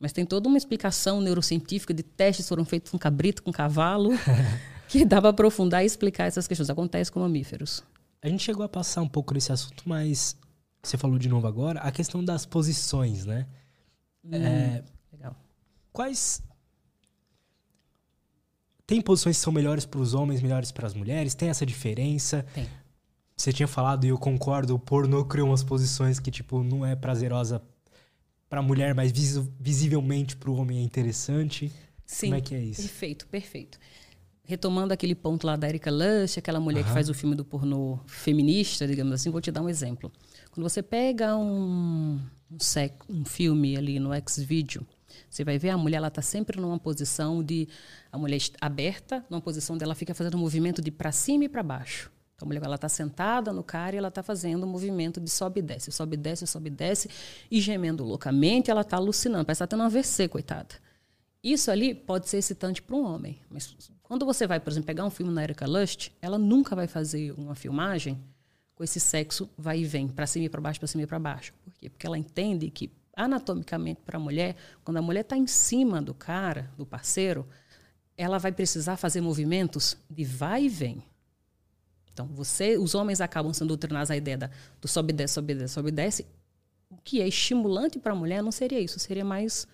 Mas 0.00 0.12
tem 0.12 0.26
toda 0.26 0.48
uma 0.48 0.58
explicação 0.58 1.20
neurocientífica 1.20 1.94
de 1.94 2.02
testes 2.02 2.44
que 2.44 2.48
foram 2.48 2.64
feitos 2.64 2.90
com 2.90 2.98
cabrito, 2.98 3.42
com 3.42 3.50
cavalo, 3.50 4.10
que 4.88 5.04
dá 5.04 5.20
para 5.20 5.30
aprofundar 5.30 5.82
e 5.82 5.86
explicar 5.86 6.26
essas 6.26 6.46
questões. 6.46 6.68
Acontece 6.68 7.10
com 7.10 7.20
mamíferos. 7.20 7.82
A 8.20 8.28
gente 8.28 8.42
chegou 8.42 8.64
a 8.64 8.68
passar 8.68 9.00
um 9.00 9.08
pouco 9.08 9.32
nesse 9.32 9.50
assunto, 9.52 9.84
mas 9.86 10.36
você 10.82 10.98
falou 10.98 11.18
de 11.18 11.28
novo 11.28 11.46
agora, 11.46 11.80
a 11.80 11.90
questão 11.90 12.22
das 12.22 12.44
posições, 12.44 13.24
né? 13.24 13.46
Hum, 14.22 14.34
é, 14.34 14.84
legal. 15.12 15.36
Quais 15.92 16.42
tem 18.86 19.00
posições 19.00 19.36
que 19.36 19.42
são 19.42 19.52
melhores 19.52 19.86
para 19.86 20.00
os 20.00 20.14
homens, 20.14 20.42
melhores 20.42 20.70
para 20.70 20.86
as 20.86 20.94
mulheres? 20.94 21.34
Tem 21.34 21.48
essa 21.48 21.64
diferença? 21.64 22.44
Tem. 22.54 22.66
Você 23.36 23.52
tinha 23.52 23.66
falado 23.66 24.04
e 24.04 24.08
eu 24.08 24.18
concordo, 24.18 24.74
o 24.74 24.78
pornô 24.78 25.24
criou 25.24 25.48
umas 25.48 25.64
posições 25.64 26.20
que 26.20 26.30
tipo 26.30 26.62
não 26.62 26.86
é 26.86 26.94
prazerosa 26.94 27.60
para 28.48 28.60
a 28.60 28.62
mulher, 28.62 28.94
mas 28.94 29.10
vis 29.10 29.36
visivelmente 29.58 30.36
para 30.36 30.50
o 30.50 30.56
homem 30.56 30.78
é 30.78 30.82
interessante. 30.82 31.72
Sim. 32.06 32.26
Como 32.26 32.38
é 32.38 32.40
que 32.40 32.54
é 32.54 32.60
isso? 32.60 32.82
Perfeito, 32.82 33.26
perfeito. 33.26 33.78
Retomando 34.44 34.92
aquele 34.92 35.14
ponto 35.14 35.46
lá 35.46 35.56
da 35.56 35.68
Erika 35.68 35.90
Lush, 35.90 36.38
aquela 36.38 36.60
mulher 36.60 36.80
uhum. 36.80 36.86
que 36.86 36.92
faz 36.92 37.08
o 37.08 37.14
filme 37.14 37.34
do 37.34 37.44
pornô 37.44 37.98
feminista, 38.06 38.86
digamos 38.86 39.12
assim, 39.14 39.30
vou 39.30 39.40
te 39.40 39.50
dar 39.50 39.62
um 39.62 39.68
exemplo. 39.68 40.12
Quando 40.50 40.68
você 40.68 40.82
pega 40.82 41.34
um, 41.36 42.20
um, 42.50 42.60
sec, 42.60 42.92
um 43.08 43.24
filme 43.24 43.76
ali 43.76 43.98
no 43.98 44.12
X-Video, 44.12 44.86
você 45.28 45.44
vai 45.44 45.58
ver 45.58 45.70
a 45.70 45.78
mulher, 45.78 45.98
ela 45.98 46.08
está 46.08 46.22
sempre 46.22 46.60
numa 46.60 46.78
posição 46.78 47.42
de. 47.42 47.68
A 48.10 48.18
mulher 48.18 48.40
aberta, 48.60 49.24
numa 49.28 49.40
posição 49.40 49.76
dela 49.76 49.94
fica 49.94 50.14
fazendo 50.14 50.36
um 50.36 50.40
movimento 50.40 50.80
de 50.80 50.90
para 50.90 51.12
cima 51.12 51.44
e 51.44 51.48
para 51.48 51.62
baixo. 51.62 52.10
Então, 52.34 52.46
a 52.46 52.48
mulher 52.48 52.62
ela 52.64 52.74
está 52.74 52.88
sentada 52.88 53.52
no 53.52 53.62
cara 53.62 53.94
e 53.94 53.98
ela 53.98 54.08
está 54.08 54.22
fazendo 54.22 54.64
um 54.64 54.68
movimento 54.68 55.20
de 55.20 55.30
sobe 55.30 55.60
e 55.60 55.62
desce, 55.62 55.92
sobe 55.92 56.14
e 56.14 56.16
desce, 56.16 56.46
sobe 56.46 56.68
e 56.68 56.70
desce, 56.70 57.08
e 57.50 57.60
gemendo 57.60 58.04
loucamente, 58.04 58.70
ela 58.70 58.80
está 58.80 58.96
alucinando, 58.96 59.44
parece 59.44 59.58
que 59.58 59.64
está 59.64 59.76
tendo 59.76 59.82
um 59.82 59.86
AVC, 59.86 60.28
coitada. 60.28 60.74
Isso 61.42 61.70
ali 61.70 61.94
pode 61.94 62.28
ser 62.28 62.38
excitante 62.38 62.82
para 62.82 62.96
um 62.96 63.04
homem, 63.04 63.38
mas 63.50 63.76
quando 64.02 64.26
você 64.26 64.46
vai, 64.46 64.58
por 64.58 64.70
exemplo, 64.70 64.86
pegar 64.86 65.04
um 65.04 65.10
filme 65.10 65.32
na 65.32 65.42
Erika 65.42 65.66
Lust, 65.66 66.10
ela 66.20 66.38
nunca 66.38 66.74
vai 66.74 66.86
fazer 66.86 67.32
uma 67.32 67.54
filmagem 67.54 68.18
com 68.74 68.82
esse 68.82 68.98
sexo 68.98 69.48
vai 69.56 69.80
e 69.80 69.84
vem, 69.84 70.08
para 70.08 70.26
cima 70.26 70.46
e 70.46 70.48
para 70.48 70.60
baixo, 70.60 70.80
para 70.80 70.86
cima 70.88 71.04
e 71.04 71.06
para 71.06 71.18
baixo. 71.18 71.54
Por 71.62 71.72
quê? 71.74 71.88
Porque 71.88 72.06
ela 72.06 72.18
entende 72.18 72.70
que 72.70 72.90
anatomicamente 73.16 74.00
para 74.04 74.16
a 74.16 74.20
mulher, 74.20 74.56
quando 74.82 74.96
a 74.98 75.02
mulher 75.02 75.20
está 75.20 75.36
em 75.36 75.46
cima 75.46 76.00
do 76.02 76.14
cara, 76.14 76.70
do 76.76 76.84
parceiro, 76.84 77.46
ela 78.16 78.38
vai 78.38 78.52
precisar 78.52 78.96
fazer 78.96 79.20
movimentos 79.20 79.96
de 80.08 80.24
vai 80.24 80.64
e 80.64 80.68
vem. 80.68 81.02
Então, 82.12 82.26
você, 82.26 82.78
os 82.78 82.94
homens 82.94 83.20
acabam 83.20 83.52
sendo 83.52 83.68
doutrinados 83.68 84.10
a 84.10 84.16
ideia 84.16 84.38
da, 84.38 84.50
do 84.80 84.86
sobe 84.86 85.12
desce, 85.12 85.34
sobe 85.34 85.54
desce, 85.54 85.74
sobe 85.74 85.90
desce. 85.90 86.26
O 86.88 86.96
que 86.96 87.20
é 87.20 87.26
estimulante 87.26 87.98
para 87.98 88.12
a 88.12 88.14
mulher 88.14 88.42
não 88.42 88.52
seria 88.52 88.80
isso, 88.80 89.00
seria 89.00 89.24
mais 89.24 89.66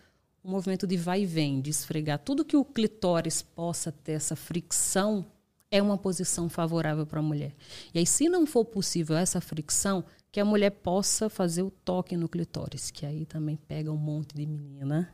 um 0.42 0.50
movimento 0.50 0.86
de 0.86 0.96
vai 0.96 1.22
e 1.22 1.26
vem, 1.26 1.60
de 1.60 1.68
esfregar. 1.68 2.18
Tudo 2.18 2.44
que 2.44 2.56
o 2.56 2.64
clitóris 2.64 3.42
possa 3.42 3.92
ter 3.92 4.12
essa 4.12 4.34
fricção 4.34 5.26
é 5.70 5.82
uma 5.82 5.98
posição 5.98 6.48
favorável 6.48 7.06
para 7.06 7.20
a 7.20 7.22
mulher. 7.22 7.54
E 7.94 7.98
aí, 7.98 8.06
se 8.06 8.28
não 8.28 8.46
for 8.46 8.64
possível 8.64 9.16
essa 9.16 9.40
fricção, 9.40 10.02
que 10.32 10.38
a 10.38 10.44
mulher 10.44 10.70
possa 10.70 11.28
fazer 11.28 11.62
o 11.62 11.70
toque 11.70 12.16
no 12.16 12.28
clitóris, 12.28 12.90
que 12.90 13.04
aí 13.04 13.26
também 13.26 13.56
pega 13.56 13.90
um 13.90 13.96
monte 13.96 14.34
de 14.34 14.46
menina, 14.46 15.12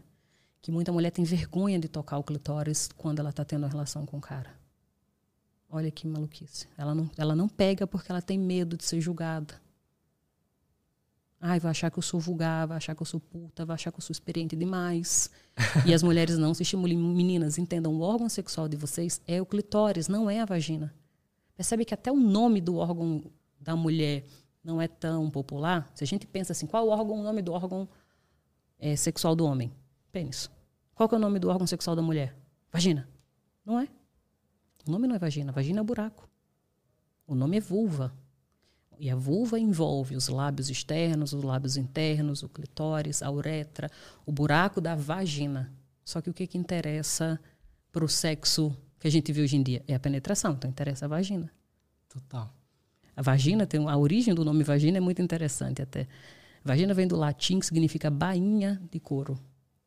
que 0.61 0.71
muita 0.71 0.93
mulher 0.93 1.11
tem 1.11 1.25
vergonha 1.25 1.79
de 1.79 1.89
tocar 1.89 2.19
o 2.19 2.25
clitóris 2.25 2.89
quando 2.97 3.21
ela 3.21 3.31
está 3.31 3.45
tendo 3.45 3.63
uma 3.63 3.69
relação 3.69 4.05
com 4.05 4.19
o 4.19 4.21
cara. 4.21 4.51
Olha 5.71 5.91
que 5.91 6.07
maluquice. 6.07 6.69
Ela 6.77 6.95
não, 6.95 7.11
ela 7.17 7.35
não 7.35 7.49
pega 7.49 7.87
porque 7.87 8.11
ela 8.11 8.23
tem 8.23 8.39
medo 8.39 8.77
de 8.77 8.85
ser 8.85 9.01
julgada. 9.01 9.61
Ai, 11.41 11.61
vai 11.61 11.71
achar 11.71 11.91
que 11.91 11.99
eu 11.99 12.03
sou 12.03 12.19
vulgar, 12.19 12.67
vai 12.67 12.77
achar 12.77 12.95
que 12.95 13.03
eu 13.03 13.07
sou 13.07 13.21
puta, 13.21 13.65
vai 13.65 13.75
achar 13.75 13.93
que 13.93 13.99
eu 13.99 14.03
sou 14.03 14.13
experiente 14.13 14.57
demais. 14.57 15.31
e 15.87 15.93
as 15.93 16.03
mulheres 16.03 16.39
não 16.39 16.55
se 16.55 16.63
estimulem. 16.63 16.97
Meninas, 16.97 17.59
entendam, 17.59 17.95
o 17.95 18.01
órgão 18.01 18.29
sexual 18.29 18.69
de 18.69 18.77
vocês 18.77 19.21
é 19.27 19.41
o 19.41 19.47
clitóris, 19.47 20.09
não 20.09 20.31
é 20.31 20.41
a 20.41 20.45
vagina. 20.45 20.95
Percebe 21.57 21.85
que 21.85 21.95
até 21.95 22.11
o 22.11 22.17
nome 22.17 22.61
do 22.61 22.77
órgão 22.77 23.23
da 23.61 23.77
mulher 23.77 24.25
não 24.67 24.83
é 24.83 24.89
tão 24.89 25.31
popular? 25.31 25.89
Se 25.95 26.03
a 26.03 26.07
gente 26.07 26.27
pensa 26.27 26.53
assim, 26.53 26.67
qual 26.67 26.87
o 26.87 26.91
órgão, 26.91 27.21
o 27.21 27.23
nome 27.23 27.41
do 27.41 27.53
órgão 27.53 27.89
é, 28.81 28.97
sexual 28.97 29.37
do 29.37 29.47
homem? 29.47 29.73
Pênis. 30.11 30.51
Qual 30.93 31.09
é 31.11 31.15
o 31.15 31.19
nome 31.19 31.39
do 31.39 31.49
órgão 31.49 31.67
sexual 31.67 31.95
da 31.95 32.03
mulher? 32.03 32.37
Vagina. 32.73 33.09
Não 33.65 33.79
é? 33.79 33.89
O 34.85 34.91
nome 34.91 35.07
não 35.07 35.15
é 35.15 35.19
vagina, 35.19 35.53
vagina 35.53 35.81
é 35.81 35.85
buraco. 35.85 36.29
O 37.27 37.35
nome 37.35 37.59
é 37.59 37.61
vulva. 37.61 38.13
E 38.99 39.09
a 39.09 39.15
vulva 39.15 39.59
envolve 39.59 40.17
os 40.17 40.29
lábios 40.29 40.69
externos, 40.69 41.33
os 41.33 41.45
lábios 41.45 41.77
internos, 41.77 42.43
o 42.43 42.49
clitóris, 42.49 43.23
a 43.23 43.31
uretra, 43.31 43.89
o 44.25 44.33
buraco 44.33 44.81
da 44.81 44.97
vagina. 44.97 45.73
Só 46.05 46.21
que 46.21 46.31
o 46.31 46.35
que, 46.35 46.47
que 46.47 46.59
interessa 46.59 47.39
para 47.93 48.05
o 48.05 48.09
sexo 48.09 48.77
que 48.99 49.07
a 49.07 49.11
gente 49.11 49.33
vê 49.33 49.43
hoje 49.43 49.57
em 49.57 49.63
dia? 49.63 49.85
É 49.87 49.95
a 49.95 50.01
penetração, 50.01 50.55
então 50.55 50.71
interessa 50.71 51.05
a 51.05 51.09
vagina. 51.09 51.53
Total. 52.09 52.53
A 53.17 53.23
vagina 53.23 53.67
tem 53.67 53.89
a 53.89 53.97
origem 53.97 54.35
do 54.35 54.45
nome 54.45 54.63
vagina 54.63 54.99
é 54.99 55.01
muito 55.01 55.23
interessante 55.23 55.81
até. 55.81 56.07
Vagina 56.63 56.93
vem 56.93 57.09
do 57.09 57.17
latim 57.17 57.59
que 57.59 57.67
significa 57.67 58.11
bainha 58.11 58.81
de 58.91 59.01
couro, 59.01 59.39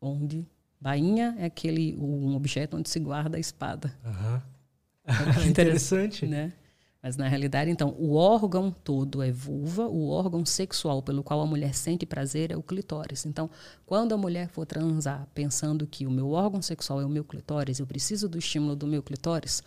onde 0.02 0.48
bainha 0.82 1.36
é 1.38 1.46
aquele 1.46 1.96
um 1.98 2.36
objeto 2.36 2.76
onde 2.76 2.90
se 2.90 3.00
guarda 3.00 3.38
a 3.38 3.40
espada. 3.40 3.94
Uhum. 4.04 5.46
Interessante. 5.48 6.26
Né? 6.26 6.54
Mas 7.02 7.16
na 7.16 7.28
realidade, 7.28 7.72
então, 7.72 7.96
o 7.98 8.16
órgão 8.16 8.72
todo 8.72 9.22
é 9.22 9.32
vulva, 9.32 9.88
o 9.88 10.10
órgão 10.10 10.46
sexual 10.46 11.02
pelo 11.02 11.24
qual 11.24 11.40
a 11.40 11.46
mulher 11.46 11.74
sente 11.74 12.06
prazer 12.06 12.52
é 12.52 12.58
o 12.58 12.64
clitóris. 12.64 13.26
Então, 13.26 13.50
quando 13.86 14.14
a 14.14 14.18
mulher 14.18 14.50
for 14.50 14.66
transar 14.66 15.26
pensando 15.34 15.88
que 15.88 16.06
o 16.06 16.12
meu 16.12 16.32
órgão 16.32 16.62
sexual 16.62 17.00
é 17.00 17.06
o 17.06 17.10
meu 17.10 17.24
clitóris, 17.24 17.80
eu 17.80 17.88
preciso 17.88 18.28
do 18.28 18.38
estímulo 18.38 18.76
do 18.76 18.86
meu 18.86 19.02
clitóris, 19.02 19.64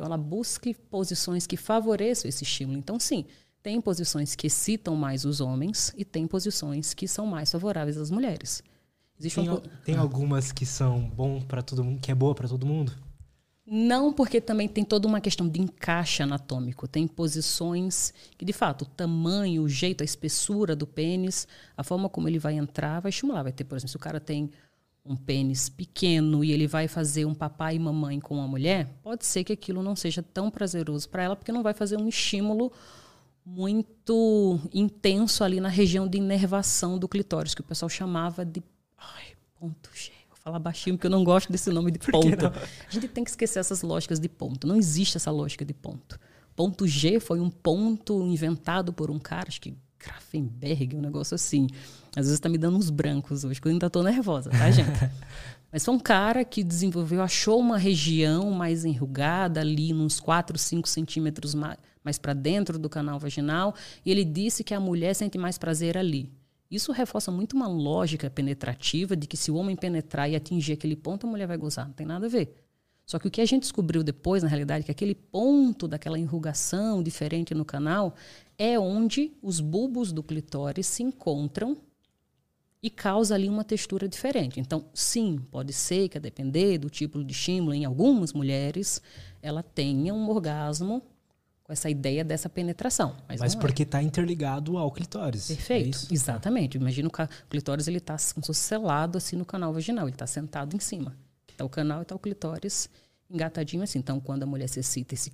então 0.00 0.06
ela 0.06 0.16
busque 0.16 0.72
posições 0.72 1.46
que 1.46 1.58
favoreçam 1.58 2.26
esse 2.26 2.42
estímulo. 2.42 2.78
Então, 2.78 2.98
sim, 2.98 3.26
tem 3.62 3.78
posições 3.82 4.34
que 4.34 4.46
excitam 4.46 4.96
mais 4.96 5.26
os 5.26 5.42
homens 5.42 5.92
e 5.94 6.06
tem 6.06 6.26
posições 6.26 6.94
que 6.94 7.06
são 7.06 7.26
mais 7.26 7.52
favoráveis 7.52 7.98
às 7.98 8.10
mulheres. 8.10 8.62
Existe 9.18 9.42
tem, 9.42 9.50
um... 9.50 9.60
tem 9.84 9.96
algumas 9.96 10.52
que 10.52 10.64
são 10.64 11.02
bom 11.02 11.42
para 11.42 11.60
todo 11.60 11.84
mundo, 11.84 12.00
que 12.00 12.10
é 12.10 12.14
boa 12.14 12.34
para 12.34 12.48
todo 12.48 12.64
mundo? 12.64 12.94
Não, 13.66 14.10
porque 14.10 14.40
também 14.40 14.66
tem 14.66 14.84
toda 14.84 15.06
uma 15.06 15.20
questão 15.20 15.46
de 15.46 15.60
encaixe 15.60 16.22
anatômico. 16.22 16.88
Tem 16.88 17.06
posições 17.06 18.14
que, 18.38 18.44
de 18.44 18.54
fato, 18.54 18.82
o 18.82 18.86
tamanho, 18.86 19.62
o 19.62 19.68
jeito, 19.68 20.00
a 20.00 20.04
espessura 20.04 20.74
do 20.74 20.86
pênis, 20.86 21.46
a 21.76 21.84
forma 21.84 22.08
como 22.08 22.26
ele 22.26 22.38
vai 22.38 22.54
entrar, 22.54 23.00
vai 23.00 23.10
estimular. 23.10 23.42
Vai 23.42 23.52
ter, 23.52 23.64
por 23.64 23.76
exemplo, 23.76 23.90
se 23.90 23.96
o 23.96 24.00
cara 24.00 24.18
tem 24.18 24.50
um 25.10 25.16
pênis 25.16 25.68
pequeno 25.68 26.44
e 26.44 26.52
ele 26.52 26.66
vai 26.66 26.86
fazer 26.86 27.24
um 27.24 27.34
papai 27.34 27.74
e 27.74 27.78
mamãe 27.78 28.20
com 28.20 28.36
uma 28.36 28.46
mulher, 28.46 28.86
pode 29.02 29.26
ser 29.26 29.42
que 29.42 29.52
aquilo 29.52 29.82
não 29.82 29.96
seja 29.96 30.22
tão 30.22 30.50
prazeroso 30.50 31.08
para 31.08 31.24
ela, 31.24 31.36
porque 31.36 31.50
não 31.50 31.62
vai 31.62 31.74
fazer 31.74 31.96
um 31.96 32.08
estímulo 32.08 32.72
muito 33.44 34.60
intenso 34.72 35.42
ali 35.42 35.58
na 35.58 35.68
região 35.68 36.06
de 36.06 36.18
inervação 36.18 36.96
do 36.96 37.08
clitóris, 37.08 37.54
que 37.54 37.60
o 37.60 37.64
pessoal 37.64 37.88
chamava 37.88 38.44
de 38.44 38.62
ai, 38.96 39.34
ponto 39.58 39.90
G 39.92 40.12
falar 40.40 40.58
baixinho 40.58 40.96
porque 40.96 41.06
eu 41.06 41.10
não 41.10 41.22
gosto 41.22 41.52
desse 41.52 41.70
nome 41.70 41.90
de 41.90 41.98
ponto. 41.98 42.46
A 42.46 42.90
gente 42.90 43.08
tem 43.08 43.22
que 43.22 43.30
esquecer 43.30 43.58
essas 43.58 43.82
lógicas 43.82 44.18
de 44.18 44.28
ponto. 44.28 44.66
Não 44.66 44.76
existe 44.76 45.16
essa 45.16 45.30
lógica 45.30 45.64
de 45.64 45.74
ponto. 45.74 46.18
Ponto 46.56 46.86
G 46.86 47.20
foi 47.20 47.40
um 47.40 47.50
ponto 47.50 48.22
inventado 48.22 48.92
por 48.92 49.10
um 49.10 49.18
cara, 49.18 49.48
acho 49.48 49.60
que 49.60 49.74
Grafenberg, 50.02 50.96
um 50.96 51.00
negócio 51.00 51.34
assim. 51.34 51.66
Às 52.16 52.26
vezes 52.26 52.32
está 52.32 52.48
me 52.48 52.58
dando 52.58 52.76
uns 52.76 52.90
brancos 52.90 53.44
hoje, 53.44 53.60
que 53.60 53.68
eu 53.68 53.72
ainda 53.72 53.86
estou 53.86 54.02
nervosa, 54.02 54.50
tá, 54.50 54.70
gente? 54.70 54.88
Mas 55.70 55.84
foi 55.84 55.94
um 55.94 56.00
cara 56.00 56.44
que 56.44 56.64
desenvolveu, 56.64 57.22
achou 57.22 57.60
uma 57.60 57.78
região 57.78 58.50
mais 58.50 58.84
enrugada 58.84 59.60
ali, 59.60 59.94
uns 59.94 60.18
4, 60.18 60.58
5 60.58 60.88
centímetros 60.88 61.54
mais, 61.54 61.78
mais 62.02 62.18
para 62.18 62.32
dentro 62.32 62.76
do 62.76 62.88
canal 62.88 63.20
vaginal, 63.20 63.74
e 64.04 64.10
ele 64.10 64.24
disse 64.24 64.64
que 64.64 64.74
a 64.74 64.80
mulher 64.80 65.14
sente 65.14 65.38
mais 65.38 65.58
prazer 65.58 65.96
ali. 65.96 66.32
Isso 66.70 66.92
reforça 66.92 67.30
muito 67.30 67.54
uma 67.54 67.68
lógica 67.68 68.30
penetrativa 68.30 69.16
de 69.16 69.26
que 69.26 69.36
se 69.36 69.50
o 69.50 69.56
homem 69.56 69.76
penetrar 69.76 70.30
e 70.30 70.36
atingir 70.36 70.72
aquele 70.72 70.96
ponto, 70.96 71.26
a 71.26 71.30
mulher 71.30 71.46
vai 71.46 71.56
gozar. 71.56 71.86
Não 71.86 71.92
tem 71.92 72.06
nada 72.06 72.26
a 72.26 72.28
ver. 72.28 72.54
Só 73.10 73.18
que 73.18 73.26
o 73.26 73.30
que 73.30 73.40
a 73.40 73.44
gente 73.44 73.62
descobriu 73.62 74.04
depois, 74.04 74.40
na 74.40 74.48
realidade, 74.48 74.82
é 74.82 74.84
que 74.84 74.92
aquele 74.92 75.16
ponto 75.16 75.88
daquela 75.88 76.16
enrugação 76.16 77.02
diferente 77.02 77.52
no 77.54 77.64
canal 77.64 78.14
é 78.56 78.78
onde 78.78 79.32
os 79.42 79.58
bulbos 79.58 80.12
do 80.12 80.22
clitóris 80.22 80.86
se 80.86 81.02
encontram 81.02 81.76
e 82.80 82.88
causa 82.88 83.34
ali 83.34 83.48
uma 83.48 83.64
textura 83.64 84.06
diferente. 84.06 84.60
Então, 84.60 84.84
sim, 84.94 85.40
pode 85.50 85.72
ser 85.72 86.08
que 86.08 86.18
a 86.18 86.20
depender 86.20 86.78
do 86.78 86.88
tipo 86.88 87.24
de 87.24 87.32
estímulo, 87.32 87.74
em 87.74 87.84
algumas 87.84 88.32
mulheres, 88.32 89.02
ela 89.42 89.64
tenha 89.64 90.14
um 90.14 90.30
orgasmo 90.30 91.02
com 91.64 91.72
essa 91.72 91.90
ideia 91.90 92.22
dessa 92.22 92.48
penetração. 92.48 93.16
Mas, 93.26 93.40
mas 93.40 93.56
é. 93.56 93.58
porque 93.58 93.82
está 93.82 93.98
é. 93.98 94.04
interligado 94.04 94.78
ao 94.78 94.88
clitóris. 94.92 95.48
Perfeito, 95.48 96.06
é 96.08 96.14
exatamente. 96.14 96.76
Imagina 96.76 97.08
o 97.08 97.48
clitóris 97.48 97.88
ele 97.88 97.98
está 97.98 98.16
como 98.32 98.46
se 98.46 98.54
selado 98.54 99.18
assim 99.18 99.34
no 99.34 99.44
canal 99.44 99.72
vaginal, 99.72 100.06
ele 100.06 100.14
está 100.14 100.28
sentado 100.28 100.76
em 100.76 100.78
cima. 100.78 101.16
Está 101.60 101.64
o 101.66 101.68
canal 101.68 101.98
e 101.98 102.02
está 102.02 102.14
o 102.14 102.18
clitóris 102.18 102.88
engatadinho 103.30 103.82
assim. 103.82 103.98
Então, 103.98 104.18
quando 104.18 104.44
a 104.44 104.46
mulher 104.46 104.66
se 104.66 104.80
excita, 104.80 105.12
esse, 105.12 105.30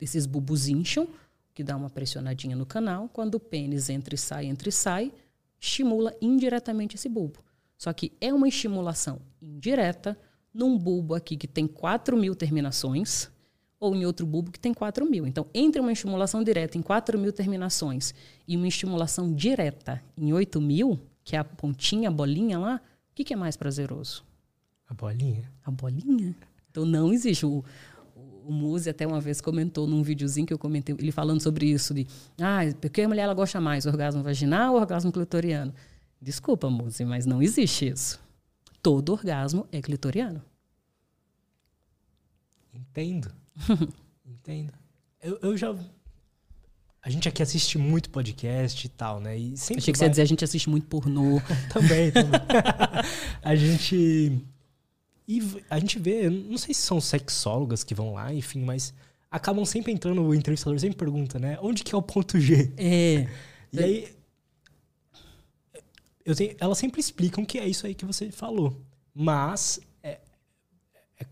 esses 0.00 0.26
bulbos 0.26 0.66
incham, 0.66 1.08
que 1.54 1.62
dá 1.62 1.76
uma 1.76 1.88
pressionadinha 1.88 2.56
no 2.56 2.66
canal. 2.66 3.08
Quando 3.12 3.36
o 3.36 3.40
pênis 3.40 3.88
entra 3.88 4.12
e 4.12 4.18
sai, 4.18 4.46
entra 4.46 4.68
e 4.68 4.72
sai, 4.72 5.12
estimula 5.60 6.12
indiretamente 6.20 6.96
esse 6.96 7.08
bulbo. 7.08 7.38
Só 7.76 7.92
que 7.92 8.12
é 8.20 8.34
uma 8.34 8.48
estimulação 8.48 9.20
indireta 9.40 10.18
num 10.52 10.76
bulbo 10.76 11.14
aqui 11.14 11.36
que 11.36 11.46
tem 11.46 11.68
4 11.68 12.16
mil 12.16 12.34
terminações, 12.34 13.30
ou 13.78 13.94
em 13.94 14.04
outro 14.04 14.26
bulbo 14.26 14.50
que 14.50 14.58
tem 14.58 14.74
4 14.74 15.08
mil. 15.08 15.28
Então, 15.28 15.46
entre 15.54 15.80
uma 15.80 15.92
estimulação 15.92 16.42
direta 16.42 16.76
em 16.76 16.82
4 16.82 17.16
mil 17.16 17.32
terminações 17.32 18.12
e 18.48 18.56
uma 18.56 18.66
estimulação 18.66 19.32
direta 19.32 20.02
em 20.16 20.32
8 20.32 20.60
mil, 20.60 20.98
que 21.22 21.36
é 21.36 21.38
a 21.38 21.44
pontinha, 21.44 22.08
a 22.08 22.12
bolinha 22.12 22.58
lá, 22.58 22.80
o 23.12 23.14
que, 23.14 23.22
que 23.22 23.32
é 23.32 23.36
mais 23.36 23.56
prazeroso? 23.56 24.27
A 24.88 24.94
bolinha? 24.94 25.52
A 25.64 25.70
bolinha. 25.70 26.34
Então, 26.70 26.84
não 26.84 27.12
existe. 27.12 27.44
O, 27.44 27.64
o 28.16 28.52
Muse 28.52 28.88
até 28.88 29.06
uma 29.06 29.20
vez 29.20 29.40
comentou 29.40 29.86
num 29.86 30.02
videozinho 30.02 30.46
que 30.46 30.52
eu 30.52 30.58
comentei, 30.58 30.96
ele 30.98 31.12
falando 31.12 31.40
sobre 31.40 31.66
isso, 31.66 31.92
de 31.92 32.06
ah, 32.40 32.60
porque 32.80 33.02
a 33.02 33.08
mulher 33.08 33.22
ela 33.22 33.34
gosta 33.34 33.60
mais, 33.60 33.84
orgasmo 33.84 34.22
vaginal 34.22 34.74
ou 34.74 34.80
orgasmo 34.80 35.12
clitoriano? 35.12 35.74
Desculpa, 36.20 36.70
Muse, 36.70 37.04
mas 37.04 37.26
não 37.26 37.42
existe 37.42 37.88
isso. 37.88 38.18
Todo 38.82 39.12
orgasmo 39.12 39.68
é 39.70 39.82
clitoriano. 39.82 40.42
Entendo. 42.72 43.30
Entendo. 44.26 44.72
Eu, 45.20 45.38
eu 45.42 45.56
já. 45.56 45.74
A 47.02 47.10
gente 47.10 47.28
aqui 47.28 47.42
assiste 47.42 47.76
muito 47.76 48.10
podcast 48.10 48.86
e 48.86 48.88
tal, 48.88 49.20
né? 49.20 49.36
E 49.36 49.56
sempre 49.56 49.82
Achei 49.82 49.92
que 49.92 49.98
vai... 49.98 50.04
você 50.04 50.04
ia 50.04 50.10
dizer 50.10 50.22
a 50.22 50.26
gente 50.26 50.44
assiste 50.44 50.70
muito 50.70 50.86
pornô. 50.86 51.40
também, 51.72 52.10
também. 52.10 52.40
a 53.42 53.54
gente. 53.54 54.42
E 55.28 55.42
a 55.68 55.78
gente 55.78 55.98
vê, 55.98 56.30
não 56.30 56.56
sei 56.56 56.72
se 56.72 56.80
são 56.80 57.02
sexólogas 57.02 57.84
que 57.84 57.94
vão 57.94 58.14
lá, 58.14 58.32
enfim, 58.32 58.62
mas 58.64 58.94
acabam 59.30 59.62
sempre 59.66 59.92
entrando, 59.92 60.22
o 60.22 60.34
entrevistador 60.34 60.80
sempre 60.80 60.96
pergunta, 60.96 61.38
né? 61.38 61.58
Onde 61.60 61.84
que 61.84 61.94
é 61.94 61.98
o 61.98 62.02
ponto 62.02 62.40
G? 62.40 62.72
É. 62.76 63.28
E 63.70 63.78
aí. 63.84 64.08
Eu 66.24 66.34
tenho, 66.34 66.56
elas 66.58 66.78
sempre 66.78 67.00
explicam 67.00 67.44
que 67.44 67.58
é 67.58 67.68
isso 67.68 67.86
aí 67.86 67.94
que 67.94 68.06
você 68.06 68.30
falou. 68.30 68.80
Mas. 69.14 69.78
é- 70.02 70.18
é- 71.20 71.26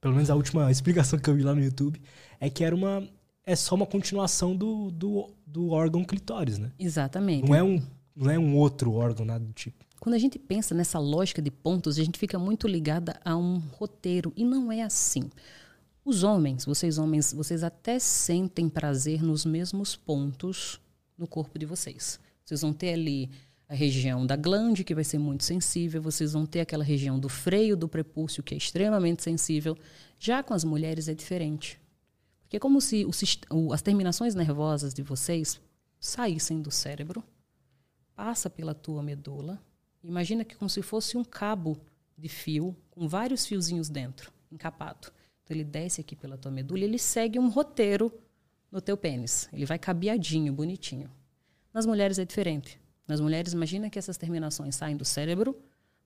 pelo 0.00 0.14
menos 0.14 0.30
a 0.30 0.34
última 0.34 0.70
explicação 0.70 1.18
que 1.18 1.28
eu 1.28 1.34
vi 1.34 1.42
lá 1.42 1.54
no 1.54 1.62
YouTube 1.62 2.00
é 2.40 2.48
que 2.48 2.64
era 2.64 2.74
uma. 2.74 3.06
É 3.44 3.54
só 3.54 3.74
uma 3.74 3.84
continuação 3.84 4.56
do, 4.56 4.90
do, 4.90 5.28
do 5.46 5.70
órgão 5.72 6.02
clitóris, 6.02 6.56
né? 6.56 6.72
Exatamente. 6.78 7.46
Não 7.46 7.54
é 7.54 7.62
um, 7.62 7.82
não 8.16 8.30
é 8.30 8.38
um 8.38 8.56
outro 8.56 8.94
órgão, 8.94 9.26
nada 9.26 9.44
do 9.44 9.52
tipo. 9.52 9.84
Quando 10.02 10.16
a 10.16 10.18
gente 10.18 10.36
pensa 10.36 10.74
nessa 10.74 10.98
lógica 10.98 11.40
de 11.40 11.48
pontos, 11.48 11.96
a 11.96 12.02
gente 12.02 12.18
fica 12.18 12.36
muito 12.36 12.66
ligada 12.66 13.20
a 13.24 13.36
um 13.36 13.58
roteiro 13.58 14.32
e 14.34 14.44
não 14.44 14.72
é 14.72 14.82
assim. 14.82 15.30
Os 16.04 16.24
homens, 16.24 16.64
vocês 16.64 16.98
homens, 16.98 17.32
vocês 17.32 17.62
até 17.62 18.00
sentem 18.00 18.68
prazer 18.68 19.22
nos 19.22 19.44
mesmos 19.44 19.94
pontos 19.94 20.80
no 21.16 21.28
corpo 21.28 21.56
de 21.56 21.64
vocês. 21.64 22.18
Vocês 22.44 22.62
vão 22.62 22.72
ter 22.72 22.94
ali 22.94 23.30
a 23.68 23.76
região 23.76 24.26
da 24.26 24.34
glande, 24.34 24.82
que 24.82 24.92
vai 24.92 25.04
ser 25.04 25.18
muito 25.18 25.44
sensível, 25.44 26.02
vocês 26.02 26.32
vão 26.32 26.46
ter 26.46 26.62
aquela 26.62 26.82
região 26.82 27.16
do 27.16 27.28
freio 27.28 27.76
do 27.76 27.86
prepúcio, 27.86 28.42
que 28.42 28.54
é 28.54 28.58
extremamente 28.58 29.22
sensível. 29.22 29.78
Já 30.18 30.42
com 30.42 30.52
as 30.52 30.64
mulheres 30.64 31.06
é 31.06 31.14
diferente. 31.14 31.80
Porque 32.42 32.56
é 32.56 32.58
como 32.58 32.80
se 32.80 33.06
o 33.48 33.72
as 33.72 33.82
terminações 33.82 34.34
nervosas 34.34 34.92
de 34.92 35.02
vocês 35.04 35.60
saíssem 36.00 36.60
do 36.60 36.72
cérebro, 36.72 37.22
passa 38.16 38.50
pela 38.50 38.74
tua 38.74 39.00
medula. 39.00 39.62
Imagina 40.02 40.44
que 40.44 40.56
como 40.56 40.68
se 40.68 40.82
fosse 40.82 41.16
um 41.16 41.24
cabo 41.24 41.80
de 42.16 42.28
fio 42.28 42.76
com 42.90 43.08
vários 43.08 43.46
fiozinhos 43.46 43.88
dentro, 43.88 44.32
encapado. 44.50 45.12
Então 45.42 45.56
ele 45.56 45.64
desce 45.64 46.00
aqui 46.00 46.14
pela 46.14 46.36
tua 46.36 46.50
medula 46.50 46.84
ele 46.84 46.98
segue 46.98 47.38
um 47.38 47.48
roteiro 47.48 48.12
no 48.70 48.80
teu 48.80 48.96
pênis. 48.96 49.48
Ele 49.52 49.66
vai 49.66 49.78
cabeadinho, 49.78 50.52
bonitinho. 50.52 51.10
Nas 51.72 51.86
mulheres 51.86 52.18
é 52.18 52.24
diferente. 52.24 52.80
Nas 53.06 53.20
mulheres, 53.20 53.52
imagina 53.52 53.90
que 53.90 53.98
essas 53.98 54.16
terminações 54.16 54.76
saem 54.76 54.96
do 54.96 55.04
cérebro, 55.04 55.60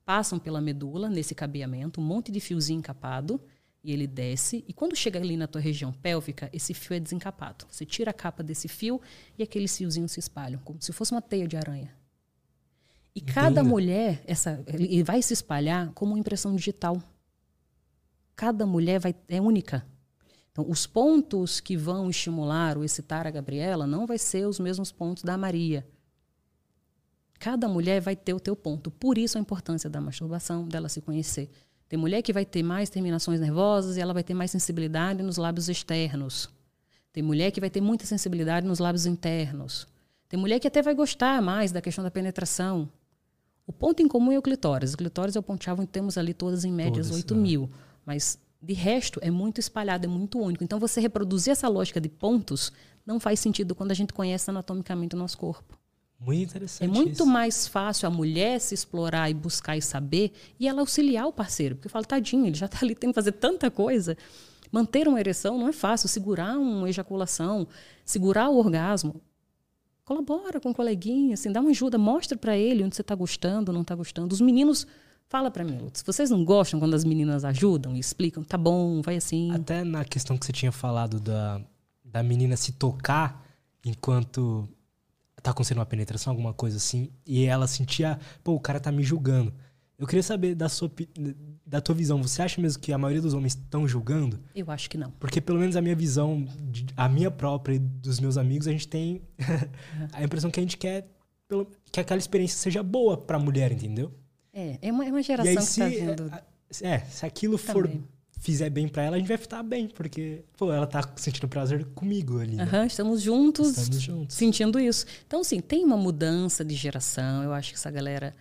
passam 0.05 0.39
pela 0.39 0.61
medula, 0.61 1.09
nesse 1.09 1.35
cabeamento, 1.35 2.01
um 2.01 2.05
monte 2.05 2.33
de 2.33 2.41
fiozinho 2.41 2.79
encapado, 2.79 3.41
e 3.85 3.93
ele 3.93 4.07
desce. 4.07 4.65
E 4.67 4.73
quando 4.73 4.97
chega 4.97 5.21
ali 5.21 5.37
na 5.37 5.47
tua 5.47 5.61
região 5.61 5.93
pélvica, 5.93 6.51
esse 6.53 6.75
fio 6.75 6.95
é 6.95 7.01
desencapado. 7.01 7.67
Você 7.71 7.85
tira 7.85 8.11
a 8.11 8.15
capa 8.15 8.43
desse 8.43 8.67
fio 8.67 9.01
e 9.39 9.43
aqueles 9.43 9.77
fiozinhos 9.77 10.13
se 10.13 10.21
espalham, 10.21 10.61
como 10.65 10.81
se 10.83 10.93
fosse 10.93 11.13
uma 11.13 11.23
teia 11.23 11.47
de 11.47 11.57
aranha. 11.57 11.95
E 13.17 13.21
cada 13.23 13.65
mulher, 13.65 14.23
essa, 14.27 14.63
ele 14.67 15.03
vai 15.03 15.23
se 15.23 15.33
espalhar 15.33 15.91
como 15.95 16.13
uma 16.13 16.19
impressão 16.19 16.55
digital. 16.55 17.03
Cada 18.37 18.67
mulher 18.67 19.01
vai, 19.01 19.15
é 19.27 19.41
única. 19.41 19.87
Então, 20.53 20.67
os 20.69 20.87
pontos 20.87 21.59
que 21.59 21.79
vão 21.79 22.11
estimular 22.11 22.77
ou 22.77 22.85
excitar 22.85 23.27
a 23.27 23.31
Gabriela 23.31 23.87
não 23.87 24.07
vai 24.07 24.19
ser 24.19 24.47
os 24.47 24.61
mesmos 24.61 24.93
pontos 24.93 25.23
da 25.23 25.39
Maria. 25.39 25.87
Cada 27.39 27.67
mulher 27.67 28.03
vai 28.03 28.15
ter 28.15 28.35
o 28.35 28.41
teu 28.41 28.55
ponto. 28.55 28.91
Por 28.91 29.17
isso 29.17 29.39
a 29.39 29.41
importância 29.41 29.89
da 29.89 29.99
masturbação, 29.99 30.69
dela 30.69 30.91
se 30.91 31.01
conhecer. 31.01 31.49
Tem 31.89 31.99
mulher 31.99 32.21
que 32.21 32.35
vai 32.35 32.45
ter 32.45 32.63
mais 32.63 32.91
terminações 32.91 33.41
nervosas 33.41 33.97
e 33.97 34.01
ela 34.03 34.13
vai 34.13 34.23
ter 34.23 34.35
mais 34.35 34.51
sensibilidade 34.51 35.23
nos 35.23 35.39
lábios 35.39 35.71
externos. 35.71 36.51
Tem 37.15 37.23
mulher 37.23 37.51
que 37.51 37.61
vai 37.61 37.71
ter 37.71 37.81
muita 37.81 38.05
sensibilidade 38.05 38.67
nos 38.67 38.79
lábios 38.79 39.07
internos. 39.07 39.89
Tem 40.29 40.39
mulher 40.39 40.61
que 40.61 40.69
até 40.69 40.83
vai 40.83 40.95
gostar 40.95 41.41
mais 41.41 41.73
da 41.73 41.81
questão 41.81 42.05
da 42.05 42.11
penetração. 42.11 42.91
O 43.67 43.73
ponto 43.73 44.01
em 44.01 44.09
comum 44.09 44.31
é 44.31 44.39
o 44.39 44.43
clitóris. 44.43 44.95
O 44.95 44.97
clitóris 44.97 45.35
é 45.35 45.39
o 45.39 45.43
ponto-chave, 45.43 45.87
temos 45.87 46.17
ali 46.17 46.33
todas 46.33 46.65
em 46.65 46.73
médias 46.73 47.09
Todas, 47.09 47.23
8 47.23 47.35
né? 47.35 47.41
mil. 47.41 47.71
Mas, 48.05 48.39
de 48.63 48.73
resto, 48.73 49.19
é 49.23 49.31
muito 49.31 49.59
espalhado, 49.59 50.07
é 50.07 50.09
muito 50.09 50.39
único. 50.39 50.63
Então, 50.63 50.79
você 50.79 51.01
reproduzir 51.01 51.51
essa 51.51 51.69
lógica 51.69 52.01
de 52.01 52.09
pontos 52.09 52.73
não 53.05 53.19
faz 53.19 53.41
sentido 53.41 53.75
quando 53.75 53.91
a 53.91 53.95
gente 53.95 54.13
conhece 54.13 54.51
anatomicamente 54.51 55.15
o 55.15 55.19
nosso 55.19 55.37
corpo. 55.37 55.77
Muito 56.19 56.51
interessante. 56.51 56.89
É 56.89 56.93
muito 56.93 57.13
isso. 57.13 57.27
mais 57.27 57.69
fácil 57.69 58.07
a 58.09 58.11
mulher 58.11 58.59
se 58.61 58.75
explorar 58.75 59.31
e 59.31 59.35
buscar 59.35 59.77
e 59.77 59.83
saber 59.83 60.33
e 60.59 60.67
ela 60.67 60.81
auxiliar 60.81 61.27
o 61.27 61.33
parceiro. 61.33 61.77
Porque 61.77 61.89
eu 61.89 61.91
falo, 61.91 62.07
tadinho, 62.07 62.47
ele 62.47 62.57
já 62.57 62.67
está 62.67 62.79
ali 62.83 62.95
tendo 62.95 63.11
que 63.11 63.15
fazer 63.15 63.33
tanta 63.33 63.71
coisa. 63.71 64.17
Manter 64.73 65.07
uma 65.09 65.21
ereção 65.21 65.59
não 65.59 65.69
é 65.69 65.73
fácil. 65.73 66.09
Segurar 66.09 66.59
uma 66.59 66.89
ejaculação, 66.89 67.69
segurar 68.05 68.49
o 68.49 68.57
orgasmo. 68.57 69.21
Colabora 70.07 70.61
com 70.61 70.71
o 70.71 70.75
coleguinha, 70.75 71.35
assim, 71.35 71.51
dá 71.51 71.61
uma 71.61 71.71
ajuda, 71.71 71.99
mostra 71.99 72.39
para 72.39 72.57
ele 72.57 72.85
onde 72.85 72.95
você 72.95 73.03
está 73.03 73.13
gostando, 73.13 73.73
não 73.73 73.83
está 73.83 73.93
gostando. 73.93 74.33
Os 74.33 74.41
meninos, 74.41 74.87
fala 75.29 75.51
para 75.51 75.65
mim, 75.65 75.79
Lutz, 75.79 76.01
vocês 76.07 76.31
não 76.31 76.45
gostam 76.45 76.79
quando 76.79 76.95
as 76.95 77.03
meninas 77.03 77.45
ajudam 77.45 77.97
e 77.97 77.99
explicam? 77.99 78.45
Tá 78.45 78.57
bom, 78.57 79.03
vai 79.03 79.17
assim. 79.17 79.51
Até 79.51 79.83
na 79.83 80.05
questão 80.05 80.39
que 80.39 80.47
você 80.47 80.53
tinha 80.53 80.71
falado 80.71 81.19
da, 81.19 81.61
da 82.05 82.23
menina 82.23 82.57
se 82.57 82.71
tocar 82.71 83.45
enquanto 83.85 84.69
tá 85.43 85.51
acontecendo 85.51 85.79
uma 85.79 85.87
penetração, 85.87 86.31
alguma 86.33 86.55
coisa 86.55 86.77
assim, 86.77 87.11
e 87.27 87.45
ela 87.45 87.67
sentia, 87.67 88.17
pô, 88.45 88.53
o 88.53 88.61
cara 88.61 88.79
tá 88.79 88.93
me 88.93 89.03
julgando. 89.03 89.53
Eu 89.99 90.07
queria 90.07 90.23
saber 90.23 90.55
da 90.55 90.69
sua 90.69 90.91
da 91.67 91.81
tua 91.81 91.95
visão. 91.95 92.23
Você 92.23 92.43
acha 92.43 92.61
mesmo 92.61 92.81
que 92.83 92.93
a 92.93 92.99
maioria 92.99 93.23
dos 93.23 93.33
homens 93.35 93.55
estão 93.55 93.89
julgando? 93.89 94.39
Eu 94.55 94.71
acho 94.71 94.91
que 94.91 94.99
não. 94.99 95.11
Porque 95.13 95.41
pelo 95.41 95.59
menos 95.59 95.75
a 95.75 95.81
minha 95.81 95.97
visão, 95.97 96.47
a 96.97 97.09
minha 97.09 97.31
própria 97.31 97.75
e 97.77 97.79
dos 97.79 98.21
meus 98.21 98.37
amigos, 98.37 98.69
a 98.69 98.73
gente 98.73 98.87
tem 98.87 99.23
a 100.13 100.23
impressão 100.23 100.51
que 100.51 100.61
a 100.61 100.63
gente 100.63 100.77
quer 100.77 101.09
que 101.93 102.01
aquela 102.01 102.19
experiência 102.19 102.59
seja 102.59 102.83
boa 102.83 103.17
pra 103.17 103.39
mulher, 103.39 103.71
entendeu? 103.73 104.13
É, 104.53 104.79
é 104.83 104.93
uma, 104.93 105.05
é 105.07 105.11
uma 105.11 105.21
E 105.21 105.23
geração 105.23 105.51
aí 105.51 105.57
que 105.57 105.63
se, 105.65 105.81
está 105.83 106.07
vindo. 106.07 106.33
é, 106.83 106.99
se 107.01 107.25
aquilo 107.25 107.57
for 107.57 107.87
Também. 107.87 108.05
fizer 108.41 108.69
bem 108.69 108.89
pra 108.89 109.03
ela, 109.05 109.17
a 109.17 109.19
gente 109.19 109.29
vai 109.29 109.37
estar 109.37 109.63
bem, 109.63 109.87
porque 109.89 110.45
pô, 110.59 110.73
ela 110.73 110.87
tá 110.87 111.09
sentindo 111.17 111.47
prazer 111.49 111.85
comigo 111.95 112.39
ali. 112.41 112.57
né? 112.57 112.65
Aham, 112.65 112.85
estamos 112.87 113.23
juntos, 113.23 113.79
Estamos 113.79 114.03
juntos. 114.03 114.35
sentindo 114.37 114.79
isso. 114.81 115.07
Então, 115.27 115.43
sim, 115.45 115.61
tem 115.61 115.85
uma 115.85 115.97
mudança 115.97 116.65
de 116.65 116.75
geração. 116.75 117.43
Eu 117.45 117.53
acho 117.53 117.71
que 117.71 117.77
essa 117.77 117.91
galera 117.91 118.35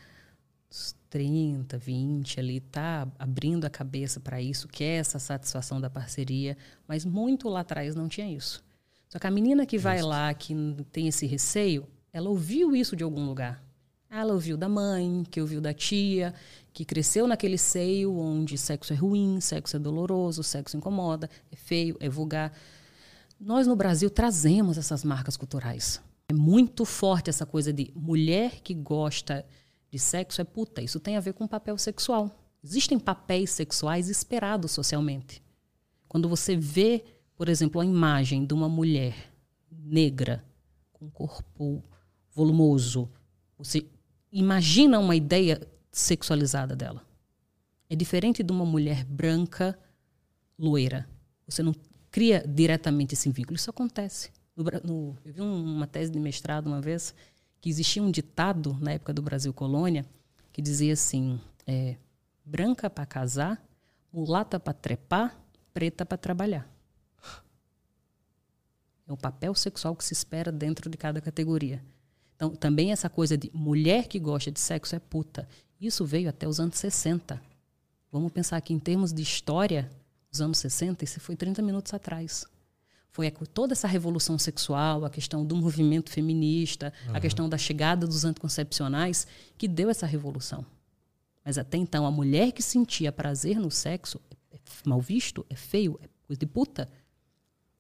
30, 1.09 1.77
20 1.77 2.39
ali 2.39 2.59
tá 2.59 3.07
abrindo 3.17 3.65
a 3.65 3.69
cabeça 3.69 4.19
para 4.19 4.41
isso, 4.41 4.67
quer 4.67 4.99
essa 4.99 5.19
satisfação 5.19 5.79
da 5.79 5.89
parceria, 5.89 6.57
mas 6.87 7.05
muito 7.05 7.47
lá 7.49 7.61
atrás 7.61 7.95
não 7.95 8.07
tinha 8.07 8.29
isso. 8.29 8.63
Só 9.07 9.19
que 9.19 9.27
a 9.27 9.31
menina 9.31 9.65
que 9.65 9.77
vai 9.77 10.01
lá, 10.01 10.33
que 10.33 10.53
tem 10.91 11.07
esse 11.07 11.25
receio, 11.25 11.87
ela 12.11 12.29
ouviu 12.29 12.75
isso 12.75 12.95
de 12.95 13.03
algum 13.03 13.25
lugar. 13.25 13.63
Ela 14.09 14.33
ouviu 14.33 14.55
da 14.55 14.69
mãe, 14.69 15.23
que 15.29 15.41
ouviu 15.41 15.59
da 15.59 15.73
tia, 15.73 16.33
que 16.71 16.85
cresceu 16.85 17.27
naquele 17.27 17.57
seio 17.57 18.17
onde 18.17 18.57
sexo 18.57 18.93
é 18.93 18.95
ruim, 18.95 19.39
sexo 19.41 19.75
é 19.75 19.79
doloroso, 19.79 20.43
sexo 20.43 20.77
incomoda, 20.77 21.29
é 21.51 21.55
feio, 21.55 21.97
é 21.99 22.09
vulgar. 22.09 22.51
Nós 23.39 23.67
no 23.67 23.75
Brasil 23.75 24.09
trazemos 24.09 24.77
essas 24.77 25.03
marcas 25.03 25.35
culturais. 25.35 26.01
É 26.27 26.33
muito 26.33 26.85
forte 26.85 27.29
essa 27.29 27.45
coisa 27.45 27.71
de 27.71 27.91
mulher 27.95 28.61
que 28.61 28.73
gosta 28.73 29.45
de 29.91 29.99
sexo 29.99 30.41
é 30.41 30.43
puta. 30.43 30.81
Isso 30.81 30.99
tem 30.99 31.15
a 31.17 31.19
ver 31.19 31.33
com 31.33 31.47
papel 31.47 31.77
sexual. 31.77 32.43
Existem 32.63 32.99
papéis 32.99 33.51
sexuais 33.51 34.09
esperados 34.09 34.71
socialmente. 34.71 35.41
Quando 36.07 36.27
você 36.27 36.55
vê, 36.55 37.03
por 37.35 37.47
exemplo, 37.49 37.79
a 37.81 37.85
imagem 37.85 38.45
de 38.45 38.53
uma 38.53 38.67
mulher 38.69 39.15
negra 39.71 40.43
com 40.91 41.09
corpo 41.09 41.83
volumoso, 42.33 43.09
você 43.57 43.85
imagina 44.31 44.99
uma 44.99 45.15
ideia 45.15 45.61
sexualizada 45.91 46.75
dela. 46.75 47.05
É 47.89 47.95
diferente 47.95 48.41
de 48.43 48.51
uma 48.51 48.65
mulher 48.65 49.03
branca, 49.05 49.77
loira. 50.57 51.07
Você 51.47 51.61
não 51.61 51.73
cria 52.09 52.43
diretamente 52.47 53.13
esse 53.13 53.29
vínculo. 53.29 53.55
Isso 53.55 53.69
acontece. 53.69 54.31
No 54.55 54.63
no- 54.83 55.17
eu 55.23 55.33
vi 55.33 55.41
um- 55.41 55.75
uma 55.75 55.85
tese 55.85 56.11
de 56.11 56.19
mestrado 56.19 56.67
uma 56.67 56.81
vez 56.81 57.13
que 57.65 57.69
existia 57.71 58.03
um 58.03 58.11
ditado 58.11 58.77
na 58.79 58.91
época 58.91 59.11
do 59.11 59.23
Brasil 59.23 59.51
colônia 59.51 60.05
que 60.53 60.61
dizia 60.61 60.93
assim: 60.93 61.41
é, 61.65 61.95
branca 62.45 62.91
para 62.91 63.07
casar, 63.07 63.59
mulata 64.13 64.59
para 64.59 64.71
trepar, 64.71 65.35
preta 65.73 66.05
para 66.05 66.15
trabalhar. 66.15 66.69
É 69.07 69.11
o 69.11 69.17
papel 69.17 69.55
sexual 69.55 69.95
que 69.95 70.05
se 70.05 70.13
espera 70.13 70.51
dentro 70.51 70.91
de 70.91 70.95
cada 70.95 71.19
categoria. 71.19 71.83
Então, 72.35 72.55
também 72.55 72.91
essa 72.91 73.09
coisa 73.09 73.35
de 73.35 73.49
mulher 73.51 74.07
que 74.07 74.19
gosta 74.19 74.51
de 74.51 74.59
sexo 74.59 74.95
é 74.95 74.99
puta. 74.99 75.49
Isso 75.81 76.05
veio 76.05 76.29
até 76.29 76.47
os 76.47 76.59
anos 76.59 76.77
60. 76.77 77.41
Vamos 78.11 78.31
pensar 78.31 78.57
aqui 78.57 78.75
em 78.75 78.79
termos 78.79 79.11
de 79.11 79.23
história, 79.23 79.91
os 80.31 80.39
anos 80.39 80.59
60, 80.59 81.03
isso 81.03 81.19
foi 81.19 81.35
30 81.35 81.63
minutos 81.63 81.95
atrás. 81.95 82.45
Foi 83.15 83.31
toda 83.31 83.71
essa 83.71 83.87
revolução 83.87 84.37
sexual, 84.37 85.05
a 85.05 85.09
questão 85.09 85.45
do 85.45 85.55
movimento 85.55 86.09
feminista, 86.09 86.91
a 87.13 87.19
questão 87.21 87.47
da 87.47 87.57
chegada 87.57 88.05
dos 88.05 88.25
anticoncepcionais, 88.25 89.25
que 89.57 89.69
deu 89.69 89.89
essa 89.89 90.05
revolução. 90.05 90.65
Mas 91.45 91.57
até 91.57 91.77
então, 91.77 92.05
a 92.05 92.11
mulher 92.11 92.51
que 92.51 92.61
sentia 92.61 93.13
prazer 93.13 93.57
no 93.57 93.71
sexo 93.71 94.19
é 94.51 94.57
mal 94.85 94.99
visto, 94.99 95.45
é 95.49 95.55
feio, 95.55 95.97
é 96.03 96.09
coisa 96.27 96.37
de 96.37 96.45
puta. 96.45 96.89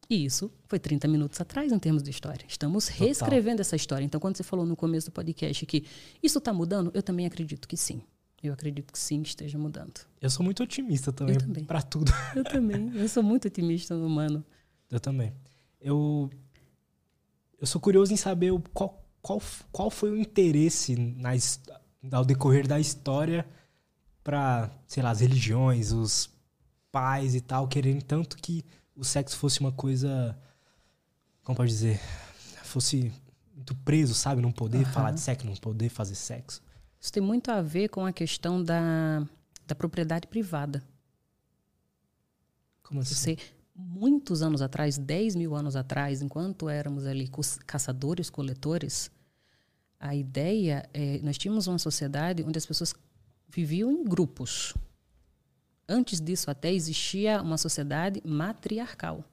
E 0.09 0.23
isso 0.23 0.49
foi 0.69 0.79
30 0.79 1.05
minutos 1.09 1.41
atrás, 1.41 1.69
em 1.69 1.79
termos 1.79 2.01
de 2.01 2.11
história. 2.11 2.45
Estamos 2.47 2.87
reescrevendo 2.87 3.59
essa 3.59 3.75
história. 3.75 4.05
Então, 4.05 4.21
quando 4.21 4.37
você 4.37 4.43
falou 4.43 4.65
no 4.65 4.77
começo 4.77 5.07
do 5.07 5.11
podcast 5.11 5.65
que 5.65 5.83
isso 6.23 6.37
está 6.37 6.53
mudando, 6.53 6.91
eu 6.93 7.03
também 7.03 7.25
acredito 7.25 7.67
que 7.67 7.75
sim. 7.75 8.01
Eu 8.41 8.53
acredito 8.53 8.93
que 8.93 8.99
sim, 8.99 9.21
esteja 9.21 9.57
mudando. 9.57 9.99
Eu 10.21 10.29
sou 10.29 10.45
muito 10.45 10.63
otimista 10.63 11.11
também, 11.11 11.37
também. 11.37 11.65
pra 11.65 11.81
tudo. 11.81 12.09
Eu 12.33 12.45
também. 12.45 12.89
Eu 12.95 13.09
sou 13.09 13.21
muito 13.21 13.49
otimista 13.49 13.95
no 13.95 14.07
humano. 14.07 14.41
Eu 14.89 14.99
também. 14.99 15.33
Eu, 15.79 16.29
eu 17.59 17.67
sou 17.67 17.79
curioso 17.81 18.13
em 18.13 18.17
saber 18.17 18.51
o, 18.51 18.59
qual, 18.73 19.03
qual, 19.21 19.41
qual 19.71 19.89
foi 19.89 20.11
o 20.11 20.17
interesse 20.17 20.95
na, 20.95 21.31
ao 22.11 22.25
decorrer 22.25 22.67
da 22.67 22.79
história 22.79 23.47
para, 24.23 24.71
sei 24.87 25.03
lá, 25.03 25.11
as 25.11 25.19
religiões, 25.19 25.91
os 25.91 26.29
pais 26.91 27.35
e 27.35 27.41
tal, 27.41 27.67
querendo 27.67 28.03
tanto 28.03 28.37
que 28.37 28.63
o 28.95 29.03
sexo 29.03 29.37
fosse 29.37 29.59
uma 29.59 29.71
coisa. 29.71 30.37
Como 31.43 31.55
pode 31.55 31.69
dizer? 31.69 31.99
Fosse 32.63 33.11
muito 33.53 33.75
preso, 33.75 34.13
sabe? 34.13 34.41
Não 34.41 34.51
poder 34.51 34.79
uhum. 34.79 34.85
falar 34.85 35.11
de 35.11 35.19
sexo, 35.19 35.45
não 35.45 35.55
poder 35.55 35.89
fazer 35.89 36.15
sexo. 36.15 36.61
Isso 36.99 37.11
tem 37.11 37.21
muito 37.21 37.51
a 37.51 37.61
ver 37.61 37.89
com 37.89 38.05
a 38.05 38.11
questão 38.11 38.63
da, 38.63 39.27
da 39.67 39.75
propriedade 39.75 40.27
privada. 40.27 40.83
Como 42.81 43.01
assim? 43.01 43.13
Você, 43.13 43.37
muitos 43.75 44.41
anos 44.41 44.61
atrás, 44.61 44.97
10 44.97 45.35
mil 45.35 45.55
anos 45.55 45.75
atrás, 45.75 46.21
enquanto 46.21 46.69
éramos 46.69 47.05
ali 47.05 47.29
caçadores, 47.65 48.29
coletores, 48.29 49.11
a 49.99 50.15
ideia 50.15 50.87
é, 50.93 51.19
nós 51.21 51.37
tínhamos 51.37 51.67
uma 51.67 51.79
sociedade 51.79 52.43
onde 52.43 52.57
as 52.57 52.65
pessoas 52.65 52.93
viviam 53.49 53.91
em 53.91 54.03
grupos. 54.03 54.73
Antes 55.87 56.21
disso 56.21 56.49
até 56.49 56.71
existia 56.73 57.41
uma 57.41 57.57
sociedade 57.57 58.21
matriarcal. 58.25 59.23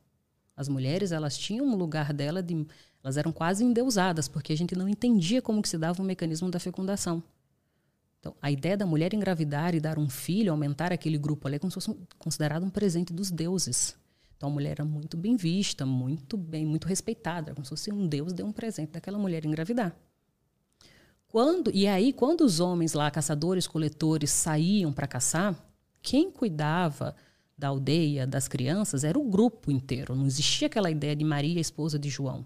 As 0.56 0.68
mulheres, 0.68 1.12
elas 1.12 1.36
tinham 1.36 1.66
um 1.66 1.76
lugar 1.76 2.12
dela 2.12 2.42
de 2.42 2.66
elas 3.02 3.16
eram 3.16 3.32
quase 3.32 3.64
endeusadas, 3.64 4.28
porque 4.28 4.52
a 4.52 4.56
gente 4.56 4.76
não 4.76 4.88
entendia 4.88 5.42
como 5.42 5.60
que 5.60 5.68
se 5.68 5.76
dava 5.76 6.00
o 6.00 6.04
mecanismo 6.04 6.48
da 6.50 6.60
fecundação. 6.60 7.22
Então, 8.20 8.36
a 8.40 8.48
ideia 8.48 8.76
da 8.76 8.86
mulher 8.86 9.12
engravidar 9.12 9.74
e 9.74 9.80
dar 9.80 9.98
um 9.98 10.08
filho, 10.08 10.52
aumentar 10.52 10.92
aquele 10.92 11.18
grupo 11.18 11.48
ali, 11.48 11.56
é 11.56 11.58
como 11.58 11.72
se 11.72 11.74
fosse 11.74 11.98
considerado 12.16 12.62
um 12.62 12.70
presente 12.70 13.12
dos 13.12 13.28
deuses. 13.28 13.96
Então, 14.42 14.50
a 14.50 14.54
mulher 14.54 14.72
era 14.72 14.84
muito 14.84 15.16
bem 15.16 15.36
vista, 15.36 15.86
muito 15.86 16.36
bem, 16.36 16.66
muito 16.66 16.88
respeitada, 16.88 17.54
como 17.54 17.64
se 17.64 17.68
fosse 17.68 17.92
um 17.92 18.08
deus 18.08 18.32
deu 18.32 18.44
um 18.44 18.50
presente 18.50 18.90
daquela 18.90 19.16
mulher 19.16 19.44
engravidar. 19.44 19.96
Quando, 21.28 21.70
e 21.72 21.86
aí, 21.86 22.12
quando 22.12 22.40
os 22.40 22.58
homens 22.58 22.92
lá, 22.92 23.08
caçadores, 23.08 23.68
coletores, 23.68 24.30
saíam 24.30 24.92
para 24.92 25.06
caçar, 25.06 25.56
quem 26.02 26.28
cuidava 26.28 27.14
da 27.56 27.68
aldeia, 27.68 28.26
das 28.26 28.48
crianças, 28.48 29.04
era 29.04 29.16
o 29.16 29.22
grupo 29.22 29.70
inteiro. 29.70 30.16
Não 30.16 30.26
existia 30.26 30.66
aquela 30.66 30.90
ideia 30.90 31.14
de 31.14 31.24
Maria, 31.24 31.60
esposa 31.60 31.96
de 31.96 32.08
João. 32.08 32.44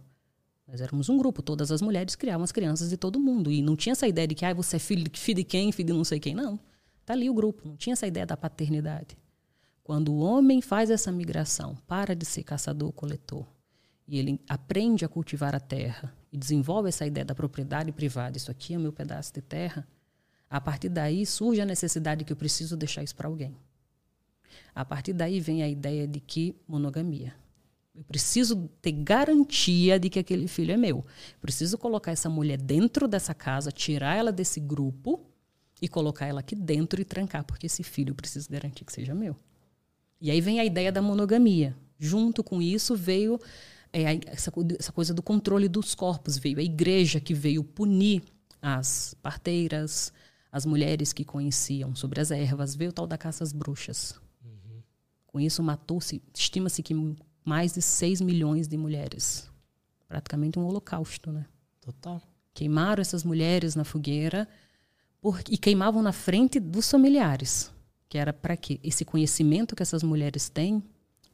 Nós 0.68 0.82
éramos 0.82 1.08
um 1.08 1.16
grupo, 1.16 1.40
todas 1.40 1.72
as 1.72 1.80
mulheres 1.80 2.14
criavam 2.14 2.44
as 2.44 2.52
crianças 2.52 2.90
de 2.90 2.98
todo 2.98 3.18
mundo. 3.18 3.50
E 3.50 3.62
não 3.62 3.74
tinha 3.74 3.94
essa 3.94 4.06
ideia 4.06 4.28
de 4.28 4.34
que 4.34 4.44
ah, 4.44 4.52
você 4.52 4.76
é 4.76 4.78
filho, 4.78 5.10
filho 5.14 5.38
de 5.38 5.44
quem, 5.44 5.72
filho 5.72 5.86
de 5.86 5.92
não 5.94 6.04
sei 6.04 6.20
quem. 6.20 6.34
Não. 6.34 6.60
Está 7.00 7.14
ali 7.14 7.30
o 7.30 7.34
grupo. 7.34 7.66
Não 7.66 7.74
tinha 7.74 7.94
essa 7.94 8.06
ideia 8.06 8.26
da 8.26 8.36
paternidade. 8.36 9.16
Quando 9.86 10.12
o 10.12 10.18
homem 10.18 10.60
faz 10.60 10.90
essa 10.90 11.12
migração, 11.12 11.76
para 11.86 12.12
de 12.12 12.24
ser 12.24 12.42
caçador-coletor, 12.42 13.46
e 14.08 14.18
ele 14.18 14.40
aprende 14.48 15.04
a 15.04 15.08
cultivar 15.08 15.54
a 15.54 15.60
terra 15.60 16.12
e 16.32 16.36
desenvolve 16.36 16.88
essa 16.88 17.06
ideia 17.06 17.24
da 17.24 17.36
propriedade 17.36 17.92
privada, 17.92 18.36
isso 18.36 18.50
aqui 18.50 18.74
é 18.74 18.78
meu 18.78 18.92
pedaço 18.92 19.32
de 19.32 19.40
terra, 19.40 19.86
a 20.50 20.60
partir 20.60 20.88
daí 20.88 21.24
surge 21.24 21.60
a 21.60 21.64
necessidade 21.64 22.24
que 22.24 22.32
eu 22.32 22.36
preciso 22.36 22.76
deixar 22.76 23.04
isso 23.04 23.14
para 23.14 23.28
alguém. 23.28 23.56
A 24.74 24.84
partir 24.84 25.12
daí 25.12 25.38
vem 25.38 25.62
a 25.62 25.68
ideia 25.68 26.04
de 26.04 26.18
que 26.18 26.56
monogamia. 26.66 27.32
Eu 27.94 28.02
preciso 28.02 28.68
ter 28.82 28.90
garantia 28.90 30.00
de 30.00 30.10
que 30.10 30.18
aquele 30.18 30.48
filho 30.48 30.72
é 30.72 30.76
meu. 30.76 31.06
Preciso 31.40 31.78
colocar 31.78 32.10
essa 32.10 32.28
mulher 32.28 32.60
dentro 32.60 33.06
dessa 33.06 33.32
casa, 33.32 33.70
tirar 33.70 34.16
ela 34.16 34.32
desse 34.32 34.58
grupo 34.58 35.24
e 35.80 35.86
colocar 35.86 36.26
ela 36.26 36.40
aqui 36.40 36.56
dentro 36.56 37.00
e 37.00 37.04
trancar, 37.04 37.44
porque 37.44 37.66
esse 37.66 37.84
filho 37.84 38.10
eu 38.10 38.16
preciso 38.16 38.50
garantir 38.50 38.84
que 38.84 38.92
seja 38.92 39.14
meu. 39.14 39.36
E 40.20 40.30
aí 40.30 40.40
vem 40.40 40.60
a 40.60 40.64
ideia 40.64 40.90
da 40.90 41.02
monogamia. 41.02 41.76
Junto 41.98 42.42
com 42.42 42.60
isso 42.60 42.94
veio 42.94 43.40
é, 43.92 44.02
essa, 44.26 44.52
essa 44.78 44.92
coisa 44.92 45.14
do 45.14 45.22
controle 45.22 45.68
dos 45.68 45.94
corpos. 45.94 46.38
Veio 46.38 46.58
a 46.58 46.62
igreja 46.62 47.20
que 47.20 47.34
veio 47.34 47.62
punir 47.64 48.22
as 48.60 49.14
parteiras, 49.22 50.12
as 50.50 50.64
mulheres 50.66 51.12
que 51.12 51.24
conheciam 51.24 51.94
sobre 51.94 52.20
as 52.20 52.30
ervas, 52.30 52.74
veio 52.74 52.90
o 52.90 52.92
tal 52.92 53.06
da 53.06 53.18
caça 53.18 53.44
às 53.44 53.52
bruxas. 53.52 54.18
Uhum. 54.44 54.82
Com 55.26 55.40
isso, 55.40 55.62
matou-se, 55.62 56.22
estima-se 56.34 56.82
que 56.82 56.94
mais 57.44 57.74
de 57.74 57.82
6 57.82 58.20
milhões 58.20 58.66
de 58.66 58.76
mulheres. 58.76 59.48
Praticamente 60.08 60.58
um 60.58 60.64
holocausto, 60.64 61.30
né? 61.30 61.46
Total. 61.80 62.20
Queimaram 62.52 63.00
essas 63.00 63.22
mulheres 63.22 63.74
na 63.74 63.84
fogueira 63.84 64.48
por, 65.20 65.40
e 65.50 65.56
queimavam 65.56 66.02
na 66.02 66.12
frente 66.12 66.58
dos 66.58 66.90
familiares. 66.90 67.72
Que 68.08 68.18
era 68.18 68.32
para 68.32 68.56
que 68.56 68.80
esse 68.82 69.04
conhecimento 69.04 69.74
que 69.74 69.82
essas 69.82 70.02
mulheres 70.02 70.48
têm 70.48 70.82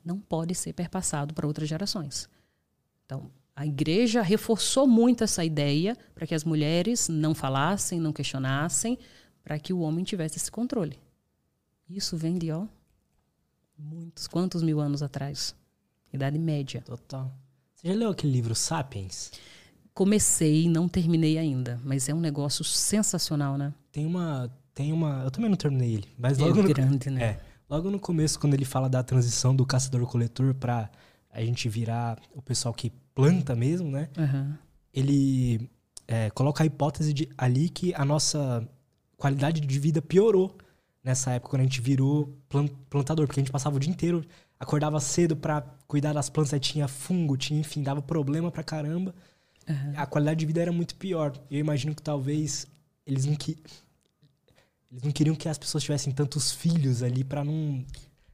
não 0.05 0.19
pode 0.19 0.55
ser 0.55 0.73
perpassado 0.73 1.35
para 1.35 1.47
outras 1.47 1.69
gerações. 1.69 2.29
Então, 3.05 3.31
a 3.55 3.67
igreja 3.67 4.23
reforçou 4.23 4.87
muito 4.87 5.23
essa 5.23 5.45
ideia 5.45 5.97
para 6.15 6.27
que 6.27 6.35
as 6.35 6.45
mulheres 6.45 7.09
não 7.09 7.35
falassem, 7.35 8.01
não 8.01 8.13
questionassem, 8.13 8.99
para 9.45 9.59
que 9.59 9.73
o 9.73 9.81
homem 9.81 10.05
tivesse 10.05 10.39
esse 10.39 10.51
controle. 10.51 10.99
Isso 11.89 12.17
vem 12.17 12.39
de, 12.39 12.51
ó, 12.51 12.67
muitos, 13.79 14.27
quantos 14.27 14.63
mil 14.63 14.81
anos 14.81 15.03
atrás? 15.03 15.55
Idade 16.13 16.39
Média. 16.39 16.83
Total. 16.83 17.33
Você 17.75 17.89
já 17.89 17.95
leu 17.95 18.11
aquele 18.11 18.33
livro 18.33 18.55
Sapiens? 18.55 19.33
Comecei, 19.93 20.69
não 20.69 20.89
terminei 20.89 21.37
ainda, 21.37 21.81
mas 21.85 22.09
é 22.09 22.15
um 22.15 22.21
negócio 22.21 22.65
sensacional, 22.65 23.59
né? 23.59 23.75
Tem 23.91 24.07
uma, 24.07 24.51
tem 24.75 24.93
uma, 24.93 25.23
eu 25.25 25.31
também 25.31 25.51
não 25.51 25.57
terminei 25.57 25.95
ele, 25.95 26.09
mas 26.19 26.39
logo 26.39 26.59
é 26.59 26.63
no, 26.63 26.69
grande, 26.69 27.11
né? 27.11 27.23
É, 27.23 27.41
logo 27.69 27.91
no 27.91 28.01
começo 28.01 28.39
quando 28.39 28.55
ele 28.55 28.65
fala 28.65 28.89
da 28.89 29.03
transição 29.03 29.55
do 29.55 29.67
caçador-coletor 29.67 30.55
para 30.55 30.91
a 31.31 31.43
gente 31.43 31.69
virar 31.69 32.19
o 32.35 32.43
pessoal 32.43 32.73
que 32.73 32.91
planta 33.15 33.55
mesmo, 33.55 33.91
né? 33.91 34.09
Uhum. 34.17 34.55
Ele 34.93 35.71
é, 36.07 36.31
coloca 36.31 36.63
a 36.63 36.67
hipótese 36.67 37.13
de, 37.13 37.29
ali 37.37 37.69
que 37.69 37.95
a 37.95 38.05
nossa 38.05 38.67
qualidade 39.17 39.61
de 39.61 39.79
vida 39.79 40.03
piorou 40.03 40.57
nessa 41.03 41.33
época, 41.33 41.51
quando 41.51 41.61
a 41.61 41.65
gente 41.65 41.81
virou 41.81 42.39
plantador, 42.89 43.27
porque 43.27 43.41
a 43.41 43.43
gente 43.43 43.53
passava 43.53 43.77
o 43.77 43.81
dia 43.81 43.91
inteiro, 43.91 44.25
acordava 44.59 45.01
cedo 45.01 45.37
para 45.37 45.63
cuidar 45.87 46.13
das 46.13 46.31
plantas, 46.31 46.55
aí 46.55 46.61
tinha 46.61 46.87
fungo, 46.87 47.37
tinha, 47.37 47.61
enfim, 47.61 47.83
dava 47.83 48.01
problema 48.01 48.51
pra 48.51 48.63
caramba. 48.63 49.15
Uhum. 49.69 49.93
A 49.97 50.07
qualidade 50.07 50.41
de 50.41 50.47
vida 50.47 50.61
era 50.61 50.73
muito 50.73 50.95
pior. 50.95 51.33
Eu 51.51 51.59
imagino 51.59 51.95
que 51.95 52.03
talvez 52.03 52.67
eles 53.07 53.27
não, 53.27 53.35
que, 53.35 53.57
eles 54.93 55.03
não 55.03 55.11
queriam 55.11 55.35
que 55.35 55.49
as 55.49 55.59
pessoas 55.59 55.83
tivessem 55.83 56.13
tantos 56.13 56.53
filhos 56.53 57.03
ali 57.03 57.25
para 57.25 57.43
não 57.43 57.85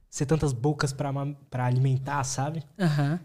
ser 0.09 0.27
tantas 0.27 0.53
bocas 0.53 0.93
para 0.93 1.65
alimentar, 1.65 2.23
sabe? 2.23 2.63
Uhum 2.77 3.17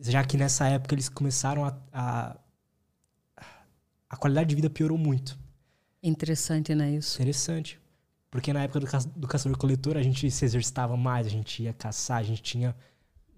já 0.00 0.24
que 0.24 0.36
nessa 0.36 0.66
época 0.68 0.94
eles 0.94 1.08
começaram 1.08 1.64
a, 1.64 1.76
a, 1.92 2.36
a 4.08 4.16
qualidade 4.16 4.48
de 4.48 4.54
vida 4.54 4.70
piorou 4.70 4.98
muito. 4.98 5.38
Interessante, 6.02 6.74
né, 6.74 6.92
isso? 6.92 7.16
Interessante. 7.16 7.80
Porque 8.30 8.52
na 8.52 8.62
época 8.62 8.80
do, 8.80 8.86
ca 8.86 8.98
do 9.16 9.26
caçador-coletor 9.26 9.96
a 9.96 10.02
gente 10.02 10.30
se 10.30 10.44
exercitava 10.44 10.96
mais, 10.96 11.26
a 11.26 11.30
gente 11.30 11.62
ia 11.62 11.72
caçar, 11.72 12.18
a 12.18 12.22
gente 12.22 12.42
tinha 12.42 12.76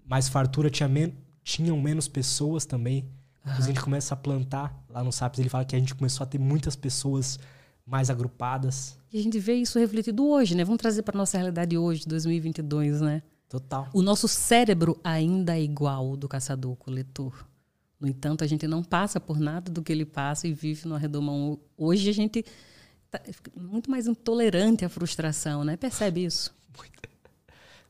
mais 0.05 0.27
fartura, 0.27 0.69
tinha 0.69 0.87
men 0.87 1.13
tinham 1.43 1.79
menos 1.79 2.07
pessoas 2.07 2.65
também. 2.65 3.09
Uhum. 3.43 3.53
a 3.53 3.61
gente 3.61 3.81
começa 3.81 4.13
a 4.13 4.17
plantar, 4.17 4.85
lá 4.87 5.03
no 5.03 5.11
SAPS 5.11 5.39
ele 5.39 5.49
fala 5.49 5.65
que 5.65 5.75
a 5.75 5.79
gente 5.79 5.95
começou 5.95 6.23
a 6.23 6.27
ter 6.27 6.37
muitas 6.37 6.75
pessoas 6.75 7.39
mais 7.85 8.09
agrupadas. 8.09 8.97
E 9.11 9.19
a 9.19 9.23
gente 9.23 9.39
vê 9.39 9.55
isso 9.55 9.77
refletido 9.79 10.25
hoje, 10.27 10.55
né? 10.55 10.63
Vamos 10.63 10.79
trazer 10.79 11.03
para 11.03 11.17
nossa 11.17 11.37
realidade 11.37 11.77
hoje, 11.77 12.07
2022, 12.07 13.01
né? 13.01 13.21
Total. 13.49 13.89
O 13.93 14.01
nosso 14.01 14.27
cérebro 14.27 14.99
ainda 15.03 15.57
é 15.57 15.61
igual 15.61 16.15
do 16.15 16.27
caçador-coletor. 16.27 17.45
No 17.99 18.07
entanto, 18.07 18.43
a 18.43 18.47
gente 18.47 18.65
não 18.67 18.81
passa 18.81 19.19
por 19.19 19.39
nada 19.39 19.71
do 19.71 19.83
que 19.83 19.91
ele 19.91 20.05
passa 20.05 20.47
e 20.47 20.53
vive 20.53 20.87
no 20.87 20.95
arredomão. 20.95 21.59
Hoje 21.77 22.09
a 22.09 22.13
gente 22.13 22.45
tá 23.11 23.21
muito 23.55 23.91
mais 23.91 24.07
intolerante 24.07 24.85
à 24.85 24.89
frustração, 24.89 25.63
né? 25.63 25.75
Percebe 25.75 26.25
isso? 26.25 26.53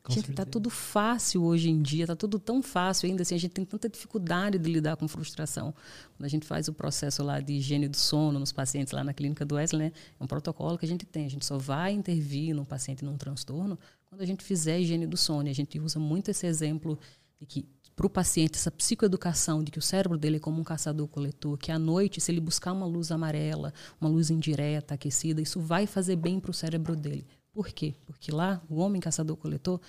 Com 0.04 0.14
gente, 0.14 0.32
tá 0.34 0.44
tudo 0.46 0.70
fácil 0.70 1.44
hoje 1.44 1.70
em 1.70 1.80
dia, 1.82 2.08
tá 2.08 2.16
tudo 2.16 2.40
tão 2.40 2.64
fácil 2.64 3.08
ainda 3.08 3.22
assim, 3.22 3.36
a 3.36 3.38
gente 3.38 3.52
tem 3.52 3.64
tanta 3.64 3.88
dificuldade 3.88 4.58
de 4.58 4.72
lidar 4.72 4.96
com 4.96 5.08
frustração. 5.08 5.76
Quando 6.18 6.26
a 6.26 6.28
gente 6.28 6.46
faz 6.46 6.68
o 6.68 6.74
processo 6.74 7.24
lá 7.24 7.40
de 7.40 7.54
higiene 7.54 7.88
do 7.88 7.98
sono 7.98 8.40
nos 8.40 8.52
pacientes 8.52 8.94
lá 8.94 9.04
na 9.04 9.14
clínica 9.14 9.46
do 9.46 9.56
Wesley, 9.56 9.90
né, 9.90 9.94
é 10.20 10.24
um 10.24 10.28
protocolo 10.28 10.78
que 10.78 10.86
a 10.86 10.88
gente 10.88 11.06
tem, 11.06 11.26
a 11.26 11.30
gente 11.30 11.46
só 11.46 11.58
vai 11.58 11.92
intervir 11.92 12.56
num 12.56 12.66
paciente 12.66 13.06
num 13.06 13.16
transtorno 13.16 13.78
quando 14.08 14.22
a 14.22 14.26
gente 14.26 14.44
fizer 14.44 14.74
a 14.74 14.80
higiene 14.80 15.06
do 15.06 15.16
sono. 15.16 15.48
E 15.48 15.52
a 15.52 15.56
gente 15.56 15.80
usa 15.80 16.00
muito 16.00 16.30
esse 16.30 16.48
exemplo 16.48 16.98
de 17.40 17.46
que 17.46 17.66
para 17.96 18.08
o 18.08 18.10
paciente 18.10 18.56
essa 18.56 18.72
psicoeducação 18.72 19.64
de 19.64 19.72
que 19.72 19.78
o 19.78 19.82
cérebro 19.82 20.18
dele 20.18 20.38
é 20.38 20.40
como 20.40 20.60
um 20.60 20.64
caçador-coletor, 20.64 21.58
que 21.58 21.72
à 21.72 21.78
noite, 21.78 22.20
se 22.20 22.32
ele 22.32 22.42
buscar 22.42 22.72
uma 22.72 22.86
luz 22.86 23.12
amarela, 23.12 23.74
uma 24.00 24.10
luz 24.10 24.30
indireta, 24.32 24.96
aquecida, 24.96 25.42
isso 25.42 25.60
vai 25.60 25.86
fazer 25.86 26.16
bem 26.16 26.40
para 26.40 26.52
o 26.52 26.54
cérebro 26.54 26.96
dele. 26.96 27.26
Por 27.52 27.68
quê? 27.70 27.96
Porque 28.06 28.32
lá, 28.32 28.62
o 28.70 28.76
homem 28.78 29.02
caçador-coletor, 29.02 29.80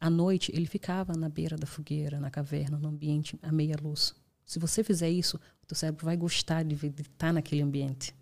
à 0.00 0.10
noite, 0.10 0.52
ele 0.54 0.66
ficava 0.66 1.14
na 1.14 1.28
beira 1.28 1.56
da 1.56 1.66
fogueira, 1.66 2.20
na 2.20 2.30
caverna, 2.30 2.78
no 2.78 2.88
ambiente 2.88 3.38
à 3.42 3.50
meia 3.52 3.76
luz. 3.80 4.14
Se 4.44 4.58
você 4.58 4.84
fizer 4.84 5.08
isso, 5.08 5.40
o 5.62 5.66
teu 5.66 5.76
cérebro 5.76 6.04
vai 6.04 6.16
gostar 6.16 6.62
de, 6.62 6.74
estar 6.74 7.32
naquele 7.32 7.62
ambiente. 7.62 8.14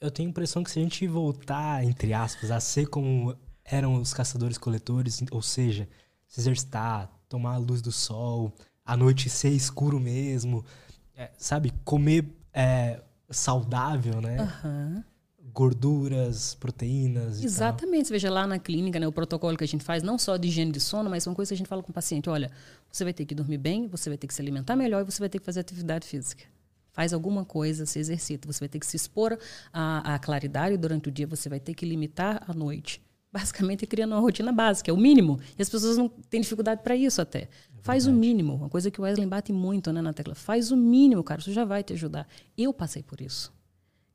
Eu 0.00 0.10
tenho 0.10 0.28
a 0.28 0.30
impressão 0.30 0.62
que 0.62 0.70
se 0.70 0.78
a 0.78 0.82
gente 0.82 1.06
voltar, 1.06 1.82
entre 1.84 2.12
aspas, 2.12 2.50
a 2.50 2.60
ser 2.60 2.86
como 2.86 3.36
eram 3.64 4.00
os 4.00 4.12
caçadores-coletores, 4.12 5.20
ou 5.30 5.42
seja, 5.42 5.88
se 6.28 6.40
exercitar, 6.40 7.10
tomar 7.28 7.54
a 7.54 7.58
luz 7.58 7.80
do 7.80 7.90
sol, 7.90 8.52
a 8.84 8.96
noite 8.96 9.30
ser 9.30 9.50
escuro 9.50 9.98
mesmo, 9.98 10.64
é, 11.16 11.30
sabe? 11.38 11.72
Comer 11.84 12.26
é, 12.52 13.02
saudável, 13.30 14.20
né? 14.20 14.38
Aham. 14.40 15.04
Gorduras, 15.54 16.56
proteínas. 16.56 17.42
Exatamente. 17.42 18.08
Você 18.08 18.12
veja 18.12 18.28
lá 18.28 18.44
na 18.44 18.58
clínica, 18.58 18.98
né, 18.98 19.06
o 19.06 19.12
protocolo 19.12 19.56
que 19.56 19.62
a 19.62 19.68
gente 19.68 19.84
faz, 19.84 20.02
não 20.02 20.18
só 20.18 20.36
de 20.36 20.48
higiene 20.48 20.72
de 20.72 20.80
sono, 20.80 21.08
mas 21.08 21.28
uma 21.28 21.34
coisa 21.34 21.50
que 21.50 21.54
a 21.54 21.56
gente 21.56 21.68
fala 21.68 21.80
com 21.80 21.92
o 21.92 21.94
paciente: 21.94 22.28
olha, 22.28 22.50
você 22.90 23.04
vai 23.04 23.12
ter 23.12 23.24
que 23.24 23.36
dormir 23.36 23.58
bem, 23.58 23.86
você 23.86 24.10
vai 24.10 24.18
ter 24.18 24.26
que 24.26 24.34
se 24.34 24.42
alimentar 24.42 24.74
melhor 24.74 25.02
e 25.02 25.04
você 25.04 25.20
vai 25.20 25.28
ter 25.28 25.38
que 25.38 25.44
fazer 25.44 25.60
atividade 25.60 26.08
física. 26.08 26.44
Faz 26.90 27.12
alguma 27.12 27.44
coisa, 27.44 27.86
se 27.86 28.00
exercita. 28.00 28.50
Você 28.52 28.60
vai 28.60 28.68
ter 28.68 28.80
que 28.80 28.86
se 28.86 28.96
expor 28.96 29.38
à, 29.72 30.14
à 30.14 30.18
claridade 30.18 30.76
durante 30.76 31.08
o 31.08 31.12
dia, 31.12 31.26
você 31.26 31.48
vai 31.48 31.60
ter 31.60 31.72
que 31.72 31.86
limitar 31.86 32.42
a 32.48 32.52
noite. 32.52 33.00
Basicamente, 33.32 33.86
criando 33.86 34.12
uma 34.12 34.20
rotina 34.20 34.52
básica, 34.52 34.90
é 34.90 34.94
o 34.94 34.96
mínimo. 34.96 35.40
E 35.56 35.62
as 35.62 35.68
pessoas 35.68 35.96
não 35.96 36.08
têm 36.08 36.40
dificuldade 36.40 36.82
para 36.82 36.96
isso 36.96 37.20
até. 37.20 37.48
Faz 37.80 38.06
o 38.06 38.12
mínimo. 38.12 38.54
Uma 38.54 38.68
coisa 38.68 38.90
que 38.90 39.00
o 39.00 39.04
Wesley 39.04 39.26
bate 39.26 39.52
muito 39.52 39.92
né, 39.92 40.00
na 40.00 40.12
tecla. 40.12 40.34
Faz 40.34 40.70
o 40.70 40.76
mínimo, 40.76 41.22
cara. 41.22 41.40
Isso 41.40 41.52
já 41.52 41.64
vai 41.64 41.82
te 41.82 41.92
ajudar. 41.92 42.28
Eu 42.56 42.72
passei 42.72 43.02
por 43.02 43.20
isso. 43.20 43.52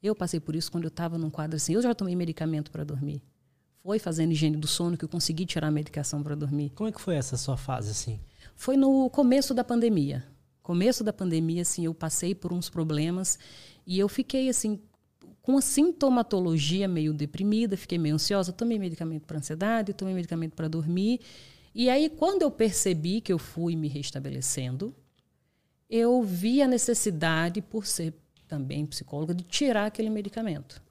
Eu 0.01 0.15
passei 0.15 0.39
por 0.39 0.55
isso 0.55 0.71
quando 0.71 0.85
eu 0.85 0.89
estava 0.89 1.17
num 1.17 1.29
quadro 1.29 1.57
assim. 1.57 1.73
Eu 1.73 1.81
já 1.81 1.93
tomei 1.93 2.15
medicamento 2.15 2.71
para 2.71 2.83
dormir. 2.83 3.21
Foi 3.83 3.99
fazendo 3.99 4.31
higiene 4.31 4.57
do 4.57 4.67
sono 4.67 4.97
que 4.97 5.05
eu 5.05 5.09
consegui 5.09 5.45
tirar 5.45 5.67
a 5.67 5.71
medicação 5.71 6.21
para 6.21 6.35
dormir. 6.35 6.71
Como 6.75 6.89
é 6.89 6.91
que 6.91 7.01
foi 7.01 7.15
essa 7.15 7.37
sua 7.37 7.57
fase, 7.57 7.91
assim? 7.91 8.19
Foi 8.55 8.77
no 8.77 9.09
começo 9.09 9.53
da 9.53 9.63
pandemia. 9.63 10.25
Começo 10.61 11.03
da 11.03 11.11
pandemia, 11.11 11.63
assim, 11.63 11.85
eu 11.85 11.93
passei 11.93 12.35
por 12.35 12.53
uns 12.53 12.69
problemas 12.69 13.39
e 13.87 13.97
eu 13.97 14.07
fiquei, 14.07 14.49
assim, 14.49 14.79
com 15.41 15.57
a 15.57 15.61
sintomatologia 15.61 16.87
meio 16.87 17.13
deprimida, 17.13 17.75
fiquei 17.75 17.97
meio 17.97 18.15
ansiosa. 18.15 18.53
Tomei 18.53 18.77
medicamento 18.77 19.25
para 19.25 19.39
ansiedade, 19.39 19.93
tomei 19.93 20.13
medicamento 20.13 20.53
para 20.53 20.67
dormir. 20.67 21.19
E 21.73 21.89
aí, 21.89 22.09
quando 22.09 22.43
eu 22.43 22.51
percebi 22.51 23.21
que 23.21 23.33
eu 23.33 23.39
fui 23.39 23.75
me 23.75 23.87
restabelecendo, 23.87 24.93
eu 25.89 26.21
vi 26.21 26.61
a 26.61 26.67
necessidade, 26.67 27.61
por 27.61 27.85
ser 27.85 28.13
também 28.49 28.85
psicóloga, 28.85 29.33
de 29.33 29.43
tirar 29.43 29.85
aquele 29.85 30.09
medicamento. 30.09 30.81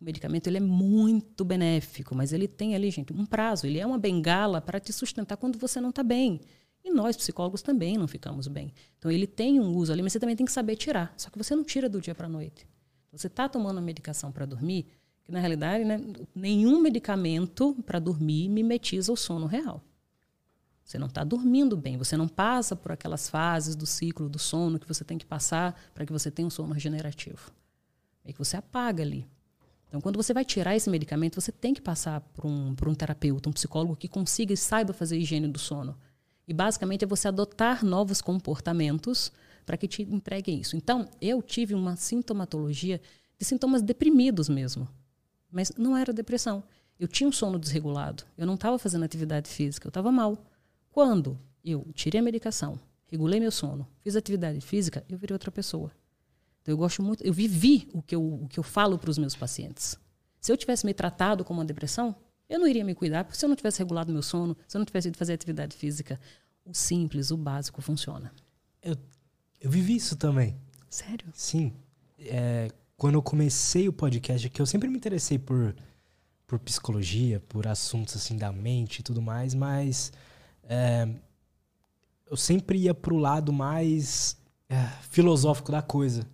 O 0.00 0.04
medicamento 0.04 0.46
ele 0.46 0.58
é 0.58 0.60
muito 0.60 1.44
benéfico, 1.44 2.14
mas 2.14 2.32
ele 2.32 2.46
tem 2.46 2.74
ali, 2.74 2.90
gente, 2.90 3.12
um 3.12 3.26
prazo. 3.26 3.66
Ele 3.66 3.78
é 3.78 3.86
uma 3.86 3.98
bengala 3.98 4.60
para 4.60 4.78
te 4.78 4.92
sustentar 4.92 5.36
quando 5.36 5.58
você 5.58 5.80
não 5.80 5.90
está 5.90 6.02
bem. 6.02 6.40
E 6.84 6.90
nós, 6.90 7.16
psicólogos, 7.16 7.62
também 7.62 7.98
não 7.98 8.06
ficamos 8.06 8.46
bem. 8.46 8.72
Então, 8.98 9.10
ele 9.10 9.26
tem 9.26 9.58
um 9.58 9.74
uso 9.74 9.92
ali, 9.92 10.02
mas 10.02 10.12
você 10.12 10.20
também 10.20 10.36
tem 10.36 10.46
que 10.46 10.52
saber 10.52 10.76
tirar. 10.76 11.12
Só 11.16 11.30
que 11.30 11.38
você 11.38 11.56
não 11.56 11.64
tira 11.64 11.88
do 11.88 12.00
dia 12.00 12.14
para 12.14 12.26
a 12.26 12.30
noite. 12.30 12.66
Você 13.10 13.26
está 13.26 13.48
tomando 13.48 13.78
a 13.78 13.80
medicação 13.80 14.30
para 14.30 14.44
dormir, 14.44 14.86
que 15.24 15.32
na 15.32 15.40
realidade, 15.40 15.84
né, 15.84 16.00
nenhum 16.34 16.80
medicamento 16.80 17.74
para 17.86 17.98
dormir 17.98 18.48
mimetiza 18.48 19.12
o 19.12 19.16
sono 19.16 19.46
real. 19.46 19.82
Você 20.94 20.98
não 21.00 21.08
está 21.08 21.24
dormindo 21.24 21.76
bem, 21.76 21.96
você 21.96 22.16
não 22.16 22.28
passa 22.28 22.76
por 22.76 22.92
aquelas 22.92 23.28
fases 23.28 23.74
do 23.74 23.84
ciclo 23.84 24.28
do 24.28 24.38
sono 24.38 24.78
que 24.78 24.86
você 24.86 25.02
tem 25.02 25.18
que 25.18 25.26
passar 25.26 25.76
para 25.92 26.06
que 26.06 26.12
você 26.12 26.30
tenha 26.30 26.46
um 26.46 26.50
sono 26.50 26.72
regenerativo. 26.72 27.50
É 28.24 28.32
que 28.32 28.38
você 28.38 28.56
apaga 28.56 29.02
ali. 29.02 29.26
Então, 29.88 30.00
quando 30.00 30.14
você 30.14 30.32
vai 30.32 30.44
tirar 30.44 30.76
esse 30.76 30.88
medicamento, 30.88 31.40
você 31.40 31.50
tem 31.50 31.74
que 31.74 31.82
passar 31.82 32.20
por 32.20 32.46
um, 32.46 32.76
por 32.76 32.86
um 32.86 32.94
terapeuta, 32.94 33.48
um 33.48 33.52
psicólogo 33.52 33.96
que 33.96 34.06
consiga 34.06 34.52
e 34.52 34.56
saiba 34.56 34.92
fazer 34.92 35.18
higiene 35.18 35.48
do 35.48 35.58
sono. 35.58 35.98
E 36.46 36.54
basicamente 36.54 37.02
é 37.02 37.08
você 37.08 37.26
adotar 37.26 37.84
novos 37.84 38.22
comportamentos 38.22 39.32
para 39.66 39.76
que 39.76 39.88
te 39.88 40.02
entreguem 40.02 40.60
isso. 40.60 40.76
Então, 40.76 41.08
eu 41.20 41.42
tive 41.42 41.74
uma 41.74 41.96
sintomatologia 41.96 43.00
de 43.36 43.44
sintomas 43.44 43.82
deprimidos 43.82 44.48
mesmo. 44.48 44.86
Mas 45.50 45.72
não 45.76 45.96
era 45.96 46.12
depressão. 46.12 46.62
Eu 47.00 47.08
tinha 47.08 47.28
um 47.28 47.32
sono 47.32 47.58
desregulado. 47.58 48.22
Eu 48.38 48.46
não 48.46 48.54
estava 48.54 48.78
fazendo 48.78 49.04
atividade 49.04 49.50
física. 49.50 49.88
Eu 49.88 49.90
estava 49.90 50.12
mal. 50.12 50.38
Quando 50.94 51.36
eu 51.64 51.84
tirei 51.92 52.20
a 52.20 52.22
medicação, 52.22 52.78
regulei 53.10 53.40
meu 53.40 53.50
sono, 53.50 53.84
fiz 53.98 54.14
atividade 54.14 54.60
física, 54.60 55.04
eu 55.08 55.18
virei 55.18 55.34
outra 55.34 55.50
pessoa. 55.50 55.90
Então, 56.62 56.72
eu 56.72 56.78
gosto 56.78 57.02
muito. 57.02 57.20
Eu 57.24 57.32
vivi 57.32 57.88
o 57.92 58.00
que 58.00 58.14
eu, 58.14 58.22
o 58.22 58.46
que 58.46 58.60
eu 58.60 58.62
falo 58.62 58.96
para 58.96 59.10
os 59.10 59.18
meus 59.18 59.34
pacientes. 59.34 59.98
Se 60.40 60.52
eu 60.52 60.56
tivesse 60.56 60.86
me 60.86 60.94
tratado 60.94 61.44
como 61.44 61.58
uma 61.58 61.66
depressão, 61.66 62.14
eu 62.48 62.60
não 62.60 62.68
iria 62.68 62.84
me 62.84 62.94
cuidar 62.94 63.26
se 63.34 63.44
eu 63.44 63.48
não 63.48 63.56
tivesse 63.56 63.80
regulado 63.80 64.12
meu 64.12 64.22
sono, 64.22 64.56
se 64.68 64.76
eu 64.76 64.78
não 64.78 64.86
tivesse 64.86 65.08
ido 65.08 65.18
fazer 65.18 65.32
atividade 65.32 65.76
física. 65.76 66.20
O 66.64 66.72
simples, 66.72 67.32
o 67.32 67.36
básico 67.36 67.82
funciona. 67.82 68.32
Eu, 68.80 68.96
eu 69.60 69.72
vivi 69.72 69.96
isso 69.96 70.14
também. 70.14 70.56
Sério? 70.88 71.26
Sim. 71.32 71.72
É, 72.20 72.70
quando 72.96 73.14
eu 73.14 73.22
comecei 73.22 73.88
o 73.88 73.92
podcast, 73.92 74.48
que 74.48 74.62
eu 74.62 74.66
sempre 74.66 74.88
me 74.88 74.96
interessei 74.96 75.40
por, 75.40 75.74
por 76.46 76.60
psicologia, 76.60 77.40
por 77.48 77.66
assuntos 77.66 78.14
assim 78.14 78.36
da 78.36 78.52
mente 78.52 79.00
e 79.00 79.02
tudo 79.02 79.20
mais, 79.20 79.54
mas 79.54 80.12
é, 80.68 81.08
eu 82.30 82.36
sempre 82.36 82.78
ia 82.78 82.94
pro 82.94 83.16
lado 83.16 83.52
mais 83.52 84.36
é, 84.68 84.86
filosófico 85.10 85.70
da 85.70 85.82
coisa. 85.82 86.26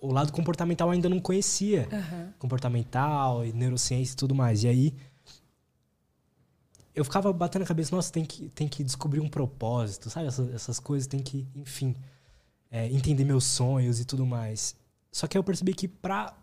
O 0.00 0.12
lado 0.12 0.32
comportamental 0.32 0.88
eu 0.88 0.92
ainda 0.92 1.08
não 1.08 1.20
conhecia. 1.20 1.88
Uhum. 1.90 2.32
Comportamental 2.38 3.44
e 3.44 3.52
neurociência 3.52 4.12
e 4.12 4.16
tudo 4.16 4.34
mais. 4.34 4.62
E 4.64 4.68
aí 4.68 4.94
eu 6.94 7.04
ficava 7.04 7.32
batendo 7.32 7.62
a 7.62 7.66
cabeça, 7.66 7.94
nossa, 7.94 8.12
tem 8.12 8.24
que, 8.24 8.48
tem 8.50 8.68
que 8.68 8.84
descobrir 8.84 9.20
um 9.20 9.28
propósito, 9.28 10.08
sabe? 10.08 10.28
Essas, 10.28 10.54
essas 10.54 10.78
coisas 10.78 11.06
tem 11.08 11.20
que, 11.20 11.46
enfim, 11.54 11.94
é, 12.70 12.86
entender 12.86 13.24
meus 13.24 13.44
sonhos 13.44 13.98
e 13.98 14.04
tudo 14.04 14.24
mais. 14.24 14.76
Só 15.10 15.26
que 15.26 15.36
aí 15.36 15.40
eu 15.40 15.44
percebi 15.44 15.74
que 15.74 15.88
pra. 15.88 16.36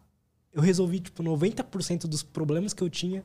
Eu 0.54 0.62
resolvi, 0.62 1.00
tipo, 1.00 1.24
90% 1.24 2.08
dos 2.08 2.24
problemas 2.24 2.74
que 2.74 2.84
eu 2.84 2.90
tinha 2.90 3.24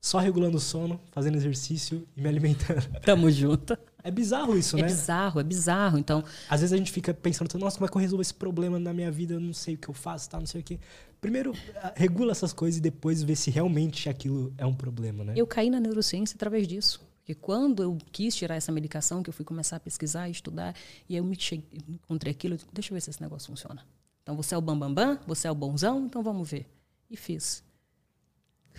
só 0.00 0.18
regulando 0.18 0.56
o 0.56 0.60
sono, 0.60 0.98
fazendo 1.12 1.36
exercício 1.36 2.06
e 2.16 2.22
me 2.22 2.28
alimentando. 2.28 2.80
Tamo 3.04 3.30
junto. 3.30 3.76
É 4.02 4.10
bizarro 4.10 4.56
isso, 4.56 4.78
É 4.78 4.82
né? 4.82 4.86
bizarro, 4.88 5.40
é 5.40 5.44
bizarro. 5.44 5.98
Então, 5.98 6.24
Às 6.48 6.60
vezes 6.60 6.72
a 6.72 6.76
gente 6.76 6.90
fica 6.90 7.12
pensando, 7.12 7.52
nossa, 7.58 7.76
como 7.76 7.86
é 7.86 7.90
que 7.90 7.96
eu 7.96 8.00
resolvo 8.00 8.22
esse 8.22 8.32
problema 8.32 8.78
na 8.78 8.94
minha 8.94 9.10
vida? 9.10 9.34
Eu 9.34 9.40
não 9.40 9.52
sei 9.52 9.74
o 9.74 9.78
que 9.78 9.88
eu 9.88 9.94
faço, 9.94 10.30
tá? 10.30 10.38
Não 10.38 10.46
sei 10.46 10.62
o 10.62 10.64
quê. 10.64 10.78
Primeiro, 11.20 11.52
ah, 11.82 11.92
regula 11.94 12.32
essas 12.32 12.52
coisas 12.52 12.78
e 12.78 12.80
depois 12.80 13.22
vê 13.22 13.36
se 13.36 13.50
realmente 13.50 14.08
aquilo 14.08 14.54
é 14.56 14.64
um 14.64 14.72
problema, 14.72 15.22
né? 15.22 15.34
eu 15.36 15.46
caí 15.46 15.68
na 15.68 15.78
neurociência 15.78 16.34
através 16.34 16.66
disso. 16.66 17.02
Porque 17.18 17.34
quando 17.34 17.82
eu 17.82 17.98
quis 18.10 18.34
tirar 18.34 18.54
essa 18.54 18.72
medicação, 18.72 19.22
que 19.22 19.28
eu 19.28 19.34
fui 19.34 19.44
começar 19.44 19.76
a 19.76 19.80
pesquisar 19.80 20.28
e 20.28 20.32
estudar, 20.32 20.74
e 21.06 21.14
eu 21.14 21.22
me 21.22 21.38
cheguei, 21.38 21.66
encontrei 21.90 22.30
aquilo, 22.30 22.54
eu 22.54 22.58
digo, 22.58 22.70
deixa 22.72 22.90
eu 22.90 22.94
ver 22.94 23.02
se 23.02 23.10
esse 23.10 23.20
negócio 23.20 23.48
funciona. 23.48 23.84
Então, 24.22 24.34
você 24.34 24.54
é 24.54 24.58
o 24.58 24.60
bambambam, 24.62 24.94
bam, 24.94 25.14
bam, 25.16 25.20
você 25.26 25.46
é 25.46 25.50
o 25.50 25.54
bonzão, 25.54 26.06
então 26.06 26.22
vamos 26.22 26.50
ver. 26.50 26.66
E 27.10 27.16
fiz. 27.18 27.62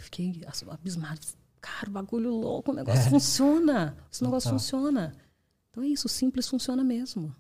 Fiquei 0.02 0.42
abismado. 0.70 1.22
Cara, 1.60 1.90
o 1.90 1.92
bagulho 1.92 2.32
louco, 2.32 2.72
o 2.72 2.76
negócio 2.76 3.10
funciona. 3.10 3.96
Esse 4.12 4.24
negócio 4.24 4.50
Total. 4.50 4.60
funciona. 4.60 5.16
Então 5.70 5.84
é 5.84 5.88
isso, 5.88 6.10
simples 6.10 6.48
funciona 6.48 6.84
mesmo. 6.84 7.34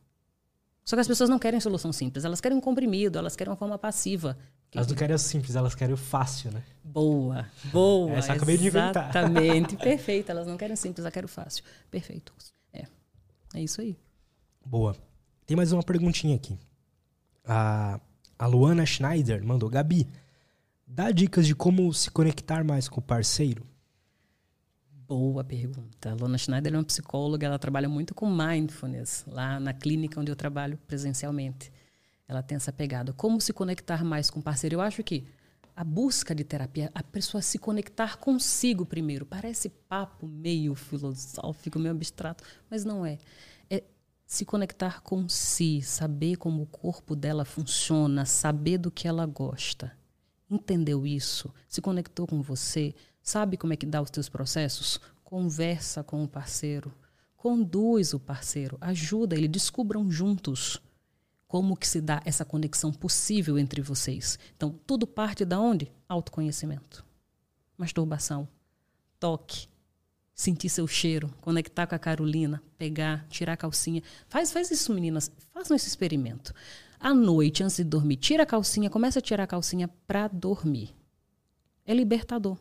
Só 0.85 0.95
que 0.95 1.01
as 1.01 1.07
pessoas 1.07 1.29
não 1.29 1.39
querem 1.39 1.59
solução 1.59 1.91
simples, 1.91 2.25
elas 2.25 2.41
querem 2.41 2.57
um 2.57 2.61
comprimido, 2.61 3.17
elas 3.19 3.35
querem 3.35 3.51
uma 3.51 3.57
forma 3.57 3.77
passiva. 3.77 4.38
Elas 4.73 4.88
não 4.88 4.95
querem 4.95 5.15
o 5.15 5.19
simples, 5.19 5.55
elas 5.55 5.75
querem 5.75 5.93
o 5.93 5.97
fácil, 5.97 6.51
né? 6.51 6.63
Boa, 6.83 7.45
boa. 7.73 8.13
Essa 8.13 8.33
acabei 8.33 8.57
de 8.57 8.67
inventar. 8.67 9.09
Exatamente, 9.09 9.75
perfeito. 9.77 10.29
Elas 10.31 10.47
não 10.47 10.55
querem 10.55 10.75
simples, 10.77 11.03
elas 11.03 11.13
querem 11.13 11.27
fácil. 11.27 11.63
Perfeito. 11.89 12.33
É, 12.71 12.85
é 13.53 13.61
isso 13.61 13.81
aí. 13.81 13.97
Boa. 14.65 14.95
Tem 15.45 15.57
mais 15.57 15.73
uma 15.73 15.83
perguntinha 15.83 16.38
aqui. 16.38 16.57
A, 17.43 17.99
a 18.39 18.47
Luana 18.47 18.85
Schneider 18.85 19.43
mandou: 19.43 19.69
Gabi, 19.69 20.07
dá 20.91 21.09
dicas 21.09 21.47
de 21.47 21.55
como 21.55 21.93
se 21.93 22.11
conectar 22.11 22.63
mais 22.63 22.89
com 22.89 22.99
o 22.99 23.03
parceiro? 23.03 23.65
Boa 25.07 25.43
pergunta. 25.43 26.11
A 26.11 26.13
Lona 26.13 26.38
Schneider 26.38 26.73
é 26.73 26.77
uma 26.77 26.84
psicóloga, 26.84 27.47
ela 27.47 27.57
trabalha 27.57 27.88
muito 27.88 28.13
com 28.13 28.30
mindfulness, 28.30 29.23
lá 29.27 29.59
na 29.59 29.73
clínica 29.73 30.19
onde 30.19 30.31
eu 30.31 30.35
trabalho 30.35 30.77
presencialmente. 30.88 31.72
Ela 32.27 32.43
tem 32.43 32.57
essa 32.57 32.72
pegada. 32.72 33.13
Como 33.13 33.39
se 33.39 33.53
conectar 33.53 34.03
mais 34.03 34.30
com 34.30 34.39
o 34.39 34.43
parceiro? 34.43 34.76
Eu 34.76 34.81
acho 34.81 35.03
que 35.03 35.26
a 35.76 35.84
busca 35.84 36.35
de 36.35 36.43
terapia, 36.43 36.91
a 36.93 37.01
pessoa 37.01 37.41
se 37.41 37.57
conectar 37.57 38.18
consigo 38.18 38.85
primeiro. 38.85 39.26
Parece 39.26 39.69
papo 39.69 40.27
meio 40.27 40.76
filosófico, 40.76 41.80
meio 41.80 41.93
abstrato, 41.93 42.43
mas 42.69 42.84
não 42.84 43.05
é. 43.05 43.18
É 43.69 43.84
se 44.26 44.45
conectar 44.45 45.01
com 45.01 45.27
si, 45.27 45.81
saber 45.81 46.35
como 46.38 46.63
o 46.63 46.68
corpo 46.68 47.15
dela 47.15 47.45
funciona, 47.45 48.26
saber 48.26 48.77
do 48.77 48.91
que 48.91 49.07
ela 49.07 49.26
gosta. 49.26 50.01
Entendeu 50.52 51.07
isso? 51.07 51.53
Se 51.65 51.82
conectou 51.82 52.28
com 52.28 52.41
você? 52.41 52.94
Sabe 53.23 53.56
como 53.56 53.72
é 53.72 53.78
que 53.78 53.86
dá 53.86 54.02
os 54.02 54.10
teus 54.10 54.28
processos? 54.28 54.99
Conversa 55.23 56.03
com 56.03 56.22
o 56.22 56.28
parceiro, 56.28 56.94
conduz 57.38 58.14
o 58.14 58.19
parceiro, 58.19 58.78
ajuda 58.82 59.34
ele, 59.34 59.48
descubram 59.48 60.11
juntos 60.11 60.82
como 61.48 61.78
que 61.78 61.88
se 61.88 62.02
dá 62.02 62.22
essa 62.26 62.44
conexão 62.44 62.91
possível 62.91 63.57
entre 63.57 63.82
vocês. 63.82 64.38
Então, 64.57 64.78
tudo 64.86 65.07
parte 65.07 65.45
da 65.45 65.57
onde? 65.57 65.90
Autoconhecimento. 66.07 67.06
Masturbação, 67.78 68.45
toque, 69.19 69.69
sentir 70.36 70.68
seu 70.68 70.86
cheiro, 70.86 71.34
conectar 71.40 71.88
com 71.88 71.95
a 71.95 71.99
Carolina, 71.99 72.61
pegar, 72.78 73.26
tirar 73.30 73.53
a 73.53 73.57
calcinha. 73.57 74.03
Faz, 74.28 74.52
faz 74.52 74.69
isso, 74.69 74.94
meninas. 74.94 75.32
Façam 75.53 75.78
esse 75.78 75.88
experimento. 75.88 76.53
À 77.02 77.15
noite, 77.15 77.64
antes 77.64 77.78
de 77.78 77.84
dormir, 77.84 78.18
tira 78.18 78.44
a 78.44 78.45
calcinha, 78.45 78.88
começa 78.88 79.18
a 79.18 79.22
tirar 79.23 79.45
a 79.45 79.48
calcinha 79.48 79.90
para 80.06 80.28
dormir. 80.28 80.95
É 81.84 81.95
libertador. 81.95 82.60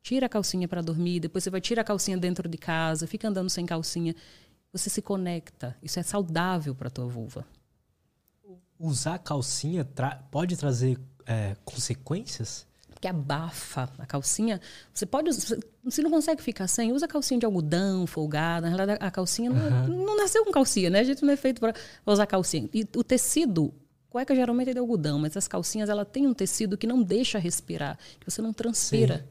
Tira 0.00 0.26
a 0.26 0.28
calcinha 0.28 0.68
para 0.68 0.80
dormir, 0.80 1.18
depois 1.18 1.42
você 1.42 1.50
vai 1.50 1.60
tirar 1.60 1.82
a 1.82 1.84
calcinha 1.84 2.16
dentro 2.16 2.48
de 2.48 2.56
casa, 2.56 3.04
fica 3.04 3.26
andando 3.26 3.50
sem 3.50 3.66
calcinha. 3.66 4.14
Você 4.72 4.88
se 4.88 5.02
conecta. 5.02 5.76
Isso 5.82 5.98
é 5.98 6.04
saudável 6.04 6.72
para 6.72 6.88
tua 6.88 7.06
vulva. 7.06 7.44
Usar 8.78 9.18
calcinha 9.18 9.84
tra 9.84 10.22
pode 10.30 10.56
trazer 10.56 10.96
é, 11.26 11.56
consequências? 11.64 12.68
Que 13.04 13.08
abafa 13.08 13.92
a 13.98 14.06
calcinha. 14.06 14.58
Você 14.90 15.04
pode 15.04 15.30
se 15.34 16.02
não 16.02 16.10
consegue 16.10 16.40
ficar 16.40 16.66
sem, 16.66 16.90
usa 16.90 17.06
calcinha 17.06 17.38
de 17.38 17.44
algodão 17.44 18.06
folgada. 18.06 18.62
Na 18.62 18.74
realidade, 18.74 19.04
a 19.04 19.10
calcinha 19.10 19.50
uhum. 19.50 19.86
não, 19.86 20.06
não, 20.06 20.16
nasceu 20.16 20.42
com 20.42 20.50
calcinha, 20.50 20.88
né? 20.88 21.00
A 21.00 21.04
gente 21.04 21.22
não 21.22 21.30
é 21.30 21.36
feito 21.36 21.60
para 21.60 21.74
usar 22.06 22.26
calcinha. 22.26 22.66
E 22.72 22.88
o 22.96 23.04
tecido, 23.04 23.74
cueca 24.08 24.34
geralmente 24.34 24.70
é 24.70 24.72
de 24.72 24.78
algodão, 24.78 25.18
mas 25.18 25.36
as 25.36 25.46
calcinhas 25.46 25.90
ela 25.90 26.02
tem 26.06 26.26
um 26.26 26.32
tecido 26.32 26.78
que 26.78 26.86
não 26.86 27.02
deixa 27.02 27.38
respirar, 27.38 27.98
que 28.18 28.30
você 28.30 28.40
não 28.40 28.54
transpira. 28.54 29.18
Sim. 29.18 29.24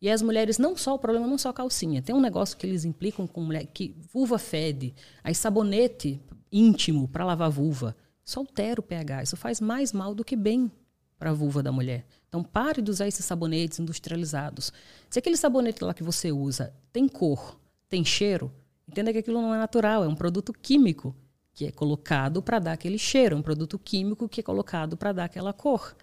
E 0.00 0.10
as 0.10 0.22
mulheres, 0.22 0.56
não 0.56 0.74
só 0.74 0.94
o 0.94 0.98
problema, 0.98 1.26
não 1.26 1.36
só 1.36 1.50
a 1.50 1.52
calcinha. 1.52 2.00
Tem 2.00 2.14
um 2.14 2.20
negócio 2.20 2.56
que 2.56 2.66
eles 2.66 2.86
implicam 2.86 3.26
com 3.26 3.42
mulher 3.42 3.66
que 3.66 3.94
vulva 4.10 4.38
fede. 4.38 4.94
Aí 5.22 5.34
sabonete 5.34 6.18
íntimo 6.50 7.06
para 7.06 7.26
lavar 7.26 7.50
vulva. 7.50 7.94
Isso 8.24 8.38
altera 8.38 8.80
o 8.80 8.82
pH. 8.82 9.24
Isso 9.24 9.36
faz 9.36 9.60
mais 9.60 9.92
mal 9.92 10.14
do 10.14 10.24
que 10.24 10.34
bem 10.34 10.72
para 11.18 11.28
a 11.28 11.34
vulva 11.34 11.62
da 11.62 11.70
mulher. 11.70 12.06
Então, 12.28 12.42
pare 12.42 12.82
de 12.82 12.90
usar 12.90 13.08
esses 13.08 13.24
sabonetes 13.24 13.78
industrializados. 13.78 14.72
Se 15.08 15.18
aquele 15.18 15.36
sabonete 15.36 15.82
lá 15.82 15.94
que 15.94 16.02
você 16.02 16.30
usa 16.30 16.74
tem 16.92 17.08
cor, 17.08 17.58
tem 17.88 18.04
cheiro, 18.04 18.52
entenda 18.86 19.12
que 19.12 19.18
aquilo 19.18 19.40
não 19.40 19.54
é 19.54 19.58
natural, 19.58 20.04
é 20.04 20.08
um 20.08 20.14
produto 20.14 20.52
químico 20.52 21.16
que 21.52 21.66
é 21.66 21.72
colocado 21.72 22.42
para 22.42 22.58
dar 22.58 22.72
aquele 22.72 22.98
cheiro, 22.98 23.34
é 23.34 23.38
um 23.38 23.42
produto 23.42 23.78
químico 23.78 24.28
que 24.28 24.40
é 24.40 24.42
colocado 24.42 24.96
para 24.96 25.12
dar 25.12 25.24
aquela 25.24 25.52
cor. 25.52 25.96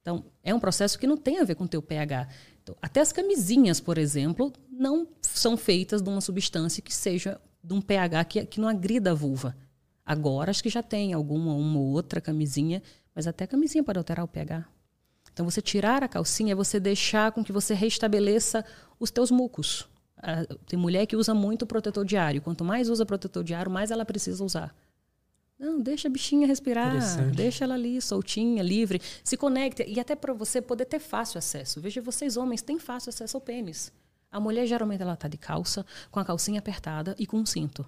Então, 0.00 0.24
é 0.42 0.54
um 0.54 0.60
processo 0.60 0.98
que 0.98 1.06
não 1.06 1.16
tem 1.16 1.40
a 1.40 1.44
ver 1.44 1.54
com 1.54 1.64
o 1.64 1.68
teu 1.68 1.82
pH. 1.82 2.28
Então, 2.62 2.76
até 2.80 3.00
as 3.00 3.12
camisinhas, 3.12 3.80
por 3.80 3.98
exemplo, 3.98 4.52
não 4.70 5.08
são 5.20 5.56
feitas 5.56 6.00
de 6.00 6.08
uma 6.08 6.20
substância 6.20 6.82
que 6.82 6.94
seja 6.94 7.40
de 7.62 7.74
um 7.74 7.80
pH 7.80 8.24
que, 8.26 8.46
que 8.46 8.60
não 8.60 8.68
agrida 8.68 9.10
a 9.10 9.14
vulva. 9.14 9.56
Agora, 10.04 10.50
acho 10.50 10.62
que 10.62 10.70
já 10.70 10.82
tem 10.82 11.12
alguma 11.12 11.52
uma 11.54 11.78
ou 11.78 11.86
outra 11.86 12.20
camisinha, 12.20 12.82
mas 13.14 13.26
até 13.26 13.44
a 13.44 13.48
camisinha 13.48 13.82
pode 13.82 13.98
alterar 13.98 14.24
o 14.24 14.28
pH. 14.28 14.66
Então, 15.38 15.48
você 15.48 15.62
tirar 15.62 16.02
a 16.02 16.08
calcinha 16.08 16.50
é 16.50 16.54
você 16.56 16.80
deixar 16.80 17.30
com 17.30 17.44
que 17.44 17.52
você 17.52 17.72
restabeleça 17.72 18.64
os 18.98 19.08
teus 19.08 19.30
mucos. 19.30 19.88
tem 20.66 20.76
mulher 20.76 21.06
que 21.06 21.14
usa 21.14 21.32
muito 21.32 21.64
protetor 21.64 22.04
diário. 22.04 22.42
Quanto 22.42 22.64
mais 22.64 22.88
usa 22.88 23.06
protetor 23.06 23.44
diário, 23.44 23.70
mais 23.70 23.92
ela 23.92 24.04
precisa 24.04 24.42
usar. 24.44 24.74
Não, 25.56 25.80
deixa 25.80 26.08
a 26.08 26.10
bichinha 26.10 26.44
respirar, 26.44 26.92
deixa 27.36 27.62
ela 27.62 27.74
ali, 27.74 28.02
soltinha, 28.02 28.64
livre, 28.64 29.00
se 29.22 29.36
conecte. 29.36 29.84
E 29.86 30.00
até 30.00 30.16
para 30.16 30.34
você 30.34 30.60
poder 30.60 30.86
ter 30.86 30.98
fácil 30.98 31.38
acesso. 31.38 31.80
Veja, 31.80 32.02
vocês 32.02 32.36
homens 32.36 32.60
têm 32.60 32.80
fácil 32.80 33.10
acesso 33.10 33.36
ao 33.36 33.40
pênis. 33.40 33.92
A 34.32 34.40
mulher, 34.40 34.66
geralmente, 34.66 35.02
ela 35.02 35.14
tá 35.14 35.28
de 35.28 35.38
calça, 35.38 35.86
com 36.10 36.18
a 36.18 36.24
calcinha 36.24 36.58
apertada 36.58 37.14
e 37.16 37.24
com 37.28 37.38
um 37.38 37.46
cinto. 37.46 37.86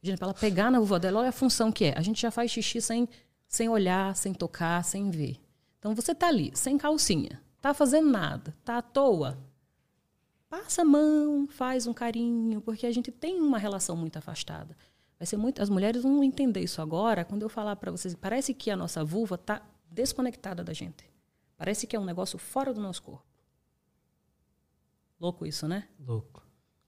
Gente, 0.00 0.16
para 0.16 0.28
ela 0.28 0.34
pegar 0.34 0.70
na 0.70 0.78
vulva 0.78 0.98
dela, 0.98 1.20
olha 1.20 1.28
a 1.28 1.32
função 1.32 1.70
que 1.70 1.84
é. 1.84 1.94
A 1.94 2.00
gente 2.00 2.22
já 2.22 2.30
faz 2.30 2.50
xixi 2.50 2.80
sem, 2.80 3.06
sem 3.46 3.68
olhar, 3.68 4.16
sem 4.16 4.32
tocar, 4.32 4.82
sem 4.82 5.10
ver. 5.10 5.36
Então 5.86 5.94
você 5.94 6.12
tá 6.12 6.26
ali, 6.26 6.50
sem 6.52 6.76
calcinha, 6.76 7.40
tá 7.60 7.72
fazendo 7.72 8.10
nada, 8.10 8.52
tá 8.64 8.78
à 8.78 8.82
toa. 8.82 9.38
Passa 10.48 10.82
a 10.82 10.84
mão, 10.84 11.46
faz 11.46 11.86
um 11.86 11.94
carinho, 11.94 12.60
porque 12.60 12.88
a 12.88 12.90
gente 12.90 13.12
tem 13.12 13.40
uma 13.40 13.56
relação 13.56 13.94
muito 13.96 14.16
afastada. 14.16 14.76
Vai 15.16 15.26
ser 15.26 15.36
muito, 15.36 15.62
as 15.62 15.70
mulheres 15.70 16.02
vão 16.02 16.24
entender 16.24 16.58
isso 16.58 16.82
agora 16.82 17.24
quando 17.24 17.42
eu 17.42 17.48
falar 17.48 17.76
para 17.76 17.92
vocês, 17.92 18.16
parece 18.16 18.52
que 18.52 18.68
a 18.68 18.76
nossa 18.76 19.04
vulva 19.04 19.38
tá 19.38 19.62
desconectada 19.88 20.64
da 20.64 20.72
gente. 20.72 21.08
Parece 21.56 21.86
que 21.86 21.94
é 21.94 22.00
um 22.00 22.04
negócio 22.04 22.36
fora 22.36 22.74
do 22.74 22.80
nosso 22.80 23.04
corpo. 23.04 23.24
Louco 25.20 25.46
isso, 25.46 25.68
né? 25.68 25.86
Louco. 26.00 26.42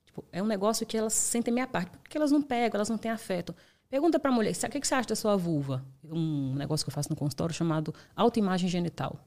Tipo, 0.06 0.24
é 0.32 0.42
um 0.42 0.46
negócio 0.46 0.84
que 0.84 0.96
elas 0.96 1.12
sentem 1.12 1.54
minha 1.54 1.68
parte, 1.68 1.96
porque 1.98 2.16
elas 2.16 2.32
não 2.32 2.42
pegam, 2.42 2.78
elas 2.78 2.88
não 2.88 2.98
têm 2.98 3.12
afeto. 3.12 3.54
Pergunta 3.90 4.19
para 4.19 4.31
a 4.31 4.35
mulher, 4.35 4.52
o 4.52 4.70
que, 4.70 4.86
você 4.86 4.94
acha 4.94 5.09
da 5.09 5.16
sua 5.16 5.35
vulva? 5.36 5.82
Um 6.05 6.55
negócio 6.55 6.85
que 6.85 6.90
eu 6.90 6.94
faço 6.94 7.09
no 7.09 7.16
consultório 7.16 7.55
chamado 7.55 7.94
autoimagem 8.15 8.69
genital. 8.69 9.19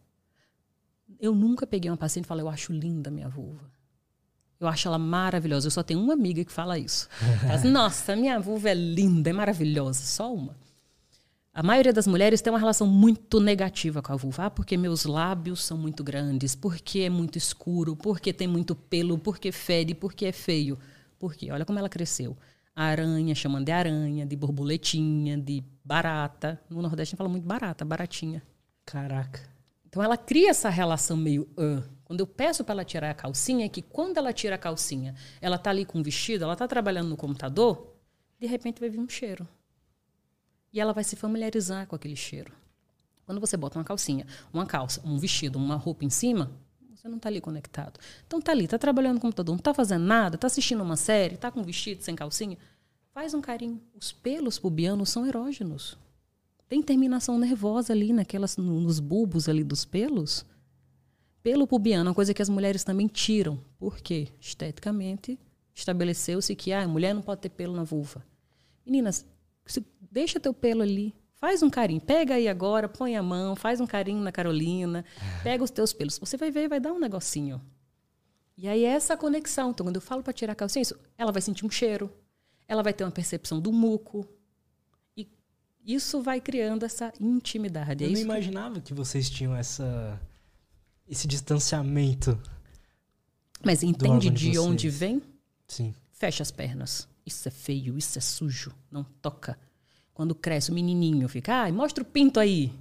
Eu 1.20 1.34
nunca 1.34 1.66
peguei 1.66 1.90
uma 1.90 1.98
paciente 1.98 2.26
e 2.26 2.28
falei, 2.28 2.44
eu 2.44 2.50
acho 2.50 2.72
linda 2.72 3.10
a 3.10 3.12
minha 3.12 3.28
vulva. 3.28 3.72
Eu 4.60 4.68
acho 4.68 4.88
ela 4.88 5.00
maravilhosa. 5.00 5.66
Eu 5.66 5.72
só 5.72 5.82
tenho 5.82 6.00
uma 6.00 6.14
amiga 6.14 6.46
que 6.46 6.52
fala 6.52 6.78
isso. 6.78 7.10
Ela 7.44 7.56
diz, 7.56 7.64
Nossa, 7.72 8.16
minha 8.16 8.40
vulva 8.40 8.70
é 8.70 8.76
linda, 8.76 9.32
é 9.32 9.34
maravilhosa. 9.34 10.04
Só 10.04 10.32
uma. 10.32 10.56
A 11.52 11.64
maioria 11.64 11.92
das 11.92 12.06
mulheres 12.06 12.40
tem 12.40 12.54
uma 12.54 12.60
relação 12.60 12.86
muito 12.86 13.40
negativa 13.40 14.02
com 14.02 14.14
a 14.14 14.16
vulva. 14.16 14.46
Ah, 14.46 14.50
porque 14.52 14.78
meus 14.78 15.06
lábios 15.06 15.64
são 15.64 15.78
muito 15.78 16.04
grandes, 16.04 16.54
porque 16.54 17.00
é 17.00 17.10
muito 17.10 17.38
escuro, 17.38 17.96
porque 17.96 18.32
tem 18.32 18.48
muito 18.48 18.76
pelo, 18.76 19.18
porque 19.18 19.52
fede, 19.52 19.96
porque 19.96 20.28
é 20.28 20.32
feio. 20.32 20.78
Por 21.18 21.34
quê? 21.34 21.52
Olha 21.52 21.66
como 21.66 21.80
ela 21.80 21.90
cresceu 21.90 22.38
aranha, 22.82 23.34
chamando 23.36 23.66
de 23.66 23.72
aranha, 23.72 24.26
de 24.26 24.36
borboletinha, 24.36 25.38
de 25.38 25.64
barata. 25.84 26.62
No 26.70 26.82
Nordeste 26.82 27.02
a 27.02 27.06
gente 27.12 27.18
fala 27.18 27.30
muito 27.30 27.46
barata, 27.46 27.84
baratinha. 27.84 28.44
Caraca. 28.86 29.42
Então 29.88 30.02
ela 30.02 30.16
cria 30.18 30.50
essa 30.50 30.70
relação 30.70 31.18
meio. 31.18 31.44
Uh. 31.58 31.84
Quando 32.06 32.20
eu 32.20 32.28
peço 32.28 32.64
para 32.64 32.74
ela 32.74 32.86
tirar 32.86 33.10
a 33.10 33.14
calcinha, 33.14 33.66
é 33.66 33.70
que 33.70 33.82
quando 33.82 34.18
ela 34.18 34.34
tira 34.34 34.56
a 34.56 34.58
calcinha, 34.58 35.16
ela 35.40 35.58
tá 35.58 35.70
ali 35.70 35.86
com 35.86 36.00
o 36.00 36.04
vestido, 36.04 36.44
ela 36.44 36.56
tá 36.56 36.68
trabalhando 36.68 37.08
no 37.08 37.16
computador, 37.16 37.96
de 38.40 38.48
repente 38.48 38.80
vai 38.80 38.90
vir 38.90 39.00
um 39.00 39.08
cheiro. 39.08 39.48
E 40.74 40.80
ela 40.80 40.94
vai 40.94 41.04
se 41.04 41.16
familiarizar 41.16 41.88
com 41.88 41.96
aquele 41.96 42.16
cheiro. 42.16 42.54
Quando 43.26 43.40
você 43.40 43.56
bota 43.56 43.80
uma 43.80 43.86
calcinha, 43.86 44.26
uma 44.52 44.66
calça, 44.66 45.02
um 45.06 45.18
vestido, 45.18 45.58
uma 45.58 45.76
roupa 45.76 46.04
em 46.04 46.10
cima, 46.10 46.52
você 47.02 47.08
não 47.08 47.18
está 47.18 47.30
ali 47.30 47.42
conectado. 47.42 48.00
Então 48.28 48.40
tá 48.40 48.52
ali, 48.52 48.68
tá 48.68 48.78
trabalhando 48.78 49.16
no 49.16 49.22
computador, 49.22 49.54
não 49.54 49.60
está 49.60 49.74
fazendo 49.74 50.06
nada, 50.06 50.36
está 50.36 50.48
assistindo 50.48 50.84
uma 50.84 50.96
série, 50.96 51.36
está 51.36 51.50
com 51.50 51.64
vestido 51.64 52.04
sem 52.04 52.16
calcinha. 52.16 52.58
Faz 53.14 53.34
um 53.34 53.42
carinho. 53.42 53.82
Os 53.94 54.12
pelos 54.12 54.58
pubianos 54.58 55.10
são 55.10 55.26
erógenos. 55.26 55.98
Tem 56.70 56.82
terminação 56.82 57.38
nervosa 57.38 57.92
ali 57.92 58.14
naquelas 58.14 58.56
nos 58.56 59.00
bulbos 59.02 59.50
ali 59.50 59.64
dos 59.64 59.84
pelos. 59.84 60.46
Pelo 61.44 61.68
pubiano 61.68 62.08
é 62.08 62.10
uma 62.10 62.16
coisa 62.16 62.34
que 62.34 62.42
as 62.42 62.48
mulheres 62.48 62.84
também 62.84 63.08
tiram. 63.08 63.60
Por 63.78 64.00
quê? 64.00 64.30
Esteticamente, 64.40 65.38
estabeleceu-se 65.76 66.56
que 66.56 66.72
ah, 66.72 66.84
a 66.84 66.88
mulher 66.88 67.14
não 67.14 67.22
pode 67.22 67.42
ter 67.42 67.50
pelo 67.50 67.76
na 67.76 67.84
vulva. 67.84 68.24
Meninas, 68.86 69.26
deixa 70.10 70.40
teu 70.40 70.54
pelo 70.54 70.82
ali. 70.82 71.14
Faz 71.36 71.62
um 71.62 71.70
carinho. 71.70 72.00
Pega 72.00 72.36
aí 72.36 72.48
agora, 72.48 72.88
põe 72.88 73.18
a 73.18 73.24
mão, 73.24 73.56
faz 73.56 73.82
um 73.82 73.88
carinho 73.88 74.22
na 74.22 74.32
Carolina, 74.32 75.04
pega 75.44 75.64
os 75.64 75.72
teus 75.72 75.92
pelos. 75.92 76.18
Você 76.20 76.38
vai 76.38 76.52
ver, 76.52 76.70
vai 76.70 76.80
dar 76.80 76.94
um 76.94 77.00
negocinho. 77.00 77.62
E 78.56 78.68
aí 78.68 78.86
essa 78.86 79.18
conexão. 79.18 79.72
Então, 79.72 79.86
quando 79.86 79.96
eu 79.96 80.02
falo 80.02 80.24
para 80.24 80.32
tirar 80.32 80.54
a 80.54 80.56
calcinha, 80.56 80.84
isso, 80.84 80.98
ela 81.18 81.32
vai 81.32 81.42
sentir 81.42 81.66
um 81.66 81.70
cheiro, 81.70 82.10
ela 82.72 82.82
vai 82.82 82.94
ter 82.94 83.04
uma 83.04 83.12
percepção 83.12 83.60
do 83.60 83.74
muco. 83.74 84.26
E 85.18 85.28
isso 85.86 86.22
vai 86.22 86.40
criando 86.40 86.86
essa 86.86 87.12
intimidade. 87.20 88.02
É 88.02 88.08
eu 88.08 88.12
é 88.12 88.14
não 88.14 88.22
imaginava 88.22 88.76
que... 88.76 88.88
que 88.88 88.94
vocês 88.94 89.30
tinham 89.30 89.54
essa 89.54 90.18
esse 91.06 91.28
distanciamento. 91.28 92.40
Mas 93.62 93.84
entende 93.84 94.30
de, 94.30 94.52
de 94.52 94.58
onde 94.58 94.90
vem? 94.90 95.22
Sim. 95.68 95.94
Fecha 96.14 96.42
as 96.42 96.50
pernas. 96.50 97.10
Isso 97.26 97.46
é 97.50 97.52
feio, 97.52 97.98
isso 97.98 98.18
é 98.18 98.22
sujo. 98.22 98.74
Não 98.90 99.04
toca. 99.04 99.60
Quando 100.14 100.34
cresce 100.34 100.72
o 100.72 100.74
menininho, 100.74 101.28
fica, 101.28 101.66
ah, 101.66 101.72
mostra 101.74 102.02
o 102.02 102.08
pinto 102.08 102.40
aí. 102.40 102.74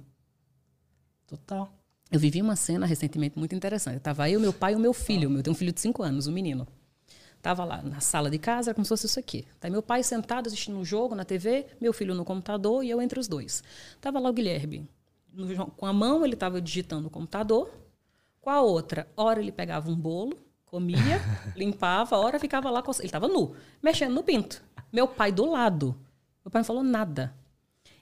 Total. 1.27 1.69
Eu 2.09 2.19
vivi 2.19 2.41
uma 2.41 2.55
cena 2.55 2.85
recentemente 2.85 3.37
muito 3.37 3.53
interessante. 3.53 3.99
Tava 3.99 4.29
eu, 4.29 4.39
meu 4.39 4.53
pai 4.53 4.71
e 4.71 4.75
o 4.77 4.79
meu 4.79 4.93
filho. 4.93 5.29
Eu 5.35 5.43
tenho 5.43 5.53
um 5.53 5.57
filho 5.57 5.73
de 5.73 5.81
5 5.81 6.01
anos, 6.01 6.27
um 6.27 6.31
menino. 6.31 6.65
Tava 7.41 7.65
lá 7.65 7.81
na 7.81 7.99
sala 7.99 8.29
de 8.29 8.37
casa, 8.37 8.69
era 8.69 8.75
como 8.75 8.85
se 8.85 8.89
fosse 8.89 9.07
isso 9.07 9.19
aqui. 9.19 9.45
Tá 9.59 9.69
meu 9.69 9.81
pai 9.81 10.03
sentado 10.03 10.47
assistindo 10.47 10.77
um 10.77 10.85
jogo 10.85 11.15
na 11.15 11.25
TV, 11.25 11.65
meu 11.79 11.91
filho 11.91 12.13
no 12.13 12.23
computador 12.23 12.83
e 12.83 12.89
eu 12.89 13.01
entre 13.01 13.19
os 13.19 13.27
dois. 13.27 13.63
Tava 13.99 14.19
lá 14.19 14.29
o 14.29 14.33
Guilherme. 14.33 14.87
No, 15.33 15.67
com 15.71 15.85
a 15.85 15.93
mão 15.93 16.23
ele 16.23 16.35
estava 16.35 16.61
digitando 16.61 17.03
no 17.03 17.09
computador, 17.09 17.71
com 18.39 18.49
a 18.49 18.61
outra, 18.61 19.07
hora 19.15 19.39
ele 19.39 19.51
pegava 19.51 19.89
um 19.89 19.95
bolo, 19.95 20.37
comia, 20.65 21.21
limpava, 21.55 22.17
hora 22.17 22.39
ficava 22.39 22.69
lá, 22.69 22.83
ele 22.99 23.05
estava 23.05 23.27
nu, 23.27 23.55
mexendo 23.81 24.13
no 24.13 24.23
pinto. 24.23 24.61
Meu 24.91 25.07
pai 25.07 25.31
do 25.31 25.49
lado. 25.49 25.95
Meu 26.43 26.51
pai 26.51 26.59
não 26.59 26.65
falou 26.65 26.83
nada. 26.83 27.33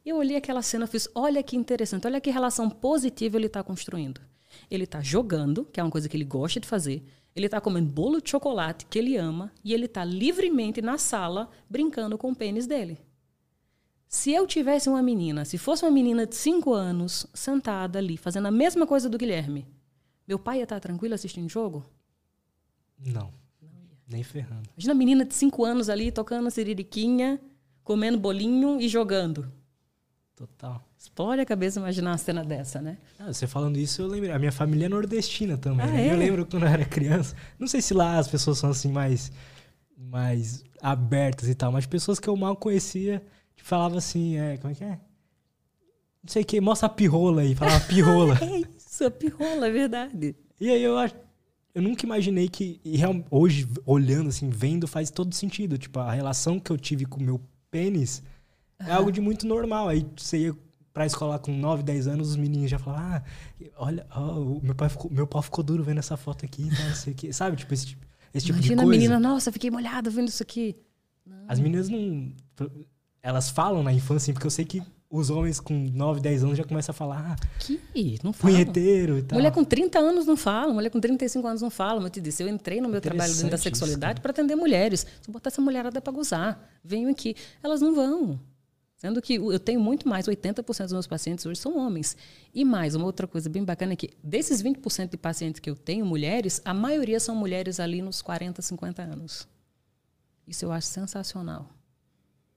Eu 0.05 0.17
olhei 0.17 0.37
aquela 0.37 0.61
cena 0.61 0.85
e 0.85 0.87
fiz: 0.87 1.07
olha 1.13 1.43
que 1.43 1.55
interessante, 1.55 2.07
olha 2.07 2.19
que 2.19 2.31
relação 2.31 2.69
positiva 2.69 3.37
ele 3.37 3.47
está 3.47 3.61
construindo. 3.63 4.21
Ele 4.69 4.85
está 4.85 5.01
jogando, 5.01 5.65
que 5.65 5.79
é 5.79 5.83
uma 5.83 5.91
coisa 5.91 6.09
que 6.09 6.17
ele 6.17 6.25
gosta 6.25 6.59
de 6.59 6.67
fazer. 6.67 7.05
Ele 7.35 7.45
está 7.45 7.61
comendo 7.61 7.91
bolo 7.91 8.21
de 8.21 8.29
chocolate, 8.29 8.85
que 8.85 8.99
ele 8.99 9.15
ama. 9.15 9.51
E 9.63 9.73
ele 9.73 9.85
está 9.85 10.03
livremente 10.03 10.81
na 10.81 10.97
sala, 10.97 11.49
brincando 11.69 12.17
com 12.17 12.31
o 12.31 12.35
pênis 12.35 12.67
dele. 12.67 12.99
Se 14.07 14.31
eu 14.31 14.47
tivesse 14.47 14.89
uma 14.89 15.03
menina, 15.03 15.45
se 15.45 15.57
fosse 15.57 15.85
uma 15.85 15.91
menina 15.91 16.25
de 16.25 16.35
5 16.35 16.73
anos, 16.73 17.27
sentada 17.33 17.99
ali, 17.99 18.17
fazendo 18.17 18.47
a 18.47 18.51
mesma 18.51 18.87
coisa 18.87 19.07
do 19.07 19.19
Guilherme, 19.19 19.67
meu 20.27 20.39
pai 20.39 20.57
ia 20.57 20.63
estar 20.63 20.77
tá 20.77 20.79
tranquilo 20.79 21.13
assistindo 21.13 21.47
jogo? 21.47 21.85
Não. 22.97 23.31
Não 23.61 23.69
Nem 24.07 24.23
ferrando. 24.23 24.67
Imagina 24.73 24.93
a 24.93 24.95
menina 24.95 25.25
de 25.25 25.35
5 25.35 25.63
anos 25.63 25.89
ali, 25.89 26.11
tocando 26.11 26.49
siririquinha, 26.49 27.39
comendo 27.83 28.19
bolinho 28.19 28.81
e 28.81 28.89
jogando. 28.89 29.51
Total. 30.35 30.88
Explode 30.99 31.41
a 31.41 31.45
cabeça 31.45 31.79
imaginar 31.79 32.11
uma 32.11 32.17
cena 32.17 32.43
dessa, 32.43 32.81
né? 32.81 32.97
Ah, 33.17 33.31
você 33.31 33.47
falando 33.47 33.77
isso, 33.77 34.01
eu 34.01 34.07
lembro. 34.07 34.33
A 34.33 34.37
minha 34.37 34.51
família 34.51 34.87
é 34.87 34.89
nordestina 34.89 35.57
também. 35.57 35.85
Ah, 35.85 35.91
né? 35.91 36.07
é? 36.07 36.13
Eu 36.13 36.17
lembro 36.17 36.45
quando 36.45 36.63
eu 36.63 36.69
era 36.69 36.83
criança. 36.83 37.35
Não 37.57 37.67
sei 37.67 37.81
se 37.81 37.93
lá 37.93 38.17
as 38.17 38.27
pessoas 38.27 38.57
são 38.57 38.69
assim 38.69 38.91
mais. 38.91 39.31
mais 39.97 40.63
abertas 40.81 41.47
e 41.47 41.55
tal, 41.55 41.71
mas 41.71 41.85
pessoas 41.85 42.19
que 42.19 42.27
eu 42.27 42.35
mal 42.35 42.55
conhecia 42.55 43.23
falava 43.63 43.97
assim, 43.97 44.37
é, 44.37 44.57
como 44.57 44.71
é 44.71 44.75
que 44.75 44.83
é? 44.83 44.99
Não 46.23 46.27
sei 46.27 46.41
o 46.41 46.45
que, 46.45 46.59
mostra 46.59 46.87
a 46.87 46.89
pirrola 46.89 47.41
aí, 47.41 47.55
falava 47.55 47.79
pirrola. 47.85 48.37
é 48.43 48.59
isso, 48.77 49.05
a 49.05 49.11
pirrola, 49.11 49.67
é 49.67 49.71
verdade. 49.71 50.35
E 50.59 50.69
aí 50.69 50.83
eu 50.83 50.97
acho. 50.97 51.15
Eu 51.73 51.81
nunca 51.81 52.05
imaginei 52.05 52.49
que. 52.49 52.81
Real, 52.83 53.23
hoje, 53.29 53.67
olhando, 53.85 54.29
assim, 54.29 54.49
vendo, 54.49 54.87
faz 54.87 55.09
todo 55.09 55.33
sentido. 55.33 55.77
Tipo, 55.77 55.99
a 55.99 56.11
relação 56.11 56.59
que 56.59 56.71
eu 56.71 56.77
tive 56.77 57.05
com 57.05 57.19
o 57.19 57.23
meu 57.23 57.39
pênis 57.71 58.21
é 58.79 58.91
algo 58.91 59.11
de 59.11 59.21
muito 59.21 59.47
normal. 59.47 59.87
Aí 59.87 60.05
você 60.17 60.37
ia 60.39 60.57
pra 60.93 61.05
escola 61.05 61.39
com 61.39 61.55
9, 61.55 61.83
10 61.83 62.07
anos, 62.07 62.29
os 62.29 62.35
meninos 62.35 62.69
já 62.69 62.79
falavam, 62.79 63.05
ah, 63.15 63.23
olha, 63.77 64.07
oh, 64.15 64.59
meu, 64.61 64.75
pai 64.75 64.89
ficou, 64.89 65.11
meu 65.11 65.27
pau 65.27 65.41
ficou 65.41 65.63
duro 65.63 65.83
vendo 65.83 65.99
essa 65.99 66.17
foto 66.17 66.45
aqui, 66.45 66.63
não 66.63 66.95
sei 66.95 67.13
o 67.13 67.15
que. 67.15 67.31
Sabe, 67.33 67.57
tipo, 67.57 67.73
esse, 67.73 67.87
tipo, 67.87 68.05
esse 68.33 68.45
tipo 68.45 68.57
Imagina 68.57 68.75
de 68.75 68.83
coisa. 68.83 68.89
a 68.89 68.97
menina, 68.97 69.19
nossa, 69.19 69.51
fiquei 69.51 69.71
molhada 69.71 70.09
vendo 70.09 70.27
isso 70.27 70.43
aqui. 70.43 70.75
Não. 71.25 71.45
As 71.47 71.59
meninas 71.59 71.89
não. 71.89 72.31
Elas 73.21 73.49
falam 73.49 73.83
na 73.83 73.93
infância, 73.93 74.25
assim, 74.25 74.33
porque 74.33 74.47
eu 74.47 74.51
sei 74.51 74.65
que 74.65 74.81
os 75.09 75.31
homens 75.31 75.59
com 75.59 75.73
9, 75.73 76.21
10 76.21 76.43
anos 76.43 76.57
já 76.57 76.63
começam 76.63 76.93
a 76.93 76.95
falar. 76.95 77.35
Ah, 77.35 77.47
que? 77.59 78.19
Não 78.23 78.31
falam. 78.31 78.55
Punheteiro 78.55 79.17
e 79.17 79.23
tal. 79.23 79.37
Mulher 79.37 79.51
com 79.51 79.63
30 79.63 79.97
anos 79.97 80.25
não 80.25 80.37
fala, 80.37 80.71
mulher 80.71 80.89
com 80.89 80.99
35 80.99 81.47
anos 81.47 81.61
não 81.61 81.71
fala. 81.71 82.01
Eu 82.03 82.09
te 82.09 82.21
disse, 82.21 82.43
eu 82.43 82.47
entrei 82.47 82.79
no 82.79 82.87
meu 82.87 83.01
trabalho 83.01 83.33
dentro 83.33 83.49
da 83.49 83.57
sexualidade 83.57 84.21
para 84.21 84.31
atender 84.31 84.55
mulheres. 84.55 85.05
Se 85.21 85.31
botar 85.31 85.49
essa 85.49 85.61
mulherada 85.61 85.99
para 85.99 86.13
gozar, 86.13 86.63
venham 86.83 87.09
aqui. 87.09 87.35
Elas 87.63 87.81
não 87.81 87.95
vão. 87.95 88.39
Sendo 88.99 89.21
que 89.21 89.35
eu 89.35 89.57
tenho 89.57 89.79
muito 89.79 90.09
mais, 90.09 90.27
80% 90.27 90.83
dos 90.83 90.91
meus 90.91 91.07
pacientes 91.07 91.45
hoje 91.45 91.57
são 91.57 91.77
homens. 91.77 92.17
E 92.53 92.65
mais, 92.65 92.95
uma 92.95 93.05
outra 93.05 93.25
coisa 93.25 93.49
bem 93.49 93.63
bacana 93.63 93.93
é 93.93 93.95
que 93.95 94.09
desses 94.21 94.61
20% 94.61 95.11
de 95.11 95.17
pacientes 95.17 95.61
que 95.61 95.69
eu 95.69 95.75
tenho, 95.75 96.05
mulheres, 96.05 96.61
a 96.65 96.73
maioria 96.73 97.17
são 97.17 97.33
mulheres 97.33 97.79
ali 97.79 98.01
nos 98.01 98.21
40, 98.21 98.61
50 98.61 99.01
anos. 99.01 99.47
Isso 100.45 100.65
eu 100.65 100.71
acho 100.73 100.87
sensacional. 100.87 101.69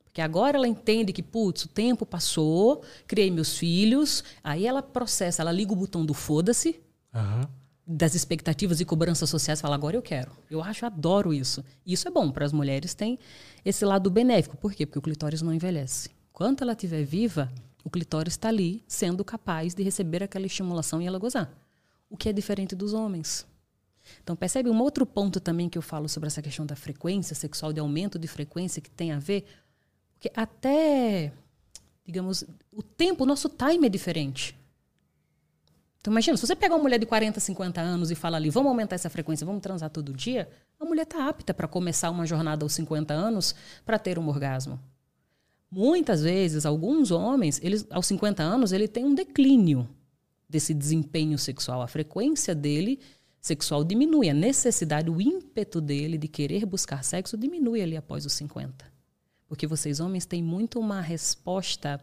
Porque 0.02 0.20
agora 0.20 0.56
ela 0.56 0.66
entende 0.66 1.12
que, 1.12 1.22
putz, 1.22 1.66
o 1.66 1.68
tempo 1.68 2.04
passou, 2.04 2.82
criei 3.06 3.30
meus 3.30 3.56
filhos, 3.56 4.24
aí 4.42 4.66
ela 4.66 4.82
processa, 4.82 5.42
ela 5.42 5.52
liga 5.52 5.72
o 5.72 5.76
botão 5.76 6.04
do 6.04 6.12
foda-se, 6.12 6.80
uhum. 7.14 7.46
das 7.86 8.16
expectativas 8.16 8.80
e 8.80 8.84
cobranças 8.84 9.30
sociais, 9.30 9.60
fala, 9.60 9.76
agora 9.76 9.94
eu 9.96 10.02
quero. 10.02 10.32
Eu 10.50 10.60
acho, 10.60 10.84
eu 10.84 10.88
adoro 10.88 11.32
isso. 11.32 11.64
E 11.86 11.92
isso 11.92 12.08
é 12.08 12.10
bom 12.10 12.32
para 12.32 12.44
as 12.44 12.52
mulheres, 12.52 12.94
tem 12.94 13.16
esse 13.64 13.84
lado 13.84 14.10
benéfico. 14.10 14.56
Por 14.56 14.72
quê? 14.72 14.84
Porque 14.84 14.98
o 14.98 15.02
clitóris 15.02 15.40
não 15.40 15.54
envelhece. 15.54 16.10
Enquanto 16.42 16.62
ela 16.62 16.72
estiver 16.72 17.04
viva, 17.04 17.48
o 17.84 17.88
clitóris 17.88 18.34
está 18.34 18.48
ali, 18.48 18.82
sendo 18.88 19.24
capaz 19.24 19.74
de 19.74 19.82
receber 19.84 20.24
aquela 20.24 20.44
estimulação 20.44 21.00
e 21.00 21.06
ela 21.06 21.16
gozar. 21.16 21.48
O 22.10 22.16
que 22.16 22.28
é 22.28 22.32
diferente 22.32 22.74
dos 22.74 22.92
homens. 22.92 23.46
Então, 24.24 24.34
percebe 24.34 24.68
um 24.68 24.80
outro 24.80 25.06
ponto 25.06 25.38
também 25.38 25.68
que 25.68 25.78
eu 25.78 25.82
falo 25.82 26.08
sobre 26.08 26.26
essa 26.26 26.42
questão 26.42 26.66
da 26.66 26.74
frequência 26.74 27.36
sexual, 27.36 27.72
de 27.72 27.78
aumento 27.78 28.18
de 28.18 28.26
frequência 28.26 28.82
que 28.82 28.90
tem 28.90 29.12
a 29.12 29.20
ver 29.20 29.44
porque 30.22 30.32
até, 30.34 31.32
digamos, 32.04 32.44
o 32.72 32.82
tempo, 32.82 33.22
o 33.22 33.26
nosso 33.26 33.48
time 33.48 33.86
é 33.86 33.88
diferente. 33.88 34.58
Então, 36.00 36.12
imagina, 36.12 36.36
se 36.36 36.44
você 36.44 36.56
pegar 36.56 36.74
uma 36.74 36.82
mulher 36.82 36.98
de 36.98 37.06
40, 37.06 37.38
50 37.38 37.80
anos 37.80 38.10
e 38.10 38.16
falar 38.16 38.38
ali, 38.38 38.50
vamos 38.50 38.68
aumentar 38.68 38.96
essa 38.96 39.08
frequência, 39.08 39.46
vamos 39.46 39.62
transar 39.62 39.90
todo 39.90 40.12
dia, 40.12 40.50
a 40.80 40.84
mulher 40.84 41.04
está 41.04 41.28
apta 41.28 41.54
para 41.54 41.68
começar 41.68 42.10
uma 42.10 42.26
jornada 42.26 42.64
aos 42.64 42.72
50 42.72 43.14
anos 43.14 43.54
para 43.86 43.96
ter 43.96 44.18
um 44.18 44.26
orgasmo. 44.28 44.80
Muitas 45.74 46.20
vezes, 46.22 46.66
alguns 46.66 47.10
homens, 47.10 47.58
eles, 47.62 47.86
aos 47.88 48.04
50 48.04 48.42
anos, 48.42 48.72
ele 48.72 48.86
tem 48.86 49.06
um 49.06 49.14
declínio 49.14 49.88
desse 50.46 50.74
desempenho 50.74 51.38
sexual. 51.38 51.80
A 51.80 51.88
frequência 51.88 52.54
dele 52.54 53.00
sexual 53.40 53.82
diminui, 53.82 54.28
a 54.28 54.34
necessidade, 54.34 55.08
o 55.08 55.18
ímpeto 55.18 55.80
dele 55.80 56.18
de 56.18 56.28
querer 56.28 56.66
buscar 56.66 57.02
sexo 57.02 57.38
diminui 57.38 57.80
ali 57.80 57.96
após 57.96 58.26
os 58.26 58.34
50. 58.34 58.84
Porque 59.48 59.66
vocês, 59.66 59.98
homens, 59.98 60.26
têm 60.26 60.42
muito 60.42 60.78
uma 60.78 61.00
resposta 61.00 61.98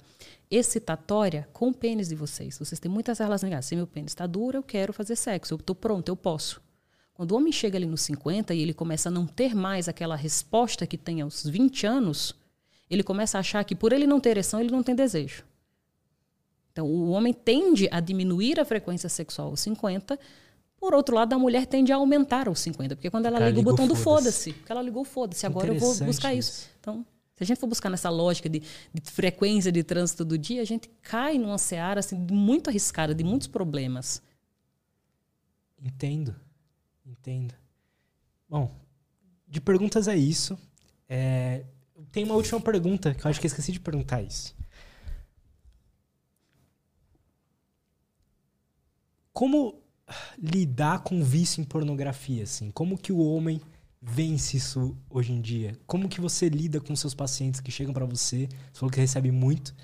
excitatória 0.49 1.47
com 1.53 1.69
o 1.69 1.73
pênis 1.73 2.09
de 2.09 2.15
vocês. 2.15 2.57
Vocês 2.57 2.79
têm 2.79 2.89
muitas 2.91 3.19
relações 3.19 3.49
ligadas. 3.49 3.65
Se 3.65 3.75
meu 3.75 3.85
pênis 3.85 4.13
está 4.13 4.25
duro, 4.25 4.57
eu 4.57 4.63
quero 4.63 4.91
fazer 4.91 5.15
sexo. 5.15 5.53
Eu 5.53 5.57
estou 5.57 5.75
pronto, 5.75 6.09
eu 6.09 6.15
posso. 6.15 6.59
Quando 7.13 7.33
o 7.33 7.35
homem 7.35 7.51
chega 7.51 7.77
ali 7.77 7.85
nos 7.85 8.01
50 8.01 8.51
e 8.55 8.61
ele 8.61 8.73
começa 8.73 9.09
a 9.09 9.11
não 9.11 9.27
ter 9.27 9.53
mais 9.53 9.87
aquela 9.87 10.15
resposta 10.15 10.87
que 10.87 10.97
tem 10.97 11.21
aos 11.21 11.45
20 11.45 11.85
anos, 11.85 12.33
ele 12.89 13.03
começa 13.03 13.37
a 13.37 13.41
achar 13.41 13.63
que 13.63 13.75
por 13.75 13.93
ele 13.93 14.07
não 14.07 14.19
ter 14.19 14.29
ereção, 14.31 14.59
ele 14.59 14.71
não 14.71 14.83
tem 14.83 14.95
desejo. 14.95 15.43
Então, 16.71 16.87
o 16.87 17.09
homem 17.09 17.33
tende 17.33 17.87
a 17.91 17.99
diminuir 17.99 18.59
a 18.59 18.65
frequência 18.65 19.09
sexual 19.09 19.49
aos 19.49 19.59
50, 19.59 20.19
por 20.79 20.93
outro 20.93 21.13
lado, 21.13 21.33
a 21.33 21.39
mulher 21.39 21.65
tende 21.65 21.91
a 21.91 21.97
aumentar 21.97 22.47
aos 22.47 22.59
50, 22.61 22.95
porque 22.95 23.09
quando 23.09 23.25
ela, 23.25 23.37
ela 23.37 23.49
liga 23.49 23.59
o 23.59 23.63
botão 23.63 23.85
do 23.85 23.95
foda-se, 23.95 24.53
porque 24.53 24.71
ela 24.71 24.81
ligou 24.81 25.03
foda-se, 25.03 25.45
agora 25.45 25.73
eu 25.73 25.79
vou 25.79 25.93
buscar 26.05 26.33
isso. 26.33 26.61
isso. 26.61 26.69
Então, 26.79 27.05
se 27.35 27.43
a 27.43 27.45
gente 27.45 27.59
for 27.59 27.67
buscar 27.67 27.89
nessa 27.89 28.09
lógica 28.09 28.47
de, 28.47 28.61
de, 28.93 29.01
frequência 29.11 29.71
de 29.71 29.83
trânsito 29.83 30.23
do 30.23 30.37
dia, 30.37 30.61
a 30.61 30.65
gente 30.65 30.89
cai 31.01 31.37
numa 31.37 31.57
seara 31.57 31.99
assim, 31.99 32.17
muito 32.17 32.69
arriscada, 32.69 33.13
de 33.13 33.23
muitos 33.23 33.47
problemas. 33.47 34.21
Entendo. 35.81 36.35
Entendo. 37.05 37.53
Bom, 38.49 38.71
de 39.47 39.59
perguntas 39.59 40.07
é 40.07 40.15
isso. 40.15 40.57
É, 41.07 41.63
tem 42.11 42.23
uma 42.23 42.35
última 42.35 42.59
pergunta 42.59 43.13
que 43.13 43.25
eu 43.25 43.29
acho 43.29 43.39
que 43.39 43.45
eu 43.45 43.49
esqueci 43.49 43.71
de 43.71 43.79
perguntar 43.79 44.21
isso. 44.21 44.55
Como 49.31 49.81
lidar 50.37 50.99
com 50.99 51.23
vício 51.23 51.61
em 51.61 51.63
pornografia, 51.63 52.43
assim? 52.43 52.71
Como 52.71 52.97
que 52.97 53.11
o 53.11 53.19
homem 53.19 53.61
vence 54.01 54.57
isso 54.57 54.97
hoje 55.09 55.31
em 55.31 55.41
dia? 55.41 55.77
Como 55.85 56.09
que 56.09 56.19
você 56.19 56.49
lida 56.49 56.79
com 56.79 56.95
seus 56.95 57.13
pacientes 57.13 57.61
que 57.61 57.71
chegam 57.71 57.93
para 57.93 58.05
você? 58.05 58.47
Você 58.71 58.79
falou 58.79 58.91
que 58.91 58.99
recebe 58.99 59.31
muito. 59.31 59.75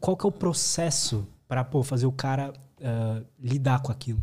Qual 0.00 0.16
que 0.16 0.26
é 0.26 0.28
o 0.28 0.32
processo 0.32 1.26
para 1.46 1.64
fazer 1.84 2.06
o 2.06 2.12
cara 2.12 2.52
uh, 2.52 3.24
lidar 3.38 3.80
com 3.80 3.92
aquilo? 3.92 4.22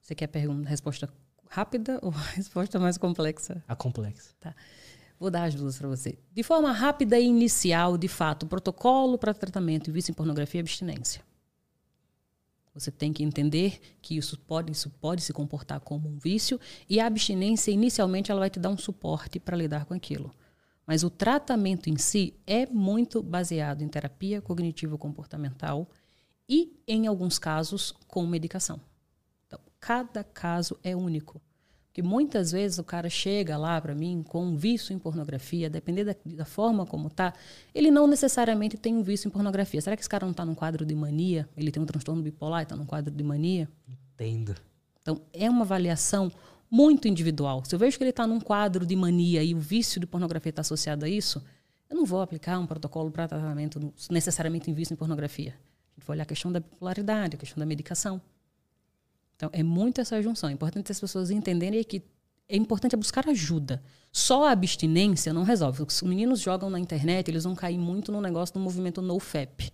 Você 0.00 0.14
quer 0.14 0.28
pergunta, 0.28 0.68
resposta 0.68 1.08
rápida 1.48 1.98
ou 2.02 2.10
resposta 2.34 2.78
mais 2.78 2.96
complexa? 2.96 3.62
A 3.68 3.76
complexa. 3.76 4.30
Tá. 4.40 4.54
Vou 5.22 5.30
dar 5.30 5.44
as 5.44 5.54
duas 5.54 5.78
para 5.78 5.86
você. 5.86 6.18
De 6.32 6.42
forma 6.42 6.72
rápida 6.72 7.16
e 7.16 7.24
inicial, 7.24 7.96
de 7.96 8.08
fato, 8.08 8.44
protocolo 8.44 9.16
para 9.16 9.32
tratamento 9.32 9.84
de 9.84 9.92
vício 9.92 10.10
em 10.10 10.14
pornografia 10.14 10.58
e 10.58 10.62
abstinência. 10.62 11.22
Você 12.74 12.90
tem 12.90 13.12
que 13.12 13.22
entender 13.22 13.80
que 14.02 14.16
isso 14.16 14.36
pode, 14.36 14.72
isso 14.72 14.90
pode 14.90 15.22
se 15.22 15.32
comportar 15.32 15.78
como 15.78 16.08
um 16.08 16.18
vício 16.18 16.58
e 16.90 16.98
a 16.98 17.06
abstinência, 17.06 17.70
inicialmente, 17.70 18.32
ela 18.32 18.40
vai 18.40 18.50
te 18.50 18.58
dar 18.58 18.70
um 18.70 18.76
suporte 18.76 19.38
para 19.38 19.56
lidar 19.56 19.84
com 19.84 19.94
aquilo. 19.94 20.34
Mas 20.84 21.04
o 21.04 21.08
tratamento 21.08 21.88
em 21.88 21.96
si 21.96 22.34
é 22.44 22.66
muito 22.66 23.22
baseado 23.22 23.82
em 23.82 23.88
terapia 23.88 24.42
cognitivo-comportamental 24.42 25.88
e, 26.48 26.82
em 26.84 27.06
alguns 27.06 27.38
casos, 27.38 27.94
com 28.08 28.26
medicação. 28.26 28.80
Então, 29.46 29.60
cada 29.78 30.24
caso 30.24 30.76
é 30.82 30.96
único. 30.96 31.40
Porque 31.92 32.02
muitas 32.02 32.50
vezes 32.50 32.78
o 32.78 32.84
cara 32.84 33.10
chega 33.10 33.58
lá 33.58 33.78
para 33.78 33.94
mim 33.94 34.24
com 34.26 34.42
um 34.46 34.56
vício 34.56 34.94
em 34.94 34.98
pornografia, 34.98 35.68
dependendo 35.68 36.06
da, 36.06 36.36
da, 36.36 36.44
forma 36.46 36.86
como 36.86 37.10
tá, 37.10 37.34
ele 37.74 37.90
não 37.90 38.06
necessariamente 38.06 38.78
tem 38.78 38.96
um 38.96 39.02
vício 39.02 39.28
em 39.28 39.30
pornografia. 39.30 39.78
Será 39.78 39.94
que 39.94 40.00
esse 40.00 40.08
cara 40.08 40.24
não 40.24 40.30
está 40.30 40.42
num 40.42 40.54
quadro 40.54 40.86
de 40.86 40.94
mania? 40.94 41.46
Ele 41.54 41.70
tem 41.70 41.82
um 41.82 41.84
transtorno 41.84 42.22
bipolar 42.22 42.60
e 42.60 42.62
está 42.62 42.74
num 42.74 42.86
quadro 42.86 43.12
de 43.12 43.22
mania? 43.22 43.68
Entendo. 43.86 44.56
Então, 45.02 45.20
é 45.34 45.50
uma 45.50 45.64
avaliação 45.64 46.32
muito 46.70 47.08
individual. 47.08 47.62
Se 47.66 47.74
eu 47.74 47.78
vejo 47.78 47.98
que 47.98 48.04
ele 48.04 48.08
está 48.08 48.26
num 48.26 48.40
quadro 48.40 48.86
de 48.86 48.96
mania 48.96 49.44
e 49.44 49.54
o 49.54 49.58
vício 49.58 50.00
de 50.00 50.06
pornografia 50.06 50.48
está 50.48 50.62
associado 50.62 51.04
a 51.04 51.08
isso, 51.10 51.44
eu 51.90 51.94
não 51.94 52.06
vou 52.06 52.22
aplicar 52.22 52.58
um 52.58 52.66
protocolo 52.66 53.10
para 53.10 53.28
tratamento 53.28 53.92
necessariamente 54.10 54.70
em 54.70 54.72
vício 54.72 54.94
em 54.94 54.96
pornografia. 54.96 55.50
A 55.50 56.00
gente 56.00 56.06
vai 56.06 56.16
olhar 56.16 56.22
a 56.22 56.26
questão 56.26 56.50
da 56.50 56.58
bipolaridade, 56.58 57.36
a 57.36 57.38
questão 57.38 57.58
da 57.58 57.66
medicação. 57.66 58.18
Então, 59.42 59.50
é 59.52 59.64
muito 59.64 60.00
essa 60.00 60.22
junção. 60.22 60.48
É 60.48 60.52
importante 60.52 60.92
as 60.92 61.00
pessoas 61.00 61.28
entenderem 61.28 61.82
que 61.82 62.00
é 62.48 62.56
importante 62.56 62.94
buscar 62.94 63.28
ajuda. 63.28 63.82
Só 64.12 64.46
a 64.46 64.52
abstinência 64.52 65.32
não 65.32 65.42
resolve. 65.42 65.82
Os 65.82 66.02
meninos 66.02 66.38
jogam 66.38 66.70
na 66.70 66.78
internet, 66.78 67.28
eles 67.28 67.42
vão 67.42 67.56
cair 67.56 67.76
muito 67.76 68.12
no 68.12 68.20
negócio 68.20 68.54
do 68.54 68.60
movimento 68.60 69.02
NoFap. 69.02 69.72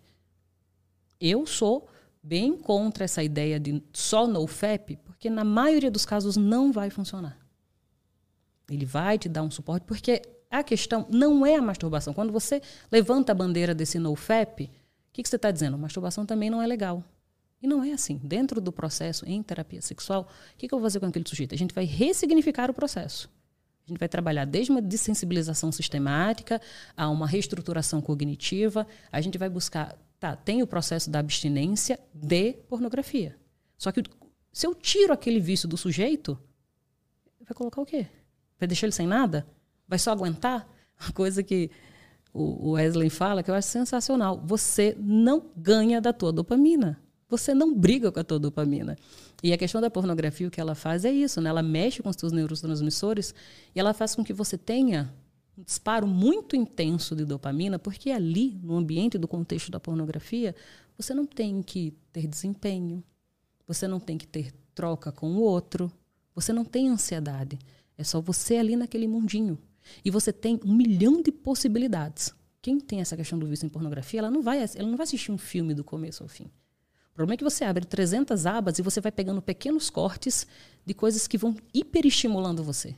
Eu 1.20 1.44
sou 1.44 1.86
bem 2.22 2.56
contra 2.56 3.04
essa 3.04 3.22
ideia 3.22 3.60
de 3.60 3.82
só 3.92 4.26
NoFap, 4.26 4.96
porque 5.04 5.28
na 5.28 5.44
maioria 5.44 5.90
dos 5.90 6.06
casos 6.06 6.38
não 6.38 6.72
vai 6.72 6.88
funcionar. 6.88 7.38
Ele 8.70 8.86
vai 8.86 9.18
te 9.18 9.28
dar 9.28 9.42
um 9.42 9.50
suporte, 9.50 9.84
porque 9.84 10.22
a 10.50 10.62
questão 10.62 11.06
não 11.10 11.44
é 11.44 11.56
a 11.56 11.62
masturbação. 11.62 12.14
Quando 12.14 12.32
você 12.32 12.62
levanta 12.90 13.32
a 13.32 13.34
bandeira 13.34 13.74
desse 13.74 13.98
NoFap, 13.98 14.64
o 14.64 14.68
que, 15.12 15.22
que 15.22 15.28
você 15.28 15.36
está 15.36 15.50
dizendo? 15.50 15.76
Masturbação 15.76 16.24
também 16.24 16.48
não 16.48 16.62
é 16.62 16.66
legal. 16.66 17.04
E 17.60 17.66
não 17.66 17.82
é 17.82 17.92
assim. 17.92 18.20
Dentro 18.22 18.60
do 18.60 18.72
processo 18.72 19.24
em 19.26 19.42
terapia 19.42 19.82
sexual, 19.82 20.28
o 20.54 20.56
que, 20.56 20.68
que 20.68 20.74
eu 20.74 20.78
vou 20.78 20.86
fazer 20.86 21.00
com 21.00 21.06
aquele 21.06 21.28
sujeito? 21.28 21.54
A 21.54 21.58
gente 21.58 21.74
vai 21.74 21.84
ressignificar 21.84 22.70
o 22.70 22.74
processo. 22.74 23.28
A 23.84 23.88
gente 23.88 23.98
vai 23.98 24.08
trabalhar 24.08 24.44
desde 24.44 24.70
uma 24.70 24.82
dessensibilização 24.82 25.72
sistemática 25.72 26.60
a 26.96 27.08
uma 27.08 27.26
reestruturação 27.26 28.00
cognitiva. 28.00 28.86
A 29.10 29.20
gente 29.20 29.38
vai 29.38 29.48
buscar. 29.48 29.98
Tá, 30.20 30.36
tem 30.36 30.62
o 30.62 30.66
processo 30.66 31.10
da 31.10 31.20
abstinência 31.20 31.98
de 32.12 32.52
pornografia. 32.68 33.36
Só 33.76 33.90
que 33.92 34.02
se 34.52 34.66
eu 34.66 34.74
tiro 34.74 35.12
aquele 35.12 35.40
vício 35.40 35.68
do 35.68 35.76
sujeito, 35.76 36.38
vai 37.40 37.54
colocar 37.54 37.80
o 37.80 37.86
quê? 37.86 38.06
Vai 38.58 38.66
deixar 38.66 38.86
ele 38.86 38.94
sem 38.94 39.06
nada? 39.06 39.46
Vai 39.86 39.98
só 39.98 40.10
aguentar? 40.10 40.68
Uma 41.00 41.12
coisa 41.12 41.42
que 41.42 41.70
o 42.32 42.72
Wesley 42.72 43.08
fala 43.08 43.42
que 43.42 43.50
eu 43.50 43.54
acho 43.54 43.68
sensacional. 43.68 44.40
Você 44.44 44.96
não 44.98 45.50
ganha 45.56 46.00
da 46.00 46.12
tua 46.12 46.32
dopamina. 46.32 47.00
Você 47.28 47.52
não 47.52 47.74
briga 47.74 48.10
com 48.10 48.18
a 48.18 48.24
tua 48.24 48.38
dopamina. 48.38 48.96
E 49.42 49.52
a 49.52 49.58
questão 49.58 49.80
da 49.80 49.90
pornografia, 49.90 50.48
o 50.48 50.50
que 50.50 50.60
ela 50.60 50.74
faz 50.74 51.04
é 51.04 51.12
isso, 51.12 51.40
né? 51.40 51.50
Ela 51.50 51.62
mexe 51.62 52.02
com 52.02 52.08
os 52.08 52.16
teus 52.16 52.32
neurotransmissores 52.32 53.34
e 53.74 53.78
ela 53.78 53.92
faz 53.92 54.14
com 54.14 54.24
que 54.24 54.32
você 54.32 54.56
tenha 54.56 55.12
um 55.56 55.62
disparo 55.62 56.06
muito 56.06 56.56
intenso 56.56 57.14
de 57.14 57.24
dopamina, 57.24 57.78
porque 57.78 58.10
ali, 58.10 58.58
no 58.62 58.76
ambiente 58.76 59.18
do 59.18 59.28
contexto 59.28 59.70
da 59.70 59.78
pornografia, 59.78 60.54
você 60.96 61.12
não 61.12 61.26
tem 61.26 61.62
que 61.62 61.92
ter 62.12 62.26
desempenho, 62.26 63.04
você 63.66 63.86
não 63.86 64.00
tem 64.00 64.16
que 64.16 64.26
ter 64.26 64.52
troca 64.74 65.12
com 65.12 65.32
o 65.32 65.40
outro, 65.40 65.92
você 66.34 66.52
não 66.52 66.64
tem 66.64 66.88
ansiedade. 66.88 67.58
É 67.96 68.04
só 68.04 68.20
você 68.20 68.56
ali 68.56 68.76
naquele 68.76 69.06
mundinho. 69.06 69.58
E 70.04 70.10
você 70.10 70.32
tem 70.32 70.58
um 70.64 70.74
milhão 70.74 71.20
de 71.20 71.32
possibilidades. 71.32 72.32
Quem 72.62 72.78
tem 72.78 73.00
essa 73.00 73.16
questão 73.16 73.38
do 73.38 73.46
vício 73.46 73.66
em 73.66 73.68
pornografia, 73.68 74.20
ela 74.20 74.30
não 74.30 74.40
vai, 74.40 74.58
ela 74.58 74.88
não 74.88 74.96
vai 74.96 75.04
assistir 75.04 75.32
um 75.32 75.38
filme 75.38 75.74
do 75.74 75.84
começo 75.84 76.22
ao 76.22 76.28
fim. 76.28 76.50
O 77.18 77.26
problema 77.26 77.34
é 77.34 77.36
que 77.36 77.42
você 77.42 77.64
abre 77.64 77.84
300 77.84 78.46
abas 78.46 78.78
e 78.78 78.82
você 78.82 79.00
vai 79.00 79.10
pegando 79.10 79.42
pequenos 79.42 79.90
cortes 79.90 80.46
de 80.86 80.94
coisas 80.94 81.26
que 81.26 81.36
vão 81.36 81.56
hiperestimulando 81.74 82.62
você. 82.62 82.94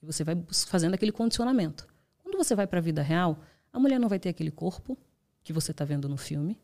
E 0.00 0.06
você 0.06 0.22
vai 0.22 0.40
fazendo 0.68 0.94
aquele 0.94 1.10
condicionamento. 1.10 1.84
Quando 2.22 2.36
você 2.36 2.54
vai 2.54 2.68
para 2.68 2.78
a 2.78 2.80
vida 2.80 3.02
real, 3.02 3.40
a 3.72 3.80
mulher 3.80 3.98
não 3.98 4.08
vai 4.08 4.20
ter 4.20 4.28
aquele 4.28 4.52
corpo 4.52 4.96
que 5.42 5.52
você 5.52 5.72
está 5.72 5.84
vendo 5.84 6.08
no 6.08 6.16
filme. 6.16 6.56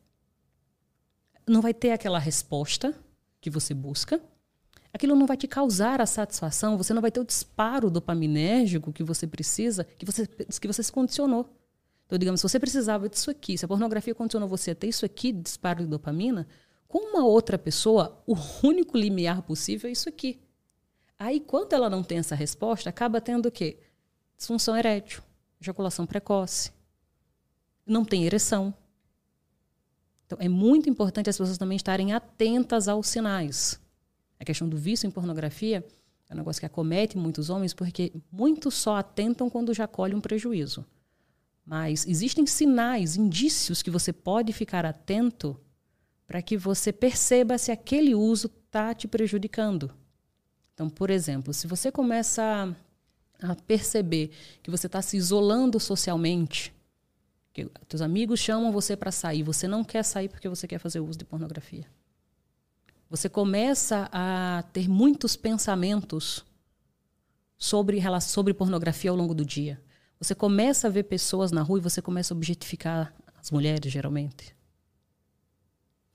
Não 1.48 1.60
vai 1.60 1.74
ter 1.74 1.90
aquela 1.90 2.20
resposta 2.20 2.94
que 3.40 3.50
você 3.50 3.74
busca 3.74 4.22
aquilo 4.92 5.16
não 5.16 5.26
vai 5.26 5.36
te 5.36 5.46
causar 5.46 6.00
a 6.00 6.06
satisfação, 6.06 6.76
você 6.76 6.94
não 6.94 7.02
vai 7.02 7.10
ter 7.10 7.20
o 7.20 7.24
disparo 7.24 7.90
dopaminérgico 7.90 8.92
que 8.92 9.02
você 9.02 9.26
precisa, 9.26 9.84
que 9.84 10.06
você, 10.06 10.26
que 10.26 10.66
você 10.66 10.82
se 10.82 10.92
condicionou. 10.92 11.48
Então, 12.06 12.18
digamos, 12.18 12.40
se 12.40 12.48
você 12.48 12.58
precisava 12.58 13.08
disso 13.08 13.30
aqui, 13.30 13.58
se 13.58 13.64
a 13.64 13.68
pornografia 13.68 14.14
condicionou 14.14 14.48
você 14.48 14.70
a 14.70 14.74
ter 14.74 14.86
isso 14.88 15.04
aqui, 15.04 15.30
disparo 15.30 15.80
de 15.80 15.86
dopamina, 15.86 16.48
com 16.88 17.10
uma 17.10 17.24
outra 17.24 17.58
pessoa, 17.58 18.22
o 18.26 18.34
único 18.66 18.96
limiar 18.96 19.42
possível 19.42 19.88
é 19.88 19.92
isso 19.92 20.08
aqui. 20.08 20.40
Aí, 21.18 21.38
quando 21.38 21.74
ela 21.74 21.90
não 21.90 22.02
tem 22.02 22.18
essa 22.18 22.34
resposta, 22.34 22.88
acaba 22.88 23.20
tendo 23.20 23.46
o 23.46 23.52
quê? 23.52 23.78
Disfunção 24.38 24.74
erétil, 24.74 25.22
ejaculação 25.60 26.06
precoce, 26.06 26.72
não 27.86 28.04
tem 28.04 28.24
ereção. 28.24 28.72
Então, 30.24 30.38
é 30.40 30.48
muito 30.48 30.88
importante 30.88 31.28
as 31.28 31.36
pessoas 31.36 31.58
também 31.58 31.76
estarem 31.76 32.12
atentas 32.14 32.88
aos 32.88 33.06
sinais. 33.08 33.78
A 34.40 34.44
questão 34.44 34.68
do 34.68 34.76
vício 34.76 35.06
em 35.06 35.10
pornografia 35.10 35.84
é 36.28 36.34
um 36.34 36.38
negócio 36.38 36.60
que 36.60 36.66
acomete 36.66 37.18
muitos 37.18 37.50
homens 37.50 37.74
porque 37.74 38.12
muitos 38.30 38.74
só 38.74 38.96
atentam 38.96 39.50
quando 39.50 39.74
já 39.74 39.86
colhem 39.86 40.16
um 40.16 40.20
prejuízo. 40.20 40.86
Mas 41.66 42.06
existem 42.06 42.46
sinais, 42.46 43.16
indícios 43.16 43.82
que 43.82 43.90
você 43.90 44.10
pode 44.10 44.52
ficar 44.54 44.86
atento 44.86 45.58
para 46.28 46.42
que 46.42 46.58
você 46.58 46.92
perceba 46.92 47.56
se 47.56 47.72
aquele 47.72 48.14
uso 48.14 48.50
está 48.66 48.94
te 48.94 49.08
prejudicando. 49.08 49.90
Então, 50.74 50.90
por 50.90 51.08
exemplo, 51.08 51.54
se 51.54 51.66
você 51.66 51.90
começa 51.90 52.76
a 53.42 53.54
perceber 53.54 54.30
que 54.62 54.70
você 54.70 54.86
está 54.86 55.00
se 55.00 55.16
isolando 55.16 55.80
socialmente, 55.80 56.72
que 57.52 57.68
seus 57.88 58.02
amigos 58.02 58.40
chamam 58.40 58.70
você 58.70 58.94
para 58.94 59.10
sair, 59.10 59.42
você 59.42 59.66
não 59.66 59.82
quer 59.82 60.04
sair 60.04 60.28
porque 60.28 60.48
você 60.50 60.68
quer 60.68 60.78
fazer 60.78 61.00
uso 61.00 61.18
de 61.18 61.24
pornografia. 61.24 61.86
Você 63.08 63.28
começa 63.30 64.06
a 64.12 64.62
ter 64.70 64.86
muitos 64.86 65.34
pensamentos 65.34 66.44
sobre, 67.56 68.02
sobre 68.20 68.52
pornografia 68.52 69.10
ao 69.10 69.16
longo 69.16 69.34
do 69.34 69.46
dia. 69.46 69.80
Você 70.20 70.34
começa 70.34 70.88
a 70.88 70.90
ver 70.90 71.04
pessoas 71.04 71.50
na 71.50 71.62
rua 71.62 71.78
e 71.78 71.82
você 71.82 72.02
começa 72.02 72.34
a 72.34 72.36
objetificar 72.36 73.14
as 73.40 73.50
mulheres, 73.50 73.90
geralmente. 73.90 74.57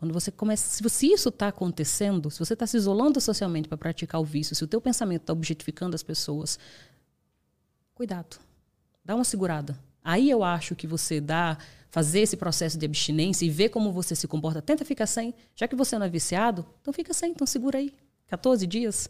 Quando 0.04 0.12
você 0.12 0.32
começa, 0.32 0.84
se, 0.90 1.14
isso 1.14 1.30
está 1.30 1.48
acontecendo, 1.48 2.30
se 2.30 2.38
você 2.38 2.52
está 2.52 2.68
se 2.68 2.76
isolando 2.76 3.22
socialmente 3.22 3.70
para 3.70 3.78
praticar 3.78 4.20
o 4.20 4.26
vício, 4.26 4.54
se 4.54 4.62
o 4.62 4.68
teu 4.68 4.82
pensamento 4.82 5.22
está 5.22 5.32
objetificando 5.32 5.96
as 5.96 6.04
pessoas, 6.04 6.60
cuidado, 7.96 8.38
dá 9.06 9.16
uma 9.16 9.24
segurada. 9.24 9.80
Aí 10.04 10.30
eu 10.30 10.44
acho 10.44 10.76
que 10.76 10.86
você 10.86 11.22
dá 11.22 11.58
fazer 11.90 12.20
esse 12.20 12.36
processo 12.36 12.78
de 12.78 12.86
abstinência 12.86 13.46
e 13.46 13.50
ver 13.50 13.70
como 13.70 13.94
você 13.94 14.14
se 14.14 14.28
comporta, 14.28 14.62
tenta 14.62 14.84
ficar 14.84 15.06
sem. 15.06 15.34
Já 15.56 15.70
que 15.70 15.76
você 15.76 15.98
não 15.98 16.06
é 16.06 16.10
viciado, 16.10 16.66
então 16.82 16.94
fica 16.94 17.14
sem, 17.14 17.32
então 17.32 17.48
segura 17.48 17.78
aí. 17.78 17.94
14 18.28 18.68
dias, 18.68 19.10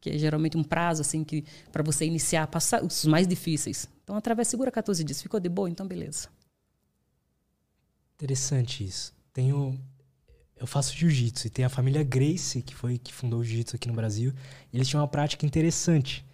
que 0.00 0.10
é 0.10 0.18
geralmente 0.18 0.56
um 0.56 0.62
prazo 0.62 1.00
assim 1.00 1.24
que 1.24 1.44
para 1.72 1.82
você 1.82 2.04
iniciar, 2.04 2.46
passar 2.46 2.84
os 2.84 3.04
mais 3.06 3.26
difíceis. 3.26 3.88
Então 4.04 4.14
através 4.14 4.46
segura 4.46 4.70
14 4.70 5.02
dias, 5.02 5.20
ficou 5.20 5.40
de 5.40 5.48
boa, 5.48 5.68
então 5.68 5.84
beleza. 5.84 6.28
Interessante 8.14 8.84
isso. 8.84 9.12
Tenho 9.32 9.76
eu 10.58 10.66
faço 10.66 10.94
jiu-jitsu 10.94 11.46
e 11.46 11.50
tem 11.50 11.64
a 11.64 11.68
família 11.68 12.02
Grace, 12.02 12.62
que 12.62 12.74
foi 12.74 12.98
que 12.98 13.12
fundou 13.12 13.40
o 13.40 13.44
jiu-jitsu 13.44 13.76
aqui 13.76 13.88
no 13.88 13.94
Brasil. 13.94 14.32
E 14.72 14.76
eles 14.76 14.88
tinham 14.88 15.00
uma 15.00 15.08
prática 15.08 15.46
interessante. 15.46 16.26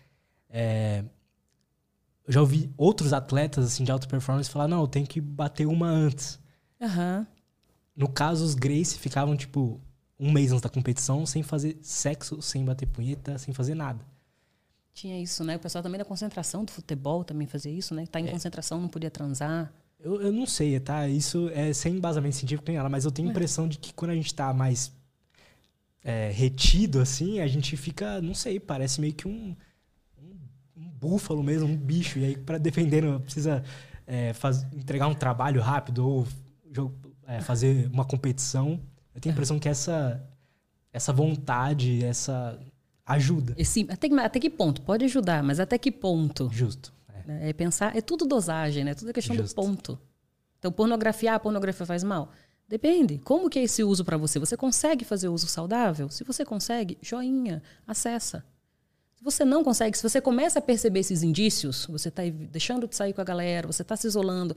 É, 0.48 1.04
eu 2.26 2.32
já 2.32 2.40
ouvi 2.40 2.72
outros 2.76 3.12
atletas 3.12 3.66
assim 3.66 3.84
de 3.84 3.92
alta 3.92 4.06
performance 4.06 4.50
falar: 4.50 4.68
não, 4.68 4.80
eu 4.80 4.88
tenho 4.88 5.06
que 5.06 5.20
bater 5.20 5.66
uma 5.66 5.88
antes. 5.88 6.38
Uhum. 6.80 7.26
No 7.94 8.08
caso, 8.08 8.44
os 8.44 8.54
Grace 8.54 8.98
ficavam, 8.98 9.36
tipo, 9.36 9.80
um 10.18 10.32
mês 10.32 10.50
antes 10.50 10.62
da 10.62 10.68
competição 10.68 11.24
sem 11.26 11.42
fazer 11.42 11.78
sexo, 11.82 12.42
sem 12.42 12.64
bater 12.64 12.86
punheta, 12.86 13.38
sem 13.38 13.52
fazer 13.54 13.74
nada. 13.74 14.04
Tinha 14.92 15.20
isso, 15.20 15.44
né? 15.44 15.56
O 15.56 15.60
pessoal 15.60 15.82
também 15.82 15.98
da 15.98 16.04
concentração 16.04 16.64
do 16.64 16.72
futebol 16.72 17.24
também 17.24 17.46
fazia 17.46 17.72
isso, 17.72 17.94
né? 17.94 18.06
Tá 18.06 18.20
em 18.20 18.28
é. 18.28 18.30
concentração, 18.30 18.80
não 18.80 18.88
podia 18.88 19.10
transar. 19.10 19.72
Eu, 20.04 20.20
eu 20.20 20.32
não 20.32 20.46
sei, 20.46 20.78
tá? 20.78 21.08
Isso 21.08 21.50
é 21.54 21.72
sem 21.72 21.96
embasamento 21.96 22.36
científico 22.36 22.68
nem 22.68 22.76
nada, 22.76 22.88
mas 22.88 23.04
eu 23.04 23.10
tenho 23.10 23.28
a 23.28 23.30
impressão 23.30 23.66
de 23.66 23.78
que 23.78 23.92
quando 23.92 24.10
a 24.10 24.14
gente 24.14 24.32
tá 24.32 24.52
mais 24.52 24.92
é, 26.04 26.30
retido, 26.30 27.00
assim, 27.00 27.40
a 27.40 27.46
gente 27.46 27.76
fica, 27.76 28.20
não 28.20 28.34
sei, 28.34 28.60
parece 28.60 29.00
meio 29.00 29.14
que 29.14 29.26
um 29.26 29.56
búfalo 31.04 31.42
mesmo, 31.42 31.68
um 31.68 31.76
bicho. 31.76 32.18
E 32.18 32.24
aí, 32.24 32.36
para 32.36 32.56
defender, 32.56 33.04
precisa 33.20 33.62
é, 34.06 34.32
faz, 34.32 34.64
entregar 34.72 35.06
um 35.06 35.14
trabalho 35.14 35.60
rápido 35.60 36.06
ou 36.06 36.26
é, 37.26 37.40
fazer 37.40 37.90
uma 37.92 38.04
competição. 38.04 38.80
Eu 39.14 39.20
tenho 39.20 39.32
a 39.32 39.34
impressão 39.34 39.58
que 39.58 39.68
essa, 39.68 40.22
essa 40.92 41.12
vontade, 41.12 42.02
essa 42.04 42.58
ajuda. 43.04 43.54
Sim, 43.62 43.86
até, 43.90 44.08
até 44.20 44.40
que 44.40 44.48
ponto? 44.48 44.80
Pode 44.80 45.04
ajudar, 45.04 45.42
mas 45.42 45.60
até 45.60 45.76
que 45.76 45.92
ponto? 45.92 46.48
Justo. 46.50 46.92
É, 47.28 47.50
é 47.50 47.52
pensar, 47.52 47.96
é 47.96 48.00
tudo 48.00 48.26
dosagem, 48.26 48.84
né? 48.84 48.94
Tudo 48.94 49.10
é 49.10 49.12
questão 49.12 49.36
Justo. 49.36 49.54
do 49.54 49.62
ponto. 49.62 49.98
Então, 50.58 50.72
pornografia, 50.72 51.32
a 51.32 51.34
ah, 51.36 51.40
pornografia 51.40 51.86
faz 51.86 52.02
mal? 52.02 52.30
Depende. 52.68 53.18
Como 53.18 53.50
que 53.50 53.58
é 53.58 53.62
esse 53.64 53.84
uso 53.84 54.04
para 54.04 54.16
você? 54.16 54.38
Você 54.38 54.56
consegue 54.56 55.04
fazer 55.04 55.28
uso 55.28 55.46
saudável? 55.46 56.08
Se 56.08 56.24
você 56.24 56.44
consegue, 56.44 56.96
joinha, 57.02 57.62
acessa 57.86 58.44
você 59.24 59.42
não 59.42 59.64
consegue, 59.64 59.96
se 59.96 60.02
você 60.02 60.20
começa 60.20 60.58
a 60.58 60.62
perceber 60.62 61.00
esses 61.00 61.22
indícios, 61.22 61.86
você 61.86 62.10
está 62.10 62.22
deixando 62.50 62.86
de 62.86 62.94
sair 62.94 63.14
com 63.14 63.22
a 63.22 63.24
galera, 63.24 63.66
você 63.66 63.80
está 63.80 63.96
se 63.96 64.06
isolando. 64.06 64.54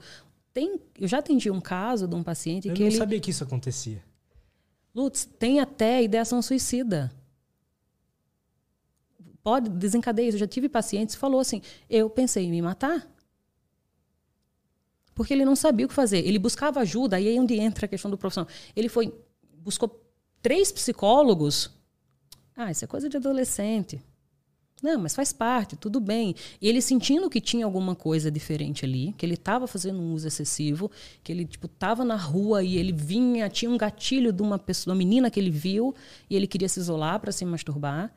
Tem, 0.52 0.78
eu 0.98 1.08
já 1.08 1.18
atendi 1.18 1.50
um 1.50 1.60
caso 1.60 2.06
de 2.06 2.14
um 2.14 2.22
paciente 2.22 2.68
eu 2.68 2.74
que 2.74 2.82
ele. 2.82 2.90
Eu 2.90 2.92
não 2.92 2.98
sabia 2.98 3.18
que 3.18 3.30
isso 3.30 3.42
acontecia. 3.42 4.04
Lutz, 4.94 5.24
tem 5.24 5.58
até 5.58 6.02
ideação 6.02 6.42
suicida. 6.42 7.10
Pode 9.48 9.70
desencadear 9.70 10.28
isso. 10.28 10.36
Eu 10.36 10.40
já 10.40 10.46
tive 10.46 10.68
pacientes 10.68 11.14
que 11.14 11.18
falou 11.18 11.40
assim: 11.40 11.62
eu 11.88 12.10
pensei 12.10 12.44
em 12.44 12.50
me 12.50 12.60
matar. 12.60 13.10
Porque 15.14 15.32
ele 15.32 15.42
não 15.42 15.56
sabia 15.56 15.86
o 15.86 15.88
que 15.88 15.94
fazer. 15.94 16.18
Ele 16.18 16.38
buscava 16.38 16.80
ajuda, 16.80 17.16
aí 17.16 17.34
é 17.34 17.40
onde 17.40 17.54
entra 17.54 17.86
a 17.86 17.88
questão 17.88 18.10
do 18.10 18.18
profissional. 18.18 18.46
Ele 18.76 18.90
foi, 18.90 19.10
buscou 19.64 20.04
três 20.42 20.70
psicólogos. 20.70 21.70
Ah, 22.54 22.70
isso 22.70 22.84
é 22.84 22.86
coisa 22.86 23.08
de 23.08 23.16
adolescente. 23.16 23.98
Não, 24.82 25.00
mas 25.00 25.14
faz 25.14 25.32
parte, 25.32 25.76
tudo 25.76 25.98
bem. 25.98 26.34
E 26.60 26.68
ele 26.68 26.82
sentindo 26.82 27.30
que 27.30 27.40
tinha 27.40 27.64
alguma 27.64 27.94
coisa 27.94 28.30
diferente 28.30 28.84
ali, 28.84 29.14
que 29.16 29.24
ele 29.24 29.32
estava 29.32 29.66
fazendo 29.66 29.98
um 29.98 30.12
uso 30.12 30.28
excessivo, 30.28 30.90
que 31.24 31.32
ele 31.32 31.46
tipo 31.46 31.70
na 32.04 32.16
rua 32.16 32.62
e 32.62 32.76
ele 32.76 32.92
vinha, 32.92 33.48
tinha 33.48 33.70
um 33.70 33.78
gatilho 33.78 34.30
de 34.30 34.42
uma 34.42 34.58
pessoa, 34.58 34.92
uma 34.92 34.98
menina 34.98 35.30
que 35.30 35.40
ele 35.40 35.50
viu 35.50 35.94
e 36.28 36.36
ele 36.36 36.46
queria 36.46 36.68
se 36.68 36.78
isolar 36.78 37.18
para 37.18 37.32
se 37.32 37.46
masturbar. 37.46 38.12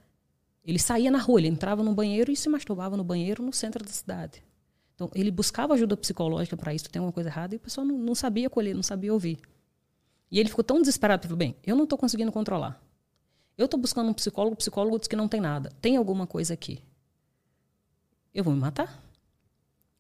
Ele 0.64 0.80
saía 0.80 1.10
na 1.10 1.18
rua, 1.18 1.40
ele 1.40 1.48
entrava 1.48 1.84
no 1.84 1.94
banheiro 1.94 2.32
e 2.32 2.36
se 2.36 2.48
masturbava 2.48 2.96
no 2.96 3.04
banheiro 3.04 3.44
no 3.44 3.52
centro 3.52 3.84
da 3.84 3.92
cidade. 3.92 4.44
Então, 4.94 5.10
ele 5.16 5.32
buscava 5.32 5.74
ajuda 5.74 5.98
psicológica 5.98 6.56
para 6.56 6.74
isso, 6.74 6.90
tem 6.90 7.00
alguma 7.00 7.12
coisa 7.12 7.30
errada, 7.30 7.56
e 7.56 7.58
o 7.58 7.60
pessoal 7.60 7.86
não, 7.86 7.98
não 7.98 8.14
sabia 8.14 8.50
colher, 8.50 8.76
não 8.76 8.84
sabia 8.84 9.12
ouvir. 9.12 9.40
E 10.30 10.40
ele 10.40 10.48
ficou 10.48 10.64
tão 10.64 10.80
desesperado, 10.80 11.24
falou, 11.24 11.38
bem, 11.38 11.56
eu 11.66 11.76
não 11.76 11.86
estou 11.86 11.98
conseguindo 11.98 12.32
controlar. 12.32 12.82
Eu 13.58 13.66
estou 13.66 13.80
buscando 13.80 14.10
um 14.10 14.14
psicólogo, 14.14 14.54
o 14.54 14.58
psicólogo 14.58 14.98
diz 14.98 15.08
que 15.08 15.16
não 15.16 15.28
tem 15.28 15.42
nada. 15.42 15.72
Tem 15.82 15.98
alguma 15.98 16.26
coisa 16.26 16.54
aqui. 16.54 16.82
Eu 18.34 18.44
vou 18.44 18.54
me 18.54 18.60
matar. 18.60 19.04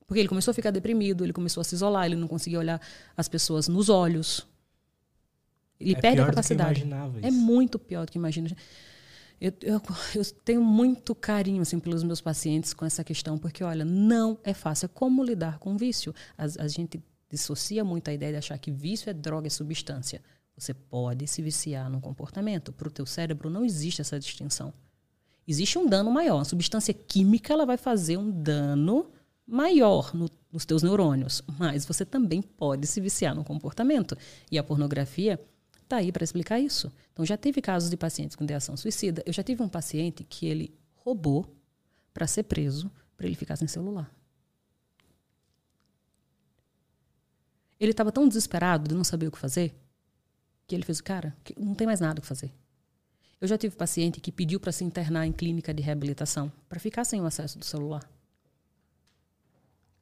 Porque 0.08 0.20
ele 0.20 0.30
começou 0.30 0.52
a 0.52 0.54
ficar 0.54 0.72
deprimido, 0.72 1.24
ele 1.24 1.34
começou 1.34 1.62
a 1.62 1.64
se 1.64 1.76
isolar, 1.76 2.06
ele 2.06 2.16
não 2.16 2.28
conseguia 2.28 2.60
olhar 2.60 2.82
as 3.16 3.28
pessoas 3.28 3.68
nos 3.68 3.90
olhos. 3.90 4.48
Ele 5.80 5.96
é 5.96 6.00
perde 6.00 6.22
a 6.22 6.26
capacidade. 6.28 6.86
é 7.22 7.32
muito 7.32 7.80
pior 7.80 8.06
do 8.06 8.12
que 8.12 8.18
imagina. 8.18 8.56
Eu, 9.41 9.51
eu, 9.63 9.81
eu, 10.13 10.26
tenho 10.45 10.63
muito 10.63 11.15
carinho 11.15 11.63
assim, 11.63 11.80
pelos 11.80 12.03
meus 12.03 12.22
pacientes 12.22 12.76
com 12.76 12.85
essa 12.85 13.03
questão, 13.03 13.39
porque, 13.39 13.63
olha, 13.63 13.84
não 13.84 14.38
é 14.43 14.53
fácil. 14.53 14.85
É 14.85 14.88
como 14.88 15.23
lidar 15.23 15.57
com 15.57 15.76
vício. 15.76 16.13
A, 16.38 16.43
a 16.43 16.68
gente 16.68 17.03
dissocia 17.27 17.84
muito 17.84 18.07
a 18.09 18.13
ideia 18.13 18.34
de 18.34 18.38
achar 18.38 18.57
que 18.59 18.69
vício 18.69 19.09
é 19.09 19.13
droga, 19.13 19.47
é 19.47 19.49
substância. 19.49 20.22
Você 20.55 20.76
pode 20.76 21.26
se 21.26 21.41
viciar 21.41 21.89
num 21.89 21.99
comportamento. 21.99 22.72
Para 22.72 22.88
o 22.88 22.91
teu 22.91 23.05
cérebro 23.05 23.49
não 23.49 23.65
existe 23.65 23.99
essa 23.99 24.19
distinção. 24.19 24.72
Existe 25.47 25.80
um 25.80 25.88
dano 25.88 26.11
maior. 26.11 26.41
A 26.41 26.45
substância 26.45 26.93
química 26.93 27.51
ela 27.51 27.65
vai 27.65 27.77
fazer 27.77 28.18
um 28.18 28.30
dano 28.30 29.09
maior 29.47 30.13
no, 30.13 30.30
nos 30.51 30.65
teus 30.65 30.84
neurônios, 30.84 31.41
mas 31.57 31.84
você 31.84 32.05
também 32.05 32.43
pode 32.43 32.85
se 32.85 33.01
viciar 33.01 33.34
no 33.34 33.43
comportamento. 33.43 34.15
E 34.51 34.59
a 34.59 34.63
pornografia 34.63 35.39
está 35.91 35.97
aí 35.97 36.11
para 36.11 36.23
explicar 36.23 36.59
isso. 36.59 36.91
Então 37.11 37.26
já 37.26 37.35
teve 37.35 37.61
casos 37.61 37.89
de 37.89 37.97
pacientes 37.97 38.35
com 38.35 38.45
ideação 38.45 38.77
suicida. 38.77 39.22
Eu 39.26 39.34
já 39.34 39.43
tive 39.43 39.61
um 39.61 39.68
paciente 39.68 40.23
que 40.23 40.45
ele 40.45 40.73
roubou 40.95 41.53
para 42.13 42.26
ser 42.26 42.43
preso, 42.43 42.89
para 43.18 43.27
ele 43.27 43.35
ficar 43.35 43.57
sem 43.57 43.68
celular. 43.68 44.09
Ele 47.80 47.91
estava 47.91 48.11
tão 48.11 48.27
desesperado 48.27 48.88
de 48.88 48.95
não 48.95 49.03
saber 49.03 49.27
o 49.27 49.31
que 49.31 49.38
fazer 49.38 49.76
que 50.68 50.76
ele 50.76 50.84
fez, 50.85 51.01
cara, 51.01 51.35
não 51.57 51.76
tem 51.76 51.85
mais 51.85 51.99
nada 51.99 52.19
o 52.19 52.22
que 52.22 52.27
fazer. 52.27 52.53
Eu 53.41 53.47
já 53.47 53.57
tive 53.57 53.76
paciente 53.76 54.22
que 54.22 54.31
pediu 54.31 54.59
para 54.59 54.72
se 54.72 54.84
internar 54.84 55.26
em 55.26 55.31
clínica 55.34 55.73
de 55.73 55.81
reabilitação 55.81 56.51
para 56.69 56.80
ficar 56.80 57.03
sem 57.03 57.19
o 57.19 57.26
acesso 57.26 57.57
do 57.59 57.65
celular. 57.65 58.07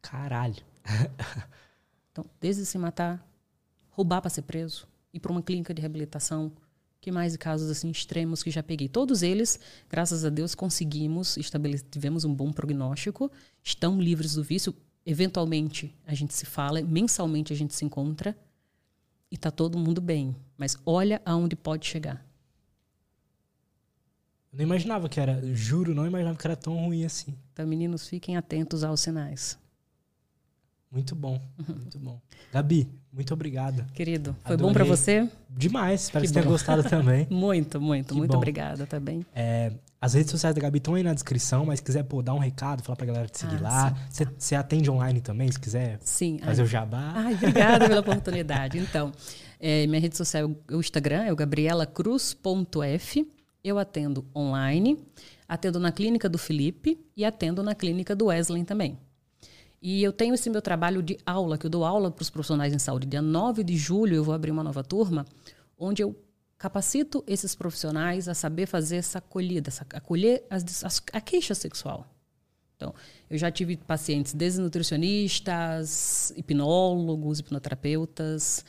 Caralho. 0.01 0.61
então, 2.11 2.25
desde 2.39 2.65
se 2.65 2.77
matar, 2.77 3.25
roubar 3.89 4.21
para 4.21 4.29
ser 4.29 4.41
preso, 4.41 4.88
ir 5.14 5.19
para 5.19 5.31
uma 5.31 5.41
clínica 5.41 5.73
de 5.73 5.81
reabilitação, 5.81 6.52
que 7.02 7.11
mais 7.11 7.36
casos 7.38 7.69
assim 7.69 7.90
extremos 7.90 8.44
que 8.44 8.52
já 8.52 8.61
peguei. 8.61 8.90
Todos 8.90 9.23
eles, 9.23 9.60
graças 9.90 10.26
a 10.26 10.30
Deus, 10.30 10.53
conseguimos 10.53 11.38
tivemos 11.90 12.26
um 12.26 12.34
bom 12.34 12.52
prognóstico, 12.52 13.31
estão 13.64 14.02
livres 14.02 14.34
do 14.34 14.44
vício. 14.44 14.76
Eventualmente 15.06 15.95
a 16.06 16.14
gente 16.14 16.34
se 16.34 16.45
fala, 16.45 16.81
mensalmente 16.81 17.53
a 17.53 17.56
gente 17.56 17.73
se 17.73 17.86
encontra 17.86 18.38
e 19.31 19.38
tá 19.38 19.49
todo 19.49 19.77
mundo 19.77 20.02
bem. 20.02 20.36
Mas 20.57 20.77
olha 20.86 21.22
aonde 21.26 21.56
pode 21.56 21.86
chegar. 21.86 22.26
Eu 24.52 24.57
não 24.57 24.65
imaginava 24.65 25.07
que 25.07 25.19
era, 25.19 25.41
juro, 25.56 25.94
não 25.94 26.07
imaginava 26.07 26.38
que 26.38 26.48
era 26.48 26.56
tão 26.56 26.76
ruim 26.76 27.06
assim. 27.06 27.38
Então, 27.53 27.68
meninos, 27.68 28.07
fiquem 28.07 28.36
atentos 28.36 28.84
aos 28.84 28.99
sinais. 28.99 29.60
Muito 30.91 31.15
bom, 31.15 31.39
uhum. 31.59 31.75
muito 31.75 31.99
bom. 31.99 32.19
Gabi, 32.51 32.89
muito 33.13 33.31
obrigado. 33.31 33.85
Querido, 33.93 34.35
foi 34.43 34.53
Adorei. 34.53 34.69
bom 34.69 34.73
para 34.73 34.83
você? 34.83 35.29
Demais, 35.47 36.03
espero 36.03 36.21
que, 36.23 36.27
que 36.27 36.33
você 36.33 36.39
tenha 36.39 36.51
gostado 36.51 36.81
também. 36.89 37.27
muito, 37.29 37.79
muito, 37.79 38.13
que 38.13 38.17
muito 38.17 38.31
bom. 38.31 38.37
obrigada 38.37 38.87
também. 38.87 39.23
É, 39.35 39.71
as 40.01 40.15
redes 40.15 40.31
sociais 40.31 40.55
da 40.55 40.61
Gabi 40.61 40.79
estão 40.79 40.95
aí 40.95 41.03
na 41.03 41.13
descrição, 41.13 41.65
mas 41.65 41.77
se 41.77 41.85
quiser 41.85 42.03
pô, 42.03 42.23
dar 42.23 42.33
um 42.33 42.39
recado, 42.39 42.81
falar 42.81 42.95
pra 42.95 43.05
galera 43.05 43.27
te 43.27 43.37
seguir 43.37 43.57
ah, 43.57 43.61
lá. 43.61 43.97
Você, 44.09 44.25
você 44.25 44.55
atende 44.55 44.89
online 44.89 45.21
também, 45.21 45.51
se 45.51 45.59
quiser 45.59 45.99
sim, 46.01 46.39
fazer 46.39 46.61
ai. 46.61 46.67
o 46.67 46.69
jabá. 46.69 47.13
Ai, 47.15 47.33
obrigada 47.35 47.87
pela 47.87 47.99
oportunidade. 48.01 48.79
Então, 48.79 49.11
é, 49.59 49.85
minha 49.85 50.01
rede 50.01 50.17
social, 50.17 50.49
o 50.71 50.79
Instagram 50.79 51.23
é 51.23 51.31
o 51.31 51.35
gabrielacruz.f. 51.35 53.31
Eu 53.63 53.77
atendo 53.77 54.25
online, 54.35 54.97
atendo 55.47 55.79
na 55.79 55.91
clínica 55.91 56.29
do 56.29 56.37
Felipe 56.37 56.97
e 57.15 57.25
atendo 57.25 57.61
na 57.61 57.75
clínica 57.75 58.15
do 58.15 58.27
Wesley 58.27 58.63
também. 58.63 58.97
E 59.81 60.03
eu 60.03 60.11
tenho 60.11 60.34
esse 60.34 60.49
meu 60.49 60.61
trabalho 60.61 61.01
de 61.01 61.18
aula, 61.26 61.57
que 61.57 61.65
eu 61.65 61.69
dou 61.69 61.85
aula 61.85 62.11
para 62.11 62.22
os 62.22 62.30
profissionais 62.30 62.73
em 62.73 62.80
saúde. 62.80 63.07
Dia 63.07 63.22
9 63.22 63.64
de 63.64 63.77
julho 63.77 64.15
eu 64.15 64.23
vou 64.23 64.34
abrir 64.34 64.51
uma 64.51 64.64
nova 64.64 64.84
turma, 64.84 65.26
onde 65.77 66.03
eu 66.03 66.15
capacito 66.57 67.23
esses 67.26 67.56
profissionais 67.56 68.27
a 68.27 68.34
saber 68.34 68.65
fazer 68.65 68.97
essa 68.97 69.19
acolhida, 69.19 69.69
essa, 69.69 69.85
acolher 69.93 70.43
as, 70.49 70.84
as, 70.84 71.01
a 71.14 71.22
queixa 71.22 71.56
sexual. 71.56 72.06
Então, 72.76 72.93
eu 73.30 73.38
já 73.38 73.49
tive 73.49 73.77
pacientes 73.77 74.34
desde 74.34 74.60
nutricionistas, 74.60 76.31
hipnólogos, 76.35 77.39
hipnoterapeutas, 77.39 78.65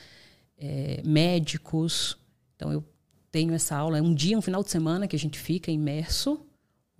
é, 0.57 1.01
médicos. 1.03 2.17
Então, 2.55 2.71
eu 2.71 2.83
tenho 3.29 3.53
essa 3.53 3.75
aula. 3.75 3.97
É 3.97 4.01
um 4.01 4.13
dia, 4.13 4.37
um 4.37 4.41
final 4.41 4.63
de 4.63 4.69
semana 4.69 5.07
que 5.07 5.15
a 5.15 5.19
gente 5.19 5.37
fica 5.37 5.71
imerso 5.71 6.45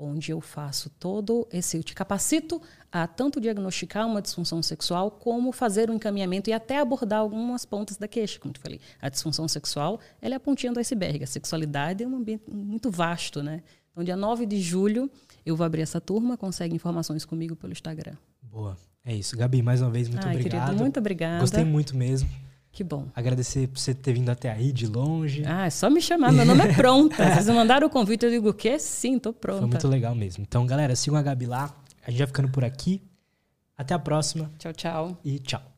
onde 0.02 0.32
eu 0.32 0.42
faço 0.42 0.90
todo 0.90 1.48
esse, 1.52 1.78
eu 1.78 1.84
te 1.84 1.94
capacito 1.94 2.60
a 2.92 3.08
tanto 3.08 3.40
diagnosticar 3.40 4.06
uma 4.06 4.22
disfunção 4.22 4.62
sexual 4.62 5.12
como 5.12 5.52
fazer 5.52 5.90
um 5.90 5.94
encaminhamento 5.94 6.50
e 6.50 6.54
até 6.54 6.80
abordar 6.80 7.20
algumas 7.20 7.66
pontas 7.66 7.98
da 7.98 8.08
queixa, 8.08 8.40
como 8.40 8.54
eu 8.56 8.62
falei. 8.62 8.80
A 9.02 9.08
disfunção 9.08 9.48
sexual, 9.48 10.00
ela 10.22 10.36
é 10.36 10.38
a 10.38 10.40
pontinha 10.40 10.74
do 10.74 10.80
iceberg. 10.80 11.24
A 11.24 11.28
sexualidade 11.28 12.04
é 12.04 12.08
um 12.08 12.16
ambiente 12.18 12.44
muito 12.52 12.92
vasto, 12.92 13.42
né? 13.42 13.64
Então, 13.92 14.04
dia 14.04 14.16
9 14.18 14.46
de 14.46 14.62
julho, 14.62 15.10
eu 15.46 15.56
vou 15.56 15.66
abrir 15.66 15.82
essa 15.82 16.02
turma, 16.02 16.36
consegue 16.36 16.76
informações 16.76 17.24
comigo 17.24 17.56
pelo 17.56 17.72
Instagram. 17.72 18.16
Boa. 18.42 18.78
É 19.04 19.16
isso. 19.16 19.36
Gabi, 19.36 19.62
mais 19.62 19.82
uma 19.82 19.90
vez, 19.90 20.08
muito 20.08 20.26
Ai, 20.28 20.36
obrigado. 20.36 20.66
Querido, 20.66 20.84
muito 20.84 21.00
obrigada. 21.00 21.40
Gostei 21.40 21.64
muito 21.64 21.96
mesmo. 21.96 22.30
Que 22.72 22.84
bom. 22.86 23.08
Agradecer 23.14 23.68
por 23.68 23.80
você 23.80 23.94
ter 23.94 24.14
vindo 24.14 24.30
até 24.30 24.50
aí, 24.50 24.72
de 24.72 24.88
longe. 24.88 25.44
Ah, 25.46 25.66
é 25.66 25.70
só 25.70 25.90
me 25.90 26.02
chamar, 26.02 26.32
meu 26.32 26.46
nome 26.46 26.62
é 26.62 26.74
pronta. 26.74 27.16
Vocês 27.36 27.50
mandaram 27.50 27.88
o 27.88 27.90
convite, 27.90 28.26
eu 28.26 28.32
digo 28.32 28.50
o 28.50 28.54
quê? 28.54 28.80
Sim, 28.80 29.20
tô 29.20 29.34
pronta. 29.34 29.60
Foi 29.60 29.68
muito 29.68 29.88
legal 29.90 30.16
mesmo. 30.16 30.44
Então, 30.48 30.66
galera, 30.66 30.96
sigam 30.96 31.20
a 31.20 31.22
Gabi 31.22 31.48
lá. 31.48 31.76
A 32.04 32.10
gente 32.10 32.20
vai 32.20 32.28
ficando 32.28 32.50
por 32.50 32.64
aqui. 32.64 33.02
Até 33.78 33.94
a 33.94 34.00
próxima. 34.00 34.52
Tchau, 34.58 34.74
tchau. 34.74 35.18
E 35.24 35.40
tchau. 35.40 35.71